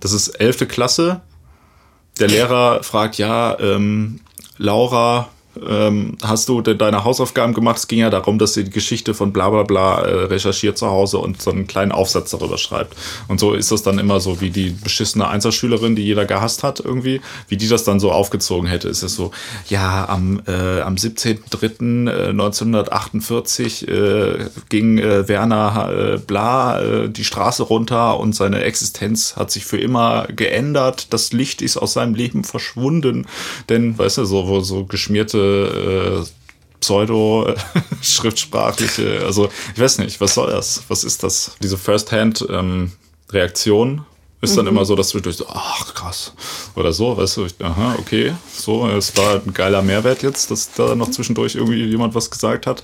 das 0.00 0.12
ist 0.12 0.28
elfte 0.28 0.66
Klasse. 0.66 1.20
Der 2.18 2.28
Lehrer 2.28 2.82
fragt, 2.82 3.18
ja, 3.18 3.58
ähm, 3.60 4.20
Laura, 4.58 5.28
ähm, 5.68 6.16
hast 6.22 6.48
du 6.48 6.60
de 6.60 6.76
deine 6.76 7.02
Hausaufgaben 7.04 7.54
gemacht? 7.54 7.78
Es 7.78 7.88
ging 7.88 7.98
ja 7.98 8.10
darum, 8.10 8.38
dass 8.38 8.54
sie 8.54 8.62
die 8.64 8.70
Geschichte 8.70 9.14
von 9.14 9.32
bla 9.32 9.50
bla 9.50 9.64
bla 9.64 10.02
äh, 10.02 10.26
recherchiert 10.26 10.78
zu 10.78 10.88
Hause 10.88 11.18
und 11.18 11.42
so 11.42 11.50
einen 11.50 11.66
kleinen 11.66 11.90
Aufsatz 11.90 12.30
darüber 12.30 12.56
schreibt. 12.56 12.94
Und 13.26 13.40
so 13.40 13.54
ist 13.54 13.72
das 13.72 13.82
dann 13.82 13.98
immer 13.98 14.20
so, 14.20 14.40
wie 14.40 14.50
die 14.50 14.70
beschissene 14.70 15.26
Einzelschülerin, 15.26 15.96
die 15.96 16.04
jeder 16.04 16.24
gehasst 16.24 16.62
hat 16.62 16.78
irgendwie, 16.78 17.20
wie 17.48 17.56
die 17.56 17.66
das 17.66 17.82
dann 17.82 17.98
so 17.98 18.12
aufgezogen 18.12 18.68
hätte. 18.68 18.88
Ist 18.88 19.02
es 19.02 19.16
so, 19.16 19.32
ja, 19.68 20.08
am, 20.08 20.40
äh, 20.46 20.82
am 20.82 20.94
17.03.1948 20.94 23.88
äh, 23.88 24.46
ging 24.68 24.98
äh, 24.98 25.26
Werner 25.28 26.14
äh, 26.14 26.18
bla 26.18 26.80
äh, 26.80 27.08
die 27.08 27.24
Straße 27.24 27.64
runter 27.64 28.20
und 28.20 28.36
seine 28.36 28.62
Existenz 28.62 29.34
hat 29.36 29.50
sich 29.50 29.64
für 29.64 29.78
immer 29.78 30.28
geändert. 30.28 31.12
Das 31.12 31.32
Licht 31.32 31.60
ist 31.60 31.76
aus 31.76 31.94
seinem 31.94 32.14
Leben 32.14 32.44
verschwunden. 32.44 33.26
Denn, 33.68 33.98
weißt 33.98 34.18
du, 34.18 34.24
so, 34.24 34.60
so 34.60 34.84
geschmierte 34.84 35.39
äh, 35.40 36.24
Pseudo-schriftsprachliche, 36.80 39.22
also 39.24 39.48
ich 39.74 39.80
weiß 39.80 39.98
nicht, 39.98 40.20
was 40.20 40.34
soll 40.34 40.50
das? 40.50 40.82
Was 40.88 41.04
ist 41.04 41.22
das? 41.22 41.52
Diese 41.62 41.76
First-Hand-Reaktion 41.76 43.88
ähm, 43.88 44.04
ist 44.40 44.56
dann 44.56 44.64
mhm. 44.64 44.70
immer 44.70 44.86
so, 44.86 44.96
dass 44.96 45.10
du 45.10 45.20
durch 45.20 45.36
so, 45.36 45.46
ach 45.48 45.94
krass, 45.94 46.32
oder 46.74 46.92
so, 46.92 47.16
weißt 47.16 47.36
du, 47.36 47.46
ich, 47.46 47.54
aha, 47.62 47.94
okay, 47.98 48.34
so, 48.52 48.88
es 48.88 49.16
war 49.16 49.34
ein 49.34 49.52
geiler 49.52 49.82
Mehrwert 49.82 50.22
jetzt, 50.22 50.50
dass 50.50 50.72
da 50.72 50.94
noch 50.94 51.10
zwischendurch 51.10 51.56
irgendwie 51.56 51.84
jemand 51.84 52.14
was 52.14 52.30
gesagt 52.30 52.66
hat. 52.66 52.82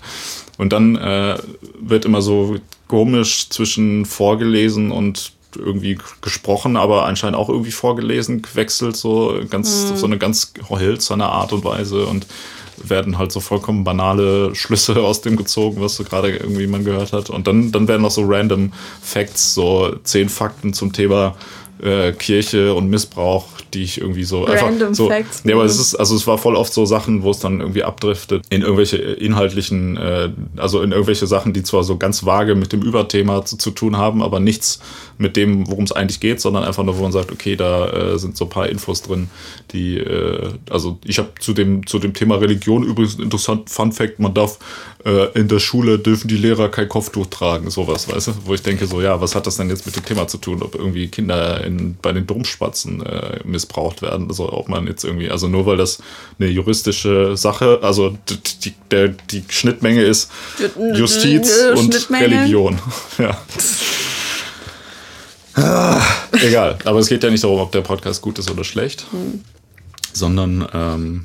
Und 0.59 0.73
dann 0.73 0.97
äh, 0.97 1.39
wird 1.81 2.05
immer 2.05 2.21
so 2.23 2.57
komisch 2.89 3.49
zwischen 3.49 4.05
vorgelesen 4.05 4.91
und 4.91 5.36
irgendwie 5.57 5.99
gesprochen, 6.21 6.77
aber 6.77 7.05
anscheinend 7.07 7.37
auch 7.37 7.49
irgendwie 7.49 7.73
vorgelesen, 7.73 8.43
gewechselt, 8.43 8.97
so 8.97 9.41
ganz, 9.51 9.91
mhm. 9.91 9.97
so 9.97 10.07
eine 10.07 10.19
ganz 10.19 10.53
hölzerne 10.69 11.27
Art 11.27 11.53
und 11.53 11.65
Weise 11.65 12.07
und 12.07 12.27
werden 12.77 13.19
halt 13.19 13.33
so 13.33 13.41
vollkommen 13.41 13.85
banale 13.85 14.55
Schlüsse 14.55 14.97
aus 15.03 15.21
dem 15.23 15.37
gezogen, 15.37 15.81
was 15.81 15.97
so 15.97 16.05
gerade 16.05 16.37
irgendwie 16.37 16.67
man 16.67 16.85
gehört 16.85 17.13
hat. 17.13 17.31
Und 17.31 17.47
dann, 17.47 17.73
dann 17.73 17.89
werden 17.89 18.03
noch 18.03 18.11
so 18.11 18.25
random 18.25 18.73
Facts, 19.03 19.55
so 19.55 19.97
zehn 20.05 20.29
Fakten 20.29 20.73
zum 20.73 20.93
Thema 20.93 21.37
äh, 21.83 22.13
Kirche 22.13 22.75
und 22.75 22.89
Missbrauch 22.89 23.57
die 23.77 23.83
ich 23.83 24.01
irgendwie 24.01 24.25
so 24.25 24.45
Random 24.45 24.89
einfach 24.89 24.95
so. 24.95 25.09
Facts. 25.09 25.45
Nee, 25.45 25.53
aber 25.53 25.65
es 25.65 25.79
ist, 25.79 25.95
also 25.95 26.17
es 26.17 26.27
war 26.27 26.39
voll 26.39 26.57
oft 26.57 26.73
so 26.73 26.87
Sachen, 26.87 27.23
wo 27.23 27.31
es 27.31 27.41
dann 27.41 27.61
irgendwie 27.61 27.85
abdriftet 27.85 28.45
in 28.49 28.63
irgendwelche 28.63 28.97
inhaltlichen, 28.97 29.97
äh, 29.97 30.31
also 30.57 30.83
in 30.83 30.93
irgendwelche 30.93 31.27
Sachen, 31.27 31.53
die 31.53 31.63
zwar 31.63 31.85
so 31.85 31.97
ganz 31.97 32.25
vage 32.25 32.55
mit 32.55 32.73
dem 32.73 32.83
Überthema 32.83 33.45
zu, 33.45 33.57
zu 33.57 33.71
tun 33.71 33.97
haben, 33.97 34.23
aber 34.23 34.41
nichts 34.41 34.81
mit 35.19 35.37
dem, 35.37 35.69
worum 35.69 35.85
es 35.85 35.93
eigentlich 35.93 36.21
geht, 36.21 36.41
sondern 36.41 36.65
einfach 36.65 36.85
nur, 36.85 36.99
wo 36.99 37.03
man 37.03 37.13
sagt, 37.13 37.33
okay, 37.33 37.57
da 37.57 37.89
äh, 37.89 38.19
sind 38.19 38.37
so 38.37 38.45
ein 38.47 38.51
paar 38.51 38.69
Infos 38.69 39.03
drin, 39.03 39.29
die, 39.73 39.99
äh, 39.99 40.51
also 40.71 40.99
ich 41.05 41.19
habe 41.19 41.31
zu 41.39 41.53
dem, 41.53 41.87
zu 41.87 41.99
dem 41.99 42.15
Thema 42.15 42.37
Religion 42.37 42.83
übrigens 42.83 43.15
interessant, 43.15 43.71
Fun 43.71 43.93
Fact, 43.93 44.19
man 44.19 44.35
darf 44.35 44.59
äh, 45.07 45.39
in 45.39 45.49
der 45.49 45.61
Schule 45.61 45.99
dürfen 45.99 46.29
die 46.29 46.37
Lehrer 46.37 46.69
kein 46.69 46.89
Kopftuch 46.89 47.27
tragen, 47.27 47.71
sowas, 47.71 48.09
weißt 48.13 48.29
du? 48.29 48.33
Wo 48.45 48.55
ich 48.55 48.63
denke, 48.63 48.87
so, 48.87 49.01
ja, 49.01 49.21
was 49.21 49.35
hat 49.35 49.47
das 49.47 49.57
denn 49.57 49.71
jetzt 49.71 49.87
mit 49.87 49.95
dem 49.95 50.05
Thema 50.05 50.27
zu 50.27 50.39
tun, 50.39 50.63
ob 50.63 50.75
irgendwie 50.75 51.09
Kinder 51.09 51.65
in, 51.65 51.97
bei 52.03 52.13
den 52.13 52.27
Domspatzen 52.27 53.05
äh, 53.07 53.41
missbraucht 53.45 54.03
werden. 54.03 54.29
Also 54.29 54.53
ob 54.53 54.69
man 54.69 54.87
jetzt 54.87 55.05
irgendwie, 55.05 55.31
also 55.31 55.49
nur 55.49 55.65
weil 55.67 55.77
das 55.77 55.99
eine 56.39 56.49
juristische 56.49 57.37
Sache, 57.37 57.79
also 57.83 58.19
die, 58.65 58.75
der, 58.91 59.09
die 59.09 59.45
Schnittmenge 59.49 60.03
ist 60.03 60.31
Justiz 60.95 61.51
und 61.75 62.11
Religion. 62.11 62.79
Ja. 63.19 63.39
Ah, 65.57 66.03
egal, 66.33 66.79
aber 66.85 66.99
es 66.99 67.09
geht 67.09 67.23
ja 67.23 67.31
nicht 67.31 67.43
darum, 67.43 67.61
ob 67.61 67.73
der 67.73 67.81
Podcast 67.81 68.21
gut 68.21 68.39
ist 68.39 68.51
oder 68.51 68.63
schlecht, 68.63 69.07
hm. 69.11 69.43
sondern 70.13 70.69
ähm, 70.73 71.25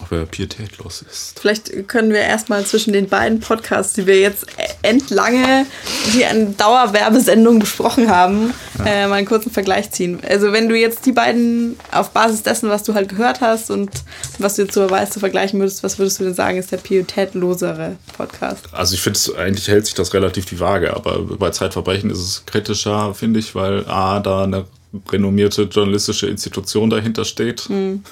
ob 0.00 0.12
er 0.12 0.26
pietätlos 0.26 1.02
ist. 1.02 1.38
Vielleicht 1.40 1.88
können 1.88 2.10
wir 2.10 2.20
erstmal 2.20 2.64
zwischen 2.64 2.92
den 2.92 3.08
beiden 3.08 3.40
Podcasts, 3.40 3.94
die 3.94 4.06
wir 4.06 4.20
jetzt 4.20 4.46
entlange 4.82 5.66
wie 6.12 6.24
eine 6.24 6.46
Dauerwerbesendung 6.50 7.58
besprochen 7.58 8.08
haben, 8.08 8.54
ja. 8.78 8.86
äh, 8.86 9.06
mal 9.08 9.16
einen 9.16 9.26
kurzen 9.26 9.50
Vergleich 9.50 9.90
ziehen. 9.90 10.20
Also 10.28 10.52
wenn 10.52 10.68
du 10.68 10.76
jetzt 10.76 11.06
die 11.06 11.12
beiden 11.12 11.78
auf 11.92 12.10
Basis 12.10 12.42
dessen, 12.42 12.68
was 12.68 12.82
du 12.82 12.94
halt 12.94 13.08
gehört 13.08 13.40
hast 13.40 13.70
und 13.70 13.90
was 14.38 14.56
du 14.56 14.62
jetzt 14.62 14.74
so 14.74 14.88
weißt, 14.88 15.12
zu 15.12 15.20
vergleichen 15.20 15.58
würdest, 15.58 15.82
was 15.82 15.98
würdest 15.98 16.20
du 16.20 16.24
denn 16.24 16.34
sagen, 16.34 16.58
ist 16.58 16.72
der 16.72 16.78
pietätlosere 16.78 17.96
Podcast? 18.16 18.66
Also 18.72 18.94
ich 18.94 19.00
finde, 19.00 19.18
eigentlich 19.38 19.68
hält 19.68 19.86
sich 19.86 19.94
das 19.94 20.14
relativ 20.14 20.46
die 20.46 20.60
Waage, 20.60 20.94
aber 20.94 21.20
bei 21.36 21.50
Zeitverbrechen 21.50 22.10
ist 22.10 22.18
es 22.18 22.46
kritischer, 22.46 23.14
finde 23.14 23.40
ich, 23.40 23.54
weil 23.54 23.84
A, 23.88 24.20
da 24.20 24.44
eine 24.44 24.66
renommierte 25.10 25.62
journalistische 25.62 26.26
Institution 26.26 26.90
dahinter 26.90 27.24
steht. 27.24 27.68
Mhm. 27.68 28.02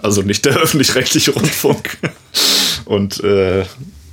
Also 0.00 0.22
nicht 0.22 0.44
der 0.44 0.56
öffentlich-rechtliche 0.56 1.32
Rundfunk. 1.32 1.98
Und 2.84 3.22
äh, 3.22 3.64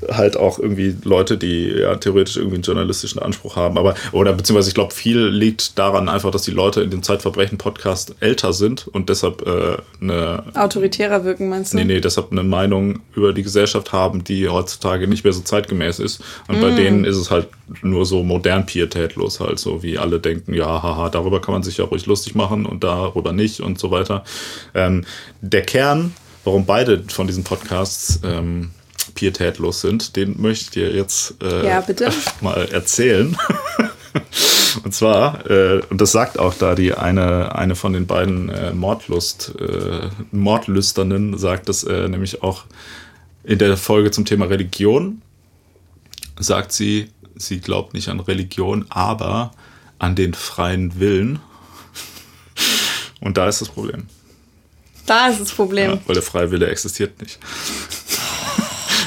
halt 0.10 0.38
auch 0.38 0.60
irgendwie 0.60 0.96
Leute, 1.04 1.38
die 1.38 1.68
ja 1.68 1.96
theoretisch 1.96 2.38
irgendwie 2.38 2.56
einen 2.56 2.64
journalistischen 2.64 3.22
Anspruch 3.22 3.56
haben. 3.56 3.78
Aber, 3.78 3.96
oder 4.12 4.34
beziehungsweise 4.34 4.70
ich 4.70 4.76
glaube, 4.76 4.94
viel 4.94 5.28
liegt 5.28 5.78
daran 5.78 6.10
einfach, 6.10 6.32
dass 6.32 6.44
die 6.44 6.52
Leute 6.52 6.82
in 6.82 6.90
dem 6.90 7.04
Zeitverbrechen-Podcast 7.04 8.16
älter 8.20 8.54
sind 8.54 8.88
und 8.88 9.10
deshalb 9.10 9.46
äh, 9.48 9.78
eine. 10.02 10.44
Autoritärer 10.56 11.24
wirken, 11.24 11.50
meinst 11.50 11.74
du? 11.74 11.78
Nee, 11.78 11.86
nee, 11.86 12.02
deshalb 12.02 12.32
eine 12.32 12.44
Meinung 12.44 13.00
über 13.16 13.34
die 13.34 13.44
Gesellschaft 13.44 13.92
haben, 13.92 14.24
die 14.24 14.50
heutzutage 14.50 15.08
nicht 15.08 15.24
mehr 15.24 15.34
so 15.34 15.42
zeitgemäß 15.42 16.00
ist. 16.00 16.22
Und 16.48 16.60
mm. 16.60 16.62
bei 16.62 16.72
denen 16.72 17.06
ist 17.06 17.18
es 17.18 17.32
halt 17.32 17.48
nur 17.82 18.06
so 18.06 18.24
modern 18.24 18.66
pietätlos, 18.66 19.40
halt 19.40 19.60
so, 19.60 19.84
wie 19.84 19.98
alle 19.98 20.20
denken, 20.20 20.54
ja, 20.54 20.82
haha, 20.82 21.10
darüber 21.10 21.42
kann 21.42 21.54
man 21.54 21.64
sich 21.64 21.78
ja 21.78 21.86
ruhig 21.86 22.06
lustig 22.06 22.36
machen 22.36 22.66
und 22.66 22.84
darüber 22.84 23.34
nicht 23.34 23.62
und 23.62 23.80
so 23.80 23.92
weiter. 23.92 24.24
Ähm, 24.74 25.06
der 25.42 25.62
Kern, 25.62 26.14
warum 26.44 26.66
beide 26.66 27.04
von 27.08 27.28
diesen 27.28 27.44
Podcasts 27.44 28.20
ähm, 28.24 28.72
pietätlos 29.16 29.82
sind, 29.82 30.16
den 30.16 30.42
möchte 30.42 30.66
ich 30.66 30.70
dir 30.72 30.96
jetzt 30.96 31.36
äh, 31.42 31.68
ja, 31.68 31.84
mal 32.42 32.68
erzählen. 32.70 33.38
und 34.84 34.94
zwar, 34.94 35.50
äh, 35.50 35.82
und 35.90 36.00
das 36.00 36.12
sagt 36.12 36.40
auch 36.40 36.54
da 36.54 36.76
die 36.76 36.94
eine, 36.94 37.56
eine 37.56 37.76
von 37.76 37.94
den 37.94 38.08
beiden 38.08 38.50
äh, 38.50 38.74
Mordlust, 38.74 39.54
äh, 39.60 40.10
Mordlüsternen, 40.32 41.38
sagt 41.38 41.70
das 41.70 41.84
äh, 41.84 42.08
nämlich 42.08 42.44
auch 42.44 42.66
in 43.44 43.58
der 43.58 43.78
Folge 43.78 44.12
zum 44.12 44.26
Thema 44.26 44.46
Religion, 44.46 45.22
sagt 46.40 46.72
sie, 46.72 47.10
sie 47.36 47.60
glaubt 47.60 47.94
nicht 47.94 48.10
an 48.10 48.20
Religion, 48.20 48.86
aber 48.90 49.52
an 50.00 50.16
den 50.16 50.34
freien 50.34 51.00
Willen. 51.00 51.40
Und 53.20 53.38
da 53.38 53.48
ist 53.48 53.62
das 53.62 53.70
Problem. 53.70 54.08
Da 55.06 55.28
ist 55.28 55.42
das 55.42 55.52
Problem. 55.52 55.92
Ja, 55.92 56.00
weil 56.06 56.14
der 56.14 56.24
freie 56.24 56.52
Wille 56.52 56.68
existiert 56.68 57.20
nicht. 57.22 57.40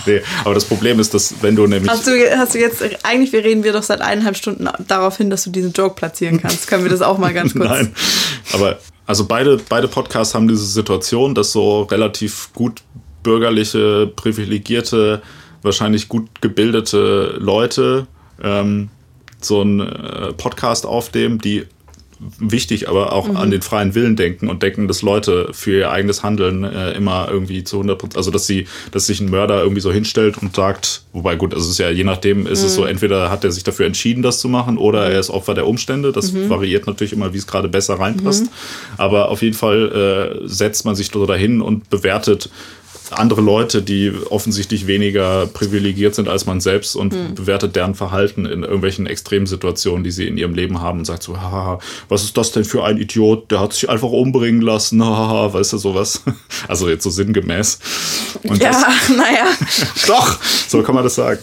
nee, 0.13 0.21
aber 0.45 0.55
das 0.55 0.65
Problem 0.65 1.01
ist, 1.01 1.15
dass 1.15 1.35
wenn 1.43 1.57
du 1.57 1.67
nämlich. 1.67 1.91
Hast 1.91 2.07
du, 2.07 2.13
hast 2.37 2.55
du 2.55 2.59
jetzt, 2.59 2.83
eigentlich 3.05 3.33
wir 3.33 3.45
reden 3.45 3.65
wir 3.65 3.73
doch 3.73 3.83
seit 3.83 4.01
eineinhalb 4.01 4.37
Stunden 4.37 4.69
darauf 4.87 5.17
hin, 5.17 5.31
dass 5.31 5.45
du 5.45 5.51
diesen 5.51 5.73
Joke 5.73 5.95
platzieren 5.95 6.41
kannst. 6.41 6.67
Können 6.67 6.85
wir 6.85 6.91
das 6.91 7.03
auch 7.03 7.19
mal 7.19 7.33
ganz 7.33 7.53
kurz? 7.55 7.69
Nein, 7.69 7.95
aber 8.53 8.79
also 9.07 9.27
beide, 9.27 9.59
beide 9.69 9.89
Podcasts 9.89 10.35
haben 10.35 10.49
diese 10.49 10.67
Situation, 10.67 11.35
dass 11.35 11.53
so 11.53 11.83
relativ 11.83 12.51
gut 12.55 12.83
bürgerliche, 13.23 14.07
privilegierte, 14.15 15.23
wahrscheinlich 15.63 16.09
gut 16.09 16.41
gebildete 16.41 17.37
Leute 17.39 18.07
ähm, 18.43 18.91
so 19.41 19.61
einen 19.61 19.81
äh, 19.81 20.33
Podcast 20.33 20.87
aufnehmen, 20.87 21.39
die 21.39 21.67
wichtig, 22.39 22.89
aber 22.89 23.13
auch 23.13 23.29
mhm. 23.29 23.37
an 23.37 23.51
den 23.51 23.63
freien 23.63 23.95
Willen 23.95 24.17
denken 24.17 24.49
und 24.49 24.63
denken, 24.63 24.89
dass 24.89 25.03
Leute 25.03 25.49
für 25.53 25.79
ihr 25.79 25.91
eigenes 25.91 26.23
Handeln 26.23 26.65
äh, 26.65 26.93
immer 26.93 27.29
irgendwie 27.31 27.65
zu 27.65 27.77
100 27.77 27.99
Prozent, 27.99 28.17
also 28.17 28.31
dass 28.31 28.47
sie, 28.47 28.67
dass 28.93 29.07
sich 29.07 29.21
ein 29.21 29.31
Mörder 29.31 29.63
irgendwie 29.63 29.81
so 29.81 29.93
hinstellt 29.93 30.39
und 30.39 30.57
sagt, 30.57 31.03
wobei 31.13 31.37
gut, 31.37 31.55
also 31.55 31.65
es 31.65 31.73
ist 31.73 31.79
ja 31.79 31.91
je 31.91 32.05
nachdem, 32.05 32.47
ist 32.47 32.61
mhm. 32.61 32.67
es 32.67 32.75
so, 32.75 32.83
mhm. 32.83 32.89
entweder 32.89 33.31
hat 33.31 33.45
er 33.45 33.53
sich 33.53 33.65
dafür 33.65 33.87
entschieden, 33.87 34.23
das 34.23 34.39
zu 34.39 34.49
machen 34.49 34.79
oder 34.79 35.11
er 35.11 35.21
ist 35.21 35.31
Opfer 35.31 35.55
der 35.55 35.67
Umstände. 35.67 36.13
Das 36.13 36.33
mhm. 36.33 36.49
variiert 36.49 36.87
natürlich 36.87 37.13
immer, 37.13 37.33
wie 37.33 37.39
es 37.39 37.47
gerade 37.47 37.69
besser 37.69 37.95
reinpasst. 37.95 38.45
Mhm. 38.45 38.51
Aber 38.97 39.29
auf 39.29 39.43
jeden 39.43 39.57
Fall 39.57 40.41
äh, 40.45 40.49
setzt 40.49 40.85
man 40.85 40.95
sich 40.95 41.09
so 41.09 41.27
dahin 41.27 41.61
und 41.61 41.91
bewertet, 41.91 42.51
andere 43.19 43.41
Leute, 43.41 43.83
die 43.83 44.13
offensichtlich 44.31 44.87
weniger 44.87 45.47
privilegiert 45.47 46.15
sind 46.15 46.29
als 46.29 46.47
man 46.47 46.61
selbst 46.61 46.97
und 46.97 47.15
hm. 47.15 47.35
bewertet 47.35 47.77
deren 47.77 47.95
Verhalten 47.95 48.47
in 48.47 48.63
irgendwelchen 48.63 49.07
Extremsituationen, 49.07 50.05
die 50.05 50.11
sie 50.11 50.27
in 50.27 50.37
ihrem 50.37 50.55
Leben 50.55 50.81
haben 50.81 51.01
und 51.01 51.05
sagt 51.05 51.23
so, 51.23 51.41
haha, 51.41 51.79
was 52.09 52.25
ist 52.25 52.37
das 52.37 52.53
denn 52.53 52.65
für 52.65 52.85
ein 52.85 52.99
Idiot, 52.99 53.51
der 53.51 53.61
hat 53.61 53.73
sich 53.73 53.89
einfach 53.89 54.11
umbringen 54.11 54.61
lassen, 54.61 55.03
haha, 55.05 55.53
weißt 55.53 55.75
du, 55.75 55.79
sowas. 55.79 56.23
Also 56.69 56.89
jetzt 56.89 57.03
so 57.03 57.11
sinngemäß. 57.11 57.79
Und 58.45 58.63
ja, 58.63 58.71
naja. 59.17 59.47
Doch, 60.07 60.39
so 60.43 60.83
kann 60.83 60.95
man 60.95 61.05
das 61.05 61.15
sagen. 61.15 61.41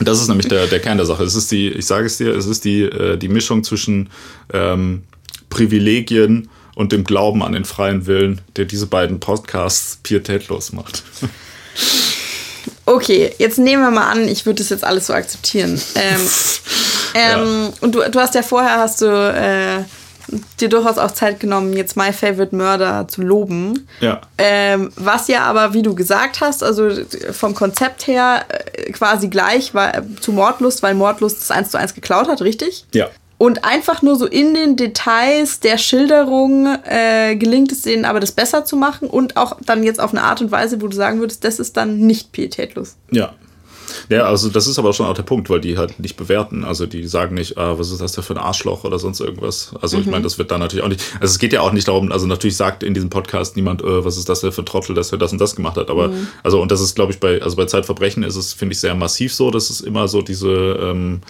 Das 0.00 0.20
ist 0.20 0.28
nämlich 0.28 0.48
der, 0.48 0.66
der 0.66 0.80
Kern 0.80 0.98
der 0.98 1.06
Sache. 1.06 1.24
Es 1.24 1.34
ist 1.34 1.50
die, 1.50 1.68
ich 1.68 1.86
sage 1.86 2.06
es 2.06 2.18
dir, 2.18 2.34
es 2.34 2.46
ist 2.46 2.64
die, 2.64 2.82
äh, 2.82 3.16
die 3.16 3.28
Mischung 3.28 3.64
zwischen 3.64 4.10
ähm, 4.52 5.04
Privilegien 5.48 6.48
und 6.76 6.92
dem 6.92 7.02
Glauben 7.02 7.42
an 7.42 7.52
den 7.52 7.64
freien 7.64 8.06
Willen, 8.06 8.42
der 8.54 8.66
diese 8.66 8.86
beiden 8.86 9.18
Podcasts 9.18 9.98
pietätlos 10.02 10.72
macht. 10.72 11.02
Okay, 12.84 13.34
jetzt 13.38 13.58
nehmen 13.58 13.82
wir 13.82 13.90
mal 13.90 14.08
an, 14.08 14.28
ich 14.28 14.46
würde 14.46 14.58
das 14.58 14.68
jetzt 14.68 14.84
alles 14.84 15.08
so 15.08 15.14
akzeptieren. 15.14 15.80
Ähm, 15.96 16.20
ähm, 17.14 17.62
ja. 17.64 17.72
Und 17.80 17.94
du, 17.94 18.08
du 18.08 18.20
hast 18.20 18.34
ja 18.34 18.42
vorher 18.42 18.78
hast 18.78 19.00
du 19.00 19.06
äh, 19.06 19.84
dir 20.60 20.68
durchaus 20.68 20.98
auch 20.98 21.10
Zeit 21.12 21.40
genommen, 21.40 21.72
jetzt 21.72 21.96
My 21.96 22.12
Favorite 22.12 22.54
Murder 22.54 23.08
zu 23.08 23.22
loben. 23.22 23.88
Ja. 24.00 24.20
Ähm, 24.36 24.92
was 24.96 25.28
ja 25.28 25.44
aber, 25.44 25.72
wie 25.72 25.82
du 25.82 25.94
gesagt 25.94 26.42
hast, 26.42 26.62
also 26.62 26.90
vom 27.32 27.54
Konzept 27.54 28.06
her 28.06 28.44
äh, 28.48 28.92
quasi 28.92 29.28
gleich 29.28 29.72
war, 29.72 30.02
zu 30.20 30.32
Mordlust, 30.32 30.82
weil 30.82 30.94
Mordlust 30.94 31.40
das 31.40 31.50
eins 31.50 31.70
zu 31.70 31.78
eins 31.78 31.94
geklaut 31.94 32.28
hat, 32.28 32.42
richtig? 32.42 32.84
Ja. 32.92 33.08
Und 33.38 33.64
einfach 33.64 34.00
nur 34.00 34.16
so 34.16 34.26
in 34.26 34.54
den 34.54 34.76
Details 34.76 35.60
der 35.60 35.76
Schilderung 35.76 36.66
äh, 36.84 37.36
gelingt 37.36 37.70
es 37.70 37.82
denen 37.82 38.06
aber, 38.06 38.18
das 38.18 38.32
besser 38.32 38.64
zu 38.64 38.76
machen 38.76 39.08
und 39.08 39.36
auch 39.36 39.58
dann 39.64 39.82
jetzt 39.82 40.00
auf 40.00 40.12
eine 40.12 40.22
Art 40.22 40.40
und 40.40 40.50
Weise, 40.50 40.80
wo 40.80 40.88
du 40.88 40.96
sagen 40.96 41.20
würdest, 41.20 41.44
das 41.44 41.58
ist 41.58 41.76
dann 41.76 41.98
nicht 41.98 42.32
pietätlos. 42.32 42.96
Ja. 43.10 43.34
Ja, 44.08 44.22
also 44.24 44.48
das 44.48 44.66
ist 44.66 44.78
aber 44.78 44.92
schon 44.92 45.06
auch 45.06 45.14
der 45.14 45.22
Punkt, 45.22 45.50
weil 45.50 45.60
die 45.60 45.78
halt 45.78 45.98
nicht 46.00 46.16
bewerten. 46.16 46.64
Also 46.64 46.86
die 46.86 47.06
sagen 47.06 47.34
nicht, 47.34 47.56
ah, 47.56 47.78
was 47.78 47.90
ist 47.90 48.00
das 48.00 48.12
denn 48.12 48.24
für 48.24 48.34
ein 48.34 48.38
Arschloch 48.38 48.84
oder 48.84 48.98
sonst 48.98 49.20
irgendwas. 49.20 49.74
Also 49.80 49.96
mhm. 49.96 50.02
ich 50.02 50.10
meine, 50.10 50.22
das 50.22 50.38
wird 50.38 50.50
dann 50.50 50.60
natürlich 50.60 50.84
auch 50.84 50.88
nicht. 50.88 51.02
Also 51.20 51.32
es 51.32 51.38
geht 51.38 51.52
ja 51.52 51.60
auch 51.60 51.72
nicht 51.72 51.88
darum, 51.88 52.10
also 52.12 52.26
natürlich 52.26 52.56
sagt 52.56 52.82
in 52.82 52.94
diesem 52.94 53.10
Podcast 53.10 53.56
niemand, 53.56 53.82
äh, 53.82 54.04
was 54.04 54.16
ist 54.16 54.28
das 54.28 54.40
denn 54.40 54.52
für 54.52 54.62
ein 54.62 54.66
Trottel, 54.66 54.94
dass 54.94 55.12
er 55.12 55.18
das 55.18 55.32
und 55.32 55.40
das 55.40 55.56
gemacht 55.56 55.76
hat. 55.76 55.90
Aber 55.90 56.08
mhm. 56.08 56.28
also, 56.42 56.60
und 56.60 56.70
das 56.70 56.80
ist, 56.80 56.94
glaube 56.94 57.12
ich, 57.12 57.20
bei, 57.20 57.40
also 57.42 57.56
bei 57.56 57.66
Zeitverbrechen 57.66 58.22
ist 58.22 58.36
es, 58.36 58.52
finde 58.52 58.72
ich, 58.72 58.80
sehr 58.80 58.94
massiv 58.94 59.34
so, 59.34 59.50
dass 59.50 59.70
es 59.70 59.80
immer 59.80 60.08
so 60.08 60.22
diese, 60.22 60.48
ähm, 60.48 61.20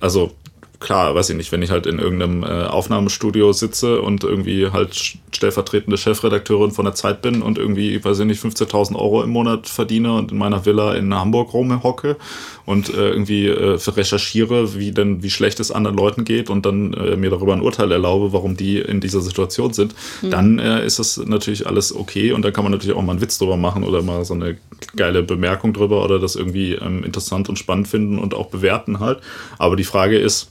also 0.00 0.32
klar, 0.80 1.14
weiß 1.14 1.30
ich 1.30 1.36
nicht, 1.36 1.52
wenn 1.52 1.62
ich 1.62 1.70
halt 1.70 1.86
in 1.86 1.98
irgendeinem 1.98 2.42
äh, 2.42 2.64
Aufnahmestudio 2.64 3.52
sitze 3.52 4.00
und 4.02 4.24
irgendwie 4.24 4.70
halt 4.70 5.18
stellvertretende 5.32 5.98
Chefredakteurin 5.98 6.70
von 6.70 6.84
der 6.84 6.94
Zeit 6.94 7.22
bin 7.22 7.42
und 7.42 7.58
irgendwie, 7.58 8.02
weiß 8.02 8.20
ich 8.20 8.26
nicht, 8.26 8.42
15.000 8.42 8.96
Euro 8.96 9.22
im 9.22 9.30
Monat 9.30 9.68
verdiene 9.68 10.14
und 10.14 10.32
in 10.32 10.38
meiner 10.38 10.64
Villa 10.64 10.94
in 10.94 11.14
Hamburg 11.14 11.52
rumhocke 11.52 12.16
und 12.64 12.92
äh, 12.92 13.10
irgendwie 13.10 13.46
äh, 13.46 13.78
recherchiere, 13.86 14.74
wie 14.74 14.92
denn, 14.92 15.22
wie 15.22 15.30
schlecht 15.30 15.60
es 15.60 15.70
anderen 15.70 15.96
Leuten 15.96 16.24
geht 16.24 16.50
und 16.50 16.66
dann 16.66 16.92
äh, 16.94 17.16
mir 17.16 17.30
darüber 17.30 17.52
ein 17.52 17.62
Urteil 17.62 17.90
erlaube, 17.92 18.32
warum 18.32 18.56
die 18.56 18.78
in 18.78 19.00
dieser 19.00 19.20
Situation 19.20 19.72
sind, 19.72 19.94
mhm. 20.22 20.30
dann 20.30 20.58
äh, 20.58 20.84
ist 20.84 20.98
das 20.98 21.16
natürlich 21.18 21.66
alles 21.66 21.94
okay 21.94 22.32
und 22.32 22.44
dann 22.44 22.52
kann 22.52 22.64
man 22.64 22.72
natürlich 22.72 22.96
auch 22.96 23.02
mal 23.02 23.12
einen 23.12 23.20
Witz 23.20 23.38
drüber 23.38 23.56
machen 23.56 23.84
oder 23.84 24.02
mal 24.02 24.24
so 24.24 24.34
eine 24.34 24.56
geile 24.94 25.22
Bemerkung 25.22 25.72
drüber 25.72 26.04
oder 26.04 26.18
das 26.18 26.36
irgendwie 26.36 26.74
ähm, 26.74 27.04
interessant 27.04 27.48
und 27.48 27.58
spannend 27.58 27.88
finden 27.88 28.18
und 28.18 28.34
auch 28.34 28.46
bewerten 28.46 29.00
halt. 29.00 29.20
Aber 29.58 29.76
die 29.76 29.84
Frage 29.84 30.18
ist, 30.18 30.50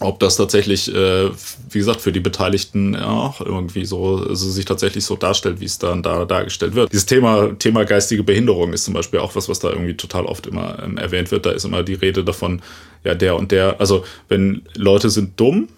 ob 0.00 0.20
das 0.20 0.36
tatsächlich, 0.36 0.94
äh, 0.94 1.30
wie 1.70 1.78
gesagt, 1.78 2.00
für 2.00 2.12
die 2.12 2.20
Beteiligten 2.20 2.94
ja, 2.94 3.06
auch 3.06 3.40
irgendwie 3.40 3.84
so 3.86 4.16
also 4.28 4.50
sich 4.50 4.64
tatsächlich 4.64 5.04
so 5.04 5.16
darstellt, 5.16 5.60
wie 5.60 5.64
es 5.64 5.78
dann 5.78 6.02
da 6.02 6.24
dargestellt 6.24 6.74
wird. 6.74 6.92
Dieses 6.92 7.06
Thema, 7.06 7.58
Thema 7.58 7.84
geistige 7.84 8.22
Behinderung 8.22 8.72
ist 8.72 8.84
zum 8.84 8.94
Beispiel 8.94 9.20
auch 9.20 9.34
was, 9.34 9.48
was 9.48 9.58
da 9.58 9.70
irgendwie 9.70 9.96
total 9.96 10.26
oft 10.26 10.46
immer 10.46 10.82
ähm, 10.82 10.98
erwähnt 10.98 11.30
wird. 11.30 11.46
Da 11.46 11.50
ist 11.50 11.64
immer 11.64 11.82
die 11.82 11.94
Rede 11.94 12.24
davon, 12.24 12.60
ja, 13.04 13.14
der 13.14 13.36
und 13.36 13.52
der, 13.52 13.80
also 13.80 14.04
wenn 14.28 14.62
Leute 14.74 15.08
sind 15.08 15.40
dumm, 15.40 15.68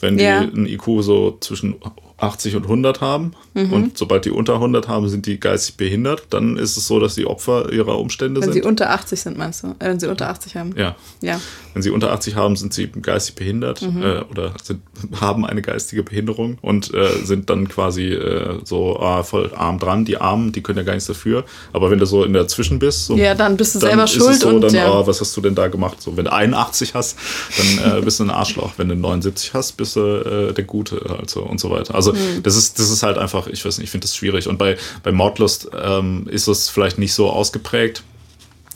wenn 0.00 0.18
die 0.18 0.24
ja. 0.24 0.40
ein 0.40 0.66
IQ 0.66 0.84
so 1.00 1.36
zwischen 1.40 1.74
80 2.18 2.56
und 2.56 2.62
100 2.64 3.00
haben 3.00 3.32
mhm. 3.54 3.72
und 3.72 3.98
sobald 3.98 4.24
die 4.24 4.30
unter 4.30 4.54
100 4.54 4.86
haben, 4.86 5.08
sind 5.08 5.26
die 5.26 5.40
geistig 5.40 5.76
behindert, 5.76 6.26
dann 6.30 6.56
ist 6.56 6.76
es 6.76 6.86
so, 6.86 7.00
dass 7.00 7.16
die 7.16 7.26
Opfer 7.26 7.72
ihrer 7.72 7.98
Umstände 7.98 8.40
wenn 8.40 8.46
sind. 8.46 8.54
Wenn 8.54 8.62
sie 8.62 8.68
unter 8.68 8.90
80 8.90 9.20
sind, 9.20 9.36
meinst 9.36 9.64
du? 9.64 9.68
Äh, 9.80 9.88
wenn 9.88 10.00
sie 10.00 10.06
unter 10.06 10.28
80 10.30 10.56
haben? 10.56 10.74
Ja. 10.76 10.94
ja. 11.20 11.40
Wenn 11.72 11.82
sie 11.82 11.90
unter 11.90 12.12
80 12.12 12.36
haben, 12.36 12.54
sind 12.54 12.72
sie 12.72 12.86
geistig 12.86 13.34
behindert 13.34 13.82
mhm. 13.82 14.02
äh, 14.02 14.20
oder 14.30 14.54
sind, 14.62 14.80
haben 15.20 15.44
eine 15.44 15.60
geistige 15.60 16.04
Behinderung 16.04 16.58
und 16.62 16.94
äh, 16.94 17.24
sind 17.24 17.50
dann 17.50 17.68
quasi 17.68 18.12
äh, 18.12 18.60
so 18.64 18.98
ah, 19.00 19.24
voll 19.24 19.52
arm 19.54 19.80
dran. 19.80 20.04
Die 20.04 20.18
Armen, 20.18 20.52
die 20.52 20.62
können 20.62 20.78
ja 20.78 20.84
gar 20.84 20.94
nichts 20.94 21.08
dafür. 21.08 21.44
Aber 21.72 21.90
wenn 21.90 21.98
du 21.98 22.06
so 22.06 22.22
in 22.22 22.32
der 22.32 22.46
Zwischen 22.46 22.78
bist, 22.78 23.06
so, 23.06 23.16
ja, 23.16 23.34
dann 23.34 23.56
bist 23.56 23.74
du 23.74 23.80
selber 23.80 24.06
schuld. 24.06 24.40
So, 24.40 24.50
und, 24.50 24.60
dann, 24.60 24.72
ja. 24.72 24.92
oh, 24.92 25.06
was 25.06 25.20
hast 25.20 25.36
du 25.36 25.40
denn 25.40 25.56
da 25.56 25.66
gemacht? 25.66 26.00
So, 26.00 26.16
wenn 26.16 26.26
du 26.26 26.32
81 26.32 26.94
hast, 26.94 27.18
dann 27.56 27.98
äh, 27.98 28.00
bist 28.02 28.20
du 28.20 28.24
ein 28.24 28.30
Arschloch. 28.30 28.74
Wenn 28.76 28.88
du 28.88 28.94
79 28.94 29.52
hast, 29.52 29.72
bist 29.72 29.96
du 29.96 30.00
äh, 30.00 30.52
der 30.52 30.64
Gute 30.64 31.00
also 31.20 31.42
und 31.42 31.58
so 31.58 31.70
weiter. 31.70 31.94
Also 31.94 32.13
mhm. 32.14 32.42
das 32.42 32.56
ist 32.56 32.78
das 32.78 32.90
ist 32.90 33.02
halt 33.02 33.18
einfach, 33.18 33.46
ich 33.46 33.64
weiß 33.64 33.78
nicht, 33.78 33.84
ich 33.84 33.90
finde 33.90 34.06
das 34.06 34.16
schwierig. 34.16 34.48
Und 34.48 34.58
bei, 34.58 34.76
bei 35.02 35.12
Mordlust 35.12 35.68
ähm, 35.78 36.26
ist 36.30 36.46
es 36.48 36.68
vielleicht 36.68 36.98
nicht 36.98 37.14
so 37.14 37.30
ausgeprägt. 37.30 38.02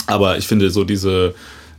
Aber 0.06 0.38
ich 0.38 0.46
finde 0.46 0.70
so 0.70 0.84
diese, 0.84 1.34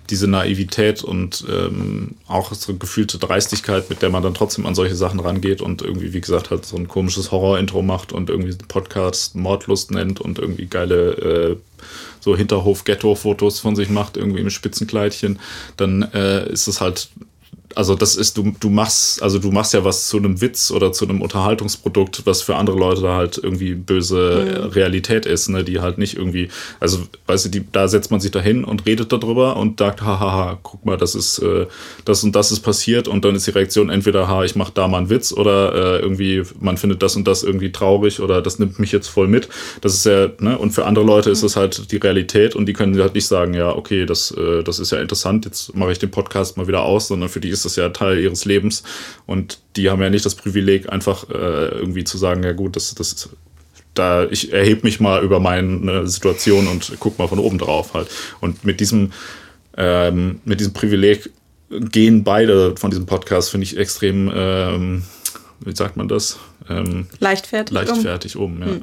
diese 0.09 0.27
Naivität 0.27 1.03
und 1.03 1.45
ähm, 1.49 2.15
auch 2.27 2.53
so 2.53 2.75
gefühlte 2.75 3.17
Dreistigkeit, 3.17 3.89
mit 3.89 4.01
der 4.01 4.09
man 4.09 4.23
dann 4.23 4.33
trotzdem 4.33 4.65
an 4.65 4.75
solche 4.75 4.95
Sachen 4.95 5.19
rangeht 5.19 5.61
und 5.61 5.81
irgendwie, 5.81 6.13
wie 6.13 6.21
gesagt, 6.21 6.51
halt 6.51 6.65
so 6.65 6.77
ein 6.77 6.87
komisches 6.87 7.31
Horror-Intro 7.31 7.81
macht 7.81 8.11
und 8.11 8.29
irgendwie 8.29 8.55
Podcast 8.67 9.35
Mordlust 9.35 9.91
nennt 9.91 10.21
und 10.21 10.39
irgendwie 10.39 10.67
geile 10.67 11.11
äh, 11.11 11.57
so 12.19 12.35
Hinterhof-Ghetto-Fotos 12.35 13.59
von 13.59 13.75
sich 13.75 13.89
macht, 13.89 14.17
irgendwie 14.17 14.41
im 14.41 14.49
Spitzenkleidchen, 14.49 15.39
dann 15.77 16.03
äh, 16.13 16.51
ist 16.51 16.67
es 16.67 16.81
halt 16.81 17.09
also 17.75 17.95
das 17.95 18.15
ist, 18.15 18.37
du, 18.37 18.53
du 18.59 18.69
machst, 18.69 19.21
also 19.21 19.37
du 19.37 19.51
machst 19.51 19.73
ja 19.73 19.83
was 19.83 20.07
zu 20.07 20.17
einem 20.17 20.41
Witz 20.41 20.71
oder 20.71 20.91
zu 20.91 21.05
einem 21.05 21.21
Unterhaltungsprodukt, 21.21 22.25
was 22.25 22.41
für 22.41 22.55
andere 22.55 22.77
Leute 22.77 23.01
da 23.01 23.15
halt 23.15 23.39
irgendwie 23.41 23.75
böse 23.75 24.63
mhm. 24.63 24.69
Realität 24.71 25.25
ist, 25.25 25.49
ne, 25.49 25.63
die 25.63 25.79
halt 25.79 25.97
nicht 25.97 26.17
irgendwie, 26.17 26.49
also 26.79 26.99
weißt 27.27 27.45
du, 27.45 27.49
die, 27.49 27.71
da 27.71 27.87
setzt 27.87 28.11
man 28.11 28.19
sich 28.19 28.31
dahin 28.31 28.63
und 28.63 28.85
redet 28.85 29.11
darüber 29.11 29.57
und 29.57 29.79
sagt, 29.79 30.01
hahaha, 30.01 30.57
guck 30.63 30.83
mal, 30.85 30.97
das 30.97 31.15
ist, 31.15 31.39
äh, 31.39 31.67
das 32.05 32.23
und 32.23 32.35
das 32.35 32.51
ist 32.51 32.61
passiert 32.61 33.07
und 33.07 33.23
dann 33.23 33.35
ist 33.35 33.45
die 33.45 33.51
Reaktion 33.51 33.89
entweder, 33.89 34.27
ha, 34.27 34.43
ich 34.43 34.55
mach 34.55 34.71
da 34.71 34.87
mal 34.87 34.97
einen 34.97 35.09
Witz 35.09 35.31
oder 35.31 35.73
äh, 35.73 35.99
irgendwie, 35.99 36.43
man 36.59 36.77
findet 36.77 37.03
das 37.03 37.15
und 37.15 37.27
das 37.27 37.43
irgendwie 37.43 37.71
traurig 37.71 38.19
oder 38.19 38.41
das 38.41 38.57
nimmt 38.57 38.79
mich 38.79 38.91
jetzt 38.91 39.07
voll 39.07 39.27
mit. 39.27 39.47
Das 39.81 39.93
ist 39.93 40.05
ja, 40.05 40.29
ne, 40.39 40.57
und 40.57 40.71
für 40.71 40.85
andere 40.85 41.05
Leute 41.05 41.29
mhm. 41.29 41.33
ist 41.33 41.43
das 41.43 41.55
halt 41.55 41.91
die 41.91 41.97
Realität 41.97 42.55
und 42.55 42.65
die 42.65 42.73
können 42.73 42.99
halt 42.99 43.13
nicht 43.13 43.27
sagen, 43.27 43.53
ja, 43.53 43.75
okay, 43.75 44.07
das, 44.07 44.31
äh, 44.31 44.63
das 44.63 44.79
ist 44.79 44.91
ja 44.91 44.99
interessant, 44.99 45.45
jetzt 45.45 45.75
mache 45.75 45.91
ich 45.91 45.99
den 45.99 46.09
Podcast 46.09 46.57
mal 46.57 46.67
wieder 46.67 46.81
aus, 46.81 47.09
sondern 47.09 47.29
für 47.29 47.39
die 47.39 47.49
ist 47.49 47.58
ist 47.59 47.65
das 47.65 47.75
ja 47.75 47.89
Teil 47.89 48.19
ihres 48.19 48.45
Lebens. 48.45 48.83
Und 49.25 49.59
die 49.75 49.89
haben 49.89 50.01
ja 50.01 50.09
nicht 50.09 50.25
das 50.25 50.35
Privileg, 50.35 50.91
einfach 50.91 51.29
äh, 51.29 51.33
irgendwie 51.33 52.03
zu 52.03 52.17
sagen, 52.17 52.43
ja 52.43 52.53
gut, 52.53 52.75
das, 52.75 52.95
das 52.95 53.29
da, 53.93 54.25
ich 54.25 54.53
erhebe 54.53 54.81
mich 54.83 54.99
mal 54.99 55.23
über 55.23 55.39
meine 55.39 56.07
Situation 56.07 56.67
und 56.67 56.93
guck 56.99 57.19
mal 57.19 57.27
von 57.27 57.39
oben 57.39 57.57
drauf 57.57 57.93
halt. 57.93 58.07
Und 58.39 58.63
mit 58.63 58.79
diesem, 58.79 59.11
ähm, 59.77 60.39
mit 60.45 60.59
diesem 60.59 60.73
Privileg 60.73 61.29
gehen 61.69 62.23
beide 62.23 62.75
von 62.77 62.91
diesem 62.91 63.05
Podcast, 63.05 63.51
finde 63.51 63.65
ich, 63.65 63.77
extrem, 63.77 64.31
ähm, 64.33 65.03
wie 65.59 65.75
sagt 65.75 65.97
man 65.97 66.07
das? 66.07 66.39
Ähm, 66.69 67.07
leichtfertig, 67.19 67.73
leichtfertig 67.73 68.35
um, 68.35 68.55
um 68.55 68.59
ja. 68.59 68.67
Hm. 68.67 68.81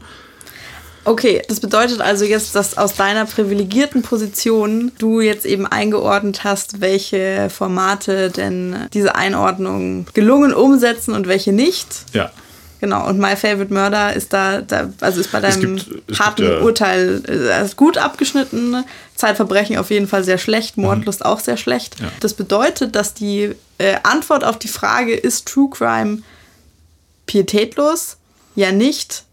Okay, 1.07 1.41
das 1.47 1.61
bedeutet 1.61 2.01
also 2.01 2.25
jetzt, 2.25 2.57
dass 2.57 2.77
aus 2.77 2.95
deiner 2.95 3.27
privilegierten 3.27 4.03
Position 4.03 4.91
du 4.99 5.21
jetzt 5.21 5.47
eben 5.47 5.65
eingeordnet 5.65 6.43
hast, 6.43 6.81
welche 6.81 7.49
Formate 7.49 8.31
denn 8.31 8.89
diese 8.93 9.15
Einordnung 9.15 10.07
gelungen 10.15 10.53
umsetzen 10.53 11.15
und 11.15 11.29
welche 11.29 11.53
nicht. 11.53 11.87
Ja. 12.13 12.33
Genau, 12.81 13.09
und 13.09 13.21
My 13.21 13.37
Favorite 13.37 13.73
Murder 13.73 14.15
ist 14.15 14.33
da, 14.33 14.61
da 14.61 14.91
also 15.01 15.21
ist 15.21 15.31
bei 15.31 15.39
deinem 15.39 15.77
es 15.77 15.87
gibt, 15.87 16.11
es 16.11 16.19
harten 16.19 16.43
gibt, 16.43 16.59
ja. 16.59 16.61
Urteil 16.61 17.23
äh, 17.27 17.69
gut 17.77 17.99
abgeschnitten. 17.99 18.85
Zeitverbrechen 19.15 19.79
auf 19.79 19.91
jeden 19.91 20.09
Fall 20.09 20.25
sehr 20.25 20.39
schlecht, 20.39 20.77
mhm. 20.77 20.85
Mordlust 20.85 21.21
mhm. 21.21 21.27
auch 21.27 21.39
sehr 21.39 21.57
schlecht. 21.57 22.01
Ja. 22.01 22.09
Das 22.19 22.35
bedeutet, 22.35 22.97
dass 22.97 23.15
die 23.15 23.55
äh, 23.79 23.95
Antwort 24.03 24.43
auf 24.43 24.59
die 24.59 24.69
Frage, 24.69 25.15
ist 25.15 25.47
True 25.47 25.71
Crime 25.71 26.23
pietätlos? 27.27 28.17
Ja, 28.57 28.73
nicht 28.73 29.26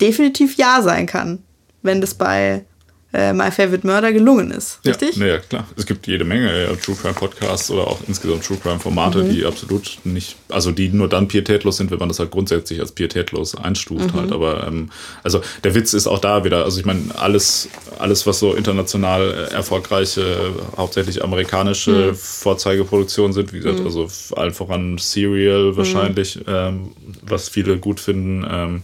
definitiv 0.00 0.56
ja 0.56 0.82
sein 0.82 1.06
kann, 1.06 1.42
wenn 1.82 2.00
das 2.00 2.14
bei 2.14 2.64
äh, 3.12 3.32
My 3.32 3.50
Favorite 3.50 3.84
Murder 3.86 4.12
gelungen 4.12 4.52
ist. 4.52 4.78
Richtig? 4.86 5.16
Ja, 5.16 5.26
ja, 5.26 5.38
klar. 5.38 5.66
Es 5.76 5.84
gibt 5.84 6.06
jede 6.06 6.24
Menge 6.24 6.62
ja, 6.62 6.74
True 6.76 6.94
Crime 6.94 7.14
Podcasts 7.14 7.70
oder 7.70 7.86
auch 7.86 7.98
insgesamt 8.06 8.44
True 8.44 8.58
Crime 8.62 8.78
Formate, 8.78 9.24
mhm. 9.24 9.30
die 9.30 9.44
absolut 9.44 9.98
nicht, 10.04 10.36
also 10.48 10.70
die 10.70 10.88
nur 10.90 11.08
dann 11.08 11.26
pietätlos 11.26 11.78
sind, 11.78 11.90
wenn 11.90 11.98
man 11.98 12.08
das 12.08 12.20
halt 12.20 12.30
grundsätzlich 12.30 12.78
als 12.78 12.92
pietätlos 12.92 13.56
einstuft 13.56 14.14
mhm. 14.14 14.20
halt. 14.20 14.32
Aber 14.32 14.66
ähm, 14.66 14.90
also 15.24 15.40
der 15.64 15.74
Witz 15.74 15.92
ist 15.92 16.06
auch 16.06 16.20
da 16.20 16.44
wieder. 16.44 16.64
Also 16.64 16.78
ich 16.78 16.86
meine, 16.86 17.02
alles, 17.16 17.68
alles, 17.98 18.26
was 18.28 18.38
so 18.38 18.54
international 18.54 19.48
erfolgreiche, 19.50 20.54
hauptsächlich 20.76 21.24
amerikanische 21.24 22.12
mhm. 22.12 22.14
Vorzeigeproduktionen 22.14 23.32
sind, 23.32 23.52
wie 23.52 23.58
gesagt, 23.58 23.80
mhm. 23.80 23.86
also 23.86 24.08
allen 24.36 24.52
voran 24.52 24.98
Serial 24.98 25.76
wahrscheinlich, 25.76 26.36
mhm. 26.36 26.42
ähm, 26.46 26.90
was 27.22 27.48
viele 27.48 27.78
gut 27.78 27.98
finden. 27.98 28.46
Ähm, 28.48 28.82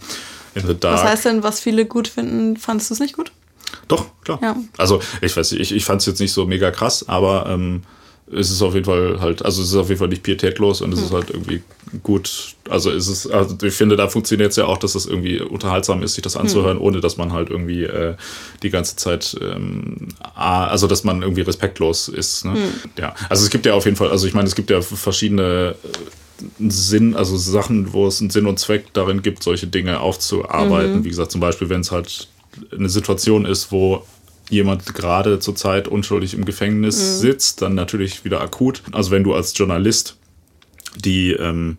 in 0.57 0.66
the 0.66 0.78
Dark. 0.78 0.94
Was 0.94 1.04
heißt 1.04 1.24
denn, 1.26 1.42
was 1.42 1.61
viele 1.61 1.86
gut 1.86 2.09
finden? 2.09 2.57
Fandest 2.57 2.90
du 2.90 2.94
es 2.94 3.00
nicht 3.00 3.14
gut? 3.14 3.30
Doch, 3.88 4.07
klar. 4.24 4.38
Ja. 4.42 4.57
Also 4.78 5.00
ich 5.20 5.36
weiß, 5.36 5.52
ich, 5.52 5.72
ich 5.72 5.84
fand 5.84 6.00
es 6.00 6.07
jetzt 6.07 6.20
nicht 6.20 6.32
so 6.32 6.46
mega 6.46 6.70
krass, 6.70 7.09
aber 7.09 7.46
ähm, 7.48 7.82
es 8.32 8.50
ist 8.50 8.61
auf 8.62 8.74
jeden 8.74 8.86
Fall 8.86 9.20
halt, 9.20 9.44
also 9.44 9.62
es 9.62 9.68
ist 9.68 9.76
auf 9.76 9.88
jeden 9.88 9.98
Fall 9.98 10.09
nicht 10.09 10.24
pietätlos 10.24 10.80
und 10.80 10.92
es 10.92 10.98
hm. 10.98 11.07
ist 11.07 11.12
halt 11.12 11.30
irgendwie 11.30 11.62
gut. 12.02 12.57
Also 12.68 12.90
es 12.90 13.07
ist, 13.07 13.28
also 13.28 13.57
ich 13.62 13.74
finde, 13.74 13.94
da 13.94 14.09
funktioniert 14.09 14.50
es 14.50 14.57
ja 14.57 14.66
auch, 14.66 14.78
dass 14.78 14.96
es 14.96 15.07
irgendwie 15.07 15.40
unterhaltsam 15.40 16.02
ist, 16.02 16.14
sich 16.14 16.22
das 16.22 16.36
anzuhören, 16.36 16.78
hm. 16.78 16.84
ohne 16.84 17.00
dass 17.00 17.16
man 17.16 17.32
halt 17.32 17.50
irgendwie 17.50 17.84
äh, 17.84 18.16
die 18.62 18.70
ganze 18.70 18.96
Zeit, 18.96 19.36
ähm, 19.40 20.09
also 20.34 20.88
dass 20.88 21.04
man 21.04 21.22
irgendwie 21.22 21.42
respektlos 21.42 22.09
ist. 22.09 22.44
Ne? 22.44 22.54
Hm. 22.54 22.90
Ja, 22.98 23.14
also 23.28 23.44
es 23.44 23.50
gibt 23.50 23.66
ja 23.66 23.74
auf 23.74 23.84
jeden 23.84 23.96
Fall, 23.96 24.11
also 24.11 24.26
ich 24.26 24.34
meine, 24.34 24.48
es 24.48 24.57
gibt 24.57 24.70
ja 24.70 24.80
verschiedene 24.80 25.76
Sinn, 26.59 27.14
also 27.14 27.37
Sachen, 27.37 27.93
wo 27.93 28.07
es 28.07 28.20
einen 28.20 28.30
Sinn 28.30 28.47
und 28.47 28.59
Zweck 28.59 28.93
darin 28.93 29.22
gibt, 29.22 29.43
solche 29.43 29.66
Dinge 29.66 30.01
aufzuarbeiten. 30.01 30.99
Mhm. 30.99 31.05
Wie 31.05 31.09
gesagt, 31.09 31.30
zum 31.30 31.41
Beispiel, 31.41 31.68
wenn 31.68 31.80
es 31.80 31.91
halt 31.91 32.28
eine 32.72 32.89
Situation 32.89 33.45
ist, 33.45 33.72
wo 33.72 34.05
jemand 34.49 34.95
gerade 34.95 35.39
zurzeit 35.41 35.89
unschuldig 35.89 36.34
im 36.34 36.45
Gefängnis 36.45 36.99
mhm. 36.99 37.20
sitzt, 37.20 37.62
dann 37.62 37.74
natürlich 37.74 38.24
wieder 38.24 38.41
akut. 38.41 38.82
Also 38.93 39.11
wenn 39.11 39.24
du 39.24 39.34
als 39.34 39.57
Journalist 39.57 40.16
die, 40.97 41.32
ähm, 41.32 41.78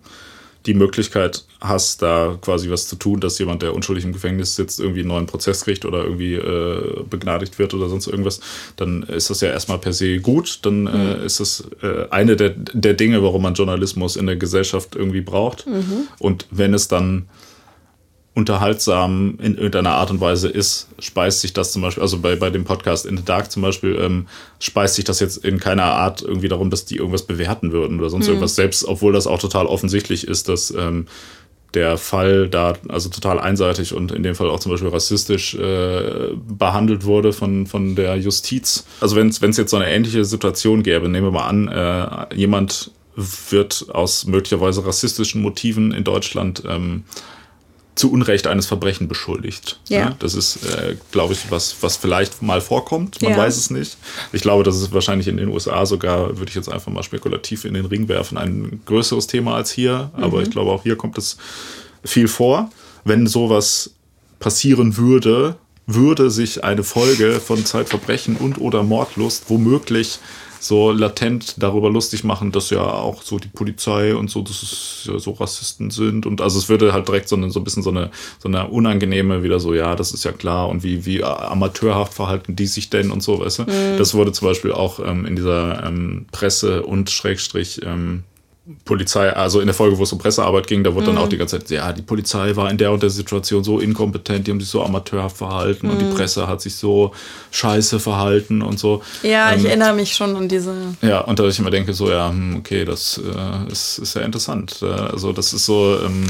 die 0.66 0.74
Möglichkeit 0.74 1.46
hast, 1.60 2.02
da 2.02 2.38
quasi 2.42 2.70
was 2.70 2.88
zu 2.88 2.96
tun, 2.96 3.20
dass 3.20 3.40
jemand, 3.40 3.62
der 3.62 3.74
unschuldig 3.74 4.06
im 4.06 4.14
Gefängnis 4.14 4.56
sitzt, 4.56 4.80
irgendwie 4.80 5.00
einen 5.02 5.10
neuen 5.10 5.26
Prozess 5.26 5.64
kriegt 5.64 5.86
oder 5.86 6.04
irgendwie 6.04 6.36
äh, 6.36 7.04
begnadigt 7.10 7.58
wird 7.58 7.74
oder 7.74 7.90
sonst 7.90 8.08
irgendwas, 8.08 8.40
dann 8.76 9.04
ist 9.04 9.30
das 9.30 9.42
ja 9.42 9.50
erstmal 9.50 9.80
per 9.80 9.94
se 9.94 10.20
gut. 10.20 10.60
Dann 10.64 10.88
äh, 10.88 10.90
mhm. 10.90 11.22
äh, 11.22 11.26
ist 11.26 11.40
das 11.40 11.68
äh, 11.82 12.10
eine 12.10 12.36
der, 12.36 12.50
der 12.50 12.94
Dinge, 12.94 13.24
warum 13.24 13.42
man 13.42 13.56
Journalismus 13.56 14.16
in 14.16 14.28
der 14.28 14.36
Gesellschaft 14.36 14.96
irgendwie 14.96 15.22
braucht. 15.22 15.66
Mhm. 15.66 16.08
Und 16.20 16.46
wenn 16.52 16.74
es 16.74 16.88
dann 16.88 17.28
unterhaltsam 18.38 19.40
in 19.42 19.56
irgendeiner 19.56 19.94
Art 19.94 20.12
und 20.12 20.22
Weise 20.22 20.48
ist, 20.48 20.90
speist 21.00 21.42
sich 21.42 21.54
das 21.54 21.72
zum 21.72 21.82
Beispiel, 21.82 22.04
also 22.04 22.20
bei, 22.20 22.36
bei 22.36 22.52
dem 22.52 22.66
Podcast 22.66 23.08
In 23.08 23.18
the 23.18 23.26
Dark 23.26 23.50
zum 23.50 23.64
Beispiel, 23.64 23.98
ähm, 24.00 24.28
speist 24.60 24.94
sich 24.94 25.06
das 25.06 25.20
jetzt 25.20 25.38
in 25.44 25.60
keiner 25.60 25.86
Art 25.86 26.22
irgendwie 26.22 26.48
darum, 26.48 26.70
dass 26.70 26.86
die 26.86 26.98
irgendwas 26.98 27.24
bewerten 27.24 27.72
würden 27.72 28.00
oder 28.00 28.12
sonst 28.12 28.28
mhm. 28.28 28.34
irgendwas, 28.34 28.54
selbst 28.54 28.86
obwohl 28.86 29.12
das 29.12 29.26
auch 29.26 29.40
total 29.40 29.66
offensichtlich 29.66 30.28
ist, 30.28 30.50
dass 30.50 30.70
ähm, 30.70 31.08
der 31.78 31.98
Fall 31.98 32.50
da 32.50 32.74
also 32.90 33.10
total 33.10 33.40
einseitig 33.40 33.94
und 33.94 34.12
in 34.12 34.24
dem 34.24 34.34
Fall 34.34 34.50
auch 34.50 34.60
zum 34.60 34.72
Beispiel 34.72 34.90
rassistisch 34.90 35.54
äh, 35.54 36.32
behandelt 36.48 37.06
wurde 37.06 37.34
von, 37.34 37.68
von 37.68 37.96
der 37.96 38.18
Justiz. 38.18 38.86
Also 39.00 39.16
wenn 39.16 39.30
es 39.30 39.58
jetzt 39.58 39.70
so 39.70 39.78
eine 39.78 39.90
ähnliche 39.92 40.26
Situation 40.26 40.82
gäbe, 40.82 41.08
nehmen 41.08 41.28
wir 41.28 41.32
mal 41.32 41.48
an, 41.48 41.68
äh, 41.68 42.36
jemand 42.36 42.92
wird 43.16 43.88
aus 43.94 44.26
möglicherweise 44.26 44.86
rassistischen 44.86 45.42
Motiven 45.42 45.92
in 45.92 46.04
Deutschland 46.04 46.64
ähm, 46.68 47.04
zu 47.98 48.12
Unrecht 48.12 48.48
eines 48.48 48.68
Verbrechens 48.68 49.10
beschuldigt. 49.10 49.80
Ja. 49.90 50.00
ja 50.00 50.16
das 50.20 50.36
ist, 50.36 50.58
äh, 50.66 50.96
glaube 51.12 51.34
ich, 51.34 51.50
was, 51.50 51.76
was 51.82 51.98
vielleicht 51.98 52.42
mal 52.42 52.62
vorkommt. 52.62 53.22
Man 53.22 53.32
ja. 53.32 53.38
weiß 53.38 53.58
es 53.58 53.70
nicht. 53.70 53.98
Ich 54.32 54.42
glaube, 54.42 54.64
das 54.64 54.78
ist 54.78 54.94
wahrscheinlich 54.94 55.28
in 55.28 55.38
den 55.38 55.50
USA 55.50 55.86
sogar, 55.86 56.38
würde 56.38 56.50
ich 56.50 56.56
jetzt 56.56 56.72
einfach 56.72 56.92
mal 56.92 57.04
spekulativ 57.04 57.66
in 57.66 57.74
den 57.74 57.86
Ring 57.86 58.08
werfen, 58.08 58.38
ein 58.38 58.82
größeres 58.86 59.28
Thema 59.28 59.56
als 59.56 59.72
hier. 59.72 60.12
Mhm. 60.16 60.24
Aber 60.24 60.42
ich 60.42 60.52
glaube, 60.52 60.72
auch 60.72 60.84
hier 60.84 60.96
kommt 60.96 61.18
es 61.18 61.38
viel 62.04 62.28
vor. 62.28 62.70
Wenn 63.04 63.28
sowas 63.28 63.92
passieren 64.40 64.98
würde, 64.98 65.58
würde 65.88 66.30
sich 66.30 66.64
eine 66.64 66.84
Folge 66.84 67.40
von 67.40 67.66
Zeitverbrechen 67.66 68.36
und 68.36 68.60
oder 68.60 68.84
Mordlust 68.84 69.46
womöglich 69.48 70.20
so 70.60 70.92
latent 70.92 71.56
darüber 71.62 71.90
lustig 71.90 72.24
machen, 72.24 72.52
dass 72.52 72.70
ja 72.70 72.82
auch 72.82 73.22
so 73.22 73.40
die 73.40 73.48
Polizei 73.48 74.16
und 74.16 74.30
so, 74.30 74.42
dass 74.42 74.64
es 74.64 75.08
ja 75.12 75.20
so 75.20 75.32
Rassisten 75.32 75.92
sind. 75.92 76.26
Und 76.26 76.42
also 76.42 76.58
es 76.58 76.70
würde 76.70 76.94
halt 76.94 77.08
direkt 77.08 77.30
so, 77.30 77.36
eine, 77.36 77.50
so 77.52 77.60
ein 77.60 77.64
bisschen 77.64 77.84
so 77.84 77.90
eine, 77.90 78.12
so 78.40 78.48
eine 78.48 78.68
unangenehme, 78.68 79.44
wieder 79.44 79.60
so, 79.60 79.74
ja, 79.74 79.96
das 79.96 80.12
ist 80.12 80.24
ja 80.24 80.32
klar 80.32 80.70
und 80.70 80.84
wie, 80.84 81.06
wie 81.06 81.24
amateurhaft 81.24 82.14
verhalten 82.14 82.56
die 82.56 82.68
sich 82.68 82.90
denn 82.90 83.12
und 83.12 83.22
so, 83.22 83.40
weißt 83.40 83.60
du? 83.60 83.64
Mhm. 83.64 83.98
Das 83.98 84.14
wurde 84.14 84.32
zum 84.32 84.48
Beispiel 84.48 84.72
auch 84.72 85.00
ähm, 85.00 85.26
in 85.26 85.36
dieser 85.36 85.86
ähm, 85.86 86.26
Presse 86.32 86.84
und 86.84 87.10
Schrägstrich 87.10 87.82
ähm, 87.84 88.24
Polizei, 88.84 89.30
also 89.30 89.62
in 89.62 89.68
der 89.68 89.74
Folge, 89.74 89.98
wo 89.98 90.04
es 90.04 90.12
um 90.12 90.20
Pressearbeit 90.20 90.68
ging, 90.68 90.84
da 90.84 90.94
wurde 90.94 91.10
mhm. 91.10 91.16
dann 91.16 91.24
auch 91.24 91.30
die 91.30 91.38
ganze 91.38 91.60
Zeit, 91.60 91.70
ja, 91.70 91.94
die 91.94 92.02
Polizei 92.02 92.56
war 92.56 92.70
in 92.70 92.78
der 92.78 92.92
und 92.92 93.02
der 93.02 93.10
Situation 93.10 93.64
so 93.64 93.80
inkompetent, 93.80 94.46
die 94.46 94.52
haben 94.52 94.60
sich 94.60 94.70
so 94.70 94.84
amateurhaft 94.84 95.38
verhalten 95.38 95.88
mhm. 95.88 95.94
und 95.94 96.00
die 96.02 96.06
mhm. 96.06 96.16
Presse 96.16 96.48
hat 96.48 96.62
sich 96.62 96.76
so 96.76 97.14
scheiße 97.52 98.00
verhalten 98.00 98.62
und 98.62 98.78
so. 98.78 99.02
Ja, 99.24 99.52
ähm, 99.52 99.60
ich 99.60 99.66
erinnere 99.66 99.94
mich 99.94 100.14
schon 100.14 100.36
an 100.36 100.50
diese. 100.50 100.74
Ja, 101.02 101.22
und 101.22 101.40
da 101.40 101.48
ich 101.48 101.60
immer 101.60 101.72
denke, 101.72 101.94
so, 101.94 102.10
ja, 102.10 102.30
hm, 102.30 102.58
okay, 102.58 102.84
das 102.84 103.20
äh, 103.20 103.72
ist, 103.72 104.00
ist 104.00 104.16
ja 104.16 104.22
interessant. 104.22 104.80
Äh, 104.82 104.86
also, 104.86 105.32
das 105.32 105.54
ist 105.54 105.66
so, 105.66 105.98
ähm, 106.06 106.28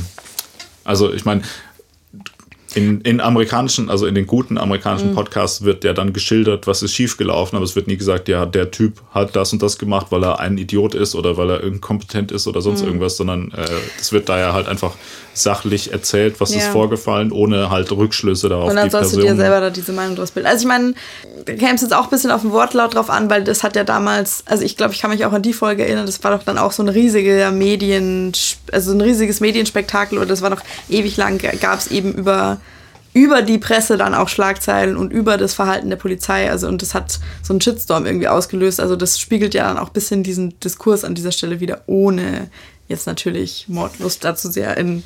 also 0.84 1.12
ich 1.12 1.26
meine, 1.26 1.42
in, 2.78 3.02
in 3.02 3.22
amerikanischen, 3.22 3.90
also 3.90 4.06
in 4.06 4.14
den 4.14 4.28
guten 4.28 4.60
amerikanischen 4.60 5.10
mhm. 5.10 5.16
Podcasts 5.16 5.64
wird 5.64 5.84
ja 5.84 5.94
dann 5.94 6.14
geschildert, 6.14 6.68
was 6.68 6.84
ist 6.84 6.94
schiefgelaufen, 6.94 7.56
aber 7.56 7.66
es 7.66 7.76
wird 7.76 7.88
nie 7.88 7.98
gesagt, 7.98 8.30
ja, 8.30 8.46
der 8.46 8.70
Typ 8.70 9.02
hat 9.10 9.36
das 9.36 9.52
und 9.52 9.64
das 9.64 9.80
gemacht, 9.80 10.08
weil 10.12 10.24
er 10.24 10.40
ein 10.40 10.60
Idiot 10.60 10.94
ist 10.94 11.16
oder 11.16 11.38
weil 11.38 11.50
er 11.50 11.64
inkompetent 11.64 12.32
ist 12.32 12.46
oder 12.46 12.62
sonst 12.62 12.82
mhm. 12.82 12.88
irgendwas, 12.88 13.18
sondern 13.18 13.52
es 14.00 14.10
äh, 14.10 14.12
wird 14.12 14.30
da 14.30 14.38
ja 14.38 14.54
halt 14.54 14.68
einfach 14.68 14.94
sachlich 15.34 15.92
erzählt, 15.92 16.40
was 16.40 16.52
ja. 16.52 16.60
ist 16.60 16.68
vorgefallen, 16.68 17.32
ohne 17.32 17.72
halt 17.72 17.92
Rückschlüsse 17.92 18.48
darauf. 18.48 18.70
Und 18.70 18.76
dann 18.76 18.92
sollst 18.92 19.14
Person. 19.14 19.28
du 19.28 19.34
dir 19.34 19.36
selber 19.36 19.60
da 19.60 19.70
diese 19.72 19.92
Meinung 19.92 20.16
draus 20.16 20.30
bilden. 20.30 20.48
Also 20.48 20.62
ich 20.62 20.68
meine, 20.68 20.94
da 21.46 21.54
käme 21.54 21.74
es 21.74 21.82
jetzt 21.82 21.96
auch 21.96 22.06
ein 22.06 22.10
bisschen 22.12 22.30
auf 22.30 22.42
den 22.42 22.52
Wortlaut 22.52 22.94
drauf 22.94 23.10
an, 23.10 23.28
weil 23.30 23.44
das 23.44 23.64
hat 23.64 23.76
ja 23.76 23.84
damals, 23.84 24.44
also 24.46 24.64
ich 24.64 24.78
glaube, 24.78 24.94
ich 24.94 25.02
kann 25.02 25.10
mich 25.10 25.26
auch 25.26 25.34
an 25.34 25.42
die 25.42 25.54
Folge 25.54 25.84
erinnern, 25.84 26.06
das 26.06 26.24
war 26.24 26.38
doch 26.38 26.44
dann 26.44 26.60
auch 26.60 26.72
so 26.72 26.84
ein 26.84 26.90
riesiger 26.90 27.52
Medien, 27.52 28.34
also 28.72 28.92
ein 28.92 29.02
riesiges 29.02 29.40
Medienspektakel 29.40 30.20
oder 30.20 30.28
das 30.28 30.44
war 30.44 30.52
noch 30.52 30.62
ewig 30.90 31.18
lang, 31.18 31.40
gab 31.60 31.80
es 31.80 31.88
eben 31.88 32.14
über 32.14 32.60
über 33.18 33.42
die 33.42 33.58
Presse 33.58 33.98
dann 33.98 34.14
auch 34.14 34.30
Schlagzeilen 34.30 34.96
und 34.96 35.12
über 35.12 35.38
das 35.38 35.56
Verhalten 35.56 35.90
der 35.90 35.98
Polizei. 35.98 36.52
Also, 36.52 36.68
und 36.68 36.84
das 36.84 36.94
hat 36.94 37.20
so 37.42 37.52
einen 37.52 37.62
Shitstorm 37.62 38.06
irgendwie 38.06 38.28
ausgelöst. 38.28 38.80
Also, 38.80 38.96
das 38.96 39.20
spiegelt 39.20 39.56
ja 39.56 39.68
dann 39.68 39.80
auch 39.80 39.88
ein 39.88 39.94
bisschen 39.94 40.22
diesen 40.22 40.60
Diskurs 40.60 41.04
an 41.04 41.16
dieser 41.16 41.32
Stelle 41.32 41.60
wieder, 41.60 41.82
ohne 41.88 42.52
jetzt 42.88 43.08
natürlich 43.08 43.66
Mordlust 43.70 44.24
dazu 44.24 44.52
sehr 44.52 44.78
in, 44.78 45.04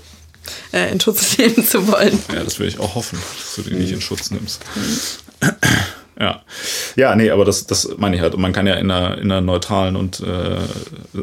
äh, 0.74 0.92
in 0.92 1.00
Schutz 1.00 1.38
nehmen 1.38 1.66
zu 1.66 1.88
wollen. 1.88 2.20
Ja, 2.34 2.44
das 2.44 2.60
würde 2.60 2.68
ich 2.68 2.80
auch 2.80 2.96
hoffen, 2.96 3.18
dass 3.38 3.56
du 3.56 3.70
die 3.70 3.78
nicht 3.78 3.94
in 3.94 4.02
Schutz 4.02 4.30
nimmst. 4.30 4.66
Ja. 6.22 6.44
Ja, 6.96 7.16
nee, 7.16 7.32
aber 7.32 7.46
das, 7.46 7.66
das 7.66 7.98
meine 7.98 8.16
ich 8.16 8.22
halt. 8.22 8.36
Und 8.36 8.42
man 8.42 8.54
kann 8.54 8.68
ja 8.68 8.76
in 8.76 8.92
einer, 8.92 9.18
in 9.18 9.32
einer 9.32 9.42
neutralen 9.42 9.96
und 9.96 10.20
äh, 10.20 10.58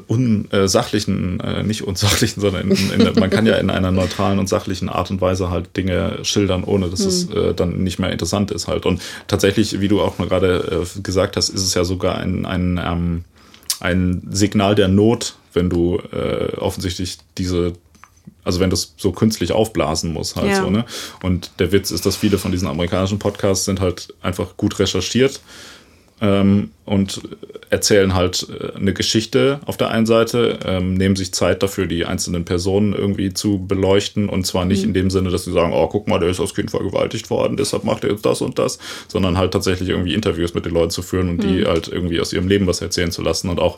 unsachlichen, 0.09 1.39
äh, 1.39 1.63
nicht 1.63 1.83
unsachlichen, 1.83 2.41
sondern 2.41 2.69
in, 2.69 2.91
in, 2.91 3.21
man 3.21 3.31
kann 3.31 3.47
ja 3.47 3.55
in 3.59 3.71
einer 3.71 3.93
neutralen 3.93 4.41
und 4.41 4.49
sachlichen 4.49 4.89
Art 4.89 5.13
und 5.13 5.21
Weise 5.21 5.51
halt 5.51 5.77
Dinge 5.77 6.19
schildern, 6.25 6.65
ohne 6.65 6.91
dass 6.91 7.03
hm. 7.03 7.09
es 7.09 7.31
äh, 7.31 7.55
dann 7.55 7.85
nicht 7.85 8.01
mehr 8.01 8.11
interessant 8.11 8.51
ist 8.51 8.67
halt. 8.67 8.87
Und 8.87 9.01
tatsächlich, 9.29 9.81
wie 9.81 9.87
du 9.87 10.01
auch 10.01 10.19
mal 10.19 10.27
gerade 10.27 10.83
äh, 10.83 11.01
gesagt 11.01 11.37
hast, 11.37 11.51
ist 11.51 11.63
es 11.63 11.75
ja 11.75 11.85
sogar 11.85 12.19
ein, 12.19 12.45
ein, 12.45 12.81
ähm, 12.85 13.25
ein 13.79 14.27
Signal 14.31 14.75
der 14.75 14.89
Not, 14.89 15.37
wenn 15.53 15.71
du 15.71 16.01
äh, 16.13 16.57
offensichtlich 16.57 17.19
diese 17.37 17.75
also 18.49 18.61
wenn 18.61 18.71
das 18.71 18.95
so 18.97 19.13
künstlich 19.13 19.53
aufblasen 19.53 20.11
muss 20.15 20.35
halt 20.35 20.49
ja. 20.49 20.63
so, 20.63 20.71
ne? 20.71 20.87
Und 21.23 21.51
der 21.59 21.71
Witz 21.71 21.91
ist, 21.91 22.07
dass 22.07 22.17
viele 22.17 22.39
von 22.39 22.51
diesen 22.51 22.67
amerikanischen 22.67 23.19
Podcasts 23.19 23.67
sind 23.67 23.79
halt 23.79 24.15
einfach 24.23 24.57
gut 24.57 24.79
recherchiert 24.79 25.43
ähm, 26.23 26.71
und 26.87 27.21
erzählen 27.69 28.15
halt 28.15 28.47
äh, 28.49 28.75
eine 28.75 28.95
Geschichte 28.95 29.61
auf 29.67 29.77
der 29.77 29.91
einen 29.91 30.07
Seite, 30.07 30.61
ähm, 30.65 30.95
nehmen 30.95 31.15
sich 31.15 31.35
Zeit 31.35 31.63
dafür, 31.63 31.87
die 31.87 32.07
einzelnen 32.07 32.47
Personen 32.47 32.95
irgendwie 32.95 33.35
zu 33.35 33.67
beleuchten 33.67 34.31
und 34.31 34.47
zwar 34.47 34.65
nicht 34.65 34.81
mhm. 34.81 34.89
in 34.89 34.95
dem 34.95 35.11
Sinne, 35.11 35.29
dass 35.29 35.45
sie 35.45 35.53
sagen, 35.53 35.75
oh, 35.75 35.87
guck 35.87 36.09
mal, 36.09 36.19
der 36.19 36.31
ist 36.31 36.41
als 36.41 36.55
Kind 36.55 36.71
vergewaltigt 36.71 37.29
worden, 37.29 37.59
deshalb 37.59 37.85
macht 37.85 38.03
er 38.05 38.13
jetzt 38.13 38.25
das 38.25 38.41
und 38.41 38.59
das, 38.59 38.79
sondern 39.09 39.37
halt 39.37 39.53
tatsächlich 39.53 39.91
irgendwie 39.91 40.15
Interviews 40.15 40.55
mit 40.55 40.65
den 40.65 40.73
Leuten 40.73 40.91
zu 40.91 41.03
führen 41.03 41.29
und 41.29 41.45
mhm. 41.45 41.49
die 41.49 41.67
halt 41.67 41.89
irgendwie 41.89 42.19
aus 42.19 42.33
ihrem 42.33 42.49
Leben 42.49 42.67
was 42.67 42.81
erzählen 42.81 43.11
zu 43.13 43.21
lassen 43.21 43.51
und 43.51 43.61
auch 43.61 43.77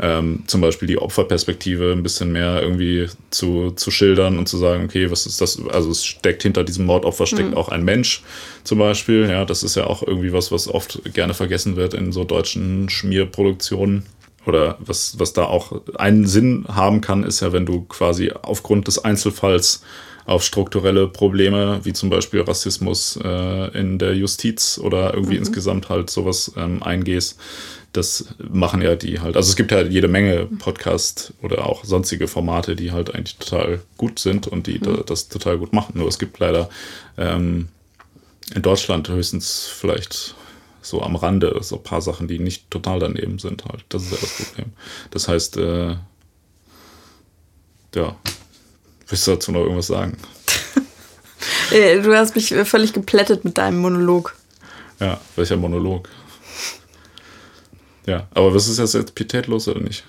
ähm, 0.00 0.44
zum 0.46 0.60
Beispiel 0.60 0.88
die 0.88 0.98
Opferperspektive 0.98 1.92
ein 1.92 2.02
bisschen 2.02 2.32
mehr 2.32 2.62
irgendwie 2.62 3.08
zu, 3.30 3.72
zu 3.72 3.90
schildern 3.90 4.38
und 4.38 4.48
zu 4.48 4.56
sagen, 4.56 4.84
okay, 4.84 5.10
was 5.10 5.26
ist 5.26 5.40
das? 5.40 5.60
Also 5.68 5.90
es 5.90 6.04
steckt 6.04 6.42
hinter 6.42 6.64
diesem 6.64 6.86
Mordopfer 6.86 7.26
steckt 7.26 7.50
mhm. 7.50 7.56
auch 7.56 7.68
ein 7.68 7.84
Mensch 7.84 8.22
zum 8.64 8.78
Beispiel. 8.78 9.28
Ja, 9.28 9.44
das 9.44 9.62
ist 9.62 9.74
ja 9.74 9.86
auch 9.86 10.02
irgendwie 10.02 10.32
was, 10.32 10.50
was 10.50 10.68
oft 10.68 11.00
gerne 11.12 11.34
vergessen 11.34 11.76
wird 11.76 11.94
in 11.94 12.12
so 12.12 12.24
deutschen 12.24 12.88
Schmierproduktionen. 12.88 14.04
Oder 14.44 14.76
was, 14.80 15.20
was 15.20 15.34
da 15.34 15.44
auch 15.44 15.82
einen 15.96 16.26
Sinn 16.26 16.64
haben 16.66 17.00
kann, 17.00 17.22
ist 17.22 17.40
ja, 17.40 17.52
wenn 17.52 17.66
du 17.66 17.82
quasi 17.82 18.32
aufgrund 18.42 18.88
des 18.88 19.04
Einzelfalls 19.04 19.84
auf 20.24 20.42
strukturelle 20.42 21.08
Probleme 21.08 21.80
wie 21.84 21.92
zum 21.92 22.10
Beispiel 22.10 22.40
Rassismus 22.40 23.18
äh, 23.22 23.78
in 23.78 23.98
der 23.98 24.14
Justiz 24.16 24.80
oder 24.82 25.14
irgendwie 25.14 25.34
mhm. 25.34 25.40
insgesamt 25.40 25.88
halt 25.88 26.10
sowas 26.10 26.52
ähm, 26.56 26.82
eingehst 26.82 27.38
das 27.92 28.34
machen 28.38 28.80
ja 28.80 28.96
die 28.96 29.20
halt. 29.20 29.36
Also 29.36 29.50
es 29.50 29.56
gibt 29.56 29.70
ja 29.70 29.82
jede 29.82 30.08
Menge 30.08 30.46
Podcast 30.58 31.34
oder 31.42 31.66
auch 31.66 31.84
sonstige 31.84 32.26
Formate, 32.26 32.74
die 32.74 32.90
halt 32.90 33.14
eigentlich 33.14 33.36
total 33.36 33.80
gut 33.98 34.18
sind 34.18 34.46
und 34.46 34.66
die 34.66 34.78
mhm. 34.78 35.02
das 35.06 35.28
total 35.28 35.58
gut 35.58 35.72
machen. 35.72 35.92
Nur 35.98 36.08
es 36.08 36.18
gibt 36.18 36.38
leider 36.38 36.70
ähm, 37.18 37.68
in 38.54 38.62
Deutschland 38.62 39.08
höchstens 39.08 39.66
vielleicht 39.66 40.34
so 40.80 41.02
am 41.02 41.16
Rande 41.16 41.56
so 41.60 41.76
ein 41.76 41.82
paar 41.82 42.00
Sachen, 42.00 42.28
die 42.28 42.38
nicht 42.38 42.70
total 42.70 42.98
daneben 42.98 43.38
sind 43.38 43.64
halt. 43.64 43.84
Das 43.90 44.02
ist 44.04 44.12
ja 44.12 44.18
das 44.20 44.36
Problem. 44.36 44.72
Das 45.10 45.28
heißt, 45.28 45.56
äh, 45.58 45.96
ja, 47.94 48.16
willst 49.06 49.26
du 49.26 49.30
dazu 49.32 49.52
noch 49.52 49.60
irgendwas 49.60 49.86
sagen? 49.86 50.16
Äh, 51.72 52.02
du 52.02 52.14
hast 52.14 52.36
mich 52.36 52.54
völlig 52.64 52.92
geplättet 52.92 53.44
mit 53.44 53.56
deinem 53.56 53.78
Monolog. 53.78 54.36
Ja, 55.00 55.20
welcher 55.36 55.56
Monolog? 55.56 56.08
Ja, 58.06 58.26
aber 58.34 58.54
was 58.54 58.68
ist 58.68 58.78
das 58.78 58.94
jetzt 58.94 59.14
pietätlos 59.14 59.68
oder 59.68 59.80
nicht? 59.80 60.04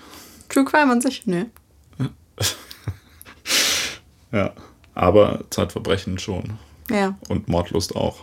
True 0.48 0.64
Crime 0.64 0.92
an 0.92 1.00
sich, 1.00 1.26
ne. 1.26 1.50
ja, 4.32 4.52
aber 4.94 5.44
Zeitverbrechen 5.50 6.18
schon. 6.18 6.58
Ja. 6.90 7.16
Und 7.28 7.48
Mordlust 7.48 7.94
auch. 7.94 8.20